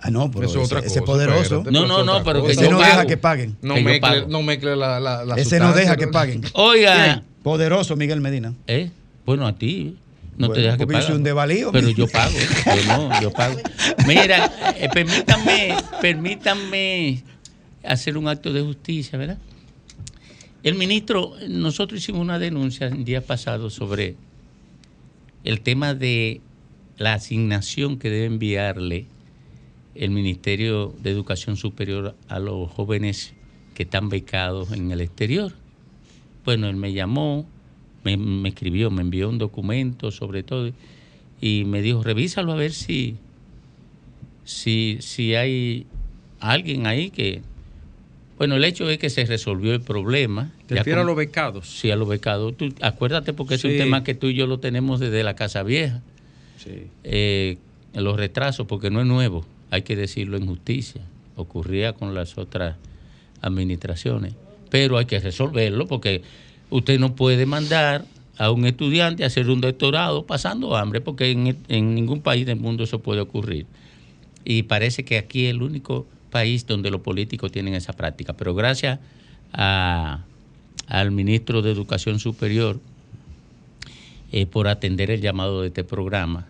Ah, 0.00 0.10
no, 0.10 0.30
pero 0.30 0.46
Eso 0.46 0.58
es 0.60 0.66
ese, 0.66 0.74
otra 0.76 0.86
ese 0.86 1.00
cosa, 1.00 1.04
poderoso. 1.12 1.40
espérate, 1.58 1.70
No, 1.72 1.86
no, 1.86 2.04
no, 2.04 2.22
pero 2.22 2.44
que. 2.44 2.52
Ese 2.52 2.64
yo 2.64 2.70
no 2.70 2.78
pago. 2.78 2.90
deja 2.90 3.06
que 3.06 3.16
paguen. 3.16 3.56
No 3.62 3.74
que 3.74 3.80
mezcle, 3.82 4.26
no 4.28 4.42
mezcle 4.42 4.76
la, 4.76 5.00
la, 5.00 5.24
la 5.24 5.34
Ese 5.36 5.58
no 5.58 5.72
deja 5.72 5.96
que 5.96 6.08
paguen. 6.08 6.42
Oiga, 6.52 7.22
Poderoso 7.42 7.96
Miguel 7.96 8.20
Medina. 8.20 8.52
¿eh? 8.66 8.90
Bueno, 9.26 9.46
a 9.46 9.54
ti. 9.56 9.96
No 10.36 10.48
Bueno, 10.48 10.54
te 10.54 10.60
deja 10.62 10.76
que 10.78 11.02
soy 11.02 11.16
un 11.16 11.22
desvalido. 11.22 11.70
Pero 11.72 11.90
yo 11.90 12.08
pago. 12.08 12.34
Yo 12.66 12.84
no, 12.86 13.20
yo 13.20 13.30
pago. 13.30 13.56
Mira, 14.06 14.52
eh, 14.76 14.88
permítanme, 14.92 15.76
permítanme 16.00 17.22
hacer 17.84 18.18
un 18.18 18.28
acto 18.28 18.52
de 18.52 18.62
justicia, 18.62 19.18
¿verdad? 19.18 19.38
El 20.62 20.74
ministro, 20.74 21.34
nosotros 21.48 22.00
hicimos 22.00 22.22
una 22.22 22.38
denuncia 22.38 22.86
el 22.86 23.04
día 23.04 23.20
pasado 23.20 23.70
sobre 23.70 24.16
el 25.44 25.60
tema 25.60 25.94
de 25.94 26.40
la 26.96 27.14
asignación 27.14 27.98
que 27.98 28.08
debe 28.10 28.26
enviarle 28.26 29.06
el 29.94 30.10
Ministerio 30.10 30.94
de 31.02 31.10
Educación 31.10 31.56
Superior 31.56 32.16
a 32.28 32.38
los 32.38 32.70
jóvenes 32.70 33.34
que 33.74 33.82
están 33.84 34.08
becados 34.08 34.72
en 34.72 34.90
el 34.90 35.00
exterior. 35.00 35.52
Bueno, 36.44 36.68
él 36.68 36.76
me 36.76 36.92
llamó, 36.92 37.46
me, 38.04 38.16
me 38.16 38.50
escribió, 38.50 38.90
me 38.90 39.02
envió 39.02 39.28
un 39.28 39.38
documento 39.38 40.10
sobre 40.10 40.42
todo 40.42 40.70
y 41.40 41.64
me 41.64 41.82
dijo, 41.82 42.02
revísalo 42.02 42.52
a 42.52 42.56
ver 42.56 42.72
si, 42.72 43.16
si, 44.44 44.98
si 45.00 45.34
hay 45.34 45.86
alguien 46.40 46.86
ahí 46.86 47.10
que, 47.10 47.42
Bueno, 48.38 48.56
el 48.56 48.64
hecho 48.64 48.88
es 48.88 48.98
que 48.98 49.10
se 49.10 49.24
resolvió 49.24 49.72
el 49.74 49.80
problema. 49.80 50.52
Te 50.66 50.76
refieres 50.76 51.02
a 51.02 51.06
los 51.06 51.16
becados. 51.16 51.68
Sí, 51.68 51.90
a 51.90 51.96
los 51.96 52.08
becados. 52.08 52.56
Tú, 52.56 52.72
acuérdate 52.80 53.32
porque 53.32 53.54
es 53.54 53.64
un 53.64 53.76
tema 53.76 54.04
que 54.04 54.14
tú 54.14 54.28
y 54.28 54.34
yo 54.34 54.46
lo 54.46 54.58
tenemos 54.58 55.00
desde 55.00 55.22
la 55.22 55.34
Casa 55.36 55.62
Vieja. 55.62 56.02
Sí. 56.56 56.86
Eh, 57.04 57.58
los 57.94 58.16
retrasos, 58.16 58.66
porque 58.66 58.90
no 58.90 59.00
es 59.00 59.06
nuevo, 59.06 59.46
hay 59.70 59.82
que 59.82 59.96
decirlo 59.96 60.36
en 60.36 60.46
justicia. 60.46 61.02
Ocurría 61.36 61.92
con 61.92 62.14
las 62.14 62.38
otras 62.38 62.76
administraciones. 63.40 64.34
Pero 64.70 64.98
hay 64.98 65.04
que 65.04 65.20
resolverlo 65.20 65.86
porque 65.86 66.22
usted 66.76 66.98
no 66.98 67.14
puede 67.14 67.46
mandar 67.46 68.04
a 68.36 68.50
un 68.50 68.66
estudiante 68.66 69.22
a 69.22 69.28
hacer 69.28 69.48
un 69.48 69.60
doctorado 69.60 70.26
pasando 70.26 70.76
hambre, 70.76 71.00
porque 71.00 71.30
en, 71.30 71.56
en 71.68 71.94
ningún 71.94 72.20
país 72.20 72.46
del 72.46 72.58
mundo 72.58 72.82
eso 72.82 72.98
puede 72.98 73.20
ocurrir. 73.20 73.66
Y 74.44 74.64
parece 74.64 75.04
que 75.04 75.16
aquí 75.18 75.44
es 75.46 75.50
el 75.52 75.62
único 75.62 76.04
país 76.30 76.66
donde 76.66 76.90
los 76.90 77.00
políticos 77.00 77.52
tienen 77.52 77.74
esa 77.74 77.92
práctica. 77.92 78.32
Pero 78.32 78.54
gracias 78.56 78.98
a- 79.52 80.24
al 80.88 81.10
ministro 81.12 81.62
de 81.62 81.70
Educación 81.70 82.18
Superior 82.18 82.80
eh, 84.32 84.46
por 84.46 84.66
atender 84.66 85.12
el 85.12 85.20
llamado 85.20 85.62
de 85.62 85.68
este 85.68 85.84
programa 85.84 86.46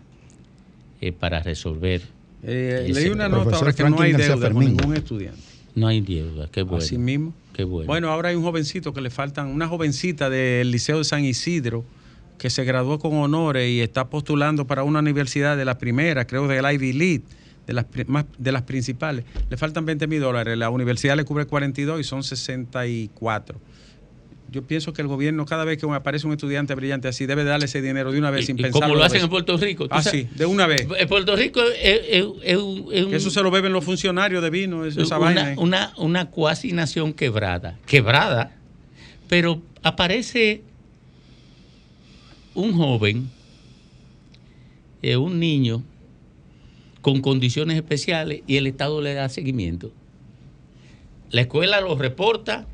eh, 1.01 1.11
para 1.11 1.41
resolver. 1.41 2.01
Eh, 2.41 2.87
leí 2.95 3.09
una 3.09 3.29
nota 3.29 3.57
ahora 3.57 3.73
que 3.73 3.83
no 3.83 4.01
hay 4.01 4.11
deuda 4.13 4.49
con 4.53 4.65
ningún 4.77 4.95
estudiante. 4.95 5.41
No 5.75 5.87
hay 5.87 6.01
deuda, 6.01 6.47
qué 6.51 6.63
bueno. 6.63 6.83
Así 6.83 6.97
mismo. 6.97 7.33
Bueno. 7.87 8.09
Ahora 8.11 8.29
hay 8.29 8.35
un 8.35 8.43
jovencito 8.43 8.93
que 8.93 9.01
le 9.01 9.09
faltan, 9.09 9.47
una 9.47 9.67
jovencita 9.67 10.29
del 10.29 10.71
Liceo 10.71 10.97
de 10.99 11.03
San 11.05 11.23
Isidro 11.23 11.85
que 12.37 12.49
se 12.49 12.65
graduó 12.65 12.99
con 12.99 13.13
honores 13.15 13.69
y 13.69 13.79
está 13.81 14.09
postulando 14.09 14.67
para 14.67 14.83
una 14.83 14.99
universidad 14.99 15.55
de 15.55 15.63
la 15.65 15.77
primera, 15.77 16.27
creo 16.27 16.47
del 16.47 16.65
Ivy 16.69 16.91
League, 16.93 17.23
de 17.65 17.73
las, 17.73 17.85
más- 18.07 18.25
de 18.37 18.51
las 18.51 18.63
principales. 18.63 19.23
Le 19.49 19.55
faltan 19.55 19.85
20 19.85 20.05
mil 20.07 20.19
dólares, 20.19 20.57
la 20.57 20.69
universidad 20.69 21.15
le 21.15 21.23
cubre 21.23 21.45
42 21.45 22.01
y 22.01 22.03
son 22.03 22.23
64. 22.23 23.57
Yo 24.51 24.61
pienso 24.63 24.93
que 24.93 25.01
el 25.01 25.07
gobierno, 25.07 25.45
cada 25.45 25.65
vez 25.65 25.77
que 25.77 25.85
aparece 25.91 26.27
un 26.27 26.33
estudiante 26.33 26.75
brillante 26.75 27.07
así, 27.07 27.25
debe 27.25 27.43
darle 27.43 27.65
ese 27.65 27.81
dinero 27.81 28.11
de 28.11 28.19
una 28.19 28.31
vez 28.31 28.43
Y- 28.43 28.45
sin 28.47 28.55
pensar. 28.57 28.81
como 28.83 28.95
lo 28.95 29.03
hacen 29.03 29.21
en 29.21 29.29
Puerto 29.29 29.57
Rico. 29.57 29.87
¿tú 29.89 29.95
Ah, 29.95 30.01
sabes? 30.03 30.27
sí, 30.29 30.29
de 30.35 30.45
una 30.45 30.65
vez. 30.67 30.87
En 30.97 31.07
Puerto 31.07 31.35
Rico 31.35 31.61
es, 31.63 31.73
es- 32.09 32.25
es 32.43 32.57
un- 32.57 32.85
es 32.91 33.03
un- 33.03 33.09
Que 33.09 33.15
eso 33.17 33.29
se 33.31 33.41
lo 33.41 33.51
beben 33.51 33.73
los 33.73 33.83
funcionarios 33.83 34.41
de 34.41 34.49
vino, 34.49 34.85
esa 34.85 35.01
una, 35.01 35.17
vaina. 35.17 35.51
¿eh? 35.53 35.55
una, 35.57 35.93
una 35.97 36.29
cuasi 36.29 36.71
nación 36.73 37.11
quebrada. 37.13 37.77
Quebrada. 37.85 38.55
Pero 39.27 39.61
aparece 39.83 40.61
un 42.53 42.73
joven, 42.73 43.29
eh, 45.01 45.17
un 45.17 45.39
niño, 45.39 45.83
con 47.01 47.21
condiciones 47.21 47.75
especiales 47.77 48.41
y 48.47 48.57
el 48.57 48.67
Estado 48.67 49.01
le 49.01 49.13
da 49.13 49.27
seguimiento. 49.29 49.91
La 51.31 51.41
escuela 51.41 51.81
lo 51.81 51.95
reporta 51.97 52.65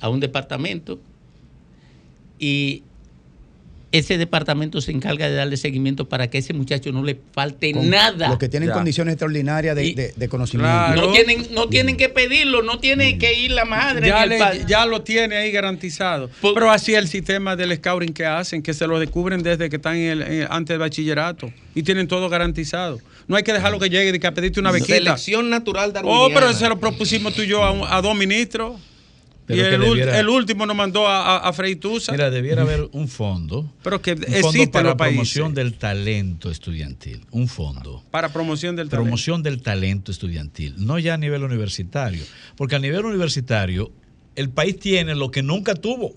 a 0.00 0.08
un 0.08 0.20
departamento 0.20 0.98
y 2.38 2.82
ese 3.92 4.18
departamento 4.18 4.80
se 4.82 4.90
encarga 4.90 5.26
de 5.28 5.34
darle 5.36 5.56
seguimiento 5.56 6.06
para 6.06 6.28
que 6.28 6.36
ese 6.38 6.52
muchacho 6.52 6.92
no 6.92 7.02
le 7.02 7.18
falte 7.32 7.72
Con 7.72 7.88
nada. 7.88 8.28
Los 8.28 8.36
que 8.36 8.48
tienen 8.48 8.68
Ya. 8.68 8.74
condiciones 8.74 9.12
extraordinarias 9.14 9.74
de, 9.74 9.86
Y- 9.86 9.94
de- 9.94 10.12
de 10.14 10.28
conocimiento. 10.28 10.96
No 10.96 11.12
tienen, 11.12 11.46
no 11.52 11.68
tienen 11.68 11.96
que 11.96 12.10
pedirlo, 12.10 12.62
no 12.62 12.78
tiene 12.78 13.16
que 13.16 13.32
ir 13.40 13.52
la 13.52 13.64
madre. 13.64 14.06
ya, 14.08 14.26
le- 14.26 14.90
lo 14.90 15.00
tiene 15.02 15.36
ahí 15.36 15.50
garantizado. 15.50 16.28
Pero 16.42 16.70
así 16.70 16.92
es 16.92 16.98
el 16.98 17.08
sistema 17.08 17.56
del 17.56 17.74
scouting 17.76 18.12
que 18.12 18.26
hacen, 18.26 18.62
que 18.62 18.74
se 18.74 18.86
lo 18.86 18.98
descubren 18.98 19.42
desde 19.42 19.70
que 19.70 19.76
están 19.76 19.96
en 19.96 20.10
el- 20.10 20.22
en- 20.22 20.46
antes 20.50 20.74
del 20.74 20.80
bachillerato 20.80 21.50
y 21.74 21.82
tienen 21.82 22.06
todo 22.06 22.28
garantizado. 22.28 23.00
No 23.28 23.36
hay 23.36 23.44
que 23.44 23.52
dejarlo 23.54 23.78
que 23.78 23.88
llegue 23.88 24.14
y 24.14 24.18
que 24.18 24.26
a 24.26 24.34
pedirte 24.34 24.60
una 24.60 24.72
bequita. 24.72 24.94
Selección 24.94 25.48
natural 25.48 25.92
Oh, 26.04 26.28
pero 26.34 26.52
se 26.52 26.68
lo 26.68 26.78
propusimos 26.78 27.32
tú 27.34 27.42
y 27.42 27.46
yo 27.46 27.62
a, 27.62 27.70
un- 27.70 27.86
a 27.88 28.02
dos 28.02 28.14
ministros. 28.14 28.78
Pero 29.46 29.62
y 29.62 29.64
el, 29.74 29.80
debiera- 29.80 30.18
el 30.18 30.28
último 30.28 30.66
nos 30.66 30.76
mandó 30.76 31.06
a, 31.06 31.36
a, 31.36 31.48
a 31.48 31.52
Frei 31.52 31.76
Tusa. 31.76 32.10
Mira, 32.12 32.30
debiera 32.30 32.62
haber 32.62 32.88
un 32.92 33.06
fondo. 33.06 33.72
Pero 33.82 34.02
que 34.02 34.12
un 34.12 34.22
fondo 34.22 34.36
existe 34.38 34.68
para 34.68 34.96
países. 34.96 35.14
promoción 35.14 35.54
del 35.54 35.74
talento 35.74 36.50
estudiantil. 36.50 37.24
Un 37.30 37.46
fondo. 37.46 38.02
Para 38.10 38.32
promoción 38.32 38.74
del 38.74 38.88
talento. 38.88 39.04
Promoción 39.04 39.42
del 39.44 39.62
talento 39.62 40.10
estudiantil. 40.10 40.74
No 40.78 40.98
ya 40.98 41.14
a 41.14 41.16
nivel 41.16 41.44
universitario. 41.44 42.24
Porque 42.56 42.74
a 42.74 42.80
nivel 42.80 43.04
universitario, 43.04 43.92
el 44.34 44.50
país 44.50 44.78
tiene 44.80 45.14
lo 45.14 45.30
que 45.30 45.42
nunca 45.42 45.74
tuvo, 45.74 46.12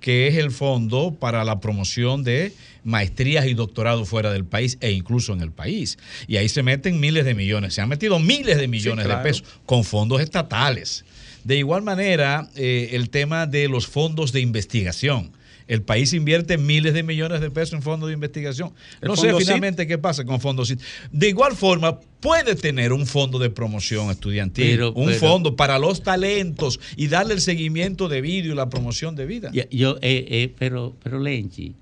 que 0.00 0.28
es 0.28 0.36
el 0.36 0.50
fondo 0.50 1.16
para 1.18 1.44
la 1.44 1.60
promoción 1.60 2.22
de 2.22 2.52
maestrías 2.84 3.46
y 3.46 3.54
doctorados 3.54 4.08
fuera 4.08 4.30
del 4.30 4.44
país 4.44 4.78
e 4.80 4.92
incluso 4.92 5.32
en 5.32 5.40
el 5.40 5.52
país. 5.52 5.98
Y 6.26 6.36
ahí 6.36 6.48
se 6.48 6.62
meten 6.62 7.00
miles 7.00 7.24
de 7.24 7.34
millones. 7.34 7.74
Se 7.74 7.80
han 7.80 7.88
metido 7.88 8.18
miles 8.18 8.58
de 8.58 8.68
millones 8.68 9.06
claro. 9.06 9.22
de 9.22 9.24
pesos 9.28 9.44
con 9.66 9.84
fondos 9.84 10.20
estatales. 10.20 11.04
De 11.44 11.56
igual 11.56 11.82
manera, 11.82 12.48
eh, 12.56 12.90
el 12.92 13.10
tema 13.10 13.46
de 13.46 13.68
los 13.68 13.86
fondos 13.86 14.32
de 14.32 14.40
investigación. 14.40 15.32
El 15.66 15.82
país 15.82 16.14
invierte 16.14 16.56
miles 16.56 16.94
de 16.94 17.02
millones 17.02 17.42
de 17.42 17.50
pesos 17.50 17.74
en 17.74 17.82
fondos 17.82 18.08
de 18.08 18.14
investigación. 18.14 18.72
No 19.02 19.16
sé 19.16 19.28
CIT. 19.30 19.38
finalmente 19.40 19.86
qué 19.86 19.98
pasa 19.98 20.24
con 20.24 20.40
fondos 20.40 20.68
CIT. 20.68 20.80
De 21.12 21.28
igual 21.28 21.54
forma, 21.54 22.00
puede 22.20 22.54
tener 22.54 22.90
un 22.94 23.06
fondo 23.06 23.38
de 23.38 23.50
promoción 23.50 24.10
estudiantil, 24.10 24.64
Pero- 24.70 24.92
un 24.94 25.08
pero- 25.08 25.18
fondo 25.18 25.56
para 25.56 25.78
los 25.78 26.02
talentos 26.02 26.80
y 26.96 27.08
darle 27.08 27.34
el 27.34 27.42
seguimiento 27.42 28.08
debido 28.08 28.50
y 28.50 28.56
la 28.56 28.70
promoción 28.70 29.14
de 29.14 29.26
vida. 29.26 29.50
Ya, 29.52 29.68
yo, 29.68 29.96
eh, 30.00 30.26
eh, 30.30 30.54
pero, 30.58 30.96
pero 31.02 31.20
Lenchi, 31.20 31.74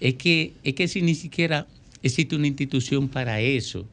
es 0.00 0.14
que, 0.14 0.52
es 0.62 0.74
que 0.74 0.86
si 0.86 1.02
ni 1.02 1.16
siquiera 1.16 1.66
existe 2.04 2.36
una 2.36 2.46
institución 2.46 3.08
para 3.08 3.40
eso. 3.40 3.84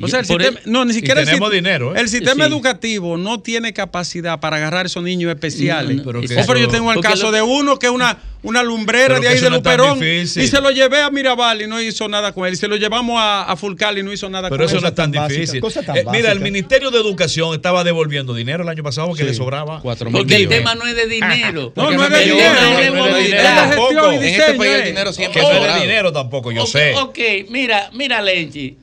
O 0.00 0.08
sea, 0.08 0.20
el 0.20 0.26
Por 0.26 0.40
sistema, 0.42 0.60
el- 0.64 0.72
no, 0.72 0.84
ni 0.84 0.94
siquiera 0.94 1.20
el, 1.20 1.50
dinero, 1.50 1.94
¿eh? 1.94 2.00
el 2.00 2.08
sistema 2.08 2.46
Sí. 2.46 2.50
educativo 2.52 3.16
no 3.18 3.40
tiene 3.40 3.72
capacidad 3.72 4.40
para 4.40 4.56
agarrar 4.56 4.86
esos 4.86 5.02
niños 5.02 5.30
especiales. 5.30 5.96
No, 5.96 6.12
no, 6.12 6.20
Pero 6.20 6.20
pero 6.46 6.58
yo 6.58 6.64
eso- 6.66 6.70
tengo 6.72 6.92
el 6.92 7.00
caso 7.00 7.24
lo- 7.24 7.32
de 7.32 7.42
uno 7.42 7.78
que 7.78 7.86
es 7.86 7.92
una, 7.92 8.18
una 8.42 8.62
lumbrera 8.62 9.08
Pero 9.08 9.20
de 9.20 9.28
ahí 9.28 9.34
eso 9.36 9.44
de 9.44 9.50
Luperón 9.50 10.02
y 10.02 10.26
se 10.26 10.60
lo 10.60 10.70
llevé 10.70 11.00
a 11.02 11.10
Mirabal 11.10 11.62
y 11.62 11.66
no 11.66 11.80
hizo 11.80 12.08
nada 12.08 12.32
con 12.32 12.46
él. 12.46 12.54
Y 12.54 12.56
se 12.56 12.66
lo 12.68 12.76
llevamos 12.76 13.16
a, 13.20 13.42
a 13.44 13.54
Fulcal 13.56 13.98
y 13.98 14.02
no 14.02 14.12
hizo 14.12 14.28
nada 14.30 14.48
Pero 14.48 14.60
con 14.60 14.66
eso 14.66 14.76
él. 14.76 14.82
no 14.82 14.88
es 14.88 14.94
tan 14.94 15.12
básica, 15.12 15.40
difícil. 15.40 15.60
cosa 15.60 15.82
tan 15.82 15.96
Eh, 15.96 16.04
mira, 16.10 16.32
el. 16.32 16.40
Ministerio 16.40 16.90
de 16.90 16.98
Educación 16.98 17.54
estaba 17.54 17.84
devolviendo 17.84 18.34
dinero 18.34 18.62
el 18.64 18.68
año 18.68 18.82
pasado 18.82 19.08
porque 19.08 19.22
Sí. 19.22 19.28
le 19.28 19.34
sobraba. 19.34 19.80
Cuatro 19.80 20.06
mil 20.10 20.18
Porque 20.18 20.36
el 20.36 20.48
tema 20.48 20.74
no 20.74 20.86
es 20.86 20.96
de 20.96 21.06
dinero. 21.06 21.72
No, 21.76 21.90
no 21.92 22.04
es 22.04 22.10
de 22.10 22.24
dinero. 22.24 24.12
En 24.12 24.24
este 24.24 24.54
país 24.54 24.72
el 24.74 24.80
eh. 24.80 24.86
dinero 24.86 25.12
siempre 25.12 25.40
Que 25.40 25.46
es 25.46 25.52
no 25.52 25.54
es 25.54 25.54
de 25.54 25.66
sobrado. 25.68 25.82
dinero 25.82 26.12
tampoco, 26.12 26.52
yo 26.52 26.66
sé. 26.66 26.94
Ok, 26.96 27.18
mira, 27.50 27.90
mira, 27.92 28.20
Lenchi. 28.22 28.76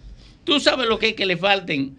Tú 0.50 0.60
sabes 0.60 0.88
lo 0.88 0.98
que 0.98 1.10
es 1.10 1.14
que 1.14 1.28
le 1.28 1.38
falten 1.38 1.96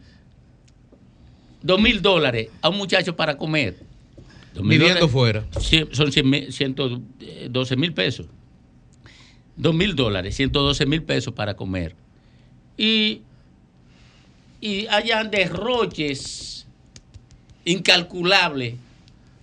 dos 1.63 1.81
mil 1.81 2.03
dólares 2.03 2.49
a 2.61 2.69
un 2.69 2.79
muchacho 2.79 3.15
para 3.15 3.39
comer. 3.39 3.77
Viviendo 4.61 5.09
fuera. 5.09 5.47
Son 5.93 6.11
100 6.11 6.29
mil- 6.29 6.53
112 6.53 7.77
mil 7.77 7.93
pesos. 7.93 8.27
Dos 9.57 9.73
mil 9.73 9.95
dólares, 9.95 10.35
112 10.35 10.85
mil 10.87 11.05
pesos 11.05 11.33
para 11.33 11.55
comer. 11.55 11.95
Y, 12.77 13.21
y 14.61 14.89
hayan 14.89 15.31
derroches 15.31 16.67
incalculables 17.65 18.75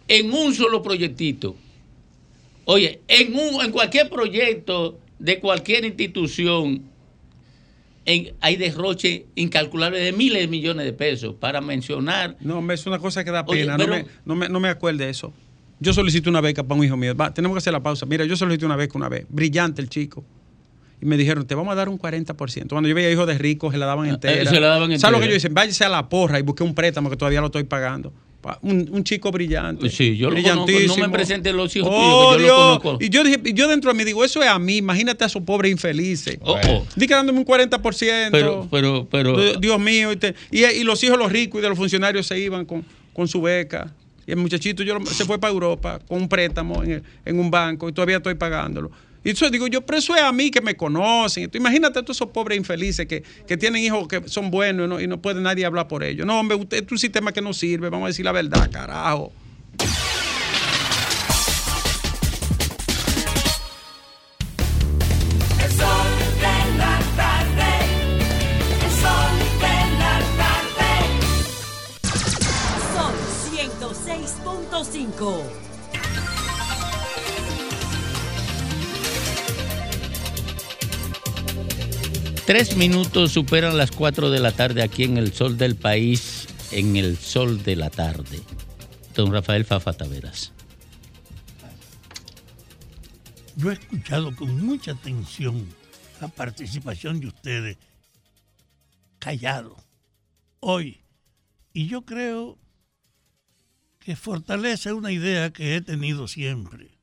en 0.09 0.33
un 0.33 0.53
solo 0.53 0.83
proyectito. 0.83 1.55
Oye, 2.65 2.99
en, 3.07 3.33
un, 3.35 3.63
en 3.63 3.71
cualquier 3.71 4.09
proyecto 4.09 4.99
de 5.17 5.39
cualquier 5.39 5.85
institución 5.85 6.81
en- 8.07 8.33
hay 8.41 8.55
derroche 8.55 9.27
incalculable 9.35 9.99
de 9.99 10.11
miles 10.13 10.41
de 10.41 10.47
millones 10.47 10.85
de 10.85 10.93
pesos 10.93 11.35
para 11.39 11.61
mencionar. 11.61 12.35
No, 12.39 12.59
es 12.71 12.87
una 12.87 12.97
cosa 12.97 13.23
que 13.23 13.29
da 13.31 13.43
Oye, 13.45 13.61
pena. 13.61 13.77
pero- 13.77 13.89
no, 13.89 13.95
me, 13.95 14.05
no, 14.25 14.35
me, 14.35 14.49
no 14.49 14.59
me 14.59 14.69
acuerde 14.69 15.03
de 15.05 15.11
eso. 15.11 15.31
Yo 15.79 15.93
solicité 15.93 16.29
una 16.29 16.41
beca 16.41 16.63
para 16.63 16.79
un 16.79 16.85
hijo 16.85 16.97
mío. 16.97 17.13
Va, 17.15 17.31
tenemos 17.33 17.53
que 17.55 17.59
hacer 17.59 17.73
la 17.73 17.83
pausa. 17.83 18.07
Mira, 18.07 18.25
yo 18.25 18.35
solicité 18.35 18.65
una 18.65 18.75
beca 18.75 18.97
una 18.97 19.09
vez. 19.09 19.27
Brillante 19.29 19.79
el 19.81 19.89
chico. 19.89 20.25
Y 20.99 21.05
me 21.05 21.15
dijeron, 21.17 21.45
te 21.45 21.53
vamos 21.53 21.71
a 21.73 21.75
dar 21.75 21.89
un 21.89 21.99
40%. 21.99 22.69
Cuando 22.69 22.89
yo 22.89 22.95
veía 22.95 23.11
hijos 23.11 23.27
de 23.27 23.37
ricos, 23.37 23.71
se 23.73 23.77
la 23.77 23.85
daban 23.85 24.07
entera. 24.09 24.41
eh, 24.41 24.45
se 24.47 24.59
la 24.59 24.67
daban 24.69 24.87
¿Sabes 24.97 25.01
lo 25.03 25.19
que 25.19 25.25
entera. 25.25 25.29
yo 25.29 25.35
hice? 25.35 25.49
Váyase 25.49 25.83
a 25.85 25.89
la 25.89 26.09
porra 26.09 26.39
y 26.39 26.41
busqué 26.41 26.63
un 26.63 26.73
préstamo 26.73 27.11
que 27.11 27.17
todavía 27.17 27.41
lo 27.41 27.47
estoy 27.47 27.65
pagando. 27.65 28.11
Un, 28.61 28.87
un 28.91 29.03
chico 29.03 29.31
brillante. 29.31 29.89
Sí, 29.89 30.15
yo 30.17 30.29
lo 30.29 30.41
conozco, 30.41 30.71
no 30.87 30.97
me 30.97 31.09
presente 31.09 31.51
los 31.53 31.75
hijos 31.75 31.89
Oh, 31.91 32.33
tuyos, 32.33 32.37
que 32.37 32.47
yo 32.47 32.47
lo 32.47 32.63
Dios. 32.69 32.79
conozco. 32.79 33.03
Y 33.03 33.09
yo 33.09 33.23
dije, 33.23 33.39
y 33.45 33.53
yo 33.53 33.67
dentro 33.67 33.91
de 33.91 33.97
mí 33.97 34.03
digo, 34.03 34.23
eso 34.23 34.41
es 34.41 34.49
a 34.49 34.57
mí. 34.59 34.77
Imagínate 34.77 35.23
a 35.23 35.27
esos 35.27 35.41
pobres 35.43 35.71
infelices. 35.71 36.37
Oh, 36.41 36.57
oh. 36.69 36.85
Di 36.95 37.07
que 37.07 37.13
dándome 37.13 37.39
un 37.39 37.45
40%. 37.45 38.29
Pero, 38.31 38.67
pero, 38.71 39.07
pero. 39.09 39.57
Dios- 39.59 39.79
mío. 39.79 40.11
Y, 40.11 40.15
te- 40.17 40.35
y- 40.51 40.63
y 40.65 40.83
los 40.83 41.03
hijos 41.03 41.17
de 41.17 41.23
los 41.23 41.31
ricos 41.31 41.59
y 41.59 41.61
de 41.61 41.69
los 41.69 41.77
funcionarios 41.77 42.25
se 42.27 42.39
iban 42.39 42.65
con, 42.65 42.83
con 43.13 43.27
su 43.27 43.41
beca. 43.41 43.93
Y 44.25 44.31
el 44.31 44.37
muchachito 44.37 44.83
yo, 44.83 44.97
se 45.05 45.23
fue 45.25 45.39
para 45.39 45.53
Europa 45.53 45.99
con 46.07 46.21
un 46.21 46.27
préstamo 46.29 46.83
en, 46.83 46.91
el- 46.91 47.03
en 47.25 47.39
un 47.39 47.49
banco 47.49 47.87
y 47.89 47.93
todavía 47.93 48.17
estoy 48.17 48.35
pagándolo. 48.35 48.91
Y 49.23 49.31
eso 49.31 49.49
digo 49.49 49.67
yo, 49.67 49.81
pero 49.81 49.99
eso 49.99 50.15
es 50.15 50.21
a 50.21 50.31
mí 50.31 50.51
que 50.51 50.61
me 50.61 50.75
conocen. 50.75 51.43
Entonces, 51.43 51.59
imagínate 51.59 51.99
a 51.99 52.01
todos 52.01 52.17
esos 52.17 52.29
pobres 52.29 52.57
infelices 52.57 53.05
que, 53.07 53.23
que 53.45 53.57
tienen 53.57 53.83
hijos 53.83 54.07
que 54.07 54.23
son 54.27 54.51
buenos 54.51 55.01
y 55.01 55.07
no, 55.07 55.21
puede 55.21 55.41
nadie 55.41 55.65
hablar 55.65 55.87
por 55.87 56.03
ellos. 56.03 56.25
No, 56.25 56.39
hombre, 56.39 56.57
usted 56.57 56.83
es 56.85 56.91
un 56.91 56.97
sistema 56.97 57.31
que 57.31 57.41
no 57.41 57.53
sirve. 57.53 57.89
Vamos 57.89 58.05
a 58.05 58.07
decir 58.07 58.25
la 58.25 58.31
verdad, 58.31 58.69
carajo. 58.71 59.33
El 75.39 75.56
Tres 82.47 82.77
minutos 82.77 83.33
superan 83.33 83.75
las 83.75 83.91
cuatro 83.91 84.29
de 84.29 84.39
la 84.39 84.53
tarde 84.53 84.81
aquí 84.81 85.03
en 85.03 85.17
el 85.17 85.33
sol 85.33 85.57
del 85.57 85.75
país, 85.75 86.47
en 86.71 86.95
el 86.95 87.17
sol 87.17 87.61
de 87.61 87.75
la 87.75 87.89
tarde. 87.89 88.39
Don 89.13 89.33
Rafael 89.33 89.65
Fafa 89.65 89.91
Taveras. 89.91 90.53
Yo 93.57 93.69
he 93.69 93.73
escuchado 93.73 94.33
con 94.33 94.65
mucha 94.65 94.93
atención 94.93 95.67
la 96.21 96.29
participación 96.29 97.19
de 97.19 97.27
ustedes, 97.27 97.77
callado, 99.19 99.75
hoy. 100.61 101.01
Y 101.73 101.87
yo 101.87 102.03
creo 102.05 102.57
que 103.99 104.15
fortalece 104.15 104.93
una 104.93 105.11
idea 105.11 105.51
que 105.51 105.75
he 105.75 105.81
tenido 105.81 106.29
siempre, 106.29 106.97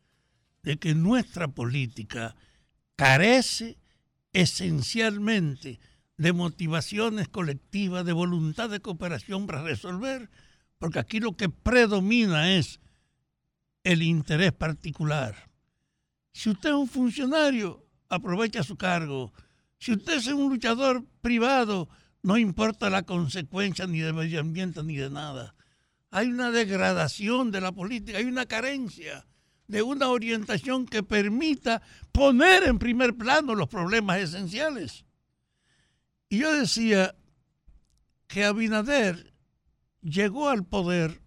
de 0.63 0.79
que 0.79 0.95
nuestra 0.95 1.49
política 1.49 2.35
carece 2.97 3.77
esencialmente 4.35 5.81
de 6.19 6.33
motivaciones 6.33 7.29
colectivas, 7.29 8.05
de 8.05 8.13
voluntad 8.13 8.69
de 8.69 8.81
cooperación 8.81 9.47
para 9.47 9.63
resolver, 9.63 10.29
porque 10.79 10.99
aquí 10.99 11.21
lo 11.21 11.37
que 11.37 11.49
predomina 11.49 12.55
es 12.55 12.81
el 13.85 14.03
interés 14.03 14.53
particular. 14.53 15.51
Si 16.33 16.51
usted 16.51 16.71
es 16.71 16.75
un 16.75 16.89
funcionario, 16.89 17.87
aprovecha 18.09 18.63
su 18.63 18.77
cargo. 18.77 19.33
Si 19.79 19.93
usted 19.93 20.15
es 20.15 20.27
un 20.27 20.51
luchador 20.51 21.05
privado, 21.21 21.89
no 22.23 22.37
importa 22.37 22.91
la 22.91 23.03
consecuencia 23.03 23.87
ni 23.87 24.01
del 24.01 24.15
medio 24.15 24.41
ambiente 24.41 24.83
ni 24.83 24.97
de 24.97 25.11
nada. 25.11 25.55
Hay 26.11 26.29
una 26.29 26.51
degradación 26.51 27.51
de 27.51 27.61
la 27.61 27.73
política, 27.73 28.19
hay 28.19 28.25
una 28.25 28.47
carencia 28.47 29.27
de 29.67 29.83
una 29.83 30.09
orientación 30.09 30.87
que 30.87 31.03
permita 31.03 31.83
poner 32.13 32.65
en 32.65 32.79
primer 32.79 33.15
plano 33.17 33.55
los 33.55 33.69
problemas 33.69 34.19
esenciales. 34.19 35.05
Y 36.29 36.39
yo 36.39 36.53
decía 36.53 37.15
que 38.27 38.45
Abinader 38.45 39.33
llegó 40.03 40.49
al 40.49 40.65
poder 40.65 41.23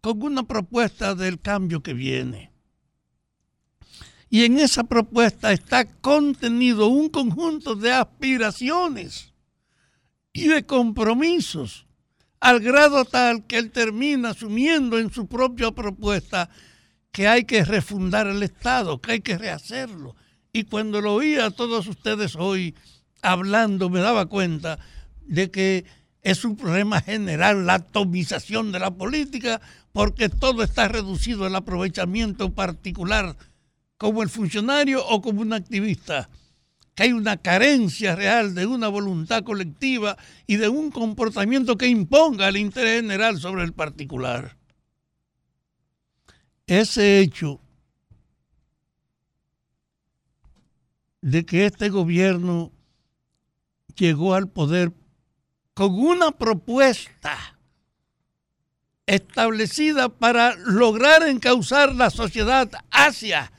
con 0.00 0.22
una 0.22 0.44
propuesta 0.44 1.14
del 1.14 1.40
cambio 1.40 1.82
que 1.82 1.92
viene. 1.92 2.52
Y 4.30 4.44
en 4.44 4.58
esa 4.58 4.84
propuesta 4.84 5.52
está 5.52 5.84
contenido 5.84 6.86
un 6.86 7.08
conjunto 7.08 7.74
de 7.74 7.92
aspiraciones 7.92 9.34
y 10.32 10.46
de 10.46 10.64
compromisos, 10.64 11.86
al 12.38 12.60
grado 12.60 13.04
tal 13.04 13.44
que 13.46 13.58
él 13.58 13.72
termina 13.72 14.30
asumiendo 14.30 14.98
en 14.98 15.12
su 15.12 15.26
propia 15.26 15.72
propuesta 15.72 16.48
que 17.12 17.28
hay 17.28 17.44
que 17.44 17.64
refundar 17.64 18.26
el 18.26 18.42
Estado, 18.42 19.00
que 19.00 19.12
hay 19.12 19.20
que 19.20 19.38
rehacerlo. 19.38 20.14
Y 20.52 20.64
cuando 20.64 21.00
lo 21.00 21.14
oía 21.14 21.46
a 21.46 21.50
todos 21.50 21.86
ustedes 21.86 22.36
hoy 22.36 22.74
hablando, 23.22 23.90
me 23.90 24.00
daba 24.00 24.26
cuenta 24.26 24.78
de 25.26 25.50
que 25.50 25.84
es 26.22 26.44
un 26.44 26.56
problema 26.56 27.00
general 27.00 27.66
la 27.66 27.74
atomización 27.74 28.72
de 28.72 28.78
la 28.78 28.90
política, 28.90 29.60
porque 29.92 30.28
todo 30.28 30.62
está 30.62 30.88
reducido 30.88 31.46
al 31.46 31.56
aprovechamiento 31.56 32.52
particular 32.52 33.36
como 33.96 34.22
el 34.22 34.28
funcionario 34.28 35.06
o 35.06 35.20
como 35.20 35.42
un 35.42 35.52
activista, 35.52 36.30
que 36.94 37.04
hay 37.04 37.12
una 37.12 37.36
carencia 37.36 38.16
real 38.16 38.54
de 38.54 38.66
una 38.66 38.88
voluntad 38.88 39.42
colectiva 39.44 40.16
y 40.46 40.56
de 40.56 40.68
un 40.68 40.90
comportamiento 40.90 41.76
que 41.76 41.88
imponga 41.88 42.48
el 42.48 42.56
interés 42.56 43.02
general 43.02 43.38
sobre 43.38 43.64
el 43.64 43.72
particular. 43.72 44.59
Ese 46.70 47.18
hecho 47.18 47.58
de 51.20 51.44
que 51.44 51.66
este 51.66 51.88
gobierno 51.88 52.70
llegó 53.96 54.34
al 54.34 54.48
poder 54.48 54.92
con 55.74 55.98
una 55.98 56.30
propuesta 56.30 57.58
establecida 59.04 60.10
para 60.10 60.54
lograr 60.58 61.24
encauzar 61.24 61.92
la 61.92 62.08
sociedad 62.08 62.70
hacia 62.92 63.50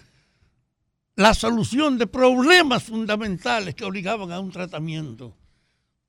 la 1.17 1.33
solución 1.33 1.97
de 1.97 2.07
problemas 2.07 2.83
fundamentales 2.83 3.75
que 3.75 3.83
obligaban 3.83 4.31
a 4.31 4.39
un 4.39 4.51
tratamiento. 4.51 5.35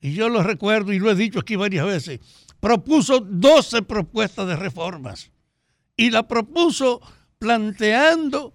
Y 0.00 0.14
yo 0.14 0.28
lo 0.28 0.44
recuerdo 0.44 0.92
y 0.92 1.00
lo 1.00 1.10
he 1.10 1.16
dicho 1.16 1.40
aquí 1.40 1.56
varias 1.56 1.84
veces, 1.84 2.20
propuso 2.60 3.18
12 3.18 3.82
propuestas 3.82 4.46
de 4.46 4.54
reformas 4.54 5.31
y 5.96 6.10
la 6.10 6.26
propuso 6.26 7.00
planteando 7.38 8.52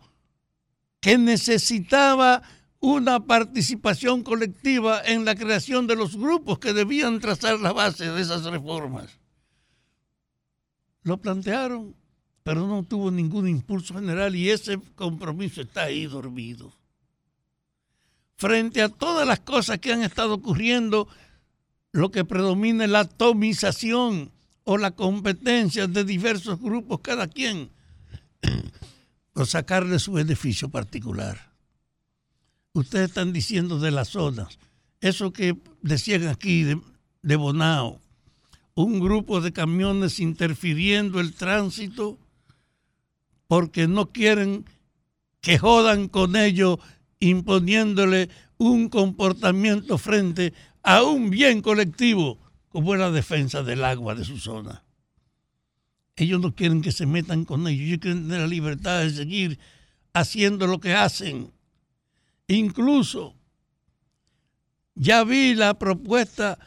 que 1.00 1.18
necesitaba 1.18 2.42
una 2.80 3.26
participación 3.26 4.24
colectiva 4.24 5.02
en 5.06 5.26
la 5.26 5.36
creación 5.36 5.88
de 5.88 5.96
los 5.96 6.16
grupos 6.16 6.60
que 6.60 6.74
debían 6.74 7.20
trazar 7.20 7.60
la 7.60 7.74
base 7.74 8.10
de 8.10 8.22
esas 8.22 8.44
reformas. 8.44 9.20
Lo 11.04 11.18
plantearon 11.18 11.96
pero 12.48 12.66
no 12.66 12.82
tuvo 12.84 13.12
ningún 13.12 13.46
impulso 13.50 13.94
general 13.96 14.34
y 14.34 14.50
ese 14.50 14.80
compromiso 14.96 15.60
está 15.60 15.84
ahí 15.84 16.06
dormido. 16.06 16.74
Frente 18.38 18.82
a 18.82 18.88
todas 18.88 19.28
las 19.28 19.42
cosas 19.42 19.80
que 19.80 19.92
han 19.92 20.02
estado 20.02 20.36
ocurriendo, 20.36 21.10
lo 21.92 22.10
que 22.10 22.24
predomina 22.24 22.86
es 22.86 22.90
la 22.90 23.02
atomización 23.02 24.32
o 24.70 24.78
la 24.78 24.92
competencia 24.92 25.88
de 25.88 26.04
diversos 26.04 26.60
grupos, 26.60 27.00
cada 27.00 27.30
quien, 27.30 27.70
por 29.34 29.48
sacarle 29.48 29.98
su 29.98 30.12
beneficio 30.12 30.68
particular. 30.68 31.54
Ustedes 32.74 33.08
están 33.08 33.32
diciendo 33.32 33.80
de 33.80 33.92
las 33.92 34.10
zonas, 34.10 34.60
eso 35.00 35.32
que 35.32 35.56
decían 35.82 36.28
aquí 36.28 36.64
de, 36.64 36.82
de 37.22 37.36
Bonao, 37.38 38.02
un 38.76 39.00
grupo 39.00 39.40
de 39.40 39.54
camiones 39.54 40.20
interfiriendo 40.20 41.22
el 41.22 41.34
tránsito 41.34 42.20
porque 43.48 43.88
no 43.88 44.12
quieren 44.12 44.66
que 45.40 45.58
jodan 45.58 46.10
con 46.10 46.36
ellos 46.36 46.78
imponiéndole 47.22 48.28
un 48.58 48.90
comportamiento 48.90 49.98
frente 49.98 50.54
a 50.84 51.04
un 51.04 51.30
bien 51.30 51.62
colectivo 51.62 52.38
es 52.78 53.00
la 53.00 53.12
defensa 53.12 53.64
del 53.64 53.84
agua 53.84 54.16
de 54.16 54.26
su 54.26 54.38
zona. 54.38 54.84
Ellos 56.16 56.42
no 56.42 56.56
quieren 56.56 56.82
que 56.82 56.92
se 56.92 57.06
metan 57.06 57.46
con 57.46 57.68
ellos, 57.68 57.88
ellos 57.88 58.00
quieren 58.00 58.24
tener 58.24 58.42
la 58.42 58.48
libertad 58.48 59.02
de 59.02 59.10
seguir 59.12 59.60
haciendo 60.14 60.68
lo 60.68 60.80
que 60.80 60.94
hacen. 60.94 61.52
Incluso 62.48 63.36
ya 64.96 65.24
vi 65.24 65.54
la 65.54 65.78
propuesta 65.78 66.58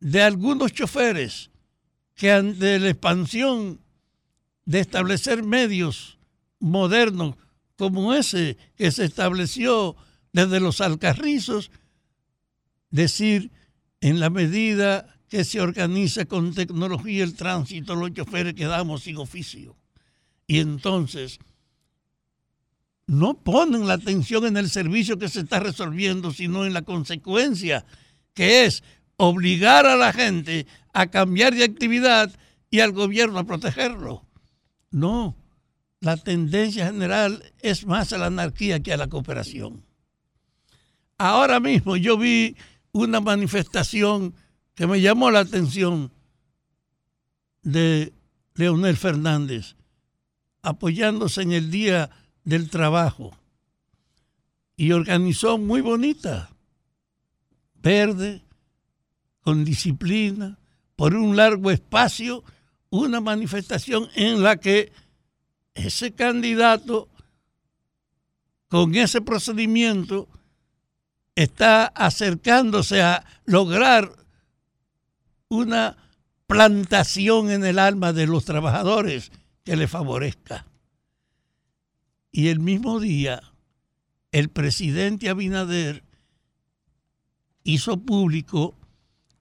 de 0.00 0.22
algunos 0.22 0.72
choferes 0.72 1.50
que 2.14 2.32
ante 2.32 2.78
la 2.78 2.90
expansión 2.90 3.80
de 4.64 4.80
establecer 4.80 5.42
medios 5.42 6.18
modernos 6.58 7.36
como 7.76 8.14
ese 8.14 8.56
que 8.76 8.90
se 8.90 9.04
estableció 9.04 9.96
desde 10.32 10.60
los 10.60 10.80
alcarrizos, 10.80 11.70
decir, 12.90 13.50
en 14.00 14.20
la 14.20 14.30
medida 14.30 15.16
que 15.28 15.44
se 15.44 15.60
organiza 15.60 16.24
con 16.26 16.54
tecnología 16.54 17.24
el 17.24 17.34
tránsito, 17.34 17.94
los 17.94 18.12
choferes 18.12 18.54
quedamos 18.54 19.02
sin 19.02 19.16
oficio. 19.16 19.76
Y 20.46 20.60
entonces 20.60 21.38
no 23.06 23.34
ponen 23.34 23.86
la 23.86 23.94
atención 23.94 24.46
en 24.46 24.56
el 24.56 24.68
servicio 24.70 25.18
que 25.18 25.28
se 25.28 25.40
está 25.40 25.60
resolviendo, 25.60 26.32
sino 26.32 26.64
en 26.64 26.74
la 26.74 26.82
consecuencia, 26.82 27.84
que 28.34 28.64
es 28.64 28.82
obligar 29.16 29.86
a 29.86 29.96
la 29.96 30.12
gente 30.12 30.66
a 30.92 31.06
cambiar 31.08 31.54
de 31.54 31.64
actividad 31.64 32.30
y 32.70 32.80
al 32.80 32.92
gobierno 32.92 33.38
a 33.38 33.44
protegerlo. 33.44 34.24
No, 34.90 35.36
la 36.00 36.16
tendencia 36.16 36.86
general 36.86 37.52
es 37.60 37.86
más 37.86 38.12
a 38.12 38.18
la 38.18 38.26
anarquía 38.26 38.80
que 38.80 38.92
a 38.92 38.96
la 38.96 39.08
cooperación. 39.08 39.84
Ahora 41.18 41.60
mismo 41.60 41.96
yo 41.96 42.18
vi 42.18 42.56
una 42.96 43.20
manifestación 43.20 44.34
que 44.74 44.86
me 44.86 45.02
llamó 45.02 45.30
la 45.30 45.40
atención 45.40 46.10
de 47.62 48.14
Leonel 48.54 48.96
Fernández, 48.96 49.76
apoyándose 50.62 51.42
en 51.42 51.52
el 51.52 51.70
Día 51.70 52.10
del 52.44 52.70
Trabajo. 52.70 53.36
Y 54.76 54.92
organizó 54.92 55.58
muy 55.58 55.82
bonita, 55.82 56.50
verde, 57.74 58.42
con 59.42 59.64
disciplina, 59.64 60.58
por 60.96 61.14
un 61.14 61.36
largo 61.36 61.70
espacio 61.70 62.44
una 62.88 63.20
manifestación 63.20 64.08
en 64.14 64.42
la 64.42 64.56
que 64.56 64.90
ese 65.74 66.12
candidato 66.12 67.10
con 68.68 68.94
ese 68.94 69.20
procedimiento 69.20 70.28
está 71.36 71.86
acercándose 71.86 73.02
a 73.02 73.24
lograr 73.44 74.10
una 75.48 75.96
plantación 76.46 77.50
en 77.50 77.64
el 77.64 77.78
alma 77.78 78.12
de 78.12 78.26
los 78.26 78.44
trabajadores 78.44 79.30
que 79.62 79.76
le 79.76 79.86
favorezca. 79.86 80.66
Y 82.32 82.48
el 82.48 82.58
mismo 82.58 83.00
día, 83.00 83.42
el 84.32 84.48
presidente 84.48 85.28
Abinader 85.28 86.02
hizo 87.64 87.98
público 87.98 88.74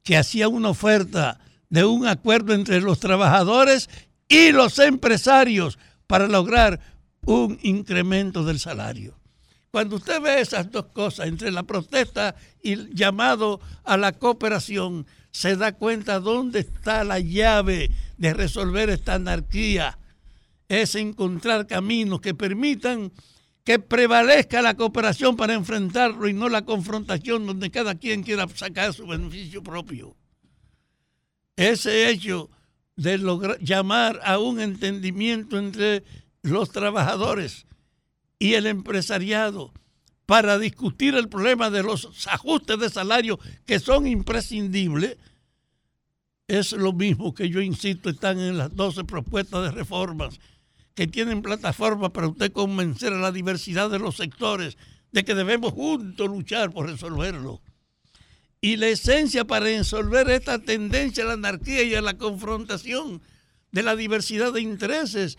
que 0.04 0.18
hacía 0.18 0.48
una 0.48 0.70
oferta 0.70 1.40
de 1.70 1.86
un 1.86 2.08
acuerdo 2.08 2.54
entre 2.54 2.82
los 2.82 3.00
trabajadores 3.00 3.90
y 4.28 4.52
los 4.52 4.80
empresarios 4.80 5.80
para 6.08 6.28
lograr 6.28 6.80
un 7.26 7.58
incremento 7.64 8.44
del 8.44 8.60
salario. 8.60 9.18
Cuando 9.76 9.98
usted 9.98 10.22
ve 10.22 10.40
esas 10.40 10.72
dos 10.72 10.86
cosas, 10.86 11.28
entre 11.28 11.52
la 11.52 11.64
protesta 11.64 12.34
y 12.64 12.72
el 12.72 12.96
llamado 12.96 13.60
a 13.84 13.98
la 13.98 14.14
cooperación, 14.14 15.06
se 15.32 15.58
da 15.58 15.74
cuenta 15.74 16.22
dónde 16.22 16.62
está 16.62 17.04
la 17.04 17.20
llave 17.20 17.92
de 18.18 18.34
resolver 18.34 18.90
esta 18.90 19.16
anarquía. 19.16 20.00
Es 20.70 20.96
encontrar 20.96 21.68
caminos 21.68 22.22
que 22.22 22.34
permitan 22.34 23.12
que 23.66 23.78
prevalezca 23.78 24.62
la 24.62 24.78
cooperación 24.78 25.36
para 25.36 25.56
enfrentarlo 25.56 26.30
y 26.30 26.34
no 26.34 26.48
la 26.48 26.64
confrontación 26.64 27.46
donde 27.46 27.70
cada 27.70 27.96
quien 27.96 28.24
quiera 28.24 28.48
sacar 28.56 28.94
su 28.94 29.06
beneficio 29.06 29.62
propio. 29.62 30.16
Ese 31.58 32.10
hecho 32.10 32.50
de 32.96 33.20
llamar 33.60 34.22
a 34.24 34.40
un 34.40 34.62
entendimiento 34.62 35.60
entre 35.60 36.06
los 36.44 36.72
trabajadores 36.72 37.66
y 38.40 38.54
el 38.54 38.68
empresariado 38.68 39.74
para 40.26 40.58
discutir 40.58 41.16
el 41.16 41.30
problema 41.30 41.70
de 41.70 41.84
los 41.84 42.28
ajustes 42.28 42.80
de 42.80 42.90
salario 42.90 43.40
que 43.66 43.80
son 43.80 44.08
imprescindibles, 44.08 45.18
es 46.48 46.72
lo 46.74 46.94
mismo 46.94 47.34
que 47.34 47.50
yo 47.50 47.62
insisto, 47.62 48.10
están 48.10 48.40
en 48.40 48.58
las 48.58 48.76
12 48.76 49.04
propuestas 49.04 49.64
de 49.64 49.72
reformas 49.72 50.40
que 50.94 51.08
tienen 51.08 51.42
plataforma 51.42 52.12
para 52.12 52.28
usted 52.28 52.52
convencer 52.52 53.14
a 53.14 53.20
la 53.20 53.32
diversidad 53.32 53.90
de 53.90 54.00
los 54.00 54.16
sectores 54.16 54.78
de 55.12 55.24
que 55.24 55.36
debemos 55.36 55.74
juntos 55.74 56.28
luchar 56.28 56.72
por 56.72 56.90
resolverlo. 56.90 57.62
Y 58.62 58.78
la 58.78 58.88
esencia 58.88 59.46
para 59.46 59.66
resolver 59.66 60.30
esta 60.30 60.60
tendencia 60.60 61.24
a 61.24 61.28
la 61.28 61.34
anarquía 61.34 61.84
y 61.84 61.94
a 61.94 62.02
la 62.02 62.18
confrontación 62.18 63.22
de 63.72 63.84
la 63.84 63.96
diversidad 63.96 64.54
de 64.54 64.62
intereses 64.62 65.38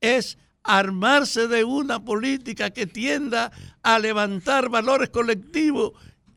es 0.00 0.38
armarse 0.64 1.46
de 1.46 1.62
una 1.62 2.02
política 2.04 2.70
que 2.70 2.86
tienda 2.86 3.52
a 3.82 3.98
levantar 3.98 4.70
valores 4.70 5.10
colectivos 5.10 5.92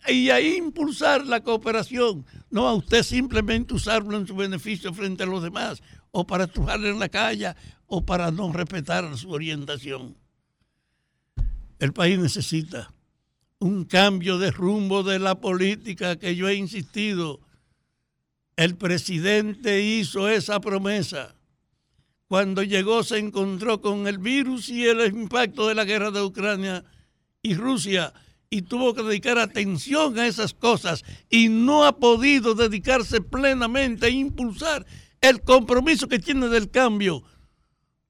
y 0.08 0.30
a 0.30 0.40
impulsar 0.40 1.26
la 1.26 1.42
cooperación, 1.42 2.26
no 2.50 2.68
a 2.68 2.74
usted 2.74 3.04
simplemente 3.04 3.74
usarlo 3.74 4.18
en 4.18 4.28
su 4.28 4.36
beneficio 4.36 4.94
frente 4.94 5.24
a 5.24 5.28
los 5.28 5.42
demás 5.42 5.82
o 6.12 6.28
para 6.28 6.44
estrujarle 6.44 6.90
en 6.90 7.00
la 7.00 7.10
calle 7.10 7.54
o 7.88 8.06
para 8.06 8.30
no 8.32 8.52
respetar 8.52 9.18
su 9.18 9.32
orientación. 9.32 10.16
El 11.80 11.94
país 11.94 12.20
necesita 12.20 12.94
un 13.60 13.86
cambio 13.86 14.38
de 14.38 14.52
rumbo 14.52 15.04
de 15.04 15.20
la 15.20 15.40
política 15.40 16.18
que 16.18 16.36
yo 16.36 16.50
he 16.50 16.56
insistido. 16.56 17.40
El 18.56 18.76
presidente 18.76 19.82
hizo 19.82 20.28
esa 20.28 20.60
promesa. 20.60 21.37
Cuando 22.28 22.62
llegó 22.62 23.04
se 23.04 23.18
encontró 23.20 23.82
con 23.82 24.08
el 24.08 24.18
virus 24.18 24.70
y 24.70 24.86
el 24.86 25.06
impacto 25.08 25.68
de 25.68 25.76
la 25.76 25.86
guerra 25.86 26.12
de 26.12 26.22
Ucrania 26.22 26.84
y 27.42 27.56
Rusia 27.56 28.14
y 28.50 28.64
tuvo 28.64 28.94
que 28.94 29.04
dedicar 29.04 29.38
atención 29.38 30.18
a 30.20 30.28
esas 30.28 30.54
cosas 30.54 31.04
y 31.30 31.50
no 31.50 31.86
ha 31.86 31.98
podido 31.98 32.54
dedicarse 32.54 33.22
plenamente 33.22 34.08
a 34.08 34.10
impulsar 34.10 34.86
el 35.22 35.42
compromiso 35.42 36.08
que 36.08 36.20
tiene 36.20 36.48
del 36.48 36.70
cambio, 36.70 37.24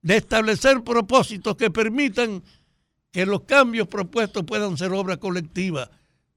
de 0.02 0.16
establecer 0.16 0.82
propósitos 0.82 1.56
que 1.56 1.70
permitan 1.70 2.42
que 3.10 3.24
los 3.24 3.42
cambios 3.42 3.88
propuestos 3.88 4.44
puedan 4.44 4.76
ser 4.76 4.92
obra 4.92 5.16
colectiva, 5.16 5.90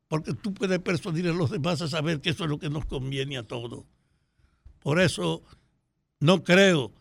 porque 0.08 0.34
tú 0.34 0.54
puedes 0.54 0.80
persuadir 0.80 1.28
a 1.28 1.34
los 1.34 1.50
demás 1.50 1.82
a 1.82 1.88
saber 1.88 2.22
que 2.22 2.30
eso 2.30 2.44
es 2.44 2.50
lo 2.50 2.60
que 2.60 2.70
nos 2.70 2.86
conviene 2.86 3.38
a 3.38 3.44
todos. 3.44 3.86
Por 4.80 5.00
eso 5.00 5.44
no 6.20 6.44
creo 6.44 6.92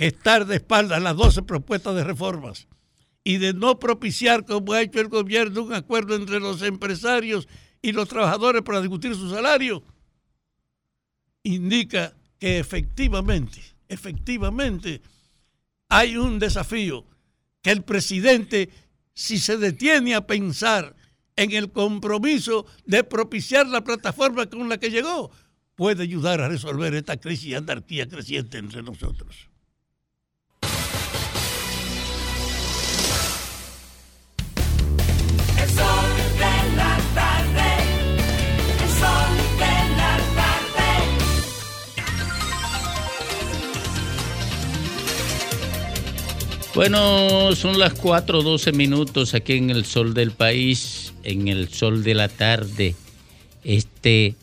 que 0.00 0.06
estar 0.06 0.46
de 0.46 0.56
espaldas 0.56 0.96
a 0.96 1.00
las 1.02 1.14
12 1.14 1.42
propuestas 1.42 1.94
de 1.94 2.02
reformas 2.02 2.68
y 3.22 3.36
de 3.36 3.52
no 3.52 3.78
propiciar, 3.78 4.46
como 4.46 4.72
ha 4.72 4.80
hecho 4.80 4.98
el 4.98 5.08
gobierno, 5.08 5.62
un 5.62 5.74
acuerdo 5.74 6.16
entre 6.16 6.40
los 6.40 6.62
empresarios 6.62 7.46
y 7.82 7.92
los 7.92 8.08
trabajadores 8.08 8.62
para 8.62 8.80
discutir 8.80 9.14
su 9.14 9.28
salario, 9.28 9.82
indica 11.42 12.16
que 12.38 12.58
efectivamente, 12.58 13.60
efectivamente, 13.88 15.02
hay 15.90 16.16
un 16.16 16.38
desafío 16.38 17.04
que 17.60 17.70
el 17.70 17.82
presidente, 17.82 18.70
si 19.12 19.38
se 19.38 19.58
detiene 19.58 20.14
a 20.14 20.26
pensar 20.26 20.96
en 21.36 21.52
el 21.52 21.72
compromiso 21.72 22.64
de 22.86 23.04
propiciar 23.04 23.66
la 23.66 23.84
plataforma 23.84 24.46
con 24.46 24.66
la 24.66 24.78
que 24.78 24.90
llegó, 24.90 25.30
puede 25.74 26.04
ayudar 26.04 26.40
a 26.40 26.48
resolver 26.48 26.94
esta 26.94 27.18
crisis 27.18 27.48
y 27.48 27.54
anarquía 27.54 28.08
creciente 28.08 28.56
entre 28.56 28.82
nosotros. 28.82 29.50
Bueno, 46.74 47.54
son 47.56 47.78
las 47.78 47.94
4.12 48.00 48.72
minutos 48.72 49.34
aquí 49.34 49.54
en 49.54 49.70
el 49.70 49.84
sol 49.84 50.14
del 50.14 50.30
país, 50.30 51.12
en 51.24 51.48
el 51.48 51.68
sol 51.68 52.04
de 52.04 52.14
la 52.14 52.28
tarde, 52.28 52.94
este 53.64 54.36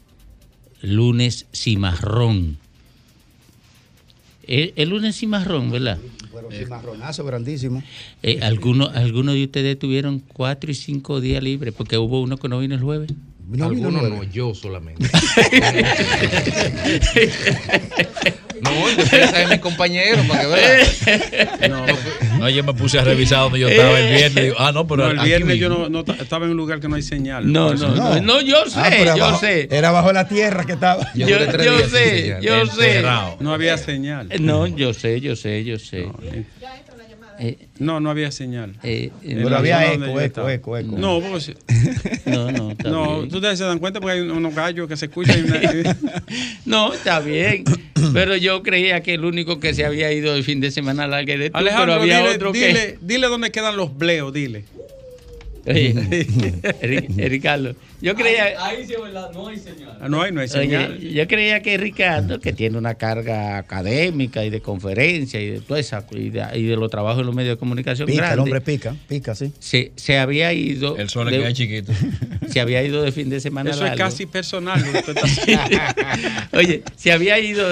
lunes 0.82 1.46
cimarrón. 1.54 2.58
El, 4.46 4.74
el 4.76 4.90
lunes 4.90 5.18
cimarrón, 5.18 5.72
¿verdad? 5.72 5.98
Pero 6.34 6.52
cimarronazo 6.52 7.24
grandísimo. 7.24 7.82
Eh, 8.22 8.40
¿algunos, 8.42 8.94
algunos 8.94 9.36
de 9.36 9.46
ustedes 9.46 9.80
tuvieron 9.80 10.20
cuatro 10.20 10.70
y 10.70 10.76
cinco 10.76 11.22
días 11.22 11.42
libres 11.42 11.74
porque 11.74 11.98
hubo 11.98 12.22
uno 12.22 12.38
que 12.38 12.50
no 12.50 12.60
vino 12.60 12.76
el 12.76 12.82
jueves. 12.82 13.10
Algunos 13.62 14.04
no, 14.04 14.24
yo 14.24 14.54
solamente. 14.54 15.10
no, 18.62 18.90
yo 18.90 18.96
pensé 19.10 19.42
en 19.44 19.50
mis 19.50 19.60
compañeros 19.60 20.26
para 20.28 20.42
que 20.42 20.48
vean. 20.48 20.88
No, 21.70 21.86
no, 22.40 22.50
yo 22.50 22.64
me 22.64 22.74
puse 22.74 23.00
a 23.00 23.04
revisar 23.04 23.40
donde 23.40 23.60
yo 23.60 23.68
estaba 23.68 24.00
el 24.00 24.16
viernes. 24.16 24.44
Digo, 24.44 24.56
ah, 24.60 24.72
no, 24.72 24.86
pero 24.88 25.06
No, 25.06 25.12
el 25.12 25.20
aquí 25.20 25.28
viernes 25.28 25.58
yo 25.60 25.70
mismo. 25.70 25.84
no, 25.86 25.90
no 25.90 26.04
ta- 26.04 26.16
estaba 26.22 26.46
en 26.46 26.52
un 26.52 26.58
lugar 26.58 26.80
que 26.80 26.88
no 26.88 26.96
hay 26.96 27.02
señal. 27.02 27.52
No, 27.52 27.74
no, 27.74 27.96
no, 27.96 28.22
no, 28.22 28.42
yo 28.42 28.66
sé, 28.68 28.80
Ah, 28.80 28.92
yo 29.04 29.14
abajo- 29.14 29.40
sé. 29.40 29.68
Era 29.72 29.92
bajo 29.92 30.12
la 30.14 30.28
tierra 30.28 30.66
que 30.66 30.74
estaba. 30.74 31.12
Yo, 31.16 31.28
yo 31.28 31.40
sé, 31.90 32.38
yo 32.42 32.66
sé. 32.68 33.04
No 33.40 33.54
había 33.54 33.78
señal. 33.78 34.28
Eh, 34.32 34.38
No, 34.40 34.68
yo 34.68 34.94
sé, 34.94 35.20
yo 35.22 35.36
sé, 35.36 35.64
yo 35.64 35.80
sé. 35.80 36.08
Eh, 37.40 37.68
No, 37.80 38.00
no 38.00 38.10
había 38.10 38.32
señal. 38.32 38.76
eh, 38.84 39.12
Pero 39.24 39.50
la 39.50 39.60
había 39.60 39.94
zona 39.94 40.06
eco, 40.08 40.20
eco, 40.22 40.50
eco, 40.50 40.78
eco. 40.78 40.98
No, 40.98 41.20
porque 41.22 41.56
No, 42.26 42.52
no, 42.52 42.72
está 42.72 42.90
no, 42.90 43.22
bien. 43.22 43.36
ustedes 43.36 43.58
se 43.60 43.64
dan 43.66 43.80
cuenta 43.80 44.00
porque 44.02 44.14
hay 44.16 44.22
unos 44.22 44.56
gallos 44.56 44.88
que 44.88 44.98
se 44.98 45.06
escuchan. 45.06 45.44
una- 45.46 45.96
No, 46.66 46.94
está 46.94 47.20
bien. 47.20 47.64
Pero 48.14 48.36
yo 48.36 48.64
creía 48.64 49.02
que 49.02 49.14
el 49.16 49.26
único 49.26 49.60
que 49.60 49.74
se 49.74 49.86
había 49.86 50.12
ido 50.12 50.36
el 50.36 50.44
fin 50.44 50.60
de 50.60 50.72
semana 50.72 51.08
largo 51.08 51.32
era 51.32 51.46
tú, 51.46 51.52
pero 51.54 51.58
Alejandro, 51.60 51.94
había 51.96 52.18
dile, 52.20 52.36
otro 52.36 52.52
dile, 52.52 52.74
que. 52.74 52.98
dile 53.02 53.28
dónde 53.28 53.52
quedan 53.52 53.76
los 53.78 53.96
bleos, 53.98 54.34
dile. 54.34 54.64
Ricardo, 57.30 57.76
yo 58.02 58.16
creía. 58.16 58.54
Ahí 58.66 58.86
sí 58.86 58.94
es 58.94 59.02
verdad, 59.02 59.32
no 59.34 59.48
hay 59.48 59.58
señal. 59.58 59.98
Ah, 60.00 60.08
no 60.10 60.22
hay, 60.22 60.32
no 60.32 60.42
hay 60.42 60.48
señal. 60.48 60.94
Oye, 60.98 61.14
yo 61.14 61.28
creía 61.28 61.62
que 61.62 61.78
Ricardo, 61.78 62.40
que 62.40 62.54
tiene 62.54 62.78
una 62.78 62.96
carga 62.96 63.58
académica 63.58 64.46
y 64.46 64.50
de 64.50 64.62
conferencia 64.62 65.42
y 65.42 65.50
de 65.50 65.60
toda 65.62 65.80
esa 65.80 66.06
y 66.12 66.30
de, 66.30 66.46
y 66.56 66.64
de 66.64 66.76
los 66.78 66.90
trabajos 66.90 67.20
en 67.22 67.26
los 67.26 67.36
medios 67.36 67.56
de 67.56 67.60
comunicación 67.60 68.08
Pica, 68.08 68.34
el 68.34 68.40
hombre 68.40 68.62
pica, 68.62 68.96
pica, 69.08 69.36
sí. 69.36 69.52
se, 69.60 69.92
se 69.96 70.18
había 70.18 70.54
ido. 70.54 70.98
El 70.98 71.10
sol 71.10 71.30
de- 71.30 71.38
es 71.38 71.44
que 71.44 71.48
es 71.50 71.54
chiquito. 71.54 71.94
Se 72.48 72.62
había 72.62 72.82
ido 72.82 73.02
de 73.04 73.12
fin 73.12 73.30
de 73.30 73.40
semana 73.42 73.72
Eso 73.72 73.86
es 73.86 73.96
casi 73.96 74.26
personal. 74.26 74.82
Oye, 76.54 76.82
se 76.96 77.12
había 77.12 77.38
ido. 77.40 77.68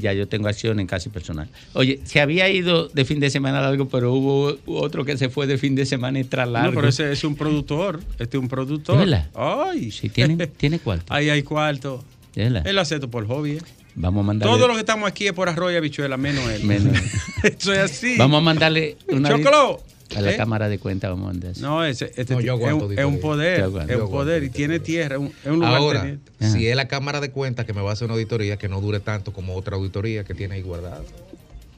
Ya 0.00 0.12
yo 0.12 0.26
tengo 0.26 0.48
acción 0.48 0.80
en 0.80 0.86
casi 0.86 1.10
personal. 1.10 1.48
Oye, 1.74 2.00
se 2.04 2.20
había 2.20 2.48
ido 2.48 2.88
de 2.88 3.04
fin 3.04 3.20
de 3.20 3.30
semana 3.30 3.60
largo, 3.60 3.88
pero 3.88 4.12
hubo 4.12 4.58
otro 4.66 5.04
que 5.04 5.16
se 5.16 5.28
fue 5.28 5.46
de 5.46 5.58
fin 5.58 5.74
de 5.74 5.86
semana 5.86 6.18
extra 6.18 6.44
largo. 6.46 6.70
No, 6.70 6.76
pero 6.76 6.88
ese 6.88 7.12
es 7.12 7.22
un 7.24 7.36
productor. 7.36 8.00
Este 8.18 8.36
es 8.36 8.42
un 8.42 8.48
productor. 8.48 9.06
Ay. 9.34 9.90
Sí, 9.90 10.08
tiene, 10.08 10.46
tiene 10.48 10.78
cuarto. 10.78 11.12
Ahí 11.12 11.30
hay 11.30 11.42
cuarto. 11.42 12.04
Él 12.34 12.78
hace 12.78 12.96
esto 12.96 13.10
por 13.10 13.26
hobby. 13.26 13.52
¿eh? 13.52 13.62
Vamos 13.94 14.22
a 14.22 14.26
mandarle. 14.26 14.54
Todos 14.54 14.68
los 14.68 14.76
que 14.76 14.80
estamos 14.80 15.08
aquí 15.08 15.26
es 15.26 15.32
por 15.32 15.48
arroz 15.48 15.72
y 15.72 15.76
habichuela, 15.76 16.16
menos 16.16 16.48
él. 16.50 16.64
Menos. 16.64 16.96
Eso 17.42 17.72
es 17.72 17.78
así. 17.78 18.16
Vamos 18.16 18.38
a 18.38 18.40
mandarle 18.40 18.96
una. 19.08 19.28
Chocolo, 19.28 19.82
A 20.16 20.20
la 20.20 20.32
¿Eh? 20.32 20.36
Cámara 20.36 20.68
de 20.68 20.78
Cuentas 20.78 21.16
eso. 21.44 21.60
No, 21.60 21.84
ese, 21.84 22.12
este 22.16 22.34
No, 22.34 22.40
yo 22.40 22.54
es, 22.54 22.60
aguanto 22.60 22.86
un, 22.86 22.98
es 22.98 23.04
un 23.04 23.20
poder, 23.20 23.60
es 23.88 23.96
un 23.96 24.10
poder 24.10 24.42
y 24.42 24.50
tiene 24.50 24.80
tierra, 24.80 25.16
es 25.16 25.20
un, 25.20 25.26
es 25.28 25.46
un 25.46 25.54
lugar 25.56 25.76
Ahora, 25.76 26.00
teniente. 26.00 26.32
si 26.50 26.66
es 26.66 26.74
la 26.74 26.88
Cámara 26.88 27.20
de 27.20 27.30
Cuentas 27.30 27.64
que 27.64 27.72
me 27.72 27.80
va 27.80 27.90
a 27.90 27.92
hacer 27.92 28.06
una 28.06 28.14
auditoría, 28.14 28.56
que 28.56 28.68
no 28.68 28.80
dure 28.80 29.00
tanto 29.00 29.32
como 29.32 29.54
otra 29.54 29.76
auditoría 29.76 30.24
que 30.24 30.34
tiene 30.34 30.56
ahí 30.56 30.62
guardada. 30.62 31.02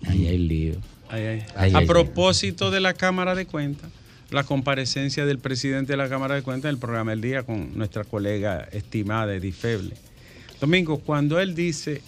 Ahí 0.07 0.27
hay 0.27 0.39
lío. 0.39 0.75
Ay, 1.09 1.23
ay. 1.25 1.43
Ay, 1.55 1.75
a 1.75 1.79
ay, 1.79 1.87
propósito 1.87 2.71
de 2.71 2.81
la 2.81 2.95
Cámara 2.95 3.35
de 3.35 3.45
Cuentas, 3.45 3.91
la 4.31 4.45
comparecencia 4.45 5.27
del 5.27 5.39
presidente 5.39 5.93
de 5.93 5.99
la 5.99 6.09
Cámara 6.09 6.35
de 6.35 6.43
Cuentas 6.43 6.71
en 6.71 6.77
el 6.77 6.79
programa 6.79 7.11
del 7.11 7.21
día 7.21 7.43
con 7.43 7.77
nuestra 7.77 8.05
colega 8.05 8.67
estimada 8.73 9.35
Edith 9.35 9.55
Feble. 9.55 9.95
Domingo, 10.59 10.99
cuando 10.99 11.39
él 11.39 11.55
dice, 11.55 12.01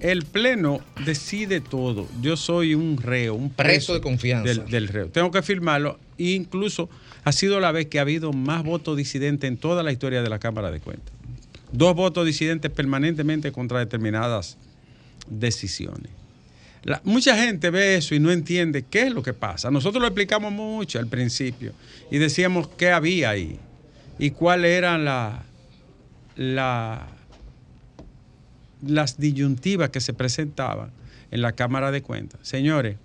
el 0.00 0.24
Pleno 0.24 0.80
decide 1.04 1.60
todo, 1.60 2.08
yo 2.20 2.36
soy 2.36 2.74
un 2.74 2.96
reo, 2.98 3.34
un 3.34 3.50
preso, 3.50 3.68
Preso 3.68 3.94
de 3.94 4.00
confianza. 4.00 4.44
Del, 4.48 4.66
del 4.70 4.88
reo. 4.88 5.08
Tengo 5.08 5.30
que 5.30 5.42
firmarlo. 5.42 5.98
E 6.18 6.30
incluso 6.32 6.88
ha 7.24 7.32
sido 7.32 7.60
la 7.60 7.72
vez 7.72 7.86
que 7.86 7.98
ha 7.98 8.02
habido 8.02 8.32
más 8.32 8.62
votos 8.64 8.96
disidentes 8.96 9.48
en 9.48 9.56
toda 9.56 9.82
la 9.82 9.92
historia 9.92 10.22
de 10.22 10.28
la 10.30 10.38
Cámara 10.38 10.70
de 10.70 10.80
Cuentas. 10.80 11.12
Dos 11.72 11.94
votos 11.94 12.24
disidentes 12.26 12.70
permanentemente 12.70 13.52
contra 13.52 13.78
determinadas 13.80 14.56
decisiones. 15.28 16.10
La- 16.84 17.00
mucha 17.04 17.36
gente 17.36 17.70
ve 17.70 17.96
eso 17.96 18.14
y 18.14 18.20
no 18.20 18.30
entiende 18.30 18.84
qué 18.88 19.02
es 19.02 19.12
lo 19.12 19.22
que 19.22 19.32
pasa. 19.34 19.70
Nosotros 19.70 20.00
lo 20.00 20.06
explicamos 20.06 20.52
mucho 20.52 20.98
al 21.00 21.08
principio 21.08 21.72
y 22.10 22.18
decíamos 22.18 22.68
qué 22.78 22.90
había 22.92 23.30
ahí 23.30 23.58
y 24.18 24.30
cuáles 24.30 24.70
eran 24.70 25.04
la, 25.04 25.42
la- 26.36 27.08
las 28.82 29.18
disyuntivas 29.18 29.90
que 29.90 30.00
se 30.00 30.12
presentaban 30.12 30.90
en 31.30 31.42
la 31.42 31.52
Cámara 31.52 31.90
de 31.90 32.02
Cuentas. 32.02 32.40
Señores, 32.42 32.96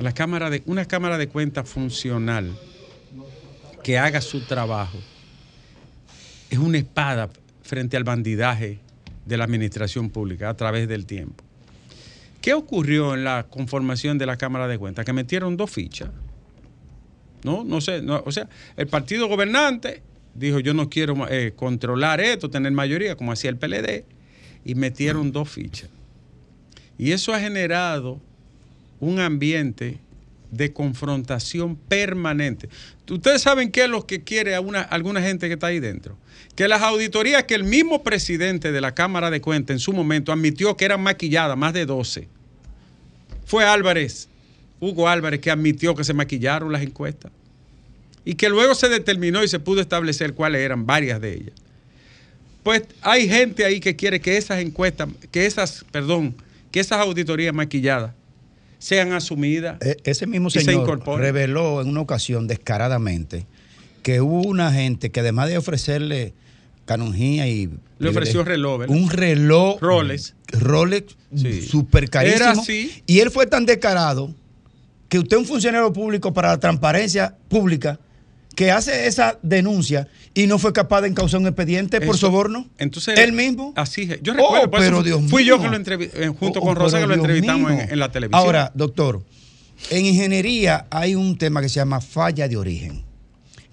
la 0.00 0.12
cámara 0.12 0.50
de, 0.50 0.62
una 0.66 0.84
Cámara 0.84 1.18
de 1.18 1.28
Cuentas 1.28 1.68
funcional 1.68 2.56
que 3.82 3.98
haga 3.98 4.20
su 4.20 4.40
trabajo 4.40 4.98
es 6.48 6.58
una 6.58 6.78
espada 6.78 7.28
frente 7.62 7.96
al 7.96 8.04
bandidaje 8.04 8.78
de 9.26 9.36
la 9.36 9.44
administración 9.44 10.10
pública 10.10 10.48
a 10.48 10.54
través 10.54 10.88
del 10.88 11.06
tiempo. 11.06 11.44
¿Qué 12.40 12.54
ocurrió 12.54 13.14
en 13.14 13.24
la 13.24 13.46
conformación 13.48 14.18
de 14.18 14.26
la 14.26 14.36
Cámara 14.36 14.66
de 14.66 14.78
Cuentas? 14.78 15.04
Que 15.04 15.12
metieron 15.12 15.56
dos 15.56 15.70
fichas. 15.70 16.08
No, 17.44 17.64
no 17.64 17.80
sé. 17.80 18.02
o 18.06 18.32
sea, 18.32 18.48
el 18.76 18.86
partido 18.86 19.28
gobernante 19.28 20.02
dijo 20.34 20.60
yo 20.60 20.74
no 20.74 20.88
quiero 20.88 21.28
eh, 21.28 21.52
controlar 21.54 22.20
esto, 22.20 22.50
tener 22.50 22.72
mayoría, 22.72 23.16
como 23.16 23.32
hacía 23.32 23.50
el 23.50 23.56
PLD, 23.56 24.04
y 24.64 24.74
metieron 24.74 25.32
dos 25.32 25.48
fichas. 25.48 25.90
Y 26.98 27.12
eso 27.12 27.32
ha 27.32 27.40
generado 27.40 28.20
un 29.00 29.20
ambiente 29.20 29.98
de 30.50 30.72
confrontación 30.72 31.76
permanente. 31.76 32.68
Ustedes 33.08 33.42
saben 33.42 33.70
qué 33.70 33.84
es 33.84 33.90
lo 33.90 34.06
que 34.06 34.22
quiere 34.22 34.54
alguna 34.54 35.22
gente 35.22 35.48
que 35.48 35.54
está 35.54 35.68
ahí 35.68 35.80
dentro. 35.80 36.18
Que 36.54 36.68
las 36.68 36.82
auditorías 36.82 37.44
que 37.44 37.54
el 37.54 37.64
mismo 37.64 38.02
presidente 38.02 38.72
de 38.72 38.80
la 38.80 38.94
Cámara 38.94 39.30
de 39.30 39.40
Cuentas 39.40 39.74
en 39.74 39.80
su 39.80 39.92
momento 39.92 40.32
admitió 40.32 40.76
que 40.76 40.84
eran 40.84 41.02
maquilladas, 41.02 41.56
más 41.56 41.72
de 41.72 41.86
12. 41.86 42.28
Fue 43.46 43.64
Álvarez, 43.64 44.28
Hugo 44.78 45.08
Álvarez, 45.08 45.40
que 45.40 45.50
admitió 45.50 45.94
que 45.94 46.04
se 46.04 46.14
maquillaron 46.14 46.72
las 46.72 46.82
encuestas. 46.82 47.32
Y 48.24 48.34
que 48.34 48.48
luego 48.48 48.74
se 48.74 48.88
determinó 48.88 49.42
y 49.42 49.48
se 49.48 49.58
pudo 49.58 49.80
establecer 49.80 50.34
cuáles 50.34 50.60
eran, 50.60 50.86
varias 50.86 51.20
de 51.20 51.34
ellas. 51.34 51.54
Pues 52.62 52.82
hay 53.02 53.28
gente 53.28 53.64
ahí 53.64 53.80
que 53.80 53.96
quiere 53.96 54.20
que 54.20 54.36
esas 54.36 54.60
encuestas, 54.60 55.08
que 55.30 55.46
esas, 55.46 55.84
perdón, 55.90 56.34
que 56.70 56.80
esas 56.80 56.98
auditorías 57.00 57.54
maquilladas 57.54 58.12
sean 58.78 59.12
asumidas. 59.12 59.76
E- 59.80 59.96
Ese 60.04 60.26
mismo 60.26 60.50
se 60.50 60.60
señor 60.60 61.02
reveló 61.18 61.80
en 61.80 61.88
una 61.88 62.00
ocasión 62.00 62.46
descaradamente 62.46 63.46
que 64.02 64.20
hubo 64.20 64.42
una 64.42 64.72
gente 64.72 65.10
que 65.10 65.20
además 65.20 65.48
de 65.48 65.58
ofrecerle 65.58 66.32
canonjía 66.86 67.46
y 67.46 67.70
Le 67.98 68.08
ofreció 68.08 68.42
reloj, 68.44 68.80
¿verdad? 68.80 68.96
un 68.96 69.10
reloj 69.10 69.78
Rolex. 69.80 70.34
Rolex 70.48 71.16
super 71.68 72.08
carísimo 72.10 72.36
Era 72.42 72.50
así. 72.52 73.02
y 73.06 73.20
él 73.20 73.30
fue 73.30 73.46
tan 73.46 73.64
descarado 73.66 74.34
que 75.08 75.18
usted 75.18 75.36
un 75.36 75.44
funcionario 75.44 75.92
público 75.92 76.32
para 76.32 76.48
la 76.48 76.58
transparencia 76.60 77.36
pública 77.48 78.00
que 78.56 78.70
hace 78.70 79.06
esa 79.06 79.38
denuncia 79.42 80.08
y 80.34 80.46
no 80.46 80.58
fue 80.58 80.72
capaz 80.72 81.00
de 81.02 81.08
encauzar 81.08 81.40
un 81.40 81.46
expediente 81.46 82.00
por 82.00 82.16
Eso- 82.16 82.26
soborno 82.26 82.68
Entonces, 82.78 83.18
él 83.18 83.32
mismo 83.32 83.72
Así 83.76 84.02
es. 84.02 84.20
Yo 84.22 84.32
Oh, 84.32 84.36
recuerdo, 84.36 84.58
eso 84.64 84.70
pero 84.70 85.02
Dios 85.02 85.22
fui 85.30 85.44
yo 85.44 85.60
que 85.60 85.68
lo 85.68 85.76
entrevisté, 85.76 86.28
junto 86.28 86.58
Oh, 86.60 86.62
con 86.62 86.76
Rosa, 86.76 86.98
pero 86.98 87.08
que 87.08 87.16
lo 87.16 87.22
Dios 87.22 87.36
entrevistamos 87.36 87.72
en 87.90 87.98
la 87.98 88.10
televisión. 88.12 88.40
Ahora, 88.40 88.70
doctor, 88.74 89.22
en 89.90 90.04
ingeniería 90.06 90.86
hay 90.90 91.14
un 91.14 91.38
tema 91.38 91.62
que 91.62 91.68
se 91.68 91.76
llama 91.76 92.00
falla 92.00 92.48
de 92.48 92.56
origen, 92.56 93.02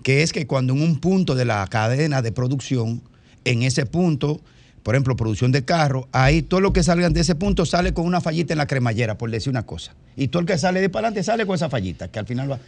que 0.03 0.23
es 0.23 0.31
que 0.31 0.47
cuando 0.47 0.73
en 0.73 0.81
un 0.81 0.99
punto 0.99 1.35
de 1.35 1.43
la 1.45 1.65
cadena 1.67 2.21
de 2.21 2.31
producción, 2.31 3.01
en 3.43 3.63
ese 3.63 3.85
punto, 3.85 4.39
por 4.83 4.95
ejemplo, 4.95 5.17
producción 5.17 5.51
de 5.51 5.65
carro, 5.65 6.07
ahí 6.13 6.41
todo 6.43 6.61
lo 6.61 6.71
que 6.71 6.81
salgan 6.81 7.11
de 7.11 7.19
ese 7.21 7.35
punto 7.35 7.65
sale 7.65 7.93
con 7.93 8.05
una 8.05 8.21
fallita 8.21 8.53
en 8.53 8.57
la 8.59 8.67
cremallera, 8.67 9.17
por 9.17 9.29
decir 9.31 9.49
una 9.49 9.65
cosa. 9.65 9.95
Y 10.15 10.29
todo 10.29 10.39
el 10.41 10.45
que 10.45 10.57
sale 10.57 10.79
de 10.79 10.89
para 10.89 11.07
adelante 11.09 11.23
sale 11.25 11.45
con 11.45 11.55
esa 11.55 11.69
fallita, 11.69 12.07
que 12.09 12.19
al 12.19 12.25
final 12.25 12.49
va. 12.51 12.59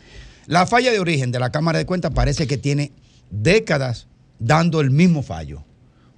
La 0.49 0.65
falla 0.65 0.91
de 0.91 0.99
origen 0.99 1.31
de 1.31 1.37
la 1.37 1.51
Cámara 1.51 1.77
de 1.77 1.85
Cuentas 1.85 2.11
parece 2.11 2.47
que 2.47 2.57
tiene 2.57 2.91
décadas 3.29 4.07
dando 4.39 4.81
el 4.81 4.89
mismo 4.89 5.21
fallo. 5.21 5.63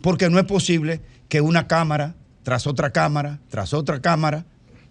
Porque 0.02 0.30
no 0.30 0.40
es 0.40 0.46
posible 0.46 1.02
que 1.28 1.42
una 1.42 1.68
cámara, 1.68 2.16
tras 2.44 2.66
otra 2.66 2.94
cámara, 2.94 3.42
tras 3.50 3.74
otra 3.74 4.00
cámara, 4.00 4.46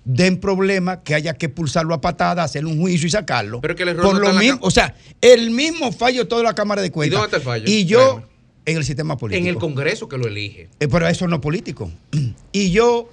den 0.05 0.39
problemas 0.41 0.99
que 1.05 1.15
haya 1.15 1.33
que 1.33 1.49
pulsarlo 1.49 1.95
a 1.95 2.03
patada, 2.03 2.43
hacer 2.43 2.67
un 2.67 2.79
juicio 2.79 3.07
y 3.07 3.11
sacarlo. 3.13 3.63
Pero 3.63 3.75
que 3.75 3.85
el 3.85 3.89
error 3.89 4.05
Por 4.05 4.21
no 4.21 4.31
lo 4.31 4.35
mismo, 4.35 4.59
o 4.61 4.71
sea, 4.71 4.95
el 5.23 5.51
mismo 5.51 5.91
fallo 5.91 6.25
de 6.25 6.29
toda 6.29 6.43
la 6.43 6.55
Cámara 6.55 6.83
de 6.83 6.91
Cuentas. 6.91 7.19
dónde 7.19 7.35
está 7.35 7.37
el 7.39 7.43
fallo? 7.43 7.65
Y 7.67 7.87
yo, 7.87 8.17
Créeme. 8.17 8.33
en 8.67 8.77
el 8.77 8.85
sistema 8.85 9.17
político. 9.17 9.41
En 9.43 9.47
el 9.49 9.57
Congreso 9.57 10.07
que 10.07 10.19
lo 10.19 10.29
elige. 10.29 10.69
Eh, 10.81 10.87
pero 10.87 11.09
eso 11.09 11.27
no 11.27 11.37
es 11.37 11.41
político. 11.41 11.91
Y 12.53 12.73
yo 12.73 13.09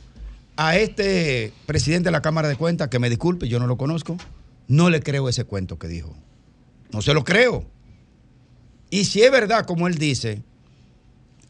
a 0.58 0.76
este 0.76 1.54
presidente 1.66 2.08
de 2.08 2.12
la 2.12 2.22
Cámara 2.22 2.50
de 2.50 2.58
Cuentas, 2.58 2.90
que 2.90 3.00
me 3.00 3.10
disculpe, 3.10 3.48
yo 3.48 3.60
no 3.60 3.68
lo 3.68 3.78
conozco, 3.78 4.18
no 4.68 4.90
le 4.90 5.02
creo 5.02 5.30
ese 5.30 5.44
cuento 5.46 5.78
que 5.80 5.88
dijo. 5.88 6.16
No 6.92 7.02
se 7.02 7.14
lo 7.14 7.24
creo. 7.24 7.66
Y 8.90 9.06
si 9.06 9.22
es 9.22 9.32
verdad, 9.32 9.66
como 9.66 9.88
él 9.88 9.96
dice, 9.98 10.42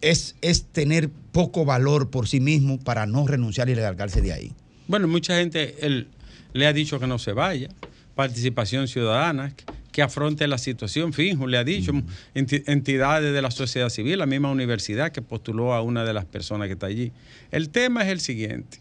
es, 0.01 0.35
es 0.41 0.65
tener 0.65 1.09
poco 1.09 1.65
valor 1.65 2.09
por 2.09 2.27
sí 2.27 2.39
mismo 2.39 2.79
para 2.79 3.05
no 3.05 3.27
renunciar 3.27 3.69
y 3.69 3.75
largarse 3.75 4.21
de 4.21 4.33
ahí. 4.33 4.53
Bueno, 4.87 5.07
mucha 5.07 5.37
gente 5.37 5.75
él, 5.85 6.07
le 6.53 6.65
ha 6.67 6.73
dicho 6.73 6.99
que 6.99 7.07
no 7.07 7.19
se 7.19 7.33
vaya. 7.33 7.69
Participación 8.15 8.87
ciudadana, 8.87 9.53
que 9.91 10.01
afronte 10.01 10.47
la 10.47 10.57
situación. 10.57 11.13
Fijo, 11.13 11.45
le 11.45 11.57
ha 11.57 11.63
dicho 11.63 11.91
enti- 12.33 12.63
entidades 12.65 13.31
de 13.33 13.41
la 13.41 13.51
sociedad 13.51 13.89
civil, 13.89 14.17
la 14.17 14.25
misma 14.25 14.49
universidad 14.49 15.11
que 15.11 15.21
postuló 15.21 15.73
a 15.73 15.81
una 15.83 16.03
de 16.03 16.13
las 16.13 16.25
personas 16.25 16.67
que 16.67 16.73
está 16.73 16.87
allí. 16.87 17.11
El 17.51 17.69
tema 17.69 18.03
es 18.03 18.09
el 18.09 18.19
siguiente, 18.19 18.79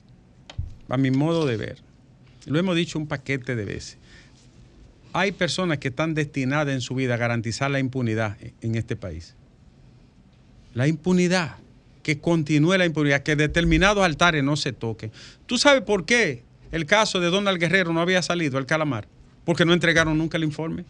a 0.88 0.96
mi 0.96 1.10
modo 1.10 1.44
de 1.44 1.58
ver. 1.58 1.78
Lo 2.46 2.58
hemos 2.58 2.76
dicho 2.76 2.98
un 2.98 3.06
paquete 3.06 3.56
de 3.56 3.64
veces. 3.66 3.98
Hay 5.16 5.32
personas 5.32 5.78
que 5.78 5.88
están 5.88 6.12
destinadas 6.12 6.74
en 6.74 6.82
su 6.82 6.94
vida 6.94 7.14
a 7.14 7.16
garantizar 7.16 7.70
la 7.70 7.78
impunidad 7.78 8.36
en 8.60 8.74
este 8.74 8.96
país. 8.96 9.34
La 10.74 10.88
impunidad, 10.88 11.56
que 12.02 12.18
continúe 12.18 12.76
la 12.76 12.84
impunidad, 12.84 13.22
que 13.22 13.34
determinados 13.34 14.04
altares 14.04 14.44
no 14.44 14.56
se 14.56 14.74
toquen. 14.74 15.10
¿Tú 15.46 15.56
sabes 15.56 15.80
por 15.84 16.04
qué 16.04 16.42
el 16.70 16.84
caso 16.84 17.18
de 17.18 17.30
Donald 17.30 17.58
Guerrero 17.58 17.94
no 17.94 18.02
había 18.02 18.20
salido, 18.20 18.58
el 18.58 18.66
calamar? 18.66 19.08
Porque 19.46 19.64
no 19.64 19.72
entregaron 19.72 20.18
nunca 20.18 20.36
el 20.36 20.44
informe. 20.44 20.84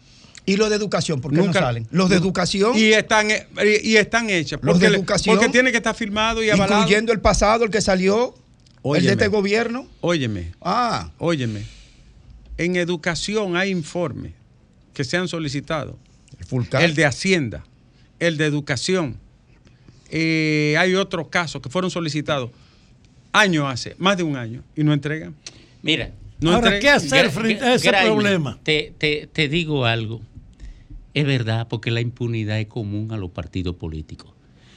¿Y 0.45 0.57
los 0.57 0.69
de 0.69 0.75
educación? 0.75 1.21
¿Por 1.21 1.31
qué 1.31 1.37
no 1.37 1.53
salen? 1.53 1.87
Los 1.91 2.09
de 2.09 2.17
educación. 2.17 2.73
Y 2.75 2.91
están, 2.91 3.31
eh, 3.31 3.47
y, 3.81 3.95
están 3.95 4.29
hechas. 4.29 4.59
Los 4.61 4.73
Porque, 4.73 4.87
de 4.87 4.91
le- 4.91 4.97
educación. 4.97 5.37
porque 5.37 5.49
tiene 5.49 5.71
que 5.71 5.77
estar 5.77 5.95
firmado 5.95 6.43
y 6.43 6.49
avalado. 6.49 6.81
Incluyendo 6.81 7.13
el 7.13 7.21
pasado, 7.21 7.63
el 7.63 7.71
que 7.71 7.79
salió, 7.79 8.35
el 8.83 9.05
de 9.05 9.11
este 9.13 9.29
gobierno. 9.29 9.87
Óyeme. 10.01 10.51
Ah. 10.61 11.11
Óyeme. 11.17 11.76
En 12.57 12.75
educación 12.75 13.55
hay 13.55 13.69
informes 13.71 14.33
que 14.93 15.03
se 15.03 15.17
han 15.17 15.27
solicitado. 15.27 15.97
El 16.79 16.95
de 16.95 17.05
Hacienda, 17.05 17.63
el 18.19 18.37
de 18.37 18.45
Educación. 18.45 19.17
Eh, 20.09 20.75
hay 20.79 20.95
otros 20.95 21.27
casos 21.27 21.61
que 21.61 21.69
fueron 21.69 21.91
solicitados 21.91 22.51
años 23.33 23.65
hace, 23.71 23.95
más 23.97 24.17
de 24.17 24.23
un 24.23 24.35
año, 24.37 24.63
y 24.75 24.83
no 24.83 24.93
entregan. 24.93 25.35
Mira. 25.81 26.11
No 26.39 26.51
Ahora, 26.53 26.75
entregan. 26.75 26.81
¿qué 26.81 26.89
hacer 27.05 27.31
frente 27.31 27.63
a 27.65 27.73
ese 27.75 27.87
Graeme, 27.87 28.11
problema? 28.11 28.59
Te, 28.63 28.93
te- 28.97 29.27
te 29.31 29.47
digo 29.49 29.85
algo. 29.85 30.21
Es 31.13 31.25
verdad, 31.25 31.67
porque 31.67 31.89
la 31.91 31.99
impunidad 32.01 32.59
es 32.59 32.67
común 32.67 33.11
a 33.11 33.17
los 33.17 33.31
partidos 33.31 33.75
políticos. 33.75 34.31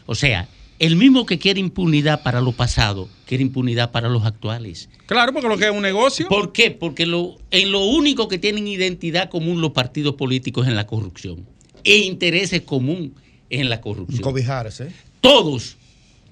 O 0.06 0.14
sea, 0.14 0.48
el 0.80 0.96
mismo 0.96 1.26
que 1.26 1.38
quiere 1.38 1.60
impunidad 1.60 2.22
para 2.22 2.40
lo 2.40 2.52
pasado, 2.52 3.10
quiere 3.26 3.42
impunidad 3.42 3.92
para 3.92 4.08
los 4.08 4.24
actuales. 4.24 4.88
Claro, 5.04 5.34
porque 5.34 5.48
lo 5.48 5.58
que 5.58 5.66
es 5.66 5.70
un 5.70 5.82
negocio. 5.82 6.26
¿Por 6.26 6.52
qué? 6.52 6.70
Porque 6.70 7.04
lo, 7.04 7.36
en 7.50 7.70
lo 7.70 7.84
único 7.84 8.28
que 8.28 8.38
tienen 8.38 8.66
identidad 8.66 9.28
común 9.28 9.60
los 9.60 9.72
partidos 9.72 10.14
políticos 10.14 10.64
es 10.64 10.70
en 10.70 10.76
la 10.76 10.86
corrupción. 10.86 11.46
E 11.84 11.98
intereses 11.98 12.62
común 12.62 13.14
en 13.50 13.68
la 13.68 13.82
corrupción. 13.82 14.22
Cobijarse. 14.22 14.90
Todos, 15.20 15.76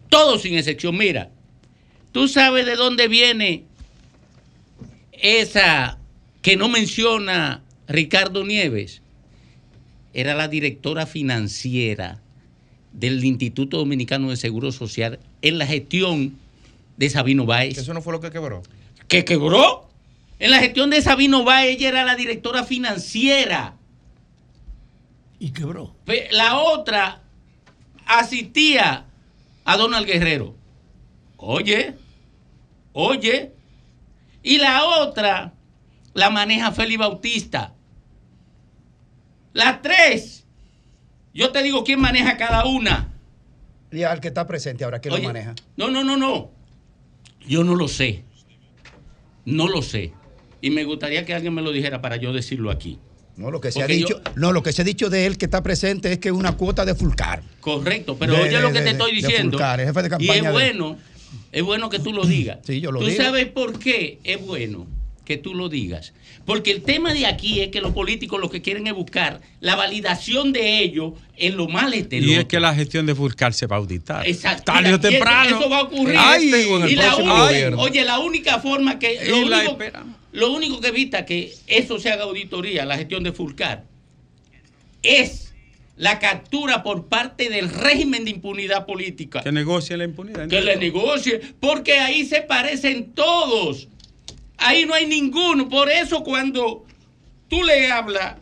todos 0.08 0.40
sin 0.40 0.56
excepción. 0.56 0.96
Mira, 0.96 1.30
tú 2.12 2.26
sabes 2.26 2.64
de 2.64 2.76
dónde 2.76 3.06
viene 3.06 3.64
esa 5.12 5.98
que 6.40 6.56
no 6.56 6.70
menciona 6.70 7.64
Ricardo 7.86 8.46
Nieves 8.46 9.02
era 10.14 10.34
la 10.34 10.48
directora 10.48 11.04
financiera 11.04 12.22
del 12.98 13.24
Instituto 13.24 13.78
Dominicano 13.78 14.30
de 14.30 14.36
Seguro 14.36 14.72
Social 14.72 15.20
en 15.42 15.58
la 15.58 15.66
gestión 15.66 16.36
de 16.96 17.10
Sabino 17.10 17.46
Báez. 17.46 17.78
Eso 17.78 17.94
no 17.94 18.02
fue 18.02 18.12
lo 18.12 18.20
que 18.20 18.30
quebró. 18.30 18.62
¿Que 19.06 19.24
quebró? 19.24 19.88
En 20.38 20.50
la 20.50 20.58
gestión 20.58 20.90
de 20.90 21.00
Sabino 21.00 21.44
Báez, 21.44 21.76
ella 21.76 21.88
era 21.88 22.04
la 22.04 22.16
directora 22.16 22.64
financiera. 22.64 23.76
Y 25.38 25.50
quebró. 25.50 25.94
La 26.32 26.58
otra 26.58 27.22
asistía 28.06 29.06
a 29.64 29.76
Donald 29.76 30.06
Guerrero. 30.06 30.54
Oye, 31.36 31.94
oye. 32.92 33.52
Y 34.42 34.58
la 34.58 34.84
otra 34.84 35.52
la 36.14 36.30
maneja 36.30 36.72
Félix 36.72 36.98
Bautista. 36.98 37.74
Las 39.52 39.82
tres. 39.82 40.44
Yo 41.34 41.50
te 41.50 41.62
digo 41.62 41.84
quién 41.84 42.00
maneja 42.00 42.36
cada 42.36 42.64
una. 42.66 43.14
Y 43.92 44.02
al 44.02 44.20
que 44.20 44.28
está 44.28 44.46
presente 44.46 44.84
ahora, 44.84 44.98
¿quién 45.00 45.14
Oye, 45.14 45.22
lo 45.22 45.28
maneja? 45.28 45.54
No, 45.76 45.90
no, 45.90 46.04
no, 46.04 46.16
no. 46.16 46.50
Yo 47.46 47.64
no 47.64 47.74
lo 47.74 47.88
sé. 47.88 48.24
No 49.44 49.66
lo 49.68 49.82
sé. 49.82 50.12
Y 50.60 50.70
me 50.70 50.84
gustaría 50.84 51.24
que 51.24 51.34
alguien 51.34 51.54
me 51.54 51.62
lo 51.62 51.72
dijera 51.72 52.02
para 52.02 52.16
yo 52.16 52.32
decirlo 52.32 52.70
aquí. 52.70 52.98
No, 53.36 53.50
lo 53.52 53.60
que 53.60 53.70
se 53.70 53.82
ha 53.82 53.86
yo- 53.86 53.94
dicho, 53.94 54.20
no, 54.34 54.52
lo 54.52 54.62
que 54.64 54.72
se 54.72 54.82
ha 54.82 54.84
dicho 54.84 55.08
de 55.10 55.24
él 55.26 55.38
que 55.38 55.44
está 55.44 55.62
presente 55.62 56.12
es 56.12 56.18
que 56.18 56.28
es 56.28 56.34
una 56.34 56.56
cuota 56.56 56.84
de 56.84 56.94
Fulcar. 56.96 57.42
Correcto, 57.60 58.16
pero 58.18 58.34
De- 58.34 58.40
oye 58.42 58.56
de- 58.56 58.60
lo 58.60 58.72
que 58.72 58.80
de- 58.80 58.84
te 58.86 58.90
estoy 58.90 59.10
de 59.12 59.16
diciendo. 59.16 59.52
Fulcar, 59.52 59.80
el 59.80 59.86
jefe 59.86 60.00
de 60.02 60.06
y 60.08 60.10
campaña 60.10 60.34
es 60.34 60.42
de- 60.42 60.50
bueno, 60.50 60.98
es 61.52 61.62
bueno 61.62 61.88
que 61.88 62.00
tú 62.00 62.12
lo 62.12 62.24
digas. 62.24 62.58
Sí, 62.64 62.80
yo 62.80 62.90
lo 62.90 62.98
¿Tú 62.98 63.06
digo. 63.06 63.22
sabes 63.22 63.46
por 63.46 63.78
qué 63.78 64.18
es 64.24 64.44
bueno 64.44 64.86
que 65.28 65.36
tú 65.36 65.54
lo 65.54 65.68
digas? 65.68 66.12
Porque 66.44 66.70
el 66.72 66.82
tema 66.82 67.12
de 67.12 67.26
aquí 67.26 67.60
es 67.60 67.68
que 67.68 67.80
los 67.80 67.92
políticos 67.92 68.40
lo 68.40 68.48
que 68.50 68.62
quieren 68.62 68.86
es 68.86 68.94
buscar 68.94 69.40
la 69.60 69.76
validación 69.76 70.52
de 70.52 70.80
ellos 70.80 71.12
en 71.36 71.56
lo 71.56 71.68
mal 71.68 71.94
Y 71.94 71.98
exterior. 71.98 72.40
es 72.40 72.44
que 72.46 72.58
la 72.58 72.74
gestión 72.74 73.06
de 73.06 73.14
Fulcar 73.14 73.52
se 73.54 73.66
va 73.66 73.76
a 73.76 73.78
auditar. 73.78 74.26
Exacto. 74.26 74.64
Tarde 74.72 74.94
o 74.94 74.96
y 74.96 75.00
temprano. 75.00 75.58
Eso 75.60 75.68
va 75.70 75.78
a 75.78 75.82
ocurrir. 75.82 76.16
Ay, 76.18 76.46
y 76.48 76.96
la 76.96 77.14
única- 77.14 77.44
gobierno. 77.44 77.78
oye, 77.80 78.04
la 78.04 78.18
única 78.18 78.58
forma 78.58 78.98
que. 78.98 79.14
Y 79.26 79.28
Lo 79.28 79.48
la 79.48 79.58
único, 79.60 79.78
lo 80.32 80.52
único 80.52 80.80
que 80.80 80.88
evita 80.88 81.24
que 81.26 81.52
eso 81.66 81.98
se 82.00 82.10
haga 82.10 82.24
auditoría, 82.24 82.84
la 82.86 82.96
gestión 82.96 83.22
de 83.22 83.32
Fulcar, 83.32 83.84
es 85.02 85.52
la 85.96 86.18
captura 86.18 86.82
por 86.82 87.06
parte 87.08 87.50
del 87.50 87.68
régimen 87.68 88.24
de 88.24 88.30
impunidad 88.30 88.86
política. 88.86 89.42
Que 89.42 89.52
negocie 89.52 89.96
la 89.96 90.04
impunidad. 90.04 90.48
Que 90.48 90.60
le 90.60 90.76
negocie, 90.76 91.40
porque 91.60 91.98
ahí 91.98 92.24
se 92.24 92.40
parecen 92.42 93.12
todos. 93.14 93.88
Ahí 94.58 94.84
no 94.86 94.94
hay 94.94 95.06
ninguno. 95.06 95.68
Por 95.68 95.90
eso 95.90 96.22
cuando 96.22 96.84
tú 97.48 97.62
le 97.62 97.90
hablas 97.90 98.36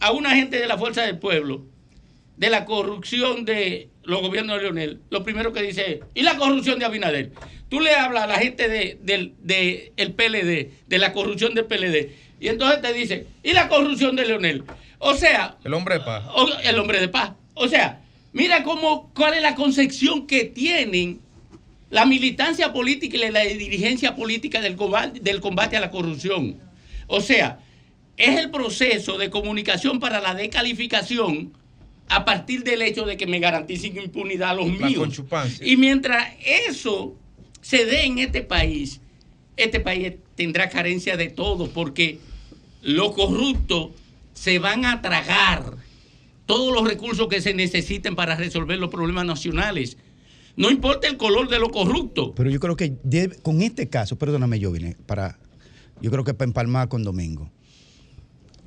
a 0.00 0.12
una 0.12 0.30
gente 0.34 0.58
de 0.58 0.66
la 0.66 0.76
Fuerza 0.78 1.02
del 1.02 1.18
Pueblo 1.18 1.62
de 2.36 2.50
la 2.50 2.66
corrupción 2.66 3.44
de 3.46 3.88
los 4.04 4.20
gobiernos 4.20 4.56
de 4.56 4.62
Leonel, 4.64 5.00
lo 5.10 5.24
primero 5.24 5.52
que 5.52 5.62
dice 5.62 5.90
es, 5.92 5.98
¿y 6.14 6.22
la 6.22 6.36
corrupción 6.36 6.78
de 6.78 6.84
Abinader? 6.84 7.32
Tú 7.70 7.80
le 7.80 7.94
hablas 7.94 8.24
a 8.24 8.26
la 8.26 8.38
gente 8.38 8.68
de, 8.68 8.98
del 9.02 9.32
de 9.42 9.92
el 9.96 10.12
PLD, 10.12 10.70
de 10.86 10.98
la 10.98 11.12
corrupción 11.12 11.54
del 11.54 11.64
PLD, 11.64 12.12
y 12.38 12.48
entonces 12.48 12.82
te 12.82 12.92
dice, 12.92 13.26
¿y 13.42 13.52
la 13.54 13.68
corrupción 13.68 14.14
de 14.14 14.26
Leonel? 14.26 14.64
O 14.98 15.14
sea, 15.14 15.56
El 15.64 15.72
hombre 15.74 15.94
de 15.98 16.00
paz. 16.04 16.24
o- 16.34 16.46
el 16.62 16.78
hombre 16.78 17.00
de 17.00 17.08
paz. 17.08 17.32
O 17.54 17.66
sea, 17.68 18.02
mira 18.32 18.62
cómo, 18.62 19.10
cuál 19.14 19.34
es 19.34 19.42
la 19.42 19.54
concepción 19.54 20.26
que 20.26 20.44
tienen 20.44 21.20
la 21.90 22.04
militancia 22.04 22.72
política 22.72 23.16
y 23.16 23.30
la 23.30 23.42
dirigencia 23.42 24.16
política 24.16 24.60
del 24.60 24.76
combate, 24.76 25.20
del 25.20 25.40
combate 25.40 25.76
a 25.76 25.80
la 25.80 25.90
corrupción. 25.90 26.58
O 27.06 27.20
sea, 27.20 27.60
es 28.16 28.38
el 28.38 28.50
proceso 28.50 29.18
de 29.18 29.30
comunicación 29.30 30.00
para 30.00 30.20
la 30.20 30.34
descalificación 30.34 31.52
a 32.08 32.24
partir 32.24 32.62
del 32.64 32.82
hecho 32.82 33.04
de 33.04 33.16
que 33.16 33.26
me 33.26 33.38
garanticen 33.38 33.96
impunidad 33.96 34.50
a 34.50 34.54
los 34.54 34.80
La 34.80 34.86
míos. 34.86 35.22
Y 35.60 35.76
mientras 35.76 36.34
eso 36.44 37.16
se 37.60 37.84
dé 37.84 38.04
en 38.04 38.18
este 38.18 38.42
país, 38.42 39.00
este 39.56 39.80
país 39.80 40.14
tendrá 40.34 40.68
carencia 40.68 41.16
de 41.16 41.28
todo, 41.28 41.70
porque 41.70 42.18
los 42.82 43.12
corruptos 43.12 43.90
se 44.34 44.58
van 44.58 44.84
a 44.84 45.02
tragar 45.02 45.74
todos 46.46 46.72
los 46.72 46.86
recursos 46.86 47.26
que 47.28 47.40
se 47.40 47.54
necesiten 47.54 48.14
para 48.14 48.36
resolver 48.36 48.78
los 48.78 48.90
problemas 48.90 49.26
nacionales. 49.26 49.96
No 50.56 50.70
importa 50.70 51.06
el 51.08 51.16
color 51.16 51.48
de 51.48 51.58
los 51.58 51.68
corruptos. 51.70 52.30
Pero 52.34 52.48
yo 52.50 52.58
creo 52.60 52.76
que 52.76 52.94
debe- 53.04 53.36
con 53.42 53.60
este 53.62 53.88
caso, 53.88 54.16
perdóname, 54.16 54.58
yo 54.58 54.72
vine 54.72 54.96
para, 55.06 55.38
yo 56.00 56.10
creo 56.10 56.24
que 56.24 56.32
para 56.34 56.48
empalmar 56.48 56.88
con 56.88 57.02
Domingo. 57.04 57.50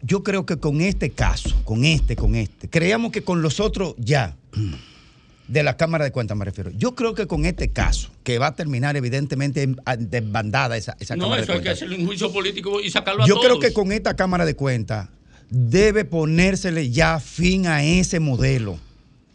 Yo 0.01 0.23
creo 0.23 0.45
que 0.45 0.57
con 0.57 0.81
este 0.81 1.09
caso, 1.09 1.49
con 1.65 1.83
este, 1.83 2.15
con 2.15 2.35
este, 2.35 2.69
creíamos 2.69 3.11
que 3.11 3.23
con 3.23 3.41
los 3.41 3.59
otros 3.59 3.95
ya, 3.97 4.37
de 5.47 5.63
la 5.63 5.75
Cámara 5.77 6.05
de 6.05 6.11
Cuentas 6.11 6.37
me 6.37 6.45
refiero. 6.45 6.69
Yo 6.71 6.93
creo 6.93 7.15
que 7.15 7.25
con 7.25 7.43
este 7.45 7.71
caso, 7.71 8.11
que 8.23 8.37
va 8.37 8.47
a 8.47 8.55
terminar 8.55 8.95
evidentemente 8.95 9.67
desbandada 9.97 10.77
esa, 10.77 10.95
esa 10.99 11.15
no, 11.15 11.23
Cámara 11.23 11.41
eso 11.41 11.51
de 11.51 11.57
hay 11.57 11.59
que 11.59 11.63
Cuentas. 11.69 11.77
hacerle 11.83 11.97
un 11.97 12.05
juicio 12.05 12.31
político 12.31 12.79
y 12.79 12.91
sacarlo 12.91 13.23
a 13.23 13.27
Yo 13.27 13.33
todos. 13.33 13.47
creo 13.47 13.59
que 13.59 13.73
con 13.73 13.91
esta 13.91 14.15
Cámara 14.15 14.45
de 14.45 14.55
Cuentas 14.55 15.09
debe 15.49 16.05
ponérsele 16.05 16.91
ya 16.91 17.19
fin 17.19 17.65
a 17.65 17.83
ese 17.83 18.19
modelo. 18.19 18.77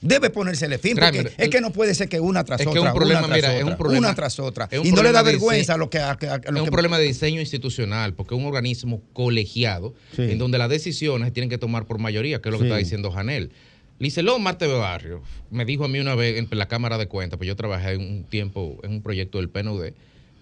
Debe 0.07 0.29
ponérsele 0.29 0.77
fin, 0.77 0.97
porque 0.97 1.11
Kramer, 1.13 1.33
es 1.39 1.49
que 1.49 1.61
no 1.63 1.73
puede 1.73 1.95
ser 1.95 2.11
que 2.11 2.21
una 2.21 2.45
tras 2.45 2.61
Es 2.61 2.67
que 2.67 2.79
otra, 2.79 2.83
es 2.83 2.89
un 2.89 2.95
problema, 2.99 3.21
una 3.21 3.29
tras 3.29 3.37
mira, 3.39 3.49
otra, 3.49 3.59
es 3.59 3.65
un 3.65 3.77
problema. 3.79 4.07
una 4.09 4.15
tras 4.15 4.39
otra. 4.39 4.69
Y 4.85 4.93
no 4.93 5.03
le 5.03 5.13
da 5.13 5.23
vergüenza 5.23 5.73
dise- 5.73 5.75
a 5.75 5.77
lo 5.79 5.89
que... 5.89 5.99
a- 5.99 6.11
a- 6.11 6.13
a 6.13 6.17
lo 6.51 6.57
es 6.57 6.61
un 6.61 6.65
que- 6.67 6.71
problema 6.71 6.99
de 6.99 7.05
diseño 7.07 7.41
institucional, 7.41 8.13
porque 8.13 8.35
es 8.35 8.41
un 8.41 8.47
organismo 8.47 9.01
colegiado 9.15 9.95
Sí. 10.15 10.23
en 10.23 10.37
donde 10.39 10.59
las 10.59 10.69
decisiones 10.69 11.29
se 11.29 11.33
tienen 11.33 11.49
que 11.49 11.57
tomar 11.57 11.87
por 11.87 11.99
mayoría, 11.99 12.43
que 12.43 12.51
es 12.51 12.53
lo 12.53 12.59
que 12.59 12.65
Sí. 12.65 12.69
está 12.69 12.77
diciendo 12.77 13.11
Janel. 13.13 13.51
Licelón 13.99 14.43
Marte 14.43 14.67
de 14.69 14.75
Barrio 14.75 15.23
me 15.51 15.65
dijo 15.65 15.85
a 15.87 15.89
mí 15.89 15.99
una 16.01 16.15
vez 16.15 16.37
en 16.37 16.49
la 16.59 16.69
Cámara 16.69 16.99
de 16.99 17.07
Cuentas, 17.07 17.39
pues 17.39 17.49
yo 17.49 17.57
trabajé 17.57 17.97
un 17.97 18.25
tiempo 18.25 18.79
en 18.83 18.91
un 18.91 19.03
proyecto 19.03 19.39
del 19.39 19.49
PNUD, 19.49 19.93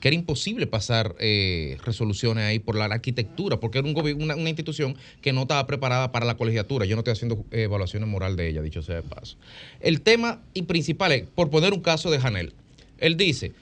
que 0.03 0.09
era 0.09 0.17
imposible 0.17 0.67
pasar 0.67 1.15
eh, 1.21 1.79
resoluciones 1.85 2.43
ahí 2.43 2.59
por 2.59 2.75
la 2.75 2.87
arquitectura, 2.87 3.61
porque 3.61 3.79
era 3.79 3.89
una 3.89 4.49
institución 4.51 4.97
que 5.21 5.33
no 5.33 5.43
estaba 5.43 5.65
preparada 5.69 6.11
para 6.11 6.27
la 6.27 6.37
colegiatura. 6.37 6.87
Yo 6.87 6.97
no 6.97 7.03
estoy 7.03 7.13
haciendo 7.13 7.45
eh, 7.53 7.63
evaluaciones 7.63 8.09
moral 8.09 8.35
de 8.35 8.49
ella, 8.49 8.63
dicho 8.63 8.83
sea 8.83 8.97
de 8.97 9.03
paso. 9.03 9.37
El 9.81 10.01
tema 10.01 10.43
y 10.55 10.63
principal 10.63 11.13
es, 11.13 11.23
por 11.33 11.51
poner 11.51 11.73
un 11.73 11.81
caso 11.81 12.11
de 12.11 12.19
Janel, 12.19 12.53
él 12.99 13.17
dice, 13.17 13.53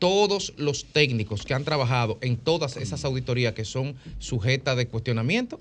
todos 0.00 0.52
los 0.56 0.84
técnicos 0.84 1.44
que 1.44 1.54
han 1.54 1.62
trabajado 1.62 2.18
en 2.22 2.38
todas 2.38 2.76
esas 2.76 3.04
auditorías 3.04 3.52
que 3.52 3.64
son 3.64 3.94
sujetas 4.18 4.76
de 4.76 4.88
cuestionamiento, 4.88 5.60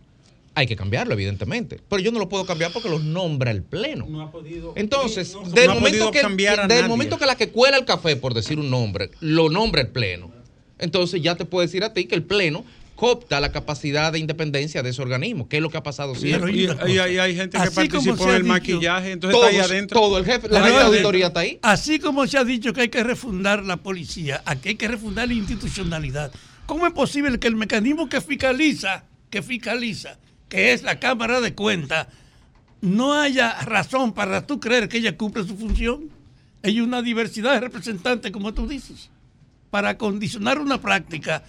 hay 0.57 0.65
que 0.65 0.75
cambiarlo, 0.75 1.13
evidentemente. 1.13 1.79
Pero 1.87 2.01
yo 2.01 2.11
no 2.11 2.17
lo 2.17 2.27
puedo 2.29 2.45
cambiar 2.45 2.71
porque 2.73 2.89
los 2.89 3.03
nombra 3.03 3.51
el 3.51 3.61
Pleno. 3.61 4.07
No 4.09 4.21
ha 4.21 4.31
podido. 4.31 4.73
Entonces, 4.75 5.33
no- 5.35 5.47
del, 5.49 5.67
no 5.67 5.71
ha 5.73 5.75
momento 5.75 5.97
podido 5.99 6.11
que, 6.11 6.21
cambiar 6.21 6.59
a 6.61 6.67
del 6.67 6.77
nadie. 6.79 6.87
momento 6.89 7.17
que 7.19 7.25
la 7.27 7.35
que 7.35 7.49
cuela 7.49 7.77
el 7.77 7.85
café, 7.85 8.15
por 8.15 8.33
decir 8.33 8.57
un 8.57 8.69
nombre, 8.71 9.11
lo 9.19 9.49
nombra 9.49 9.81
el 9.81 9.89
Pleno, 9.89 10.31
entonces 10.79 11.21
ya 11.21 11.35
te 11.35 11.45
puedo 11.45 11.61
decir 11.65 11.83
a 11.83 11.93
ti 11.93 12.05
que 12.05 12.15
el 12.15 12.23
Pleno 12.23 12.65
coopta 12.95 13.39
la 13.39 13.51
capacidad 13.51 14.11
de 14.11 14.17
independencia 14.17 14.81
de 14.81 14.89
ese 14.89 15.01
organismo, 15.03 15.47
que 15.47 15.57
es 15.57 15.61
lo 15.61 15.69
que 15.69 15.77
ha 15.77 15.83
pasado 15.83 16.15
siempre. 16.15 16.51
Y, 16.51 16.63
y- 16.65 16.93
y 16.93 16.97
hay, 16.97 17.35
gente 17.35 17.55
que 17.57 17.63
Así 17.63 17.75
participó 17.75 18.23
en 18.23 18.29
el 18.37 18.41
dicho, 18.41 18.47
maquillaje, 18.53 19.11
entonces 19.11 19.39
todos- 19.39 19.51
está 19.51 19.63
ahí 19.63 19.69
adentro. 19.69 19.99
todo 19.99 20.17
el 20.17 20.25
jefe, 20.25 20.49
la 20.49 20.59
adentro. 20.61 20.87
auditoría 20.87 21.27
está 21.27 21.41
ahí. 21.41 21.59
Así 21.61 21.99
como 21.99 22.25
se 22.25 22.39
ha 22.39 22.43
dicho 22.43 22.73
que 22.73 22.81
hay 22.81 22.89
que 22.89 23.03
refundar 23.03 23.63
la 23.63 23.77
policía, 23.77 24.41
aquí 24.45 24.69
hay 24.69 24.75
que 24.75 24.87
refundar 24.87 25.27
la 25.27 25.35
institucionalidad. 25.35 26.31
¿Cómo 26.65 26.87
es 26.87 26.93
posible 26.93 27.37
que 27.37 27.47
el 27.47 27.55
mecanismo 27.55 28.09
que 28.09 28.19
fiscaliza, 28.19 29.03
que 29.29 29.43
fiscaliza, 29.43 30.17
que 30.49 30.73
es 30.73 30.83
la 30.83 30.99
Cámara 30.99 31.41
de 31.41 31.53
Cuentas, 31.53 32.07
no 32.81 33.13
haya 33.13 33.59
razón 33.61 34.13
para 34.13 34.45
tú 34.45 34.59
creer 34.59 34.87
que 34.87 34.97
ella 34.97 35.17
cumple 35.17 35.43
su 35.43 35.57
función? 35.57 36.09
Hay 36.63 36.81
una 36.81 37.01
diversidad 37.01 37.53
de 37.53 37.61
representantes, 37.61 38.31
como 38.31 38.53
tú 38.53 38.67
dices, 38.67 39.09
para 39.69 39.97
condicionar 39.97 40.59
una 40.59 40.81
práctica 40.81 41.43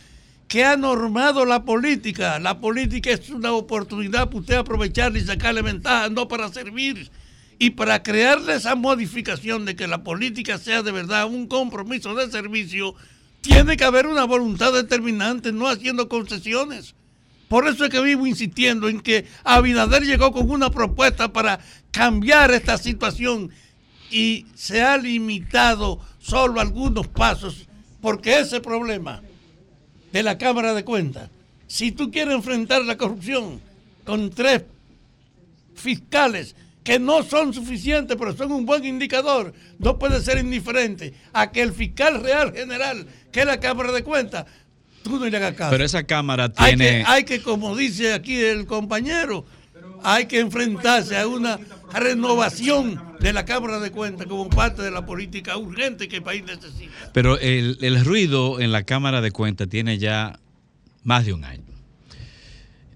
que 0.48 0.64
ha 0.64 0.76
normado 0.76 1.44
la 1.44 1.64
política. 1.64 2.38
La 2.38 2.58
política 2.58 3.10
es 3.10 3.28
una 3.30 3.52
oportunidad 3.52 4.26
para 4.26 4.38
usted 4.38 4.54
aprovecharla 4.56 5.18
y 5.18 5.24
sacarle 5.24 5.62
ventaja, 5.62 6.08
no 6.08 6.26
para 6.26 6.48
servir. 6.48 7.10
Y 7.58 7.70
para 7.70 8.02
crearle 8.02 8.54
esa 8.54 8.74
modificación 8.74 9.64
de 9.64 9.76
que 9.76 9.88
la 9.88 10.04
política 10.04 10.58
sea 10.58 10.82
de 10.82 10.92
verdad 10.92 11.26
un 11.26 11.48
compromiso 11.48 12.14
de 12.14 12.30
servicio, 12.30 12.94
tiene 13.40 13.76
que 13.76 13.84
haber 13.84 14.06
una 14.06 14.24
voluntad 14.24 14.72
determinante, 14.72 15.52
no 15.52 15.68
haciendo 15.68 16.08
concesiones. 16.08 16.94
Por 17.48 17.66
eso 17.66 17.84
es 17.84 17.90
que 17.90 18.00
vivo 18.00 18.26
insistiendo 18.26 18.88
en 18.88 19.00
que 19.00 19.26
Abinader 19.42 20.04
llegó 20.04 20.32
con 20.32 20.50
una 20.50 20.70
propuesta 20.70 21.32
para 21.32 21.58
cambiar 21.90 22.50
esta 22.50 22.76
situación 22.76 23.50
y 24.10 24.46
se 24.54 24.82
ha 24.82 24.96
limitado 24.98 26.00
solo 26.18 26.60
algunos 26.60 27.08
pasos, 27.08 27.66
porque 28.00 28.38
ese 28.38 28.60
problema 28.60 29.22
de 30.12 30.22
la 30.22 30.36
Cámara 30.36 30.74
de 30.74 30.84
Cuentas, 30.84 31.30
si 31.66 31.92
tú 31.92 32.10
quieres 32.10 32.34
enfrentar 32.34 32.84
la 32.84 32.96
corrupción 32.96 33.60
con 34.04 34.30
tres 34.30 34.62
fiscales 35.74 36.54
que 36.84 36.98
no 36.98 37.22
son 37.22 37.52
suficientes, 37.52 38.16
pero 38.18 38.34
son 38.36 38.52
un 38.52 38.64
buen 38.64 38.84
indicador, 38.84 39.52
no 39.78 39.98
puede 39.98 40.22
ser 40.22 40.38
indiferente 40.38 41.14
a 41.32 41.50
que 41.50 41.62
el 41.62 41.72
fiscal 41.72 42.22
real 42.22 42.52
general, 42.52 43.06
que 43.30 43.40
es 43.40 43.46
la 43.46 43.60
Cámara 43.60 43.92
de 43.92 44.02
Cuentas, 44.02 44.46
tú 45.08 45.18
no 45.18 45.26
le 45.26 45.36
hagas 45.36 45.54
caso. 45.54 45.70
Pero 45.70 45.84
esa 45.84 46.04
cámara 46.04 46.52
hay, 46.56 46.72
que, 46.72 46.76
tiene... 46.76 47.04
hay 47.06 47.24
que, 47.24 47.42
como 47.42 47.76
dice 47.76 48.12
aquí 48.12 48.36
el 48.36 48.66
compañero, 48.66 49.44
hay 50.02 50.26
que 50.26 50.40
enfrentarse 50.40 51.16
a 51.16 51.26
una 51.26 51.58
renovación 51.92 53.02
de 53.20 53.32
la 53.32 53.44
Cámara 53.44 53.80
de 53.80 53.90
Cuentas 53.90 54.26
como 54.26 54.48
parte 54.48 54.82
de 54.82 54.90
la 54.90 55.04
política 55.04 55.56
urgente 55.56 56.08
que 56.08 56.16
el 56.16 56.22
país 56.22 56.44
necesita. 56.44 57.10
Pero 57.12 57.38
el, 57.38 57.78
el 57.80 58.04
ruido 58.04 58.60
en 58.60 58.72
la 58.72 58.84
Cámara 58.84 59.20
de 59.20 59.30
Cuentas 59.30 59.68
tiene 59.68 59.98
ya 59.98 60.38
más 61.02 61.26
de 61.26 61.32
un 61.32 61.44
año. 61.44 61.67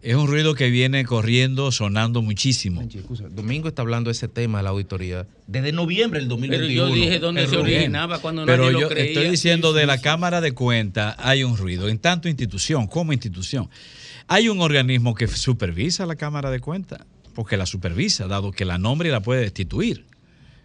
Es 0.02 0.16
un 0.16 0.26
ruido 0.26 0.56
que 0.56 0.68
viene 0.68 1.04
corriendo, 1.04 1.70
sonando 1.70 2.22
muchísimo. 2.22 2.82
Domingo 3.30 3.68
está 3.68 3.82
hablando 3.82 4.08
de 4.08 4.12
ese 4.12 4.26
tema 4.26 4.58
de 4.58 4.64
la 4.64 4.70
auditoría 4.70 5.28
desde 5.46 5.70
noviembre 5.70 6.18
del 6.18 6.28
2021. 6.28 6.74
Pero 6.74 6.88
yo 6.88 6.94
dije 6.94 7.18
dónde 7.20 7.46
se 7.46 7.56
originaba 7.56 8.18
cuando 8.18 8.44
Pero 8.44 8.64
nadie 8.64 8.72
yo 8.72 8.80
lo 8.80 8.88
creía. 8.88 9.12
estoy 9.12 9.30
diciendo 9.30 9.72
de 9.72 9.86
la 9.86 9.98
Cámara 9.98 10.40
de 10.40 10.52
Cuentas 10.52 11.14
hay 11.18 11.44
un 11.44 11.56
ruido, 11.56 11.88
en 11.88 11.98
tanto 11.98 12.28
institución 12.28 12.88
como 12.88 13.12
institución. 13.12 13.70
Hay 14.26 14.48
un 14.48 14.60
organismo 14.60 15.14
que 15.14 15.28
supervisa 15.28 16.04
la 16.04 16.16
Cámara 16.16 16.50
de 16.50 16.58
Cuentas, 16.58 17.02
porque 17.32 17.56
la 17.56 17.66
supervisa, 17.66 18.26
dado 18.26 18.50
que 18.50 18.64
la 18.64 18.78
nombra 18.78 19.06
y 19.06 19.12
la 19.12 19.20
puede 19.20 19.42
destituir. 19.42 20.04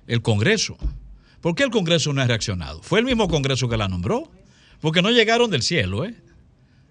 El 0.07 0.23
Congreso. 0.23 0.77
¿Por 1.41 1.53
qué 1.53 1.61
el 1.61 1.69
Congreso 1.69 2.11
no 2.11 2.21
ha 2.21 2.25
reaccionado? 2.27 2.81
Fue 2.81 2.97
el 2.99 3.05
mismo 3.05 3.27
Congreso 3.27 3.69
que 3.69 3.77
la 3.77 3.87
nombró. 3.87 4.31
Porque 4.79 5.01
no 5.01 5.09
llegaron 5.09 5.49
del 5.49 5.63
cielo, 5.63 6.05
¿eh? 6.05 6.15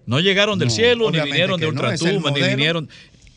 No 0.07 0.19
llegaron 0.19 0.57
del 0.57 0.69
No, 0.69 0.73
cielo, 0.73 1.11
ni 1.11 1.19
vinieron 1.19 1.59
de 1.59 1.67
no, 1.67 1.73
ultratumba, 1.73 2.31
ni 2.31 2.41
vinieron. 2.41 2.89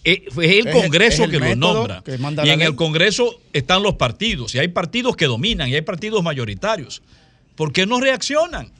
Eh, 0.04 0.24
fue 0.30 0.46
el 0.58 0.66
Es 0.68 0.74
el- 0.74 0.82
Congreso 0.82 1.22
es 1.24 1.28
el 1.28 1.30
que 1.32 1.38
lo 1.40 1.44
método 1.44 1.74
nombra. 1.74 2.02
que 2.02 2.12
y 2.46 2.48
en 2.50 2.58
ley. 2.60 2.66
el 2.68 2.74
Congreso 2.74 3.38
están 3.52 3.82
los 3.82 3.96
partidos. 3.96 4.54
Y 4.54 4.58
hay 4.58 4.68
partidos 4.68 5.14
que 5.16 5.26
dominan 5.26 5.68
y 5.68 5.74
hay 5.74 5.82
partidos 5.82 6.22
mayoritarios. 6.22 7.02
¿Por 7.54 7.72
qué 7.74 7.84
no 7.84 8.00
reaccionan? 8.00 8.72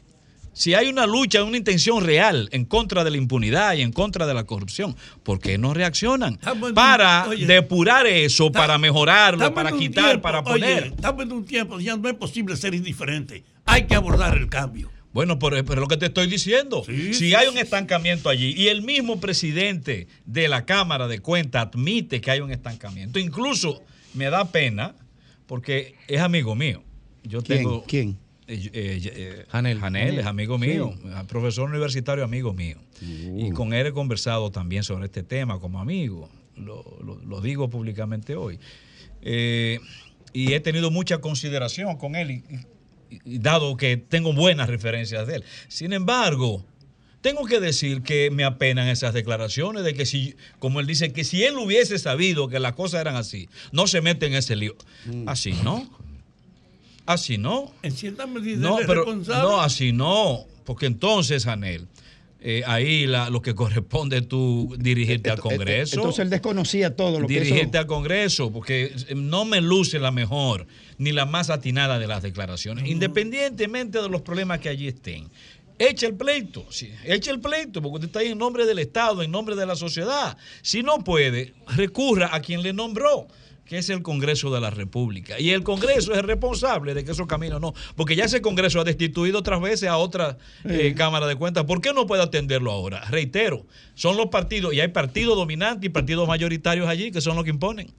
Si 0.52 0.74
hay 0.74 0.88
una 0.88 1.06
lucha, 1.06 1.44
una 1.44 1.56
intención 1.56 2.04
real 2.04 2.48
en 2.52 2.64
contra 2.64 3.04
de 3.04 3.10
la 3.10 3.16
impunidad 3.16 3.74
y 3.74 3.82
en 3.82 3.92
contra 3.92 4.26
de 4.26 4.34
la 4.34 4.44
corrupción, 4.44 4.96
¿por 5.22 5.38
qué 5.40 5.58
no 5.58 5.74
reaccionan? 5.74 6.38
Para 6.74 7.26
oye, 7.28 7.46
depurar 7.46 8.06
eso, 8.06 8.50
para 8.50 8.76
mejorarlo, 8.78 9.52
para 9.54 9.72
quitar, 9.72 10.04
tiempo, 10.06 10.22
para 10.22 10.40
oye, 10.40 10.48
poner. 10.60 10.84
estamos 10.86 11.22
en 11.24 11.32
un 11.32 11.44
tiempo, 11.44 11.80
ya 11.80 11.96
no 11.96 12.08
es 12.08 12.14
posible 12.14 12.56
ser 12.56 12.74
indiferente. 12.74 13.42
Hay 13.66 13.84
que 13.86 13.94
abordar 13.94 14.36
el 14.36 14.48
cambio. 14.48 14.90
Bueno, 15.12 15.38
pero, 15.38 15.64
pero 15.64 15.80
lo 15.80 15.88
que 15.88 15.96
te 15.96 16.06
estoy 16.06 16.28
diciendo, 16.28 16.84
si 17.12 17.34
hay 17.34 17.48
un 17.48 17.58
estancamiento 17.58 18.28
allí 18.28 18.54
y 18.56 18.68
el 18.68 18.82
mismo 18.82 19.18
presidente 19.20 20.06
de 20.24 20.46
la 20.48 20.64
Cámara 20.64 21.08
de 21.08 21.18
Cuentas 21.20 21.66
admite 21.66 22.20
que 22.20 22.30
hay 22.30 22.40
un 22.40 22.52
estancamiento, 22.52 23.18
incluso 23.18 23.82
me 24.14 24.26
da 24.30 24.50
pena 24.52 24.94
porque 25.46 25.96
es 26.06 26.20
amigo 26.20 26.54
mío. 26.54 26.82
Yo 27.24 27.42
¿Quién? 27.42 27.58
tengo 27.58 27.84
¿Quién? 27.88 28.18
eh, 28.46 28.70
eh, 28.72 29.00
eh, 29.04 29.46
Janel, 29.50 30.18
es 30.18 30.26
amigo 30.26 30.58
Sí. 30.60 30.66
mío, 30.66 30.94
profesor 31.28 31.68
universitario 31.68 32.22
amigo 32.24 32.52
mío. 32.52 32.76
Y 33.02 33.50
con 33.50 33.72
él 33.74 33.86
he 33.88 33.92
conversado 33.92 34.50
también 34.50 34.84
sobre 34.84 35.06
este 35.06 35.22
tema 35.24 35.58
como 35.58 35.80
amigo. 35.80 36.28
Lo, 36.56 36.84
lo- 37.04 37.18
lo 37.24 37.40
digo 37.40 37.68
públicamente 37.70 38.36
hoy. 38.36 38.58
Eh, 39.22 39.80
y 40.32 40.52
he 40.52 40.60
tenido 40.60 40.90
mucha 40.90 41.18
consideración 41.18 41.96
con 41.96 42.14
él, 42.14 42.30
y 42.30 42.42
dado 43.24 43.76
que 43.76 43.96
tengo 43.96 44.32
buenas 44.32 44.68
referencias 44.68 45.26
de 45.26 45.36
él. 45.36 45.44
Sin 45.68 45.92
embargo, 45.92 46.64
tengo 47.20 47.44
que 47.44 47.60
decir 47.60 48.02
que 48.02 48.30
me 48.30 48.44
apenan 48.44 48.88
esas 48.88 49.12
declaraciones 49.12 49.84
de 49.84 49.94
que 49.94 50.06
si, 50.06 50.36
como 50.58 50.80
él 50.80 50.86
dice, 50.86 51.12
que 51.12 51.24
si 51.24 51.44
él 51.44 51.56
hubiese 51.58 51.98
sabido 51.98 52.48
que 52.48 52.58
las 52.60 52.72
cosas 52.74 53.00
eran 53.02 53.16
así, 53.16 53.48
no 53.72 53.86
se 53.86 54.00
mete 54.00 54.26
en 54.26 54.34
ese 54.34 54.56
lío. 54.56 54.74
Así 55.26 55.52
no. 55.64 55.88
Así 57.06 57.38
no. 57.38 57.72
En 57.82 57.92
cierta 57.92 58.26
medida 58.26 58.58
No, 58.68 58.78
pero 58.86 59.04
responsable. 59.04 59.42
no, 59.42 59.60
así 59.60 59.92
no. 59.92 60.46
Porque 60.64 60.86
entonces, 60.86 61.46
Anel, 61.46 61.88
eh, 62.42 62.62
ahí 62.66 63.06
la- 63.06 63.28
lo 63.30 63.42
que 63.42 63.54
corresponde 63.54 64.18
es 64.18 64.28
tú 64.28 64.74
dirigirte 64.78 65.30
al 65.30 65.40
Congreso. 65.40 65.96
Entonces 65.96 66.20
él 66.20 66.30
desconocía 66.30 66.96
todo 66.96 67.20
lo 67.20 67.26
que 67.26 67.34
dirigirte 67.40 67.76
al 67.78 67.86
Congreso, 67.86 68.50
porque 68.50 68.92
no 69.14 69.44
me 69.44 69.60
luce 69.60 69.98
la 69.98 70.10
mejor 70.10 70.66
ni 70.98 71.12
la 71.12 71.26
más 71.26 71.50
atinada 71.50 71.98
de 71.98 72.06
las 72.06 72.22
declaraciones, 72.22 72.86
independientemente 72.88 74.00
de 74.00 74.08
los 74.08 74.22
problemas 74.22 74.58
que 74.60 74.68
allí 74.68 74.88
estén. 74.88 75.28
Echa 75.78 76.06
el 76.06 76.14
pleito, 76.14 76.66
sí, 76.70 76.90
echa 77.06 77.30
el 77.30 77.40
pleito, 77.40 77.80
porque 77.80 77.94
usted 77.96 78.08
está 78.08 78.18
ahí 78.20 78.28
en 78.28 78.38
nombre 78.38 78.66
del 78.66 78.78
Estado, 78.78 79.22
en 79.22 79.30
nombre 79.30 79.56
de 79.56 79.64
la 79.64 79.76
sociedad. 79.76 80.36
Si 80.60 80.82
no 80.82 80.98
puede, 81.04 81.54
recurra 81.68 82.34
a 82.34 82.40
quien 82.40 82.62
le 82.62 82.74
nombró, 82.74 83.28
que 83.70 83.78
es 83.78 83.88
el 83.88 84.02
Congreso 84.02 84.50
de 84.52 84.60
la 84.60 84.70
República. 84.70 85.38
Y 85.38 85.50
el 85.50 85.62
Congreso 85.62 86.10
es 86.10 86.18
el 86.18 86.24
responsable 86.24 86.92
de 86.92 87.04
que 87.04 87.12
esos 87.12 87.28
caminos 87.28 87.60
no, 87.60 87.72
porque 87.94 88.16
ya 88.16 88.24
ese 88.24 88.42
Congreso 88.42 88.80
ha 88.80 88.84
destituido 88.84 89.38
otras 89.38 89.60
veces 89.60 89.88
a 89.88 89.96
otra 89.96 90.38
eh, 90.64 90.92
Cámara 90.96 91.28
de 91.28 91.36
Cuentas. 91.36 91.66
¿Por 91.66 91.80
qué 91.80 91.92
no 91.94 92.04
puede 92.04 92.20
atenderlo 92.20 92.72
ahora? 92.72 93.04
Reitero, 93.10 93.64
son 93.94 94.16
los 94.16 94.26
partidos, 94.26 94.74
y 94.74 94.80
hay 94.80 94.88
partidos 94.88 95.36
dominantes 95.36 95.86
y 95.86 95.88
partidos 95.88 96.26
mayoritarios 96.26 96.88
allí 96.88 97.12
que 97.12 97.20
son 97.20 97.36
los 97.36 97.44
que 97.44 97.50
imponen. 97.50 97.92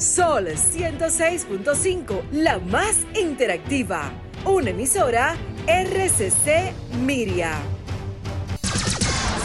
Sol 0.00 0.46
106.5, 0.46 2.30
la 2.32 2.58
más 2.58 3.06
interactiva. 3.20 4.10
Una 4.46 4.70
emisora 4.70 5.36
RCC 5.66 6.72
Miria. 7.04 7.60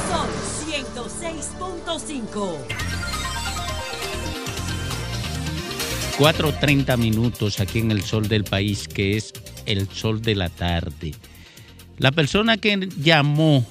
Sol 0.08 0.30
106.5. 0.96 2.56
4.30 6.20 6.98
minutos 7.00 7.60
aquí 7.60 7.80
en 7.80 7.92
el 7.92 8.02
sol 8.04 8.30
del 8.30 8.46
país, 8.46 8.88
que 8.88 9.18
es 9.18 9.34
el 9.66 9.90
sol 9.90 10.22
de 10.22 10.36
la 10.36 10.48
tarde. 10.48 11.16
La 11.98 12.14
persona 12.14 12.56
que 12.56 12.88
llamó 12.98 13.66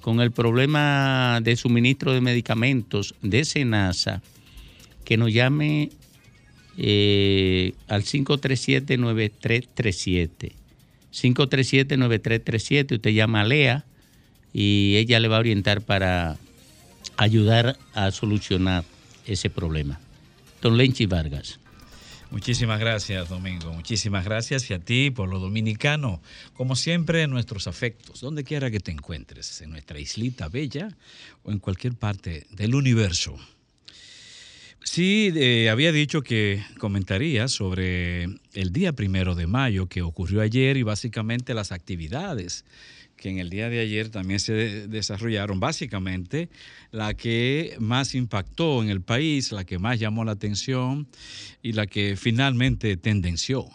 con 0.00 0.20
el 0.20 0.30
problema 0.30 1.40
de 1.42 1.56
suministro 1.56 2.12
de 2.12 2.20
medicamentos 2.20 3.16
de 3.22 3.44
Senasa, 3.44 4.22
que 5.04 5.16
nos 5.16 5.32
llame 5.32 5.90
eh, 6.78 7.74
al 7.88 8.02
537-9337. 8.02 10.52
537-9337, 11.12 12.94
usted 12.94 13.10
llama 13.10 13.42
a 13.42 13.44
Lea 13.44 13.84
y 14.52 14.96
ella 14.96 15.20
le 15.20 15.28
va 15.28 15.36
a 15.36 15.40
orientar 15.40 15.82
para 15.82 16.38
ayudar 17.16 17.78
a 17.94 18.10
solucionar 18.10 18.84
ese 19.26 19.50
problema. 19.50 20.00
Don 20.60 20.76
Lenchi 20.76 21.06
Vargas. 21.06 21.58
Muchísimas 22.30 22.80
gracias, 22.80 23.28
Domingo. 23.28 23.72
Muchísimas 23.74 24.24
gracias 24.24 24.70
y 24.70 24.74
a 24.74 24.78
ti 24.78 25.10
por 25.10 25.28
lo 25.28 25.38
dominicano. 25.38 26.22
Como 26.54 26.76
siempre, 26.76 27.26
nuestros 27.26 27.66
afectos, 27.66 28.22
donde 28.22 28.42
quiera 28.42 28.70
que 28.70 28.80
te 28.80 28.90
encuentres, 28.90 29.60
en 29.60 29.68
nuestra 29.68 30.00
islita 30.00 30.48
bella 30.48 30.96
o 31.42 31.52
en 31.52 31.58
cualquier 31.58 31.94
parte 31.94 32.46
del 32.50 32.74
universo. 32.74 33.36
Sí, 34.84 35.32
eh, 35.36 35.70
había 35.70 35.92
dicho 35.92 36.22
que 36.22 36.62
comentaría 36.78 37.48
sobre 37.48 38.24
el 38.52 38.72
día 38.72 38.92
primero 38.92 39.34
de 39.34 39.46
mayo 39.46 39.86
que 39.88 40.02
ocurrió 40.02 40.40
ayer 40.42 40.76
y 40.76 40.82
básicamente 40.82 41.54
las 41.54 41.72
actividades 41.72 42.64
que 43.16 43.30
en 43.30 43.38
el 43.38 43.50
día 43.50 43.68
de 43.70 43.78
ayer 43.78 44.08
también 44.08 44.40
se 44.40 44.52
de- 44.52 44.88
desarrollaron. 44.88 45.60
Básicamente, 45.60 46.48
la 46.90 47.14
que 47.14 47.76
más 47.78 48.14
impactó 48.16 48.82
en 48.82 48.88
el 48.88 49.00
país, 49.00 49.52
la 49.52 49.64
que 49.64 49.78
más 49.78 50.00
llamó 50.00 50.24
la 50.24 50.32
atención 50.32 51.06
y 51.62 51.72
la 51.72 51.86
que 51.86 52.16
finalmente 52.16 52.96
tendenció, 52.96 53.68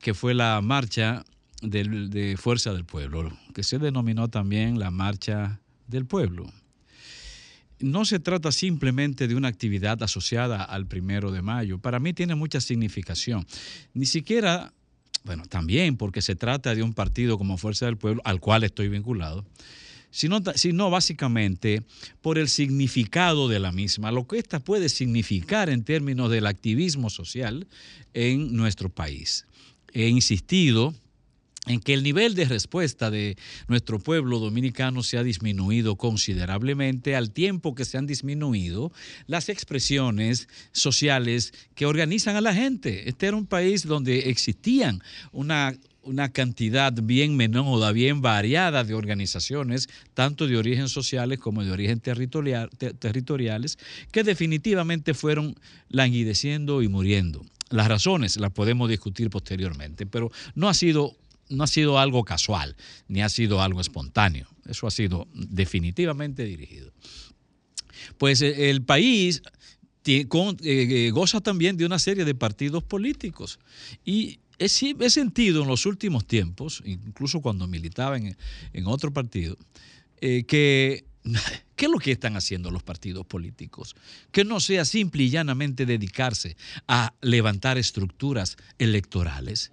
que 0.00 0.14
fue 0.14 0.34
la 0.34 0.60
marcha 0.60 1.24
del- 1.62 2.10
de 2.10 2.36
Fuerza 2.36 2.72
del 2.74 2.84
Pueblo, 2.84 3.30
que 3.54 3.62
se 3.62 3.78
denominó 3.78 4.28
también 4.28 4.80
la 4.80 4.90
Marcha 4.90 5.60
del 5.86 6.04
Pueblo 6.04 6.52
no 7.80 8.04
se 8.04 8.18
trata 8.18 8.52
simplemente 8.52 9.28
de 9.28 9.34
una 9.34 9.48
actividad 9.48 10.02
asociada 10.02 10.62
al 10.62 10.86
primero 10.86 11.30
de 11.30 11.42
mayo. 11.42 11.78
Para 11.78 11.98
mí 11.98 12.12
tiene 12.12 12.34
mucha 12.34 12.60
significación. 12.60 13.46
Ni 13.94 14.06
siquiera, 14.06 14.72
bueno, 15.24 15.44
también 15.46 15.96
porque 15.96 16.22
se 16.22 16.36
trata 16.36 16.74
de 16.74 16.82
un 16.82 16.94
partido 16.94 17.38
como 17.38 17.58
Fuerza 17.58 17.86
del 17.86 17.96
Pueblo, 17.96 18.22
al 18.24 18.40
cual 18.40 18.64
estoy 18.64 18.88
vinculado, 18.88 19.44
sino, 20.10 20.40
sino 20.54 20.90
básicamente 20.90 21.82
por 22.22 22.38
el 22.38 22.48
significado 22.48 23.48
de 23.48 23.58
la 23.58 23.72
misma, 23.72 24.10
lo 24.10 24.26
que 24.26 24.38
ésta 24.38 24.60
puede 24.60 24.88
significar 24.88 25.68
en 25.68 25.84
términos 25.84 26.30
del 26.30 26.46
activismo 26.46 27.10
social 27.10 27.66
en 28.14 28.56
nuestro 28.56 28.88
país. 28.88 29.46
He 29.92 30.08
insistido 30.08 30.94
en 31.66 31.80
que 31.80 31.94
el 31.94 32.02
nivel 32.02 32.34
de 32.34 32.44
respuesta 32.44 33.10
de 33.10 33.36
nuestro 33.68 33.98
pueblo 33.98 34.38
dominicano 34.38 35.02
se 35.02 35.18
ha 35.18 35.22
disminuido 35.22 35.96
considerablemente 35.96 37.16
al 37.16 37.32
tiempo 37.32 37.74
que 37.74 37.84
se 37.84 37.98
han 37.98 38.06
disminuido 38.06 38.92
las 39.26 39.48
expresiones 39.48 40.48
sociales 40.72 41.52
que 41.74 41.86
organizan 41.86 42.36
a 42.36 42.40
la 42.40 42.54
gente. 42.54 43.08
Este 43.08 43.26
era 43.26 43.36
un 43.36 43.46
país 43.46 43.84
donde 43.86 44.30
existían 44.30 45.02
una 45.32 45.74
una 46.06 46.32
cantidad 46.32 46.92
bien 46.92 47.36
menuda, 47.36 47.90
bien 47.90 48.22
variada 48.22 48.84
de 48.84 48.94
organizaciones, 48.94 49.88
tanto 50.14 50.46
de 50.46 50.56
origen 50.56 50.88
sociales 50.88 51.40
como 51.40 51.64
de 51.64 51.72
origen 51.72 51.98
territorial, 51.98 52.70
te- 52.78 52.94
territoriales, 52.94 53.76
que 54.12 54.22
definitivamente 54.22 55.14
fueron 55.14 55.56
languideciendo 55.88 56.82
y 56.82 56.88
muriendo. 56.88 57.44
Las 57.70 57.88
razones 57.88 58.36
las 58.36 58.52
podemos 58.52 58.88
discutir 58.88 59.28
posteriormente, 59.30 60.06
pero 60.06 60.30
no 60.54 60.68
ha 60.68 60.74
sido, 60.74 61.16
no 61.48 61.64
ha 61.64 61.66
sido 61.66 61.98
algo 61.98 62.24
casual, 62.24 62.76
ni 63.08 63.22
ha 63.22 63.28
sido 63.28 63.62
algo 63.62 63.80
espontáneo. 63.80 64.48
Eso 64.66 64.86
ha 64.86 64.90
sido 64.90 65.28
definitivamente 65.32 66.44
dirigido. 66.44 66.92
Pues 68.18 68.42
eh, 68.42 68.70
el 68.70 68.82
país 68.82 69.42
eh, 70.04 70.26
eh, 70.30 71.10
goza 71.10 71.40
también 71.40 71.76
de 71.76 71.86
una 71.86 71.98
serie 71.98 72.24
de 72.24 72.34
partidos 72.34 72.82
políticos. 72.84 73.58
Y 74.04 74.40
he, 74.58 74.68
sentido 74.68 75.62
en 75.62 75.68
los 75.68 75.86
últimos 75.86 76.26
tiempos, 76.26 76.82
incluso 76.84 77.40
cuando 77.40 77.66
militaba 77.66 78.16
en, 78.16 78.86
otro 78.86 79.12
partido, 79.12 79.56
que 80.20 81.04
¿qué 81.76 81.86
es 81.86 81.90
lo 81.90 81.98
que 81.98 82.12
están 82.12 82.36
haciendo 82.36 82.70
los 82.70 82.82
partidos 82.82 83.26
políticos? 83.26 83.94
Que 84.32 84.44
no 84.44 84.60
sea 84.60 84.84
simple 84.84 85.24
y 85.24 85.30
llanamente 85.30 85.86
dedicarse 85.86 86.56
a 86.86 87.14
levantar 87.20 87.78
estructuras 87.78 88.56
electorales. 88.78 89.72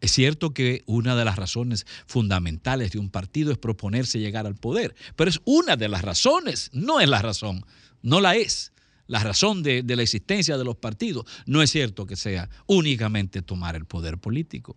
Es 0.00 0.12
cierto 0.12 0.54
que 0.54 0.82
una 0.86 1.16
de 1.16 1.24
las 1.24 1.36
razones 1.36 1.86
fundamentales 2.06 2.92
de 2.92 2.98
un 2.98 3.10
partido 3.10 3.50
es 3.50 3.58
proponerse 3.58 4.20
llegar 4.20 4.46
al 4.46 4.54
poder, 4.54 4.94
pero 5.16 5.30
es 5.30 5.40
una 5.44 5.76
de 5.76 5.88
las 5.88 6.02
razones, 6.02 6.70
no 6.72 7.00
es 7.00 7.08
la 7.08 7.20
razón, 7.20 7.64
no 8.02 8.20
la 8.20 8.36
es. 8.36 8.72
La 9.08 9.20
razón 9.20 9.62
de, 9.62 9.82
la 9.86 10.02
existencia 10.02 10.58
de 10.58 10.64
los 10.64 10.76
partidos 10.76 11.24
no 11.46 11.62
es 11.62 11.70
cierto 11.70 12.06
que 12.06 12.14
sea 12.14 12.50
únicamente 12.66 13.40
tomar 13.40 13.74
el 13.74 13.86
poder 13.86 14.18
político, 14.18 14.74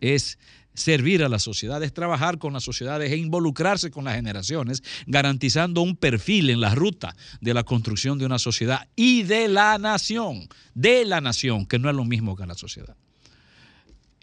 es 0.00 0.38
servir 0.72 1.22
a 1.22 1.28
las 1.28 1.42
sociedades, 1.42 1.92
trabajar 1.92 2.38
con 2.38 2.54
las 2.54 2.64
sociedades 2.64 3.12
e 3.12 3.16
involucrarse 3.16 3.90
con 3.90 4.04
las 4.04 4.16
generaciones, 4.16 4.82
garantizando 5.06 5.82
un 5.82 5.96
perfil 5.96 6.48
en 6.48 6.62
la 6.62 6.74
ruta 6.74 7.14
de 7.42 7.52
la 7.52 7.62
construcción 7.62 8.18
de 8.18 8.24
una 8.24 8.38
sociedad 8.38 8.88
y 8.96 9.22
de 9.24 9.48
la 9.48 9.76
nación, 9.76 10.48
de 10.74 11.04
la 11.04 11.20
nación, 11.20 11.66
que 11.66 11.78
no 11.78 11.90
es 11.90 11.94
lo 11.94 12.06
mismo 12.06 12.36
que 12.36 12.46
la 12.46 12.54
sociedad. 12.54 12.96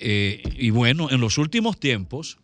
Eh, 0.04 0.42
y 0.58 0.72
bueno, 0.72 1.12
en 1.12 1.22
los 1.22 1.38
últimos 1.38 1.80
tiempos 1.80 2.40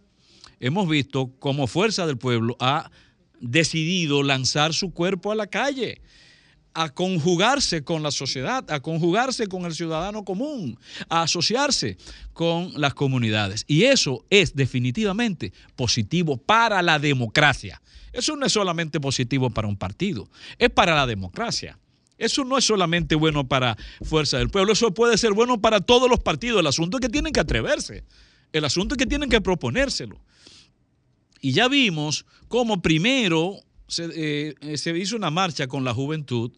hemos 0.60 0.88
visto 0.88 1.32
cómo 1.40 1.66
Fuerza 1.66 2.06
del 2.06 2.20
Pueblo 2.20 2.56
ha 2.60 2.92
decidido 3.40 4.22
lanzar 4.22 4.76
su 4.76 4.94
cuerpo 4.94 5.32
a 5.32 5.36
la 5.36 5.48
calle, 5.48 6.02
a 6.76 6.90
conjugarse 6.90 7.84
con 7.84 8.04
la 8.04 8.12
sociedad, 8.12 8.64
a 8.70 8.80
conjugarse 8.80 9.48
con 9.48 9.66
el 9.66 9.74
ciudadano 9.74 10.24
común, 10.24 10.80
a 11.10 11.24
asociarse 11.24 11.98
con 12.34 12.80
las 12.80 12.94
comunidades. 12.94 13.66
Y 13.68 13.86
eso 13.86 14.24
es 14.30 14.56
definitivamente 14.56 15.52
positivo 15.76 16.38
para 16.38 16.84
la 16.84 17.00
democracia. 17.00 17.82
Eso 18.14 18.36
no 18.36 18.46
es 18.46 18.54
solamente 18.54 19.00
positivo 19.00 19.50
para 19.50 19.68
un 19.68 19.78
partido, 19.78 20.30
es 20.60 20.70
para 20.70 20.96
la 20.96 21.08
democracia. 21.08 21.80
Eso 22.18 22.44
no 22.44 22.58
es 22.58 22.66
solamente 22.66 23.16
bueno 23.16 23.48
para 23.48 23.78
Fuerza 24.02 24.38
del 24.38 24.50
Pueblo, 24.50 24.74
eso 24.74 24.94
puede 24.94 25.18
ser 25.18 25.34
bueno 25.34 25.62
para 25.62 25.82
todos 25.82 26.10
los 26.10 26.20
partidos. 26.20 26.60
El 26.60 26.68
asunto 26.68 26.98
es 26.98 27.02
que 27.02 27.10
tienen 27.10 27.34
que 27.34 27.40
atreverse, 27.40 28.04
el 28.54 28.66
asunto 28.66 28.96
es 28.96 28.98
que 28.98 29.06
tienen 29.06 29.30
que 29.30 29.42
proponérselo. 29.42 30.20
Y 31.42 31.52
ya 31.52 31.68
vimos 31.68 32.26
cómo 32.48 32.82
primero 32.82 33.60
se, 33.88 34.06
eh, 34.06 34.56
eh, 34.62 34.78
se 34.78 34.98
hizo 34.98 35.16
una 35.16 35.30
marcha 35.30 35.68
con 35.68 35.84
la 35.84 35.94
juventud 35.94 36.52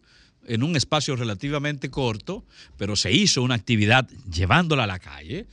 en 0.46 0.62
un 0.62 0.76
espacio 0.76 1.16
relativamente 1.16 1.90
corto, 1.90 2.44
pero 2.76 2.96
se 2.96 3.12
hizo 3.12 3.42
una 3.42 3.54
actividad 3.54 4.08
llevándola 4.32 4.84
a 4.84 4.86
la 4.86 4.98
calle. 4.98 5.46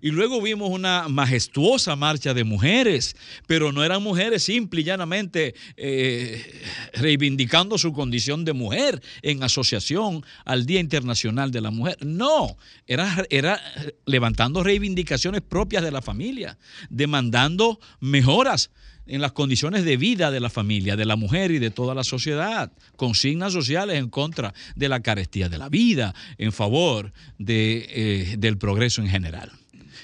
Y 0.00 0.10
luego 0.10 0.40
vimos 0.40 0.70
una 0.70 1.08
majestuosa 1.08 1.94
marcha 1.96 2.32
de 2.32 2.44
mujeres, 2.44 3.16
pero 3.46 3.70
no 3.72 3.84
eran 3.84 4.02
mujeres 4.02 4.42
simple 4.42 4.80
y 4.80 4.84
llanamente 4.84 5.54
eh, 5.76 6.62
reivindicando 6.94 7.76
su 7.76 7.92
condición 7.92 8.44
de 8.44 8.52
mujer 8.54 9.02
en 9.22 9.42
asociación 9.42 10.24
al 10.44 10.64
Día 10.64 10.80
Internacional 10.80 11.50
de 11.50 11.60
la 11.60 11.70
Mujer. 11.70 11.98
No, 12.00 12.56
era, 12.86 13.60
levantando 14.06 14.62
reivindicaciones 14.62 15.42
propias 15.42 15.82
de 15.82 15.90
la 15.90 16.02
familia, 16.02 16.58
demandando 16.88 17.78
mejoras 18.00 18.70
en 19.06 19.20
las 19.20 19.32
condiciones 19.32 19.84
de 19.84 19.96
vida 19.96 20.30
de 20.30 20.40
la 20.40 20.50
familia, 20.50 20.96
de 20.96 21.04
la 21.04 21.16
mujer 21.16 21.50
y 21.50 21.58
de 21.58 21.70
toda 21.70 21.94
la 21.94 22.04
sociedad, 22.04 22.72
consignas 22.96 23.52
sociales 23.52 23.98
en 23.98 24.08
contra 24.08 24.54
de 24.76 24.88
la 24.88 25.00
carestía 25.00 25.48
de 25.48 25.58
la 25.58 25.68
vida, 25.68 26.14
en 26.38 26.52
favor 26.52 27.12
de, 27.38 27.86
eh, 27.90 28.36
del 28.38 28.56
progreso 28.56 29.02
en 29.02 29.08
general. 29.08 29.59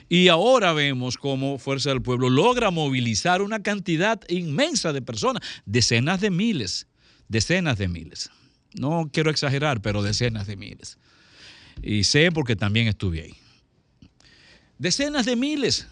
Y 0.09 0.29
ahora 0.29 0.73
vemos 0.73 1.17
cómo 1.17 1.59
Fuerza 1.59 1.91
del 1.91 2.03
Pueblo 2.03 2.31
logra 2.31 2.71
movilizar 2.71 3.43
una 3.43 3.63
cantidad 3.63 4.21
inmensa 4.29 4.93
de 4.93 5.03
personas, 5.03 5.43
decenas 5.65 6.21
de 6.21 6.31
miles, 6.31 6.87
decenas 7.29 7.77
de 7.79 7.89
miles. 7.89 8.31
No 8.75 9.11
quiero 9.13 9.31
exagerar, 9.31 9.81
pero 9.83 10.03
decenas 10.03 10.47
de 10.47 10.57
miles. 10.57 10.99
Y 11.83 12.05
sé 12.05 12.31
porque 12.31 12.55
también 12.57 12.87
estuve 12.87 13.23
ahí. 13.23 13.35
Decenas 14.79 15.27
de 15.27 15.37
miles, 15.37 15.87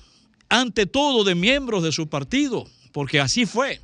ante 0.48 0.86
todo 0.86 1.24
de 1.24 1.34
miembros 1.34 1.82
de 1.82 1.90
su 1.90 2.08
partido, 2.08 2.68
porque 2.92 3.20
así 3.20 3.46
fue. 3.46 3.80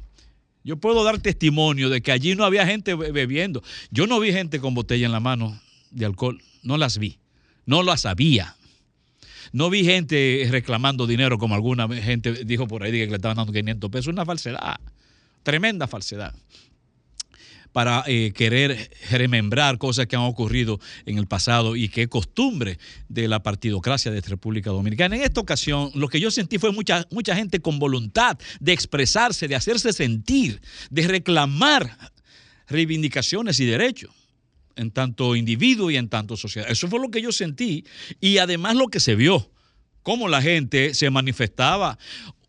Yo 0.62 0.77
puedo 0.77 1.02
dar 1.05 1.19
testimonio 1.20 1.89
de 1.89 2.02
que 2.02 2.12
allí 2.12 2.35
no 2.36 2.44
había 2.44 2.66
gente 2.66 2.94
be- 2.94 3.11
bebiendo. 3.12 3.62
Yo 3.90 4.07
no 4.07 4.20
vi 4.20 4.31
gente 4.32 4.61
con 4.61 4.74
botella 4.74 5.07
en 5.07 5.12
la 5.12 5.20
mano 5.20 5.59
de 5.90 6.05
alcohol, 6.05 6.40
no 6.62 6.77
las 6.77 6.98
vi, 6.98 7.19
no 7.65 7.82
las 7.82 8.05
había. 8.05 8.57
No 9.53 9.71
vi 9.71 9.85
gente 9.85 10.47
reclamando 10.51 11.07
dinero 11.07 11.39
como 11.39 11.55
alguna 11.55 11.89
gente 11.89 12.45
dijo 12.45 12.67
por 12.67 12.83
ahí 12.83 12.93
que 12.93 13.07
le 13.07 13.17
estaban 13.17 13.37
dando 13.37 13.53
500 13.53 13.91
pesos. 13.91 14.09
Una 14.09 14.25
falsedad, 14.25 14.79
tremenda 15.43 15.87
falsedad 15.87 16.35
para 17.73 18.03
eh, 18.07 18.33
querer 18.35 18.91
remembrar 19.11 19.79
cosas 19.79 20.07
que 20.07 20.17
han 20.17 20.23
ocurrido 20.23 20.81
en 21.07 21.19
el 21.19 21.27
pasado 21.27 21.77
y 21.77 21.89
que 21.89 22.03
es 22.03 22.09
costumbre 22.09 22.79
de 23.09 23.29
la 23.29 23.43
partidocracia 23.43 24.11
de 24.11 24.21
República 24.21 24.71
Dominicana. 24.71 25.17
En 25.17 25.23
esta 25.23 25.41
ocasión, 25.41 25.91
lo 25.95 26.09
que 26.09 26.21
yo 26.21 26.31
sentí 26.31 26.59
fue 26.59 26.73
mucha, 26.73 27.07
mucha 27.11 27.37
gente 27.37 27.61
con 27.61 27.79
voluntad 27.79 28.39
de 28.59 28.73
expresarse, 28.73 29.49
de 29.49 29.55
hacerse 29.55 29.93
sentir, 29.93 30.61
de 30.91 31.07
reclamar 31.07 31.97
reivindicaciones 32.67 33.61
y 33.61 33.67
derechos 33.67 34.20
en 34.81 34.90
tanto 34.90 35.36
individuo 35.36 35.90
y 35.90 35.97
en 35.97 36.09
tanto 36.09 36.36
sociedad. 36.36 36.70
Eso 36.70 36.89
fue 36.89 36.98
lo 36.98 37.11
que 37.11 37.20
yo 37.20 37.32
sentí 37.32 37.85
y 38.20 38.39
además 38.39 38.77
lo 38.77 38.89
que 38.89 38.98
se 38.98 39.15
vio, 39.15 39.51
cómo 40.02 40.27
la 40.27 40.40
gente 40.40 40.94
se 40.94 41.11
manifestaba. 41.11 41.98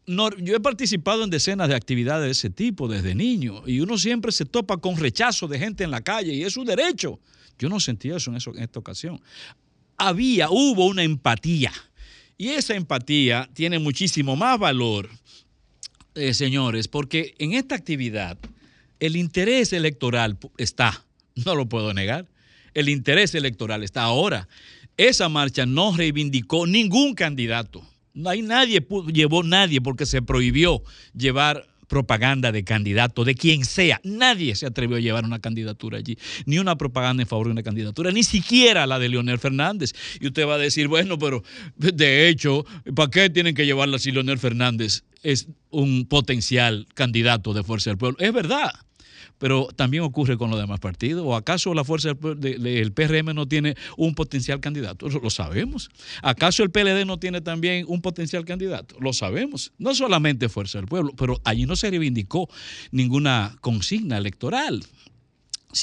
No, 0.07 0.29
yo 0.37 0.55
he 0.55 0.59
participado 0.59 1.23
en 1.23 1.29
decenas 1.29 1.67
de 1.67 1.75
actividades 1.75 2.25
de 2.25 2.31
ese 2.31 2.49
tipo 2.49 2.87
desde 2.87 3.15
niño 3.15 3.63
y 3.67 3.81
uno 3.81 3.97
siempre 3.97 4.31
se 4.31 4.45
topa 4.45 4.77
con 4.77 4.97
rechazo 4.97 5.47
de 5.47 5.59
gente 5.59 5.83
en 5.83 5.91
la 5.91 6.01
calle 6.01 6.33
y 6.33 6.43
es 6.43 6.53
su 6.53 6.63
derecho. 6.63 7.19
Yo 7.59 7.69
no 7.69 7.79
sentí 7.79 8.09
eso 8.09 8.31
en, 8.31 8.37
eso, 8.37 8.55
en 8.55 8.63
esta 8.63 8.79
ocasión. 8.79 9.21
Había, 9.97 10.49
hubo 10.49 10.87
una 10.87 11.03
empatía 11.03 11.71
y 12.37 12.49
esa 12.49 12.75
empatía 12.75 13.49
tiene 13.53 13.77
muchísimo 13.77 14.35
más 14.35 14.57
valor, 14.57 15.09
eh, 16.15 16.33
señores, 16.33 16.87
porque 16.87 17.35
en 17.37 17.53
esta 17.53 17.75
actividad 17.75 18.37
el 19.01 19.15
interés 19.15 19.73
electoral 19.73 20.37
está, 20.57 21.03
no 21.45 21.55
lo 21.55 21.67
puedo 21.67 21.93
negar, 21.93 22.27
el 22.73 22.89
interés 22.89 23.35
electoral 23.35 23.83
está 23.83 24.03
ahora. 24.03 24.47
Esa 24.97 25.29
marcha 25.29 25.65
no 25.65 25.95
reivindicó 25.95 26.67
ningún 26.67 27.15
candidato. 27.15 27.83
No 28.13 28.29
hay 28.29 28.41
nadie, 28.41 28.85
llevó 29.13 29.43
nadie 29.43 29.81
porque 29.81 30.05
se 30.05 30.21
prohibió 30.21 30.83
llevar 31.15 31.65
propaganda 31.91 32.53
de 32.53 32.63
candidato, 32.63 33.25
de 33.25 33.35
quien 33.35 33.65
sea. 33.65 33.99
Nadie 34.05 34.55
se 34.55 34.65
atrevió 34.65 34.95
a 34.95 35.01
llevar 35.01 35.25
una 35.25 35.39
candidatura 35.39 35.97
allí, 35.97 36.17
ni 36.45 36.57
una 36.57 36.77
propaganda 36.77 37.23
en 37.23 37.27
favor 37.27 37.47
de 37.47 37.51
una 37.51 37.63
candidatura, 37.63 38.11
ni 38.11 38.23
siquiera 38.23 38.87
la 38.87 38.97
de 38.97 39.09
Leonel 39.09 39.39
Fernández. 39.39 39.91
Y 40.21 40.27
usted 40.27 40.47
va 40.47 40.55
a 40.55 40.57
decir, 40.57 40.87
bueno, 40.87 41.19
pero 41.19 41.43
de 41.75 42.29
hecho, 42.29 42.65
¿para 42.95 43.09
qué 43.09 43.29
tienen 43.29 43.55
que 43.55 43.65
llevarla 43.65 43.99
si 43.99 44.13
Leonel 44.13 44.39
Fernández 44.39 45.03
es 45.21 45.49
un 45.69 46.05
potencial 46.05 46.87
candidato 46.93 47.53
de 47.53 47.63
Fuerza 47.63 47.89
del 47.89 47.97
Pueblo? 47.97 48.17
Es 48.19 48.31
verdad 48.31 48.71
pero 49.41 49.67
también 49.75 50.03
ocurre 50.03 50.37
con 50.37 50.51
los 50.51 50.59
demás 50.59 50.79
partidos. 50.79 51.23
¿O 51.25 51.35
acaso 51.35 51.73
la 51.73 51.83
fuerza 51.83 52.13
del, 52.13 52.93
PRM 52.93 53.33
no 53.33 53.47
tiene 53.47 53.75
un 53.97 54.13
potencial 54.13 54.59
candidato? 54.59 55.09
Lo 55.09 55.31
sabemos. 55.31 55.89
¿Acaso 56.21 56.61
el 56.61 56.69
PLD 56.69 57.07
no 57.07 57.17
tiene 57.17 57.41
también 57.41 57.85
un 57.87 58.03
potencial 58.03 58.45
candidato? 58.45 58.97
Lo 58.99 59.13
sabemos. 59.13 59.73
No 59.79 59.95
solamente 59.95 60.47
Fuerza 60.47 60.77
del 60.77 60.87
Pueblo, 60.87 61.13
pero 61.17 61.41
allí 61.43 61.65
no 61.65 61.75
se 61.75 61.89
reivindicó 61.89 62.47
ninguna 62.91 63.57
consigna 63.61 64.19
electoral. 64.19 64.85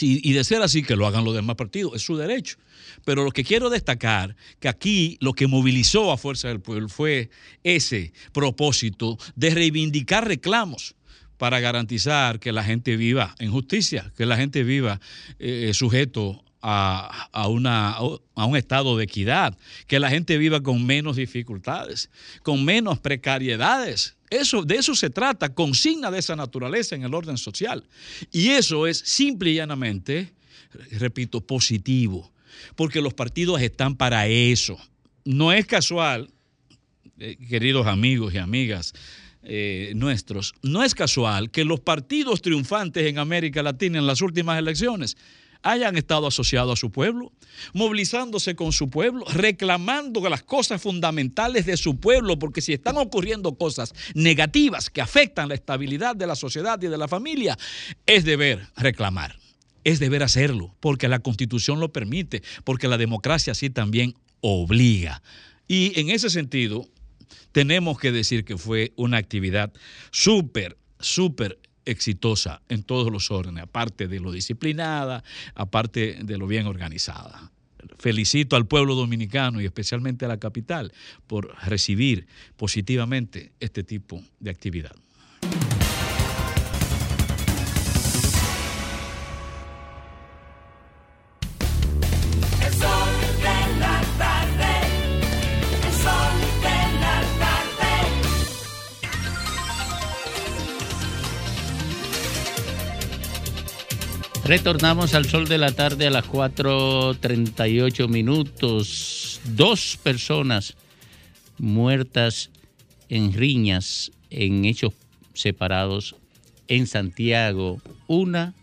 Y 0.01 0.33
de 0.35 0.45
ser 0.45 0.63
así, 0.63 0.85
que 0.85 0.95
lo 0.95 1.09
hagan 1.09 1.25
los 1.25 1.35
demás 1.35 1.57
partidos, 1.57 1.97
es 1.97 2.03
su 2.03 2.17
derecho. 2.17 2.59
Pero 3.05 3.25
lo 3.25 3.33
que 3.33 3.43
quiero 3.43 3.71
destacar, 3.71 4.37
que 4.61 4.69
aquí 4.69 5.19
lo 5.21 5.33
que 5.33 5.49
movilizó 5.49 6.13
a 6.13 6.17
Fuerza 6.17 6.47
del 6.47 6.61
Pueblo 6.61 6.89
fue 6.89 7.31
ese 7.65 8.13
propósito 8.33 9.19
de 9.35 9.51
reivindicar 9.51 10.29
reclamos 10.29 10.95
para 11.39 11.61
garantizar 11.61 12.41
que 12.41 12.53
la 12.53 12.65
gente 12.65 12.97
viva 12.97 13.35
en 13.39 13.51
justicia, 13.51 14.13
que 14.17 14.27
la 14.27 14.37
gente 14.37 14.65
viva 14.65 15.01
eh, 15.39 15.71
sujeto 15.73 16.45
a, 16.61 17.29
a 17.33 17.49
una, 17.49 17.93
a 17.93 18.45
un 18.45 18.57
estado 18.57 18.97
de 18.97 19.05
equidad, 19.05 19.57
que 19.87 20.01
la 20.01 20.11
gente 20.11 20.37
viva 20.37 20.61
con 20.61 20.85
menos 20.85 21.17
dificultades, 21.17 22.11
con 22.43 22.65
menos 22.65 22.99
precariedades. 22.99 24.17
Eso, 24.31 24.63
de 24.63 24.77
eso 24.77 24.95
se 24.95 25.11
trata, 25.11 25.55
consigna 25.55 26.11
de 26.11 26.19
esa 26.19 26.37
naturaleza 26.37 26.97
en 26.97 27.05
el 27.05 27.15
orden 27.15 27.39
social. 27.39 27.85
Y 28.33 28.49
eso 28.49 28.87
es 28.87 28.99
simple 28.99 29.51
y 29.51 29.55
llanamente, 29.55 30.33
repito, 30.91 31.41
positivo, 31.41 32.31
porque 32.75 33.01
los 33.01 33.15
partidos 33.15 33.63
están 33.63 33.97
para 33.97 34.27
eso. 34.27 34.79
No 35.25 35.53
es 35.53 35.67
casual, 35.67 36.31
eh, 37.19 37.37
queridos 37.49 37.87
amigos 37.87 38.35
y 38.35 38.39
amigas, 38.39 38.93
eh, 39.51 39.93
nuestros, 39.95 40.55
no 40.63 40.85
es 40.85 40.95
casual 40.95 41.51
que 41.51 41.65
los 41.65 41.81
partidos 41.81 42.43
triunfantes 42.43 43.07
en 43.07 43.19
América 43.19 43.63
Latina 43.63 43.99
en 43.99 44.07
las 44.07 44.21
últimas 44.21 44.59
elecciones 44.59 45.17
hayan 45.63 45.97
estado 45.97 46.27
asociados 46.27 46.79
a 46.79 46.81
su 46.81 46.91
pueblo, 46.91 47.33
movilizándose 47.73 48.55
con 48.55 48.73
su 48.73 48.91
pueblo, 48.91 49.25
reclamando 49.33 50.29
las 50.29 50.43
cosas 50.43 50.83
fundamentales 50.83 51.67
de 51.67 51.79
su 51.79 51.99
pueblo, 51.99 52.39
porque 52.39 52.61
si 52.61 52.75
están 52.75 52.99
ocurriendo 52.99 53.55
cosas 53.55 53.95
negativas 54.15 54.91
que 54.91 55.01
afectan 55.01 55.49
la 55.49 55.55
estabilidad 55.55 56.15
de 56.15 56.27
la 56.27 56.37
sociedad 56.37 56.81
y 56.83 56.89
de 56.89 56.99
la 56.99 57.09
familia, 57.09 57.57
es 58.07 58.25
deber 58.25 58.69
reclamar, 58.77 59.39
es 59.83 59.99
deber 59.99 60.23
hacerlo, 60.23 60.75
porque 60.81 61.09
la 61.09 61.21
constitución 61.21 61.81
lo 61.81 61.93
permite, 61.93 62.43
porque 62.65 62.87
la 62.87 62.99
democracia 62.99 63.53
así 63.53 63.71
también 63.71 64.15
obliga. 64.41 65.23
Y 65.67 65.99
en 65.99 66.11
ese 66.11 66.31
sentido, 66.31 66.87
tenemos 67.53 67.99
que 67.99 68.13
decir 68.13 68.45
que 68.45 68.57
fue 68.57 68.93
una 68.97 69.17
actividad 69.19 69.73
súper, 70.11 70.77
súper 71.01 71.59
exitosa 71.85 72.61
en 72.69 72.83
todos 72.83 73.11
los 73.11 73.31
órdenes, 73.31 73.65
aparte 73.65 74.09
de 74.09 74.21
lo 74.21 74.31
disciplinada, 74.31 75.25
aparte 75.55 76.19
de 76.23 76.39
lo 76.39 76.47
bien 76.47 76.67
organizada. 76.67 77.51
Felicito 77.99 78.57
al 78.57 78.67
pueblo 78.67 78.95
dominicano 78.95 79.61
y 79.61 79.65
especialmente 79.65 80.25
a 80.25 80.29
la 80.29 80.39
capital 80.39 80.93
por 81.27 81.55
recibir 81.65 82.27
positivamente 82.57 83.53
este 83.61 83.83
tipo 83.83 84.23
de 84.41 84.51
actividad. 84.51 84.95
Retornamos 104.49 105.13
al 105.13 105.27
sol 105.27 105.47
de 105.47 105.59
la 105.59 105.73
tarde 105.73 106.07
a 106.07 106.11
las 106.11 106.25
4.38 106.25 108.09
minutos. 108.09 109.43
Dos 109.45 109.99
personas 110.03 110.75
muertas 111.59 112.49
en 113.11 113.35
riñas, 113.35 114.11
en 114.31 114.65
hechos 114.65 114.95
separados 115.35 116.17
en 116.67 116.87
Santiago. 116.87 117.83
Una, 118.07 118.55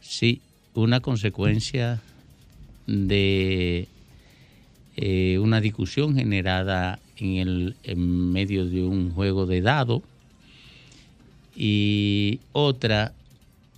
sí, 0.00 0.40
una 0.72 1.00
consecuencia 1.00 2.00
de 2.86 3.88
eh, 4.96 5.38
una 5.38 5.60
discusión 5.60 6.14
generada 6.14 6.98
en, 7.18 7.36
el, 7.36 7.76
en 7.82 8.32
medio 8.32 8.64
de 8.64 8.84
un 8.84 9.12
juego 9.12 9.44
de 9.44 9.60
dado 9.60 10.02
y 11.54 12.40
otra 12.52 13.12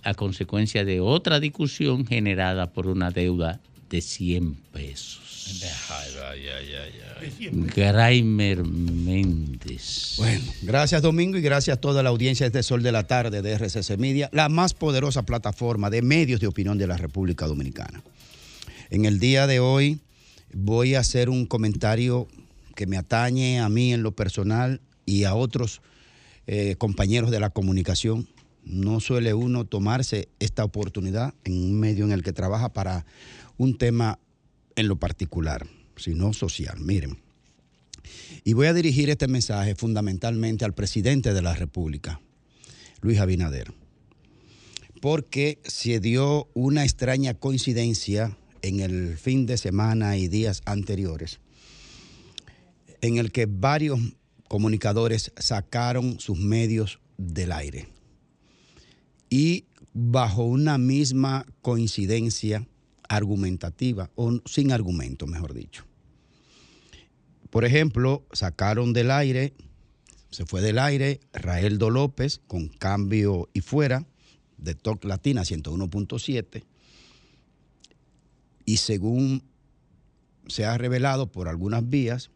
a 0.03 0.13
consecuencia 0.13 0.85
de 0.85 0.99
otra 0.99 1.39
discusión 1.39 2.05
generada 2.05 2.71
por 2.73 2.87
una 2.87 3.11
deuda 3.11 3.59
de 3.89 4.01
100 4.01 4.55
pesos. 4.71 5.21
Graimer 7.75 8.63
Méndez. 8.63 10.15
Bueno, 10.17 10.45
gracias 10.61 11.01
Domingo 11.01 11.37
y 11.37 11.41
gracias 11.41 11.77
a 11.77 11.81
toda 11.81 12.03
la 12.03 12.09
audiencia 12.09 12.45
de 12.45 12.47
este 12.47 12.63
Sol 12.63 12.83
de 12.83 12.91
la 12.91 13.03
Tarde 13.03 13.41
de 13.41 13.51
RCC 13.53 13.97
Media, 13.97 14.29
la 14.31 14.49
más 14.49 14.73
poderosa 14.73 15.23
plataforma 15.23 15.89
de 15.89 16.01
medios 16.01 16.39
de 16.39 16.47
opinión 16.47 16.77
de 16.77 16.87
la 16.87 16.97
República 16.97 17.47
Dominicana. 17.47 18.01
En 18.89 19.05
el 19.05 19.19
día 19.19 19.47
de 19.47 19.59
hoy 19.59 19.99
voy 20.53 20.95
a 20.95 20.99
hacer 20.99 21.29
un 21.29 21.45
comentario 21.45 22.27
que 22.75 22.87
me 22.87 22.97
atañe 22.97 23.59
a 23.59 23.69
mí 23.69 23.93
en 23.93 24.03
lo 24.03 24.11
personal 24.11 24.81
y 25.05 25.23
a 25.25 25.35
otros 25.35 25.81
eh, 26.47 26.75
compañeros 26.77 27.31
de 27.31 27.39
la 27.39 27.49
comunicación. 27.49 28.27
No 28.63 28.99
suele 28.99 29.33
uno 29.33 29.65
tomarse 29.65 30.29
esta 30.39 30.63
oportunidad 30.63 31.33
en 31.43 31.53
un 31.53 31.79
medio 31.79 32.05
en 32.05 32.11
el 32.11 32.23
que 32.23 32.33
trabaja 32.33 32.69
para 32.69 33.05
un 33.57 33.77
tema 33.77 34.19
en 34.75 34.87
lo 34.87 34.97
particular, 34.97 35.67
sino 35.95 36.33
social. 36.33 36.79
Miren, 36.79 37.17
y 38.43 38.53
voy 38.53 38.67
a 38.67 38.73
dirigir 38.73 39.09
este 39.09 39.27
mensaje 39.27 39.75
fundamentalmente 39.75 40.65
al 40.65 40.73
presidente 40.73 41.33
de 41.33 41.41
la 41.41 41.53
República, 41.53 42.21
Luis 43.01 43.19
Abinader, 43.19 43.73
porque 45.01 45.59
se 45.63 45.99
dio 45.99 46.47
una 46.53 46.83
extraña 46.83 47.33
coincidencia 47.33 48.37
en 48.61 48.79
el 48.79 49.17
fin 49.17 49.45
de 49.45 49.57
semana 49.57 50.17
y 50.17 50.27
días 50.27 50.61
anteriores, 50.65 51.39
en 53.01 53.17
el 53.17 53.31
que 53.31 53.47
varios 53.47 53.99
comunicadores 54.47 55.31
sacaron 55.37 56.19
sus 56.19 56.37
medios 56.37 56.99
del 57.17 57.51
aire. 57.51 57.87
Y 59.31 59.65
bajo 59.93 60.43
una 60.43 60.77
misma 60.77 61.47
coincidencia 61.63 62.67
argumentativa, 63.09 64.11
o 64.13 64.39
sin 64.45 64.71
argumento, 64.71 65.25
mejor 65.25 65.55
dicho. 65.55 65.85
Por 67.49 67.65
ejemplo, 67.65 68.23
sacaron 68.31 68.93
del 68.93 69.09
aire, 69.09 69.53
se 70.29 70.45
fue 70.45 70.61
del 70.61 70.77
aire 70.77 71.19
Raeldo 71.33 71.89
López 71.89 72.39
con 72.45 72.67
cambio 72.67 73.49
y 73.53 73.61
fuera 73.61 74.05
de 74.57 74.75
Talk 74.75 75.03
Latina 75.03 75.41
101.7 75.41 76.63
y 78.65 78.77
según 78.77 79.43
se 80.47 80.65
ha 80.65 80.77
revelado 80.77 81.31
por 81.31 81.47
algunas 81.47 81.87
vías 81.89 82.29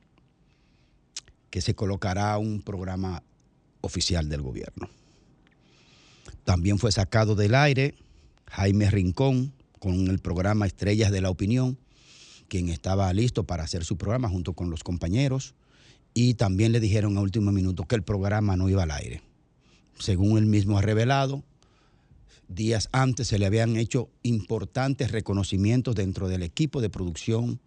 que 1.49 1.61
se 1.61 1.75
colocará 1.75 2.37
un 2.37 2.61
programa 2.61 3.23
oficial 3.81 4.27
del 4.27 4.41
gobierno. 4.41 4.89
También 6.45 6.77
fue 6.79 6.91
sacado 6.91 7.35
del 7.35 7.55
aire 7.55 7.95
Jaime 8.47 8.89
Rincón 8.89 9.51
con 9.79 10.07
el 10.07 10.19
programa 10.19 10.65
Estrellas 10.67 11.11
de 11.11 11.19
la 11.19 11.29
Opinión, 11.29 11.77
quien 12.47 12.69
estaba 12.69 13.11
listo 13.13 13.43
para 13.43 13.63
hacer 13.63 13.83
su 13.83 13.97
programa 13.97 14.29
junto 14.29 14.53
con 14.53 14.69
los 14.69 14.83
compañeros 14.83 15.55
y 16.13 16.35
también 16.35 16.71
le 16.71 16.79
dijeron 16.79 17.17
a 17.17 17.21
último 17.21 17.51
minuto 17.51 17.83
que 17.85 17.95
el 17.95 18.03
programa 18.03 18.55
no 18.55 18.69
iba 18.69 18.83
al 18.83 18.91
aire. 18.91 19.21
Según 19.99 20.37
él 20.37 20.45
mismo 20.45 20.77
ha 20.77 20.81
revelado, 20.81 21.43
días 22.47 22.89
antes 22.91 23.27
se 23.27 23.39
le 23.39 23.47
habían 23.47 23.75
hecho 23.75 24.09
importantes 24.21 25.11
reconocimientos 25.11 25.95
dentro 25.95 26.27
del 26.27 26.43
equipo 26.43 26.79
de 26.79 26.89
producción 26.89 27.59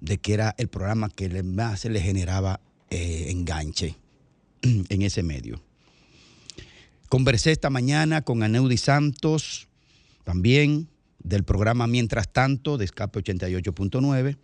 de 0.00 0.18
que 0.18 0.34
era 0.34 0.54
el 0.58 0.68
programa 0.68 1.10
que 1.10 1.42
más 1.42 1.80
se 1.80 1.90
le 1.90 2.00
generaba 2.00 2.60
eh, 2.90 3.26
enganche 3.30 3.96
en 4.62 5.02
ese 5.02 5.22
medio. 5.22 5.65
Conversé 7.08 7.52
esta 7.52 7.70
mañana 7.70 8.22
con 8.22 8.42
Aneudi 8.42 8.76
Santos, 8.76 9.68
también 10.24 10.88
del 11.20 11.44
programa 11.44 11.86
Mientras 11.86 12.32
tanto 12.32 12.78
de 12.78 12.84
Escape 12.84 13.20
88.9, 13.20 14.36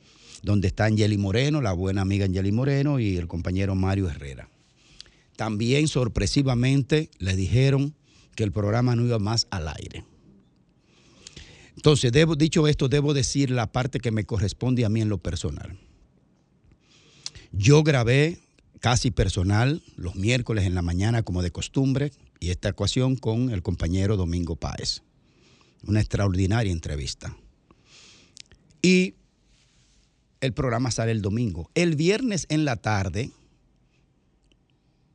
donde 0.42 0.68
está 0.68 0.84
Angeli 0.84 1.18
Moreno, 1.18 1.60
la 1.60 1.72
buena 1.72 2.02
amiga 2.02 2.24
Angeli 2.24 2.52
Moreno 2.52 3.00
y 3.00 3.16
el 3.16 3.26
compañero 3.26 3.74
Mario 3.74 4.08
Herrera. 4.08 4.48
También 5.36 5.88
sorpresivamente 5.88 7.10
le 7.18 7.34
dijeron 7.34 7.94
que 8.36 8.44
el 8.44 8.52
programa 8.52 8.94
no 8.94 9.04
iba 9.04 9.18
más 9.18 9.48
al 9.50 9.66
aire. 9.68 10.04
Entonces, 11.74 12.12
dicho 12.38 12.68
esto, 12.68 12.88
debo 12.88 13.12
decir 13.12 13.50
la 13.50 13.72
parte 13.72 13.98
que 13.98 14.12
me 14.12 14.24
corresponde 14.24 14.84
a 14.84 14.88
mí 14.88 15.00
en 15.00 15.08
lo 15.08 15.18
personal. 15.18 15.78
Yo 17.50 17.82
grabé 17.82 18.38
casi 18.78 19.10
personal 19.10 19.82
los 19.96 20.14
miércoles 20.14 20.64
en 20.64 20.74
la 20.74 20.82
mañana 20.82 21.22
como 21.22 21.42
de 21.42 21.50
costumbre 21.50 22.12
y 22.42 22.50
esta 22.50 22.70
ecuación 22.70 23.14
con 23.14 23.50
el 23.50 23.62
compañero 23.62 24.16
Domingo 24.16 24.56
Páez. 24.56 25.02
Una 25.86 26.00
extraordinaria 26.00 26.72
entrevista. 26.72 27.36
Y 28.82 29.14
el 30.40 30.52
programa 30.52 30.90
sale 30.90 31.12
el 31.12 31.22
domingo. 31.22 31.70
El 31.76 31.94
viernes 31.94 32.46
en 32.48 32.64
la 32.64 32.74
tarde, 32.74 33.30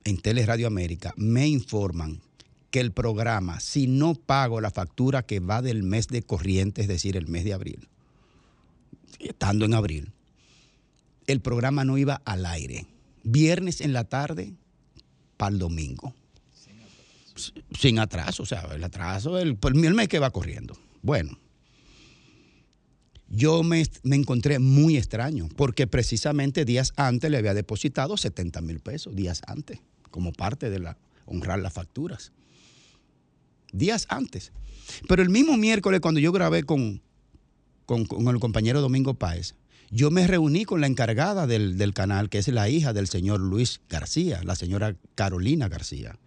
en 0.06 0.18
Teleradio 0.20 0.68
América, 0.68 1.14
me 1.18 1.50
informan 1.50 2.22
que 2.72 2.80
el 2.80 2.94
programa, 2.94 3.60
si 3.60 3.88
no 3.88 4.16
pago 4.16 4.62
la 4.62 4.72
factura 4.72 5.22
que 5.24 5.42
va 5.42 5.62
del 5.62 5.84
mes 5.84 6.08
de 6.08 6.22
corriente, 6.22 6.84
es 6.84 6.88
decir, 6.88 7.18
el 7.18 7.28
mes 7.28 7.44
de 7.44 7.52
abril, 7.52 7.90
estando 9.20 9.66
en 9.66 9.74
abril, 9.74 10.14
el 11.28 11.42
programa 11.42 11.84
no 11.84 11.98
iba 11.98 12.22
al 12.24 12.46
aire. 12.46 12.88
Viernes 13.26 13.82
en 13.82 13.92
la 13.92 14.06
tarde 14.06 14.54
para 15.36 15.52
el 15.52 15.60
domingo. 15.60 16.14
Sin 17.78 18.00
atraso, 18.00 18.44
o 18.44 18.46
sea, 18.46 18.68
el 18.74 18.84
atraso, 18.84 19.38
el, 19.38 19.58
el 19.62 19.94
mes 19.94 20.08
que 20.08 20.20
va 20.20 20.32
corriendo. 20.32 20.78
Bueno, 21.02 21.38
yo 23.30 23.64
me, 23.64 23.86
me 24.04 24.16
encontré 24.16 24.60
muy 24.60 24.98
extraño, 24.98 25.50
porque 25.56 25.88
precisamente 25.88 26.66
días 26.66 26.94
antes 26.96 27.30
le 27.30 27.38
había 27.38 27.54
depositado 27.54 28.18
70 28.18 28.62
mil 28.62 28.80
pesos, 28.80 29.16
días 29.16 29.42
antes, 29.48 29.80
como 30.12 30.32
parte 30.32 30.70
de 30.70 30.80
la 30.80 30.98
honrar 31.26 31.60
las 31.60 31.74
facturas. 31.74 32.32
Días 33.74 34.06
antes. 34.10 34.54
Pero 35.08 35.22
el 35.22 35.30
mismo 35.30 35.58
miércoles, 35.58 36.00
cuando 36.00 36.20
yo 36.20 36.32
grabé 36.32 36.64
con, 36.64 37.02
con, 37.86 38.06
con 38.06 38.28
el 38.28 38.40
compañero 38.40 38.82
Domingo 38.82 39.14
Páez, 39.14 39.56
yo 39.90 40.12
me 40.12 40.28
reuní 40.28 40.66
con 40.66 40.82
la 40.82 40.88
encargada 40.88 41.48
del, 41.48 41.78
del 41.78 41.94
canal, 41.94 42.30
que 42.30 42.40
es 42.40 42.48
la 42.48 42.70
hija 42.70 42.94
del 42.94 43.08
señor 43.08 43.40
Luis 43.40 43.82
García, 43.90 44.42
la 44.44 44.56
señora 44.56 44.96
Carolina 45.16 45.68
García. 45.70 46.18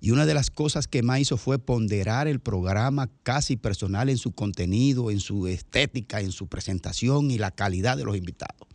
Y 0.00 0.10
una 0.10 0.26
de 0.26 0.34
las 0.34 0.50
cosas 0.50 0.88
que 0.88 1.02
más 1.02 1.20
hizo 1.20 1.36
fue 1.36 1.58
ponderar 1.58 2.28
el 2.28 2.40
programa 2.40 3.08
casi 3.22 3.56
personal 3.56 4.08
en 4.08 4.18
su 4.18 4.32
contenido, 4.32 5.10
en 5.10 5.20
su 5.20 5.46
estética, 5.46 6.20
en 6.20 6.32
su 6.32 6.46
presentación 6.48 7.30
y 7.30 7.38
la 7.38 7.50
calidad 7.50 7.96
de 7.96 8.04
los 8.04 8.16
invitados. 8.16 8.68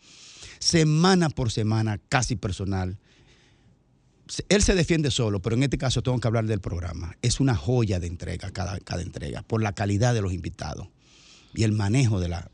Semana 0.60 1.30
por 1.30 1.52
semana, 1.52 2.00
casi 2.10 2.36
personal. 2.36 2.98
Él 4.50 4.64
se 4.64 4.76
defiende 4.76 5.12
solo, 5.12 5.42
pero 5.42 5.56
en 5.56 5.64
este 5.64 5.78
caso 5.78 6.02
tengo 6.02 6.20
que 6.20 6.28
hablar 6.28 6.46
del 6.46 6.62
programa. 6.62 7.16
Es 7.22 7.40
una 7.40 7.56
joya 7.56 8.00
de 8.00 8.08
entrega 8.08 8.52
cada, 8.52 8.80
cada 8.80 9.02
entrega, 9.02 9.42
por 9.44 9.62
la 9.62 9.74
calidad 9.74 10.14
de 10.14 10.22
los 10.22 10.34
invitados 10.34 10.88
y 11.54 11.64
el 11.64 11.72
manejo 11.72 12.20
de 12.20 12.30
la, 12.30 12.52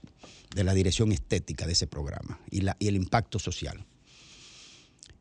de 0.55 0.63
la 0.63 0.73
dirección 0.73 1.11
estética 1.11 1.65
de 1.65 1.73
ese 1.73 1.87
programa 1.87 2.39
y, 2.49 2.61
la, 2.61 2.75
y 2.79 2.87
el 2.87 2.95
impacto 2.95 3.39
social. 3.39 3.85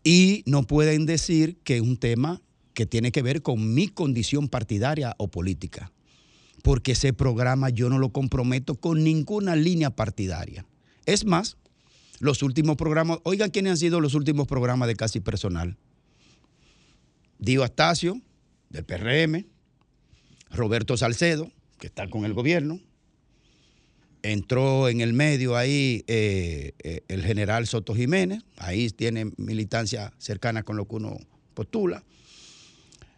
Y 0.02 0.44
no 0.46 0.62
pueden 0.62 1.04
decir 1.04 1.58
que 1.64 1.76
es 1.76 1.82
un 1.82 1.96
tema 1.96 2.40
que 2.76 2.84
tiene 2.84 3.10
que 3.10 3.22
ver 3.22 3.40
con 3.40 3.72
mi 3.72 3.88
condición 3.88 4.48
partidaria 4.48 5.14
o 5.16 5.28
política, 5.28 5.92
porque 6.62 6.92
ese 6.92 7.14
programa 7.14 7.70
yo 7.70 7.88
no 7.88 7.98
lo 7.98 8.10
comprometo 8.10 8.74
con 8.74 9.02
ninguna 9.02 9.56
línea 9.56 9.88
partidaria. 9.88 10.66
Es 11.06 11.24
más, 11.24 11.56
los 12.20 12.42
últimos 12.42 12.76
programas, 12.76 13.18
oigan 13.22 13.50
quiénes 13.50 13.70
han 13.70 13.76
sido 13.78 13.98
los 13.98 14.12
últimos 14.12 14.46
programas 14.46 14.88
de 14.88 14.94
Casi 14.94 15.20
Personal. 15.20 15.78
Dio 17.38 17.64
Astacio, 17.64 18.20
del 18.68 18.84
PRM, 18.84 19.46
Roberto 20.50 20.98
Salcedo, 20.98 21.50
que 21.78 21.86
está 21.86 22.10
con 22.10 22.26
el 22.26 22.34
gobierno, 22.34 22.78
entró 24.22 24.90
en 24.90 25.00
el 25.00 25.14
medio 25.14 25.56
ahí 25.56 26.04
eh, 26.08 26.74
eh, 26.80 27.00
el 27.08 27.24
general 27.24 27.66
Soto 27.66 27.94
Jiménez, 27.94 28.42
ahí 28.58 28.90
tiene 28.90 29.32
militancia 29.38 30.12
cercana 30.18 30.62
con 30.62 30.76
lo 30.76 30.86
que 30.86 30.96
uno 30.96 31.16
postula. 31.54 32.04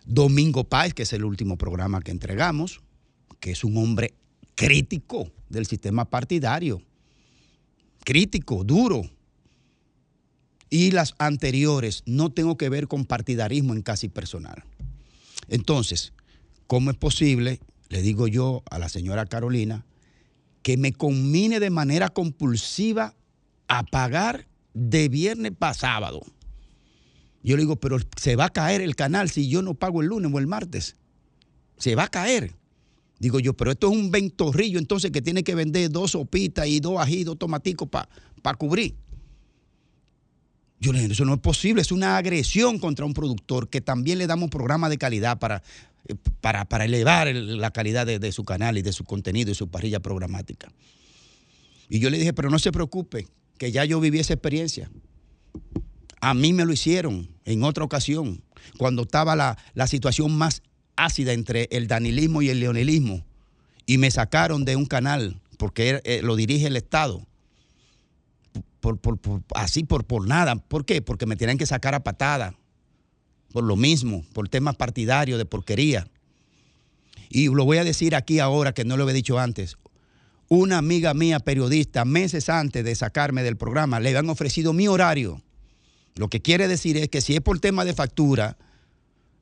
Domingo 0.09 0.65
Páez, 0.65 0.95
que 0.95 1.03
es 1.03 1.13
el 1.13 1.23
último 1.23 1.59
programa 1.59 2.01
que 2.01 2.11
entregamos, 2.11 2.81
que 3.41 3.51
es 3.51 3.63
un 3.63 3.77
hombre 3.77 4.15
crítico 4.55 5.31
del 5.51 5.67
sistema 5.67 6.07
partidario, 6.07 6.81
crítico, 8.05 8.65
duro. 8.65 9.03
Y 10.71 10.93
las 10.93 11.15
anteriores 11.19 12.03
no 12.07 12.31
tengo 12.31 12.57
que 12.57 12.71
ver 12.71 12.89
con 12.89 13.05
partidarismo 13.05 13.75
en 13.75 13.83
casi 13.83 14.09
personal. 14.09 14.65
Entonces, 15.49 16.15
¿cómo 16.67 16.91
es 16.91 16.97
posible, 16.97 17.61
le 17.91 18.01
digo 18.01 18.29
yo 18.29 18.63
a 18.71 18.79
la 18.79 18.89
señora 18.89 19.27
Carolina, 19.27 19.85
que 20.63 20.79
me 20.79 20.95
combine 20.95 21.61
de 21.61 21.71
manera 21.71 22.09
compulsiva 22.09 23.15
a 23.69 23.83
pagar 23.83 24.47
de 24.73 25.11
viernes 25.11 25.53
para 25.59 25.75
sábado? 25.75 26.23
Yo 27.43 27.57
le 27.57 27.63
digo, 27.63 27.77
pero 27.77 27.99
se 28.17 28.37
va 28.37 28.47
a 28.47 28.51
caer 28.51 28.81
el 28.81 28.97
canal 28.97 29.31
si 29.31 29.49
yo 29.49 29.63
no 29.63 29.75
pago 29.75 30.03
el 30.03 30.09
lunes 30.09 30.31
o 30.33 30.39
el 30.39 30.47
martes. 30.47 30.97
Se 31.79 31.95
va 31.95 32.05
a 32.05 32.09
caer. 32.09 32.53
Digo 33.21 33.41
yo, 33.41 33.53
pero 33.55 33.71
esto 33.73 33.91
es 33.91 33.97
un 33.97 34.11
ventorrillo 34.11 34.79
entonces 34.79 35.11
que 35.11 35.23
tiene 35.23 35.43
que 35.43 35.55
vender 35.55 35.91
dos 35.91 36.13
sopitas 36.13 36.67
y 36.69 36.81
dos 36.81 36.99
ají, 37.01 37.25
dos 37.25 37.39
tomaticos 37.39 37.89
para 37.89 38.57
cubrir. 38.57 38.95
Yo 40.81 40.93
le 40.93 41.01
digo, 41.01 41.13
eso 41.13 41.25
no 41.25 41.35
es 41.35 41.41
posible, 41.41 41.83
es 41.83 41.91
una 41.91 42.17
agresión 42.17 42.79
contra 42.79 43.05
un 43.05 43.13
productor 43.15 43.69
que 43.69 43.81
también 43.81 44.19
le 44.19 44.29
damos 44.29 44.49
programa 44.51 44.89
de 44.89 44.97
calidad 44.99 45.39
para, 45.41 45.63
eh, 46.07 46.15
para, 46.41 46.65
para 46.69 46.85
elevar 46.85 47.27
el- 47.27 47.59
la 47.59 47.73
calidad 47.73 48.07
de, 48.07 48.21
de 48.21 48.31
su 48.31 48.45
canal 48.45 48.79
y 48.79 48.83
de 48.83 48.93
su 48.93 49.03
contenido 49.05 49.51
y 49.51 49.55
su 49.57 49.69
parrilla 49.69 49.99
programática. 49.99 50.71
Y 51.89 51.99
yo 51.99 52.11
le 52.11 52.19
dije, 52.19 52.33
pero 52.33 52.51
no 52.51 52.61
se 52.61 52.71
preocupe, 52.71 53.27
que 53.59 53.73
ya 53.73 53.85
yo 53.85 53.99
viví 53.99 54.21
esa 54.21 54.35
experiencia. 54.35 54.89
A 56.21 56.35
mí 56.35 56.53
me 56.53 56.65
lo 56.65 56.73
hicieron 56.73 57.29
en 57.45 57.63
otra 57.65 57.85
ocasión, 57.85 58.43
cuando 58.77 59.03
estaba 59.03 59.37
la, 59.37 59.57
la 59.75 59.87
situación 59.87 60.37
más 60.37 60.63
ácida 60.97 61.33
entre 61.33 61.69
el 61.71 61.87
danilismo 61.87 62.43
y 62.43 62.51
el 62.51 62.61
leonelismo, 62.61 63.25
y 63.87 63.99
me 63.99 64.11
sacaron 64.11 64.65
de 64.65 64.77
un 64.77 64.87
canal, 64.87 65.41
porque 65.57 66.01
eh, 66.05 66.21
lo 66.23 66.37
dirige 66.37 66.67
el 66.67 66.77
Estado. 66.77 67.27
Por- 68.81 68.99
así 69.55 69.85
por, 69.85 70.05
por 70.05 70.27
nada. 70.27 70.57
¿Por 70.57 70.85
qué? 70.85 71.03
Porque 71.03 71.27
me 71.27 71.37
tenían 71.37 71.59
que 71.59 71.67
sacar 71.67 71.95
a 71.95 72.05
patada. 72.05 72.55
Por 73.53 73.65
lo 73.65 73.77
mismo, 73.77 74.25
por 74.33 74.49
temas 74.49 74.77
partidarios 74.77 75.39
de 75.39 75.45
porquería. 75.45 76.09
Y 77.29 77.49
lo 77.49 77.65
voy 77.65 77.79
a 77.79 77.85
decir 77.85 78.15
aquí 78.15 78.39
ahora 78.39 78.73
que 78.73 78.85
no 78.85 78.97
lo 78.97 79.03
había 79.03 79.15
dicho 79.15 79.39
antes. 79.39 79.77
Una 80.49 80.79
amiga 80.79 81.13
mía, 81.13 81.41
periodista, 81.41 82.05
meses 82.05 82.49
antes 82.49 82.85
de 82.85 82.95
sacarme 82.95 83.43
del 83.43 83.57
programa, 83.57 84.01
le 84.01 84.11
habían 84.11 84.31
ofrecido 84.31 84.73
mi 84.73 84.89
horario. 84.89 85.43
Lo 86.19 86.29
que 86.29 86.43
quiere 86.43 86.69
decir 86.69 86.97
es 86.97 87.09
que 87.09 87.21
si 87.21 87.35
es 87.35 87.41
por 87.41 87.59
tema 87.61 87.85
de 87.85 87.95
factura, 87.95 88.57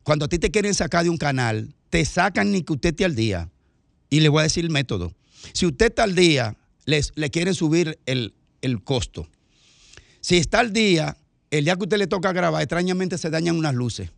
cuando 0.03 0.27
a 0.27 0.29
ti 0.29 0.39
te 0.39 0.51
quieren 0.51 0.75
sacar 0.75 1.03
de 1.05 1.11
un 1.11 1.17
canal, 1.17 1.75
te 1.91 2.05
sacan 2.05 2.53
ni 2.53 2.63
que 2.63 2.75
usted 2.75 2.91
esté 2.91 3.05
al 3.05 3.17
día. 3.17 3.51
Y 4.11 4.21
le 4.21 4.29
voy 4.29 4.41
a 4.41 4.43
decir 4.45 4.65
el 4.65 4.71
método. 4.71 5.13
Si 5.53 5.67
usted 5.67 5.87
está 5.87 6.05
al 6.05 6.15
día, 6.15 6.57
les, 6.85 7.13
le 7.17 7.31
quieren 7.31 7.55
subir 7.55 7.99
el, 8.07 8.35
el 8.63 8.85
costo. 8.85 9.27
Si 10.21 10.37
está 10.37 10.61
al 10.61 10.73
día, 10.73 11.17
el 11.51 11.65
día 11.65 11.77
que 11.77 11.83
usted 11.85 11.99
le 11.99 12.07
toca 12.07 12.33
grabar, 12.33 12.63
extrañamente 12.63 13.17
se 13.19 13.31
dañan 13.31 13.57
unas 13.57 13.75
luces. 13.75 14.11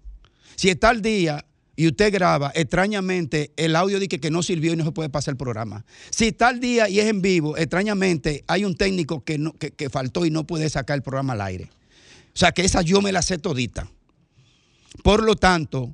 Si 0.57 0.69
está 0.69 0.89
al 0.91 1.01
día 1.01 1.45
y 1.77 1.87
usted 1.87 2.13
graba, 2.13 2.51
extrañamente 2.57 3.53
el 3.57 3.77
audio 3.77 4.01
dice 4.01 4.19
que 4.19 4.31
no 4.31 4.43
sirvió 4.43 4.73
y 4.73 4.77
no 4.77 4.85
se 4.85 4.91
puede 4.93 5.09
pasar 5.11 5.33
el 5.33 5.39
programa. 5.39 5.85
Si 6.11 6.27
está 6.27 6.49
al 6.49 6.59
día 6.59 6.89
y 6.89 6.99
es 6.99 7.07
en 7.07 7.23
vivo, 7.23 7.57
extrañamente 7.57 8.43
hay 8.49 8.65
un 8.65 8.75
técnico 8.75 9.23
que, 9.23 9.39
no- 9.39 9.53
que- 9.53 9.71
que 9.71 9.89
faltó 9.89 10.27
y 10.27 10.31
no 10.31 10.45
puede 10.45 10.69
sacar 10.69 10.97
el 10.97 11.03
programa 11.03 11.35
al 11.35 11.43
aire. 11.43 11.71
O 12.39 12.41
sea 12.41 12.53
que 12.53 12.63
esa 12.65 12.83
yo 12.83 13.03
me 13.03 13.11
la 13.11 13.21
sé 13.21 13.37
todita. 13.37 13.91
Por 15.03 15.25
lo 15.25 15.35
tanto, 15.35 15.93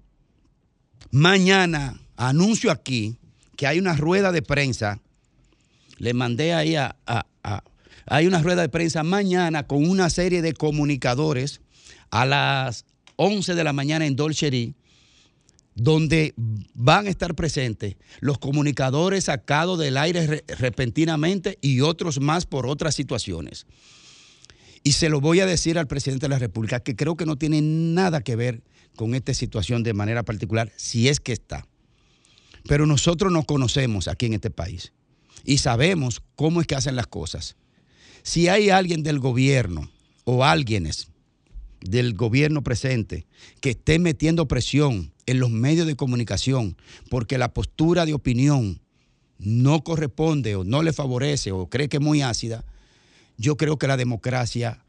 mañana 1.10 1.98
anuncio 2.16 2.70
aquí 2.70 3.16
que 3.56 3.66
hay 3.66 3.78
una 3.78 3.96
rueda 3.96 4.30
de 4.30 4.42
prensa. 4.42 5.00
Le 5.96 6.12
mandé 6.12 6.52
ahí 6.52 6.76
a, 6.76 6.96
hay 8.04 8.26
una 8.26 8.42
rueda 8.42 8.60
de 8.60 8.68
prensa 8.68 9.02
mañana 9.04 9.66
con 9.66 9.88
una 9.88 10.10
serie 10.10 10.42
de 10.42 10.52
comunicadores 10.52 11.62
a 12.10 12.26
las 12.26 12.84
11 13.16 13.54
de 13.54 13.64
la 13.64 13.72
mañana 13.72 14.04
en 14.04 14.14
Dolcery, 14.14 14.74
donde 15.74 16.34
van 16.74 17.06
a 17.06 17.10
estar 17.10 17.34
presentes 17.34 17.96
los 18.20 18.36
comunicadores 18.38 19.24
sacados 19.24 19.78
del 19.78 19.96
aire 19.96 20.26
re- 20.26 20.44
repentinamente 20.58 21.58
y 21.62 21.80
otros 21.80 22.20
más 22.20 22.44
por 22.44 22.66
otras 22.66 22.94
situaciones. 22.94 23.66
Y 24.84 24.92
se 24.92 25.08
lo 25.08 25.20
voy 25.20 25.40
a 25.40 25.46
decir 25.46 25.78
al 25.78 25.88
presidente 25.88 26.26
de 26.26 26.28
la 26.28 26.38
República, 26.38 26.78
que 26.78 26.94
creo 26.94 27.16
que 27.16 27.26
no 27.26 27.36
tiene 27.36 27.62
nada 27.62 28.20
que 28.20 28.36
ver 28.36 28.62
con 28.94 29.14
esta 29.14 29.34
situación 29.34 29.82
de 29.82 29.94
manera 29.94 30.22
particular, 30.22 30.70
si 30.76 31.08
es 31.08 31.18
que 31.18 31.32
está. 31.32 31.66
Pero 32.68 32.86
nosotros 32.86 33.32
nos 33.32 33.46
conocemos 33.46 34.08
aquí 34.08 34.26
en 34.26 34.34
este 34.34 34.50
país 34.50 34.92
y 35.44 35.58
sabemos 35.58 36.22
cómo 36.36 36.60
es 36.60 36.66
que 36.66 36.74
hacen 36.74 36.96
las 36.96 37.06
cosas. 37.06 37.56
Si 38.22 38.48
hay 38.48 38.70
alguien 38.70 39.02
del 39.02 39.18
gobierno 39.18 39.90
o 40.24 40.44
alguienes 40.44 41.08
del 41.80 42.14
gobierno 42.14 42.62
presente 42.62 43.26
que 43.60 43.70
esté 43.70 43.98
metiendo 43.98 44.48
presión 44.48 45.12
en 45.26 45.40
los 45.40 45.50
medios 45.50 45.86
de 45.86 45.96
comunicación 45.96 46.76
porque 47.10 47.38
la 47.38 47.52
postura 47.52 48.06
de 48.06 48.14
opinión 48.14 48.80
no 49.38 49.82
corresponde 49.82 50.56
o 50.56 50.64
no 50.64 50.82
le 50.82 50.92
favorece 50.92 51.52
o 51.52 51.68
cree 51.68 51.88
que 51.88 51.98
es 51.98 52.02
muy 52.02 52.22
ácida, 52.22 52.64
yo 53.36 53.56
creo 53.56 53.78
que 53.78 53.86
la 53.86 53.96
democracia, 53.96 54.84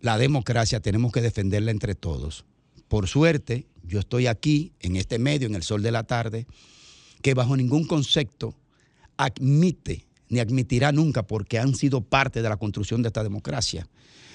la 0.00 0.18
democracia 0.18 0.80
tenemos 0.80 1.12
que 1.12 1.20
defenderla 1.20 1.70
entre 1.70 1.94
todos. 1.94 2.44
Por 2.88 3.08
suerte, 3.08 3.66
yo 3.82 4.00
estoy 4.00 4.26
aquí 4.26 4.72
en 4.80 4.96
este 4.96 5.18
medio, 5.18 5.46
en 5.46 5.54
el 5.54 5.62
sol 5.62 5.82
de 5.82 5.90
la 5.90 6.04
tarde, 6.04 6.46
que 7.22 7.34
bajo 7.34 7.56
ningún 7.56 7.86
concepto 7.86 8.54
admite 9.16 10.06
ni 10.28 10.40
admitirá 10.40 10.92
nunca, 10.92 11.24
porque 11.24 11.58
han 11.58 11.74
sido 11.74 12.00
parte 12.00 12.42
de 12.42 12.48
la 12.48 12.56
construcción 12.56 13.02
de 13.02 13.08
esta 13.08 13.22
democracia, 13.22 13.88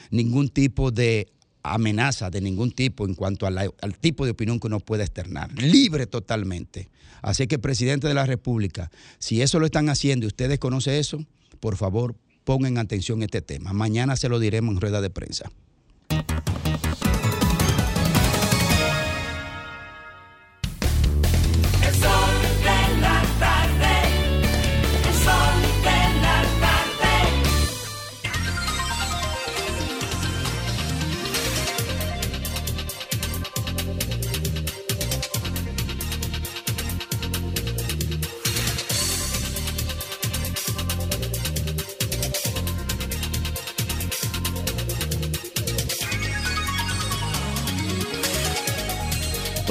ningún 0.10 0.50
tipo 0.50 0.90
de 0.90 1.28
amenaza 1.64 2.30
de 2.30 2.42
ningún 2.42 2.72
tipo 2.72 3.06
en 3.06 3.14
cuanto 3.14 3.46
al 3.46 3.98
tipo 4.00 4.26
de 4.26 4.32
opinión 4.32 4.60
que 4.60 4.68
uno 4.68 4.80
pueda 4.80 5.04
externar, 5.04 5.52
libre 5.62 6.08
totalmente. 6.08 6.90
Así 7.22 7.46
que, 7.48 7.60
presidente 7.60 8.08
de 8.08 8.14
la 8.14 8.26
República, 8.26 8.90
si 9.20 9.42
eso 9.42 9.60
lo 9.60 9.66
están 9.66 9.90
haciendo 9.90 10.26
y 10.26 10.28
ustedes 10.28 10.58
conocen 10.60 10.96
eso, 10.96 11.24
por 11.60 11.78
favor, 11.78 12.16
pongan 12.44 12.78
atención 12.78 13.22
a 13.22 13.26
este 13.26 13.42
tema. 13.42 13.74
Mañana 13.74 14.16
se 14.16 14.30
lo 14.30 14.40
diremos 14.40 14.76
en 14.76 14.82
rueda 14.82 15.02
de 15.02 15.10
prensa. 15.10 15.52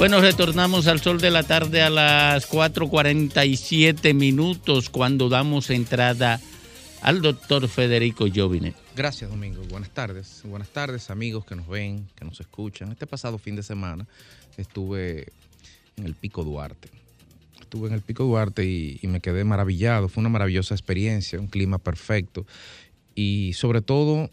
Bueno, 0.01 0.19
retornamos 0.19 0.87
al 0.87 0.99
sol 0.99 1.21
de 1.21 1.29
la 1.29 1.43
tarde 1.43 1.83
a 1.83 1.91
las 1.91 2.49
4.47 2.49 4.15
minutos 4.15 4.89
cuando 4.89 5.29
damos 5.29 5.69
entrada 5.69 6.41
al 7.03 7.21
doctor 7.21 7.67
Federico 7.67 8.25
Jovine. 8.33 8.73
Gracias, 8.95 9.29
Domingo. 9.29 9.61
Buenas 9.69 9.91
tardes. 9.91 10.41
Buenas 10.43 10.69
tardes, 10.69 11.11
amigos 11.11 11.45
que 11.45 11.55
nos 11.55 11.67
ven, 11.67 12.07
que 12.15 12.25
nos 12.25 12.39
escuchan. 12.39 12.91
Este 12.91 13.05
pasado 13.05 13.37
fin 13.37 13.55
de 13.55 13.61
semana 13.61 14.07
estuve 14.57 15.27
en 15.97 16.05
el 16.07 16.15
Pico 16.15 16.43
Duarte. 16.43 16.89
Estuve 17.59 17.89
en 17.89 17.93
el 17.93 18.01
Pico 18.01 18.23
Duarte 18.23 18.65
y, 18.65 18.97
y 19.03 19.07
me 19.07 19.19
quedé 19.21 19.43
maravillado. 19.43 20.09
Fue 20.09 20.21
una 20.21 20.29
maravillosa 20.29 20.73
experiencia, 20.73 21.39
un 21.39 21.45
clima 21.45 21.77
perfecto 21.77 22.47
y 23.13 23.53
sobre 23.53 23.83
todo 23.83 24.31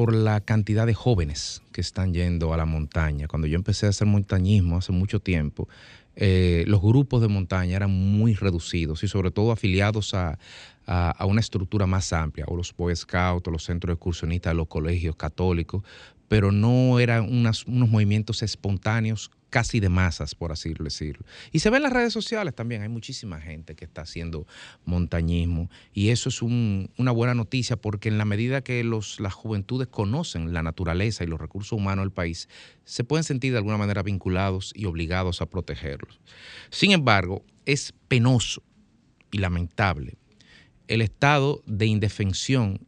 por 0.00 0.14
la 0.14 0.40
cantidad 0.40 0.86
de 0.86 0.94
jóvenes 0.94 1.60
que 1.72 1.82
están 1.82 2.14
yendo 2.14 2.54
a 2.54 2.56
la 2.56 2.64
montaña. 2.64 3.28
Cuando 3.28 3.46
yo 3.46 3.56
empecé 3.56 3.84
a 3.84 3.90
hacer 3.90 4.06
montañismo 4.06 4.78
hace 4.78 4.92
mucho 4.92 5.20
tiempo, 5.20 5.68
eh, 6.16 6.64
los 6.66 6.80
grupos 6.80 7.20
de 7.20 7.28
montaña 7.28 7.76
eran 7.76 7.90
muy 7.90 8.32
reducidos 8.32 9.04
y 9.04 9.08
sobre 9.08 9.30
todo 9.30 9.52
afiliados 9.52 10.14
a, 10.14 10.38
a- 10.86 11.26
una 11.26 11.40
estructura 11.40 11.84
más 11.84 12.14
amplia, 12.14 12.46
o 12.48 12.56
los 12.56 12.74
Boy 12.74 12.96
Scouts, 12.96 13.46
o 13.46 13.50
los 13.50 13.64
centros 13.64 13.92
excursionistas 13.92 14.54
los 14.54 14.68
colegios 14.68 15.16
católicos, 15.16 15.82
pero 16.28 16.50
no 16.50 16.98
eran 16.98 17.30
unos 17.30 17.68
movimientos 17.68 18.42
espontáneos 18.42 19.30
casi 19.50 19.80
de 19.80 19.88
masas, 19.88 20.34
por 20.34 20.52
así 20.52 20.72
decirlo. 20.78 21.26
Y 21.52 21.58
se 21.58 21.70
ve 21.70 21.76
en 21.76 21.82
las 21.82 21.92
redes 21.92 22.12
sociales 22.12 22.54
también, 22.54 22.82
hay 22.82 22.88
muchísima 22.88 23.40
gente 23.40 23.74
que 23.74 23.84
está 23.84 24.02
haciendo 24.02 24.46
montañismo 24.84 25.68
y 25.92 26.08
eso 26.08 26.28
es 26.28 26.40
un- 26.42 26.90
una 26.96 27.10
buena 27.10 27.34
noticia 27.34 27.76
porque 27.76 28.08
en 28.08 28.18
la 28.18 28.24
medida 28.24 28.62
que 28.62 28.82
los, 28.84 29.20
las 29.20 29.34
juventudes 29.34 29.88
conocen 29.88 30.52
la 30.52 30.62
naturaleza 30.62 31.24
y 31.24 31.26
los 31.26 31.40
recursos 31.40 31.72
humanos 31.72 32.04
del 32.04 32.12
país, 32.12 32.48
se 32.84 33.04
pueden 33.04 33.24
sentir 33.24 33.52
de 33.52 33.58
alguna 33.58 33.76
manera 33.76 34.02
vinculados 34.02 34.72
y 34.74 34.86
obligados 34.86 35.42
a 35.42 35.46
protegerlos. 35.46 36.20
Sin 36.70 36.92
embargo, 36.92 37.44
es 37.66 37.92
penoso 38.08 38.62
y 39.30 39.38
lamentable 39.38 40.16
el 40.88 41.02
estado 41.02 41.62
de 41.66 41.86
indefensión 41.86 42.80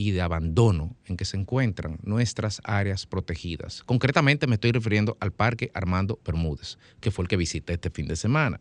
y 0.00 0.12
de 0.12 0.20
abandono 0.20 0.96
en 1.06 1.16
que 1.16 1.24
se 1.24 1.36
encuentran 1.36 1.98
nuestras 2.04 2.60
áreas 2.62 3.04
protegidas. 3.04 3.82
Concretamente 3.82 4.46
me 4.46 4.54
estoy 4.54 4.70
refiriendo 4.70 5.16
al 5.18 5.32
Parque 5.32 5.72
Armando 5.74 6.20
Bermúdez, 6.24 6.78
que 7.00 7.10
fue 7.10 7.24
el 7.24 7.28
que 7.28 7.36
visité 7.36 7.72
este 7.72 7.90
fin 7.90 8.06
de 8.06 8.14
semana, 8.14 8.60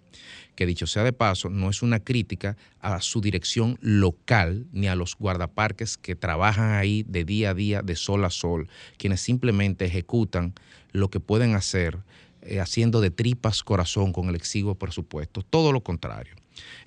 que 0.55 0.65
dicho 0.65 0.87
sea 0.87 1.03
de 1.03 1.13
paso, 1.13 1.51
no 1.51 1.69
es 1.69 1.83
una 1.83 1.99
crítica 1.99 2.57
a 2.79 2.99
su 3.01 3.21
dirección 3.21 3.77
local 3.81 4.65
ni 4.71 4.87
a 4.87 4.95
los 4.95 5.15
guardaparques 5.15 5.95
que 5.95 6.15
trabajan 6.15 6.71
ahí 6.71 7.05
de 7.07 7.23
día 7.23 7.51
a 7.51 7.53
día, 7.53 7.83
de 7.83 7.95
sol 7.95 8.25
a 8.25 8.31
sol, 8.31 8.67
quienes 8.97 9.21
simplemente 9.21 9.85
ejecutan 9.85 10.55
lo 10.91 11.11
que 11.11 11.19
pueden 11.19 11.53
hacer 11.53 11.99
eh, 12.41 12.59
haciendo 12.59 12.99
de 12.99 13.11
tripas 13.11 13.63
corazón 13.63 14.11
con 14.11 14.27
el 14.29 14.35
exiguo 14.35 14.73
presupuesto. 14.73 15.43
Todo 15.43 15.71
lo 15.71 15.81
contrario. 15.81 16.33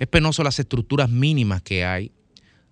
Es 0.00 0.08
penoso 0.08 0.42
las 0.42 0.58
estructuras 0.58 1.08
mínimas 1.08 1.62
que 1.62 1.84
hay. 1.84 2.10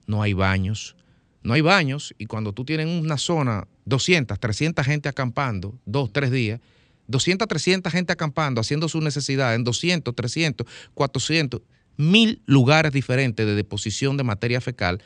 No 0.09 0.23
hay 0.23 0.33
baños. 0.33 0.97
No 1.43 1.55
hay 1.55 1.61
baños 1.61 2.15
y 2.19 2.27
cuando 2.27 2.53
tú 2.53 2.65
tienes 2.65 2.87
una 2.87 3.17
zona, 3.17 3.67
200, 3.85 4.39
300 4.39 4.85
gente 4.85 5.09
acampando, 5.09 5.79
dos, 5.87 6.13
tres 6.13 6.31
días, 6.31 6.61
200, 7.07 7.49
300 7.49 7.93
gente 7.93 8.13
acampando, 8.13 8.61
haciendo 8.61 8.89
su 8.89 9.01
necesidad 9.01 9.55
en 9.55 9.65
200, 9.65 10.15
300, 10.15 10.67
400, 10.95 11.63
mil 11.97 12.41
lugares 12.47 12.93
diferentes 12.93 13.45
de 13.45 13.55
deposición 13.55 14.17
de 14.17 14.25
materia 14.25 14.61
fecal, 14.61 15.03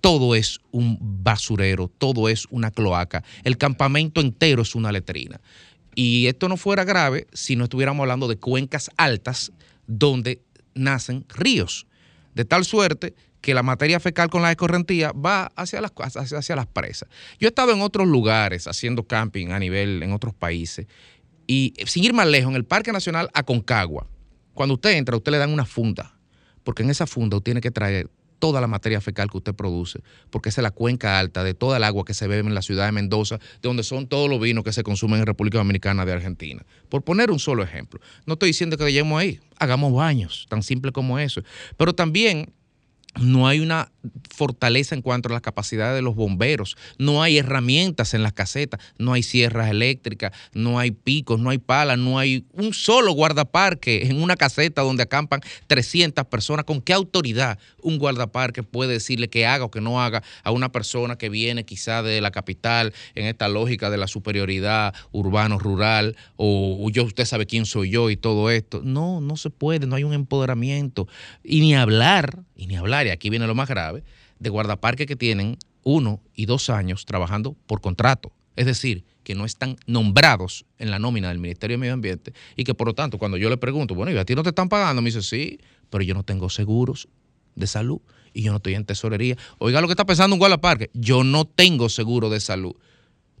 todo 0.00 0.34
es 0.34 0.60
un 0.70 0.98
basurero, 1.00 1.88
todo 1.98 2.28
es 2.28 2.46
una 2.50 2.70
cloaca, 2.70 3.24
el 3.44 3.56
campamento 3.56 4.20
entero 4.20 4.62
es 4.62 4.74
una 4.74 4.92
letrina. 4.92 5.40
Y 5.94 6.26
esto 6.26 6.48
no 6.48 6.56
fuera 6.56 6.84
grave 6.84 7.26
si 7.32 7.56
no 7.56 7.64
estuviéramos 7.64 8.02
hablando 8.02 8.28
de 8.28 8.36
cuencas 8.36 8.90
altas 8.96 9.52
donde 9.86 10.42
nacen 10.74 11.24
ríos, 11.28 11.86
de 12.34 12.44
tal 12.44 12.64
suerte 12.64 13.14
que 13.46 13.54
la 13.54 13.62
materia 13.62 14.00
fecal 14.00 14.28
con 14.28 14.42
la 14.42 14.50
escorrentía 14.50 15.12
va 15.12 15.52
hacia 15.54 15.80
las, 15.80 15.92
hacia, 15.96 16.38
hacia 16.38 16.56
las 16.56 16.66
presas. 16.66 17.08
Yo 17.38 17.46
he 17.46 17.50
estado 17.50 17.72
en 17.72 17.80
otros 17.80 18.08
lugares 18.08 18.66
haciendo 18.66 19.06
camping 19.06 19.50
a 19.50 19.60
nivel 19.60 20.02
en 20.02 20.12
otros 20.12 20.34
países 20.34 20.88
y 21.46 21.72
sin 21.86 22.02
ir 22.02 22.12
más 22.12 22.26
lejos, 22.26 22.50
en 22.50 22.56
el 22.56 22.64
Parque 22.64 22.90
Nacional 22.90 23.30
Aconcagua, 23.34 24.08
cuando 24.52 24.74
usted 24.74 24.96
entra, 24.96 25.16
usted 25.16 25.30
le 25.30 25.38
dan 25.38 25.52
una 25.52 25.64
funda, 25.64 26.18
porque 26.64 26.82
en 26.82 26.90
esa 26.90 27.06
funda 27.06 27.36
usted 27.36 27.44
tiene 27.44 27.60
que 27.60 27.70
traer 27.70 28.10
toda 28.40 28.60
la 28.60 28.66
materia 28.66 29.00
fecal 29.00 29.30
que 29.30 29.36
usted 29.36 29.54
produce, 29.54 30.00
porque 30.30 30.48
esa 30.48 30.60
es 30.60 30.64
la 30.64 30.72
cuenca 30.72 31.20
alta 31.20 31.44
de 31.44 31.54
toda 31.54 31.76
el 31.76 31.84
agua 31.84 32.04
que 32.04 32.14
se 32.14 32.26
bebe 32.26 32.48
en 32.48 32.52
la 32.52 32.62
ciudad 32.62 32.86
de 32.86 32.90
Mendoza, 32.90 33.38
de 33.38 33.60
donde 33.62 33.84
son 33.84 34.08
todos 34.08 34.28
los 34.28 34.40
vinos 34.40 34.64
que 34.64 34.72
se 34.72 34.82
consumen 34.82 35.20
en 35.20 35.26
República 35.26 35.58
Dominicana 35.58 36.04
de 36.04 36.14
Argentina. 36.14 36.66
Por 36.88 37.02
poner 37.02 37.30
un 37.30 37.38
solo 37.38 37.62
ejemplo. 37.62 38.00
No 38.26 38.32
estoy 38.32 38.48
diciendo 38.48 38.76
que 38.76 38.84
lleguemos 38.86 39.20
ahí, 39.20 39.38
hagamos 39.56 39.92
baños, 39.92 40.46
tan 40.48 40.64
simple 40.64 40.90
como 40.90 41.20
eso. 41.20 41.42
Pero 41.76 41.94
también 41.94 42.52
no 43.20 43.48
hay 43.48 43.60
una 43.60 43.90
fortaleza 44.30 44.94
en 44.94 45.02
cuanto 45.02 45.28
a 45.28 45.32
las 45.32 45.40
capacidades 45.40 45.96
de 45.96 46.02
los 46.02 46.14
bomberos, 46.14 46.76
no 46.98 47.22
hay 47.22 47.38
herramientas 47.38 48.14
en 48.14 48.22
las 48.22 48.32
casetas, 48.32 48.80
no 48.98 49.12
hay 49.12 49.22
sierras 49.22 49.70
eléctricas, 49.70 50.32
no 50.52 50.78
hay 50.78 50.90
picos, 50.90 51.40
no 51.40 51.50
hay 51.50 51.58
palas, 51.58 51.98
no 51.98 52.18
hay 52.18 52.44
un 52.52 52.72
solo 52.72 53.12
guardaparque 53.12 54.06
en 54.06 54.22
una 54.22 54.36
caseta 54.36 54.82
donde 54.82 55.02
acampan 55.02 55.40
300 55.66 56.26
personas. 56.26 56.64
¿Con 56.64 56.80
qué 56.80 56.92
autoridad 56.92 57.58
un 57.82 57.98
guardaparque 57.98 58.62
puede 58.62 58.94
decirle 58.94 59.28
que 59.28 59.46
haga 59.46 59.64
o 59.64 59.70
que 59.70 59.80
no 59.80 60.00
haga 60.00 60.22
a 60.42 60.50
una 60.50 60.70
persona 60.70 61.16
que 61.16 61.28
viene 61.28 61.64
quizá 61.64 62.02
de 62.02 62.20
la 62.20 62.30
capital 62.30 62.92
en 63.14 63.26
esta 63.26 63.48
lógica 63.48 63.90
de 63.90 63.96
la 63.96 64.08
superioridad 64.08 64.94
urbano-rural 65.12 66.16
o, 66.36 66.78
o 66.80 66.90
yo 66.90 67.04
usted 67.04 67.24
sabe 67.24 67.46
quién 67.46 67.66
soy 67.66 67.90
yo 67.90 68.10
y 68.10 68.16
todo 68.16 68.50
esto? 68.50 68.82
No, 68.84 69.20
no 69.20 69.36
se 69.36 69.50
puede, 69.50 69.86
no 69.86 69.96
hay 69.96 70.04
un 70.04 70.12
empoderamiento 70.12 71.08
y 71.42 71.60
ni 71.60 71.74
hablar, 71.74 72.40
y 72.56 72.66
ni 72.66 72.76
hablar, 72.76 73.05
y 73.06 73.10
aquí 73.10 73.30
viene 73.30 73.46
lo 73.46 73.54
más 73.54 73.68
grave, 73.68 74.04
de 74.38 74.50
guardaparques 74.50 75.06
que 75.06 75.16
tienen 75.16 75.58
uno 75.82 76.20
y 76.34 76.46
dos 76.46 76.70
años 76.70 77.06
trabajando 77.06 77.56
por 77.66 77.80
contrato. 77.80 78.32
Es 78.56 78.66
decir, 78.66 79.04
que 79.22 79.34
no 79.34 79.44
están 79.44 79.76
nombrados 79.86 80.64
en 80.78 80.90
la 80.90 80.98
nómina 80.98 81.28
del 81.28 81.38
Ministerio 81.38 81.74
de 81.74 81.78
Medio 81.78 81.94
Ambiente 81.94 82.32
y 82.56 82.64
que 82.64 82.74
por 82.74 82.86
lo 82.86 82.94
tanto 82.94 83.18
cuando 83.18 83.36
yo 83.36 83.50
le 83.50 83.56
pregunto, 83.56 83.94
bueno, 83.94 84.12
¿y 84.12 84.16
a 84.16 84.24
ti 84.24 84.34
no 84.34 84.42
te 84.42 84.50
están 84.50 84.68
pagando? 84.68 85.02
Me 85.02 85.08
dice, 85.08 85.22
sí, 85.22 85.60
pero 85.90 86.04
yo 86.04 86.14
no 86.14 86.22
tengo 86.22 86.48
seguros 86.48 87.08
de 87.54 87.66
salud 87.66 88.00
y 88.32 88.42
yo 88.42 88.52
no 88.52 88.58
estoy 88.58 88.74
en 88.74 88.84
tesorería. 88.84 89.36
Oiga 89.58 89.80
lo 89.80 89.88
que 89.88 89.92
está 89.92 90.04
pensando 90.04 90.34
un 90.34 90.38
guardaparque, 90.38 90.90
yo 90.94 91.24
no 91.24 91.44
tengo 91.44 91.88
seguro 91.88 92.30
de 92.30 92.40
salud. 92.40 92.76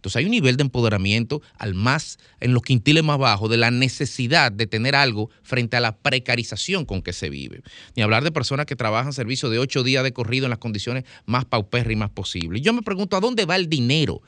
Entonces 0.06 0.20
hay 0.20 0.26
un 0.26 0.30
nivel 0.30 0.56
de 0.56 0.62
empoderamiento 0.62 1.42
al 1.58 1.74
más, 1.74 2.20
en 2.38 2.54
los 2.54 2.62
quintiles 2.62 3.02
más 3.02 3.18
bajos, 3.18 3.50
de 3.50 3.56
la 3.56 3.72
necesidad 3.72 4.52
de 4.52 4.68
tener 4.68 4.94
algo 4.94 5.30
frente 5.42 5.76
a 5.76 5.80
la 5.80 5.96
precarización 5.96 6.84
con 6.84 7.02
que 7.02 7.12
se 7.12 7.28
vive. 7.28 7.62
Ni 7.96 8.04
hablar 8.04 8.22
de 8.22 8.30
personas 8.30 8.66
que 8.66 8.76
trabajan 8.76 9.12
servicio 9.12 9.50
de 9.50 9.58
ocho 9.58 9.82
días 9.82 10.04
de 10.04 10.12
corrido 10.12 10.46
en 10.46 10.50
las 10.50 10.60
condiciones 10.60 11.02
más 11.24 11.44
paupérrimas 11.44 12.10
posibles. 12.10 12.62
Yo 12.62 12.72
me 12.72 12.82
pregunto, 12.82 13.16
¿a 13.16 13.20
dónde 13.20 13.46
va 13.46 13.56
el 13.56 13.68
dinero? 13.68 14.22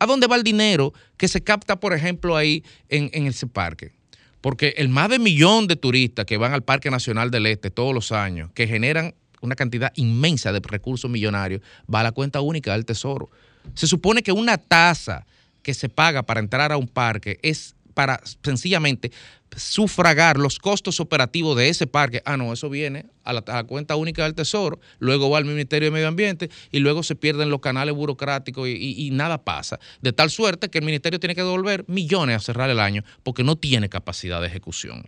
¿A 0.00 0.06
dónde 0.06 0.26
va 0.26 0.34
el 0.34 0.42
dinero 0.42 0.94
que 1.16 1.28
se 1.28 1.44
capta, 1.44 1.78
por 1.78 1.92
ejemplo, 1.92 2.36
ahí 2.36 2.64
en, 2.88 3.08
en 3.12 3.28
ese 3.28 3.46
parque? 3.46 3.92
Porque 4.40 4.74
el 4.78 4.88
más 4.88 5.10
de 5.10 5.20
millón 5.20 5.68
de 5.68 5.76
turistas 5.76 6.24
que 6.24 6.38
van 6.38 6.54
al 6.54 6.64
Parque 6.64 6.90
Nacional 6.90 7.30
del 7.30 7.46
Este 7.46 7.70
todos 7.70 7.94
los 7.94 8.10
años, 8.10 8.50
que 8.52 8.66
generan 8.66 9.14
una 9.42 9.54
cantidad 9.54 9.92
inmensa 9.94 10.50
de 10.52 10.58
recursos 10.58 11.08
millonarios, 11.08 11.62
va 11.82 12.00
a 12.00 12.02
la 12.02 12.10
cuenta 12.10 12.40
única 12.40 12.72
del 12.72 12.84
Tesoro. 12.84 13.30
Se 13.74 13.86
supone 13.86 14.22
que 14.22 14.32
una 14.32 14.58
tasa 14.58 15.26
que 15.62 15.74
se 15.74 15.88
paga 15.88 16.22
para 16.22 16.40
entrar 16.40 16.72
a 16.72 16.76
un 16.76 16.88
parque 16.88 17.38
es 17.42 17.74
para 17.94 18.20
sencillamente 18.42 19.10
sufragar 19.56 20.38
los 20.38 20.58
costos 20.58 21.00
operativos 21.00 21.56
de 21.56 21.68
ese 21.68 21.86
parque. 21.88 22.22
Ah, 22.24 22.36
no, 22.36 22.52
eso 22.52 22.70
viene 22.70 23.06
a 23.24 23.32
la, 23.32 23.42
cuenta 23.64 23.96
única 23.96 24.22
del 24.22 24.34
Tesoro, 24.34 24.80
luego 25.00 25.28
va 25.28 25.38
al 25.38 25.44
Ministerio 25.44 25.88
de 25.88 25.90
Medio 25.90 26.08
Ambiente 26.08 26.50
y 26.70 26.78
luego 26.78 27.02
se 27.02 27.16
pierden 27.16 27.50
los 27.50 27.60
canales 27.60 27.94
burocráticos 27.94 28.68
y, 28.68 28.72
y- 28.72 29.06
y 29.06 29.10
nada 29.10 29.42
pasa. 29.42 29.78
De 30.00 30.12
tal 30.12 30.30
suerte 30.30 30.68
que 30.70 30.78
el 30.78 30.84
Ministerio 30.84 31.18
tiene 31.18 31.34
que 31.34 31.42
devolver 31.42 31.84
millones 31.88 32.36
a 32.36 32.40
cerrar 32.40 32.70
el 32.70 32.78
año 32.80 33.02
porque 33.24 33.42
no 33.42 33.56
tiene 33.56 33.88
capacidad 33.88 34.40
de 34.40 34.46
ejecución. 34.46 35.04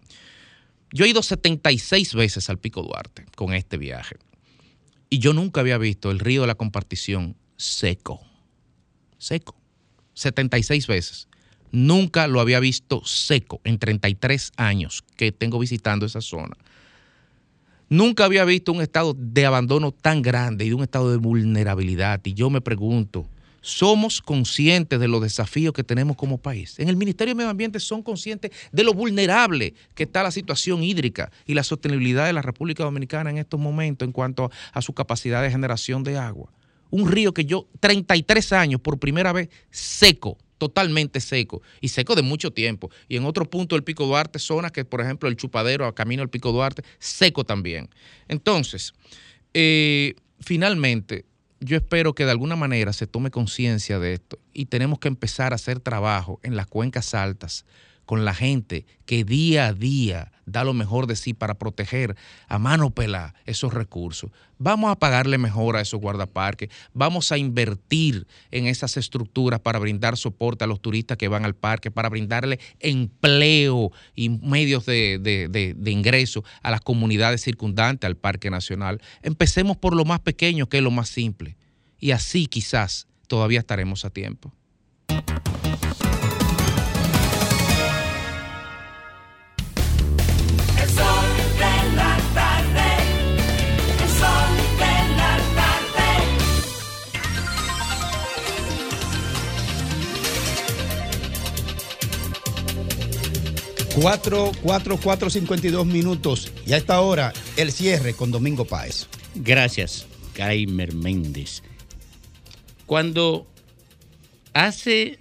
Yo 0.93 1.05
he 1.05 1.09
ido 1.09 1.23
76 1.23 2.15
veces 2.15 2.51
al 2.51 2.59
Pico 2.59 2.83
Duarte 2.83 3.25
con 3.37 3.55
este 3.55 3.79
viaje 3.79 4.17
y 5.09 5.21
yo 5.21 5.33
nunca 5.33 5.61
había 5.61 5.79
visto 5.79 6.11
el 6.11 6.19
río 6.19 6.43
de 6.43 6.49
la 6.49 6.57
compartición 6.57 7.37
seco. 7.57 8.21
Seco. 9.23 9.55
76 10.15 10.89
veces. 10.89 11.29
Nunca 11.71 12.27
lo 12.27 12.41
había 12.41 12.59
visto 12.59 13.05
seco 13.05 13.61
en 13.63 13.79
33 13.79 14.51
años 14.57 15.05
que 15.17 15.31
tengo 15.31 15.61
visitando 15.61 16.05
esa 16.05 16.21
zona. 16.21 16.57
Nunca 17.89 18.25
había 18.25 18.45
visto 18.45 18.73
un 18.73 18.83
estado 18.83 19.15
de 19.17 19.47
abandono 19.47 19.93
tan 19.93 20.23
grande 20.23 20.65
y 20.65 20.73
un 20.73 20.83
estado 20.83 21.13
de 21.13 21.19
vulnerabilidad. 21.19 22.21
Y 22.25 22.35
yo 22.35 22.51
me 22.51 22.61
pregunto, 22.61 23.29
¿somos 23.61 24.21
conscientes 24.21 24.99
de 24.99 25.07
los 25.07 25.23
desafíos 25.23 25.73
que 25.73 25.85
tenemos 25.85 26.17
como 26.17 26.39
país? 26.39 26.81
En 26.81 26.89
el 26.89 26.97
Ministerio 26.97 27.31
de 27.31 27.37
Medio 27.37 27.51
Ambiente 27.51 27.79
son 27.79 28.03
conscientes 28.03 28.51
de 28.73 28.83
lo 28.83 28.93
vulnerable 28.93 29.75
que 29.95 30.03
está 30.03 30.25
la 30.25 30.33
situación 30.33 30.83
hídrica 30.83 31.31
y 31.47 31.55
la 31.55 31.63
sostenibilidad 31.63 32.27
de 32.27 32.33
la 32.33 32.43
República 32.43 32.83
Dominicana 32.83 33.31
en 33.31 33.39
estos 33.39 33.61
momentos 33.61 34.05
en 34.05 34.13
cuanto 34.13 34.51
a 34.73 34.83
su 34.83 34.93
capacidad 34.95 35.43
de 35.43 35.51
generación 35.53 36.03
de 36.03 36.19
agua. 36.19 36.51
Un 36.93 37.11
río 37.11 37.35
que 37.35 37.45
yo, 37.45 37.67
33 37.81 38.53
años 38.53 38.81
por 38.81 39.01
primera 39.01 39.33
vez, 39.33 39.49
seco, 39.71 40.39
totalmente 40.59 41.21
seco 41.21 41.63
y 41.81 41.89
seco 41.89 42.15
de 42.15 42.23
mucho 42.23 42.53
tiempo. 42.53 42.91
Y 43.09 43.17
en 43.17 43.25
otro 43.25 43.51
punto 43.51 43.75
del 43.75 43.83
Pico 43.83 44.07
Duarte, 44.07 44.39
zonas 44.39 44.73
que, 44.73 44.85
por 44.85 45.01
ejemplo, 45.01 45.29
el 45.29 45.37
Chupadero 45.37 45.87
a 45.87 45.95
camino 45.95 46.23
al 46.23 46.31
Pico 46.31 46.53
Duarte, 46.53 46.85
seco 46.99 47.45
también. 47.45 47.89
Entonces, 48.29 48.93
eh, 49.55 50.15
finalmente, 50.39 51.25
yo 51.61 51.77
espero 51.77 52.15
que 52.15 52.25
de 52.25 52.33
alguna 52.33 52.57
manera 52.57 52.93
se 52.93 53.07
tome 53.07 53.31
conciencia 53.31 53.99
de 53.99 54.15
esto 54.15 54.39
y 54.53 54.67
tenemos 54.67 54.99
que 54.99 55.09
empezar 55.09 55.53
a 55.53 55.57
hacer 55.57 55.81
trabajo 55.81 56.41
en 56.43 56.57
las 56.57 56.67
cuencas 56.67 57.15
altas 57.15 57.65
con 58.05 58.25
la 58.25 58.35
gente 58.35 58.85
que 59.07 59.25
día 59.25 59.69
a 59.69 59.73
día 59.73 60.32
da 60.47 60.65
lo 60.65 60.75
mejor 60.75 61.07
de 61.07 61.17
sí 61.17 61.35
para 61.35 61.55
proteger 61.55 62.17
a 62.49 62.59
mano 62.59 62.91
pelada 62.91 63.35
esos 63.47 63.73
recursos. 63.73 64.31
Vamos 64.59 64.91
a 64.93 64.97
pagarle 64.97 65.39
mejor 65.39 65.77
a 65.77 65.81
esos 65.81 66.01
guardaparques, 66.01 66.69
vamos 66.95 67.33
a 67.33 67.39
invertir 67.39 68.27
en 68.51 68.67
esas 68.67 68.97
estructuras 68.97 69.61
para 69.61 69.79
brindar 69.79 70.17
soporte 70.17 70.65
a 70.65 70.67
los 70.69 70.81
turistas 70.81 71.17
que 71.19 71.29
van 71.29 71.45
al 71.45 71.55
parque, 71.55 71.91
para 71.91 72.09
brindarle 72.09 72.61
empleo 72.79 73.91
y 74.15 74.29
medios 74.29 74.87
de, 74.87 75.19
de- 75.21 75.49
de- 75.49 75.75
de 75.75 75.91
ingreso 75.91 76.45
a 76.63 76.71
las 76.71 76.81
comunidades 76.81 77.43
circundantes 77.43 78.07
al 78.07 78.17
Parque 78.17 78.51
Nacional. 78.51 79.01
Empecemos 79.23 79.77
por 79.77 79.95
lo 79.97 80.05
más 80.05 80.21
pequeño, 80.21 80.69
que 80.69 80.79
es 80.79 80.83
lo 80.83 80.91
más 80.91 81.09
simple. 81.09 81.57
Y 81.99 82.11
así 82.13 82.47
quizás 82.47 83.07
todavía 83.27 83.61
estaremos 83.61 84.05
a 84.05 84.11
tiempo. 84.11 84.53
4, 104.03 104.51
4, 104.61 104.99
4, 105.01 105.31
52 105.31 105.87
minutos. 105.87 106.53
Y 106.67 106.73
a 106.73 106.77
esta 106.77 107.01
hora, 107.01 107.33
el 107.57 107.71
cierre 107.71 108.15
con 108.15 108.33
Domingo 108.33 108.65
Páez. 108.65 109.07
Gracias, 109.37 110.09
Kaimer 110.33 110.93
Méndez. 110.93 111.63
Cuando 112.85 113.47
hace 114.55 115.21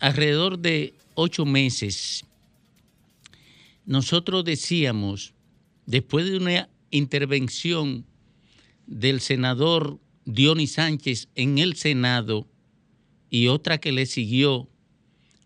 alrededor 0.00 0.58
de 0.58 0.92
ocho 1.14 1.46
meses, 1.46 2.26
nosotros 3.86 4.44
decíamos, 4.44 5.32
después 5.86 6.30
de 6.30 6.36
una 6.36 6.68
intervención 6.90 8.04
del 8.86 9.22
senador 9.22 9.98
Dionis 10.26 10.72
Sánchez 10.72 11.28
en 11.36 11.56
el 11.56 11.74
Senado 11.74 12.46
y 13.30 13.46
otra 13.46 13.78
que 13.78 13.92
le 13.92 14.04
siguió 14.04 14.68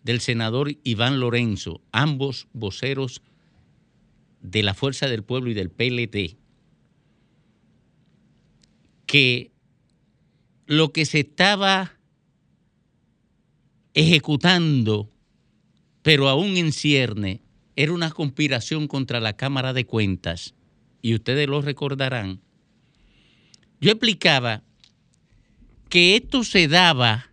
del 0.03 0.21
senador 0.21 0.77
Iván 0.85 1.21
Lorenzo, 1.21 1.81
ambos 1.93 2.49
voceros 2.53 3.23
de 4.41 4.63
la 4.63 4.75
Fuerza 4.75 5.09
del 5.09 5.23
Pueblo 5.23 5.51
y 5.51 5.55
del 5.55 5.71
PLD, 5.71 6.37
que 9.07 9.53
lo 10.67 10.93
que 10.93 11.05
se 11.05 11.21
estaba 11.21 11.93
ejecutando, 13.95 15.11
pero 16.03 16.29
aún 16.29 16.57
en 16.57 16.73
cierne, 16.73 17.43
era 17.77 17.93
una 17.93 18.11
conspiración 18.11 18.89
contra 18.89 19.21
la 19.21 19.37
Cámara 19.37 19.73
de 19.73 19.87
Cuentas, 19.87 20.55
y 21.01 21.15
ustedes 21.15 21.49
lo 21.49 21.63
recordarán. 21.63 22.41
Yo 23.81 23.91
explicaba 23.91 24.63
que 25.89 26.17
esto 26.17 26.45
se 26.45 26.69
daba 26.69 27.32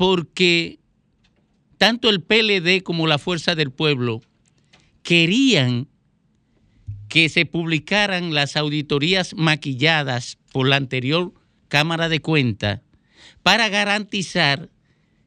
porque 0.00 0.78
tanto 1.76 2.08
el 2.08 2.22
PLD 2.22 2.82
como 2.82 3.06
la 3.06 3.18
Fuerza 3.18 3.54
del 3.54 3.70
Pueblo 3.70 4.22
querían 5.02 5.88
que 7.10 7.28
se 7.28 7.44
publicaran 7.44 8.32
las 8.32 8.56
auditorías 8.56 9.34
maquilladas 9.34 10.38
por 10.52 10.66
la 10.66 10.76
anterior 10.76 11.34
Cámara 11.68 12.08
de 12.08 12.20
Cuentas 12.20 12.80
para 13.42 13.68
garantizar 13.68 14.70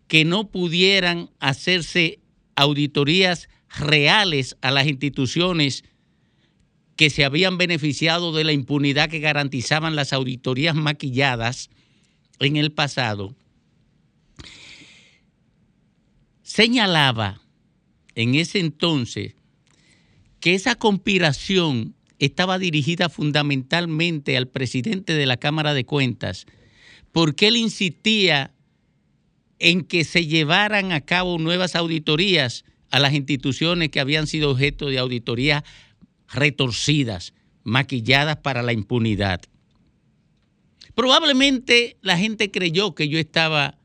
que 0.07 0.25
no 0.25 0.49
pudieran 0.49 1.29
hacerse 1.39 2.19
auditorías 2.55 3.49
reales 3.77 4.57
a 4.61 4.71
las 4.71 4.87
instituciones 4.87 5.83
que 6.95 7.11
se 7.11 7.25
habían 7.25 7.59
beneficiado 7.59 8.33
de 8.33 8.43
la 8.43 8.53
impunidad 8.53 9.07
que 9.07 9.19
garantizaban 9.19 9.95
las 9.95 10.13
auditorías 10.13 10.73
maquilladas 10.73 11.69
en 12.39 12.57
el 12.57 12.71
pasado, 12.71 13.35
señalaba 16.53 17.41
en 18.13 18.35
ese 18.35 18.59
entonces 18.59 19.33
que 20.39 20.53
esa 20.53 20.75
conspiración 20.75 21.95
estaba 22.19 22.59
dirigida 22.59 23.09
fundamentalmente 23.09 24.37
al 24.37 24.47
presidente 24.47 25.15
de 25.15 25.25
la 25.25 25.37
Cámara 25.37 25.73
de 25.73 25.83
Cuentas, 25.83 26.45
porque 27.11 27.47
él 27.47 27.57
insistía 27.57 28.53
en 29.57 29.81
que 29.81 30.03
se 30.03 30.27
llevaran 30.27 30.91
a 30.91 31.01
cabo 31.01 31.39
nuevas 31.39 31.75
auditorías 31.75 32.65
a 32.91 32.99
las 32.99 33.13
instituciones 33.13 33.89
que 33.89 33.99
habían 33.99 34.27
sido 34.27 34.51
objeto 34.51 34.89
de 34.89 34.99
auditorías 34.99 35.63
retorcidas, 36.31 37.33
maquilladas 37.63 38.37
para 38.37 38.61
la 38.61 38.73
impunidad. 38.73 39.41
Probablemente 40.93 41.97
la 42.01 42.15
gente 42.15 42.51
creyó 42.51 42.93
que 42.93 43.09
yo 43.09 43.17
estaba 43.17 43.79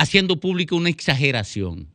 haciendo 0.00 0.40
público 0.40 0.76
una 0.76 0.88
exageración. 0.88 1.86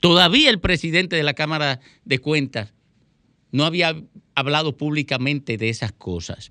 Todavía 0.00 0.48
el 0.48 0.58
presidente 0.58 1.16
de 1.16 1.22
la 1.22 1.34
Cámara 1.34 1.80
de 2.06 2.18
Cuentas 2.18 2.72
no 3.52 3.66
había 3.66 3.94
hablado 4.34 4.78
públicamente 4.78 5.58
de 5.58 5.68
esas 5.68 5.92
cosas, 5.92 6.50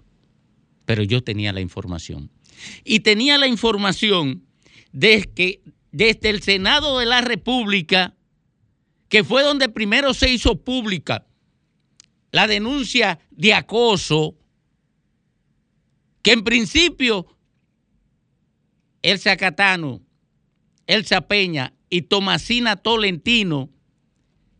pero 0.85 1.01
yo 1.01 1.23
tenía 1.23 1.53
la 1.53 1.59
información. 1.59 2.29
Y 2.83 2.99
tenía 2.99 3.39
la 3.39 3.47
información 3.47 4.43
de 4.91 5.23
que 5.23 5.63
desde 5.91 6.29
el 6.29 6.43
Senado 6.43 6.99
de 6.99 7.07
la 7.07 7.21
República, 7.21 8.13
que 9.09 9.23
fue 9.23 9.41
donde 9.41 9.69
primero 9.69 10.13
se 10.13 10.31
hizo 10.31 10.63
pública 10.63 11.25
la 12.31 12.45
denuncia 12.45 13.17
de 13.31 13.55
acoso, 13.55 14.35
que 16.21 16.31
en 16.31 16.43
principio 16.43 17.25
el 19.01 19.17
Zacatano, 19.17 20.02
Elsa 20.87 21.21
Peña 21.21 21.73
y 21.89 22.03
Tomasina 22.03 22.75
Tolentino 22.75 23.69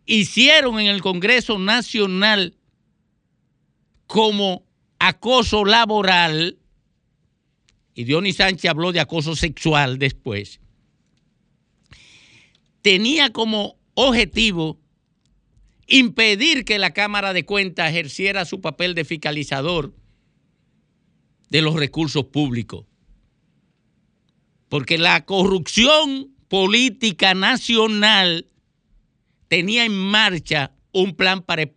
hicieron 0.05 0.79
en 0.79 0.87
el 0.87 1.01
Congreso 1.01 1.59
Nacional 1.59 2.55
como 4.07 4.65
acoso 4.99 5.65
laboral, 5.65 6.59
y 7.95 8.03
Dionis 8.03 8.37
Sánchez 8.37 8.69
habló 8.69 8.91
de 8.91 8.99
acoso 8.99 9.35
sexual 9.35 9.97
después, 9.97 10.59
tenía 12.81 13.31
como 13.31 13.77
objetivo 13.95 14.79
impedir 15.87 16.65
que 16.65 16.79
la 16.79 16.91
Cámara 16.91 17.33
de 17.33 17.45
Cuentas 17.45 17.89
ejerciera 17.89 18.45
su 18.45 18.61
papel 18.61 18.95
de 18.95 19.05
fiscalizador 19.05 19.93
de 21.49 21.61
los 21.61 21.75
recursos 21.75 22.25
públicos. 22.25 22.85
Porque 24.73 24.97
la 24.97 25.23
corrupción 25.23 26.33
política 26.47 27.35
nacional 27.35 28.47
tenía 29.47 29.85
en 29.85 29.95
marcha 29.95 30.71
un 30.91 31.15
plan 31.15 31.43
para 31.43 31.69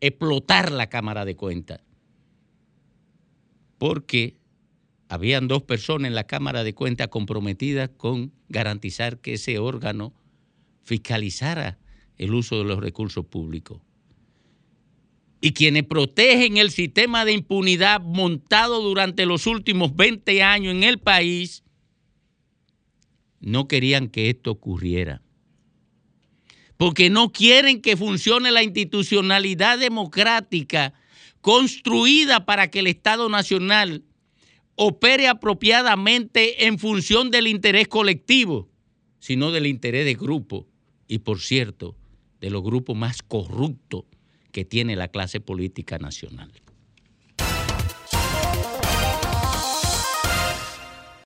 explotar 0.00 0.72
la 0.72 0.88
Cámara 0.88 1.24
de 1.24 1.36
Cuentas. 1.36 1.82
Porque 3.78 4.38
habían 5.08 5.46
dos 5.46 5.62
personas 5.62 6.08
en 6.08 6.16
la 6.16 6.26
Cámara 6.26 6.64
de 6.64 6.74
Cuentas 6.74 7.06
comprometidas 7.06 7.90
con 7.96 8.32
garantizar 8.48 9.20
que 9.20 9.34
ese 9.34 9.60
órgano 9.60 10.12
fiscalizara 10.82 11.78
el 12.18 12.34
uso 12.34 12.58
de 12.58 12.64
los 12.64 12.80
recursos 12.80 13.24
públicos. 13.24 13.80
Y 15.40 15.52
quienes 15.52 15.84
protegen 15.84 16.56
el 16.56 16.72
sistema 16.72 17.24
de 17.24 17.34
impunidad 17.34 18.00
montado 18.00 18.82
durante 18.82 19.26
los 19.26 19.46
últimos 19.46 19.94
20 19.94 20.42
años 20.42 20.74
en 20.74 20.82
el 20.82 20.98
país, 20.98 21.62
no 23.42 23.68
querían 23.68 24.08
que 24.08 24.30
esto 24.30 24.52
ocurriera. 24.52 25.20
Porque 26.76 27.10
no 27.10 27.30
quieren 27.30 27.82
que 27.82 27.96
funcione 27.96 28.50
la 28.50 28.62
institucionalidad 28.62 29.78
democrática 29.78 30.94
construida 31.40 32.46
para 32.46 32.70
que 32.70 32.78
el 32.78 32.86
Estado 32.86 33.28
Nacional 33.28 34.04
opere 34.76 35.28
apropiadamente 35.28 36.66
en 36.66 36.78
función 36.78 37.30
del 37.30 37.46
interés 37.46 37.88
colectivo, 37.88 38.70
sino 39.18 39.50
del 39.52 39.66
interés 39.66 40.04
de 40.04 40.14
grupo. 40.14 40.66
Y 41.06 41.18
por 41.18 41.40
cierto, 41.40 41.96
de 42.40 42.50
los 42.50 42.62
grupos 42.62 42.96
más 42.96 43.22
corruptos 43.22 44.04
que 44.50 44.64
tiene 44.64 44.96
la 44.96 45.08
clase 45.08 45.40
política 45.40 45.98
nacional. 45.98 46.52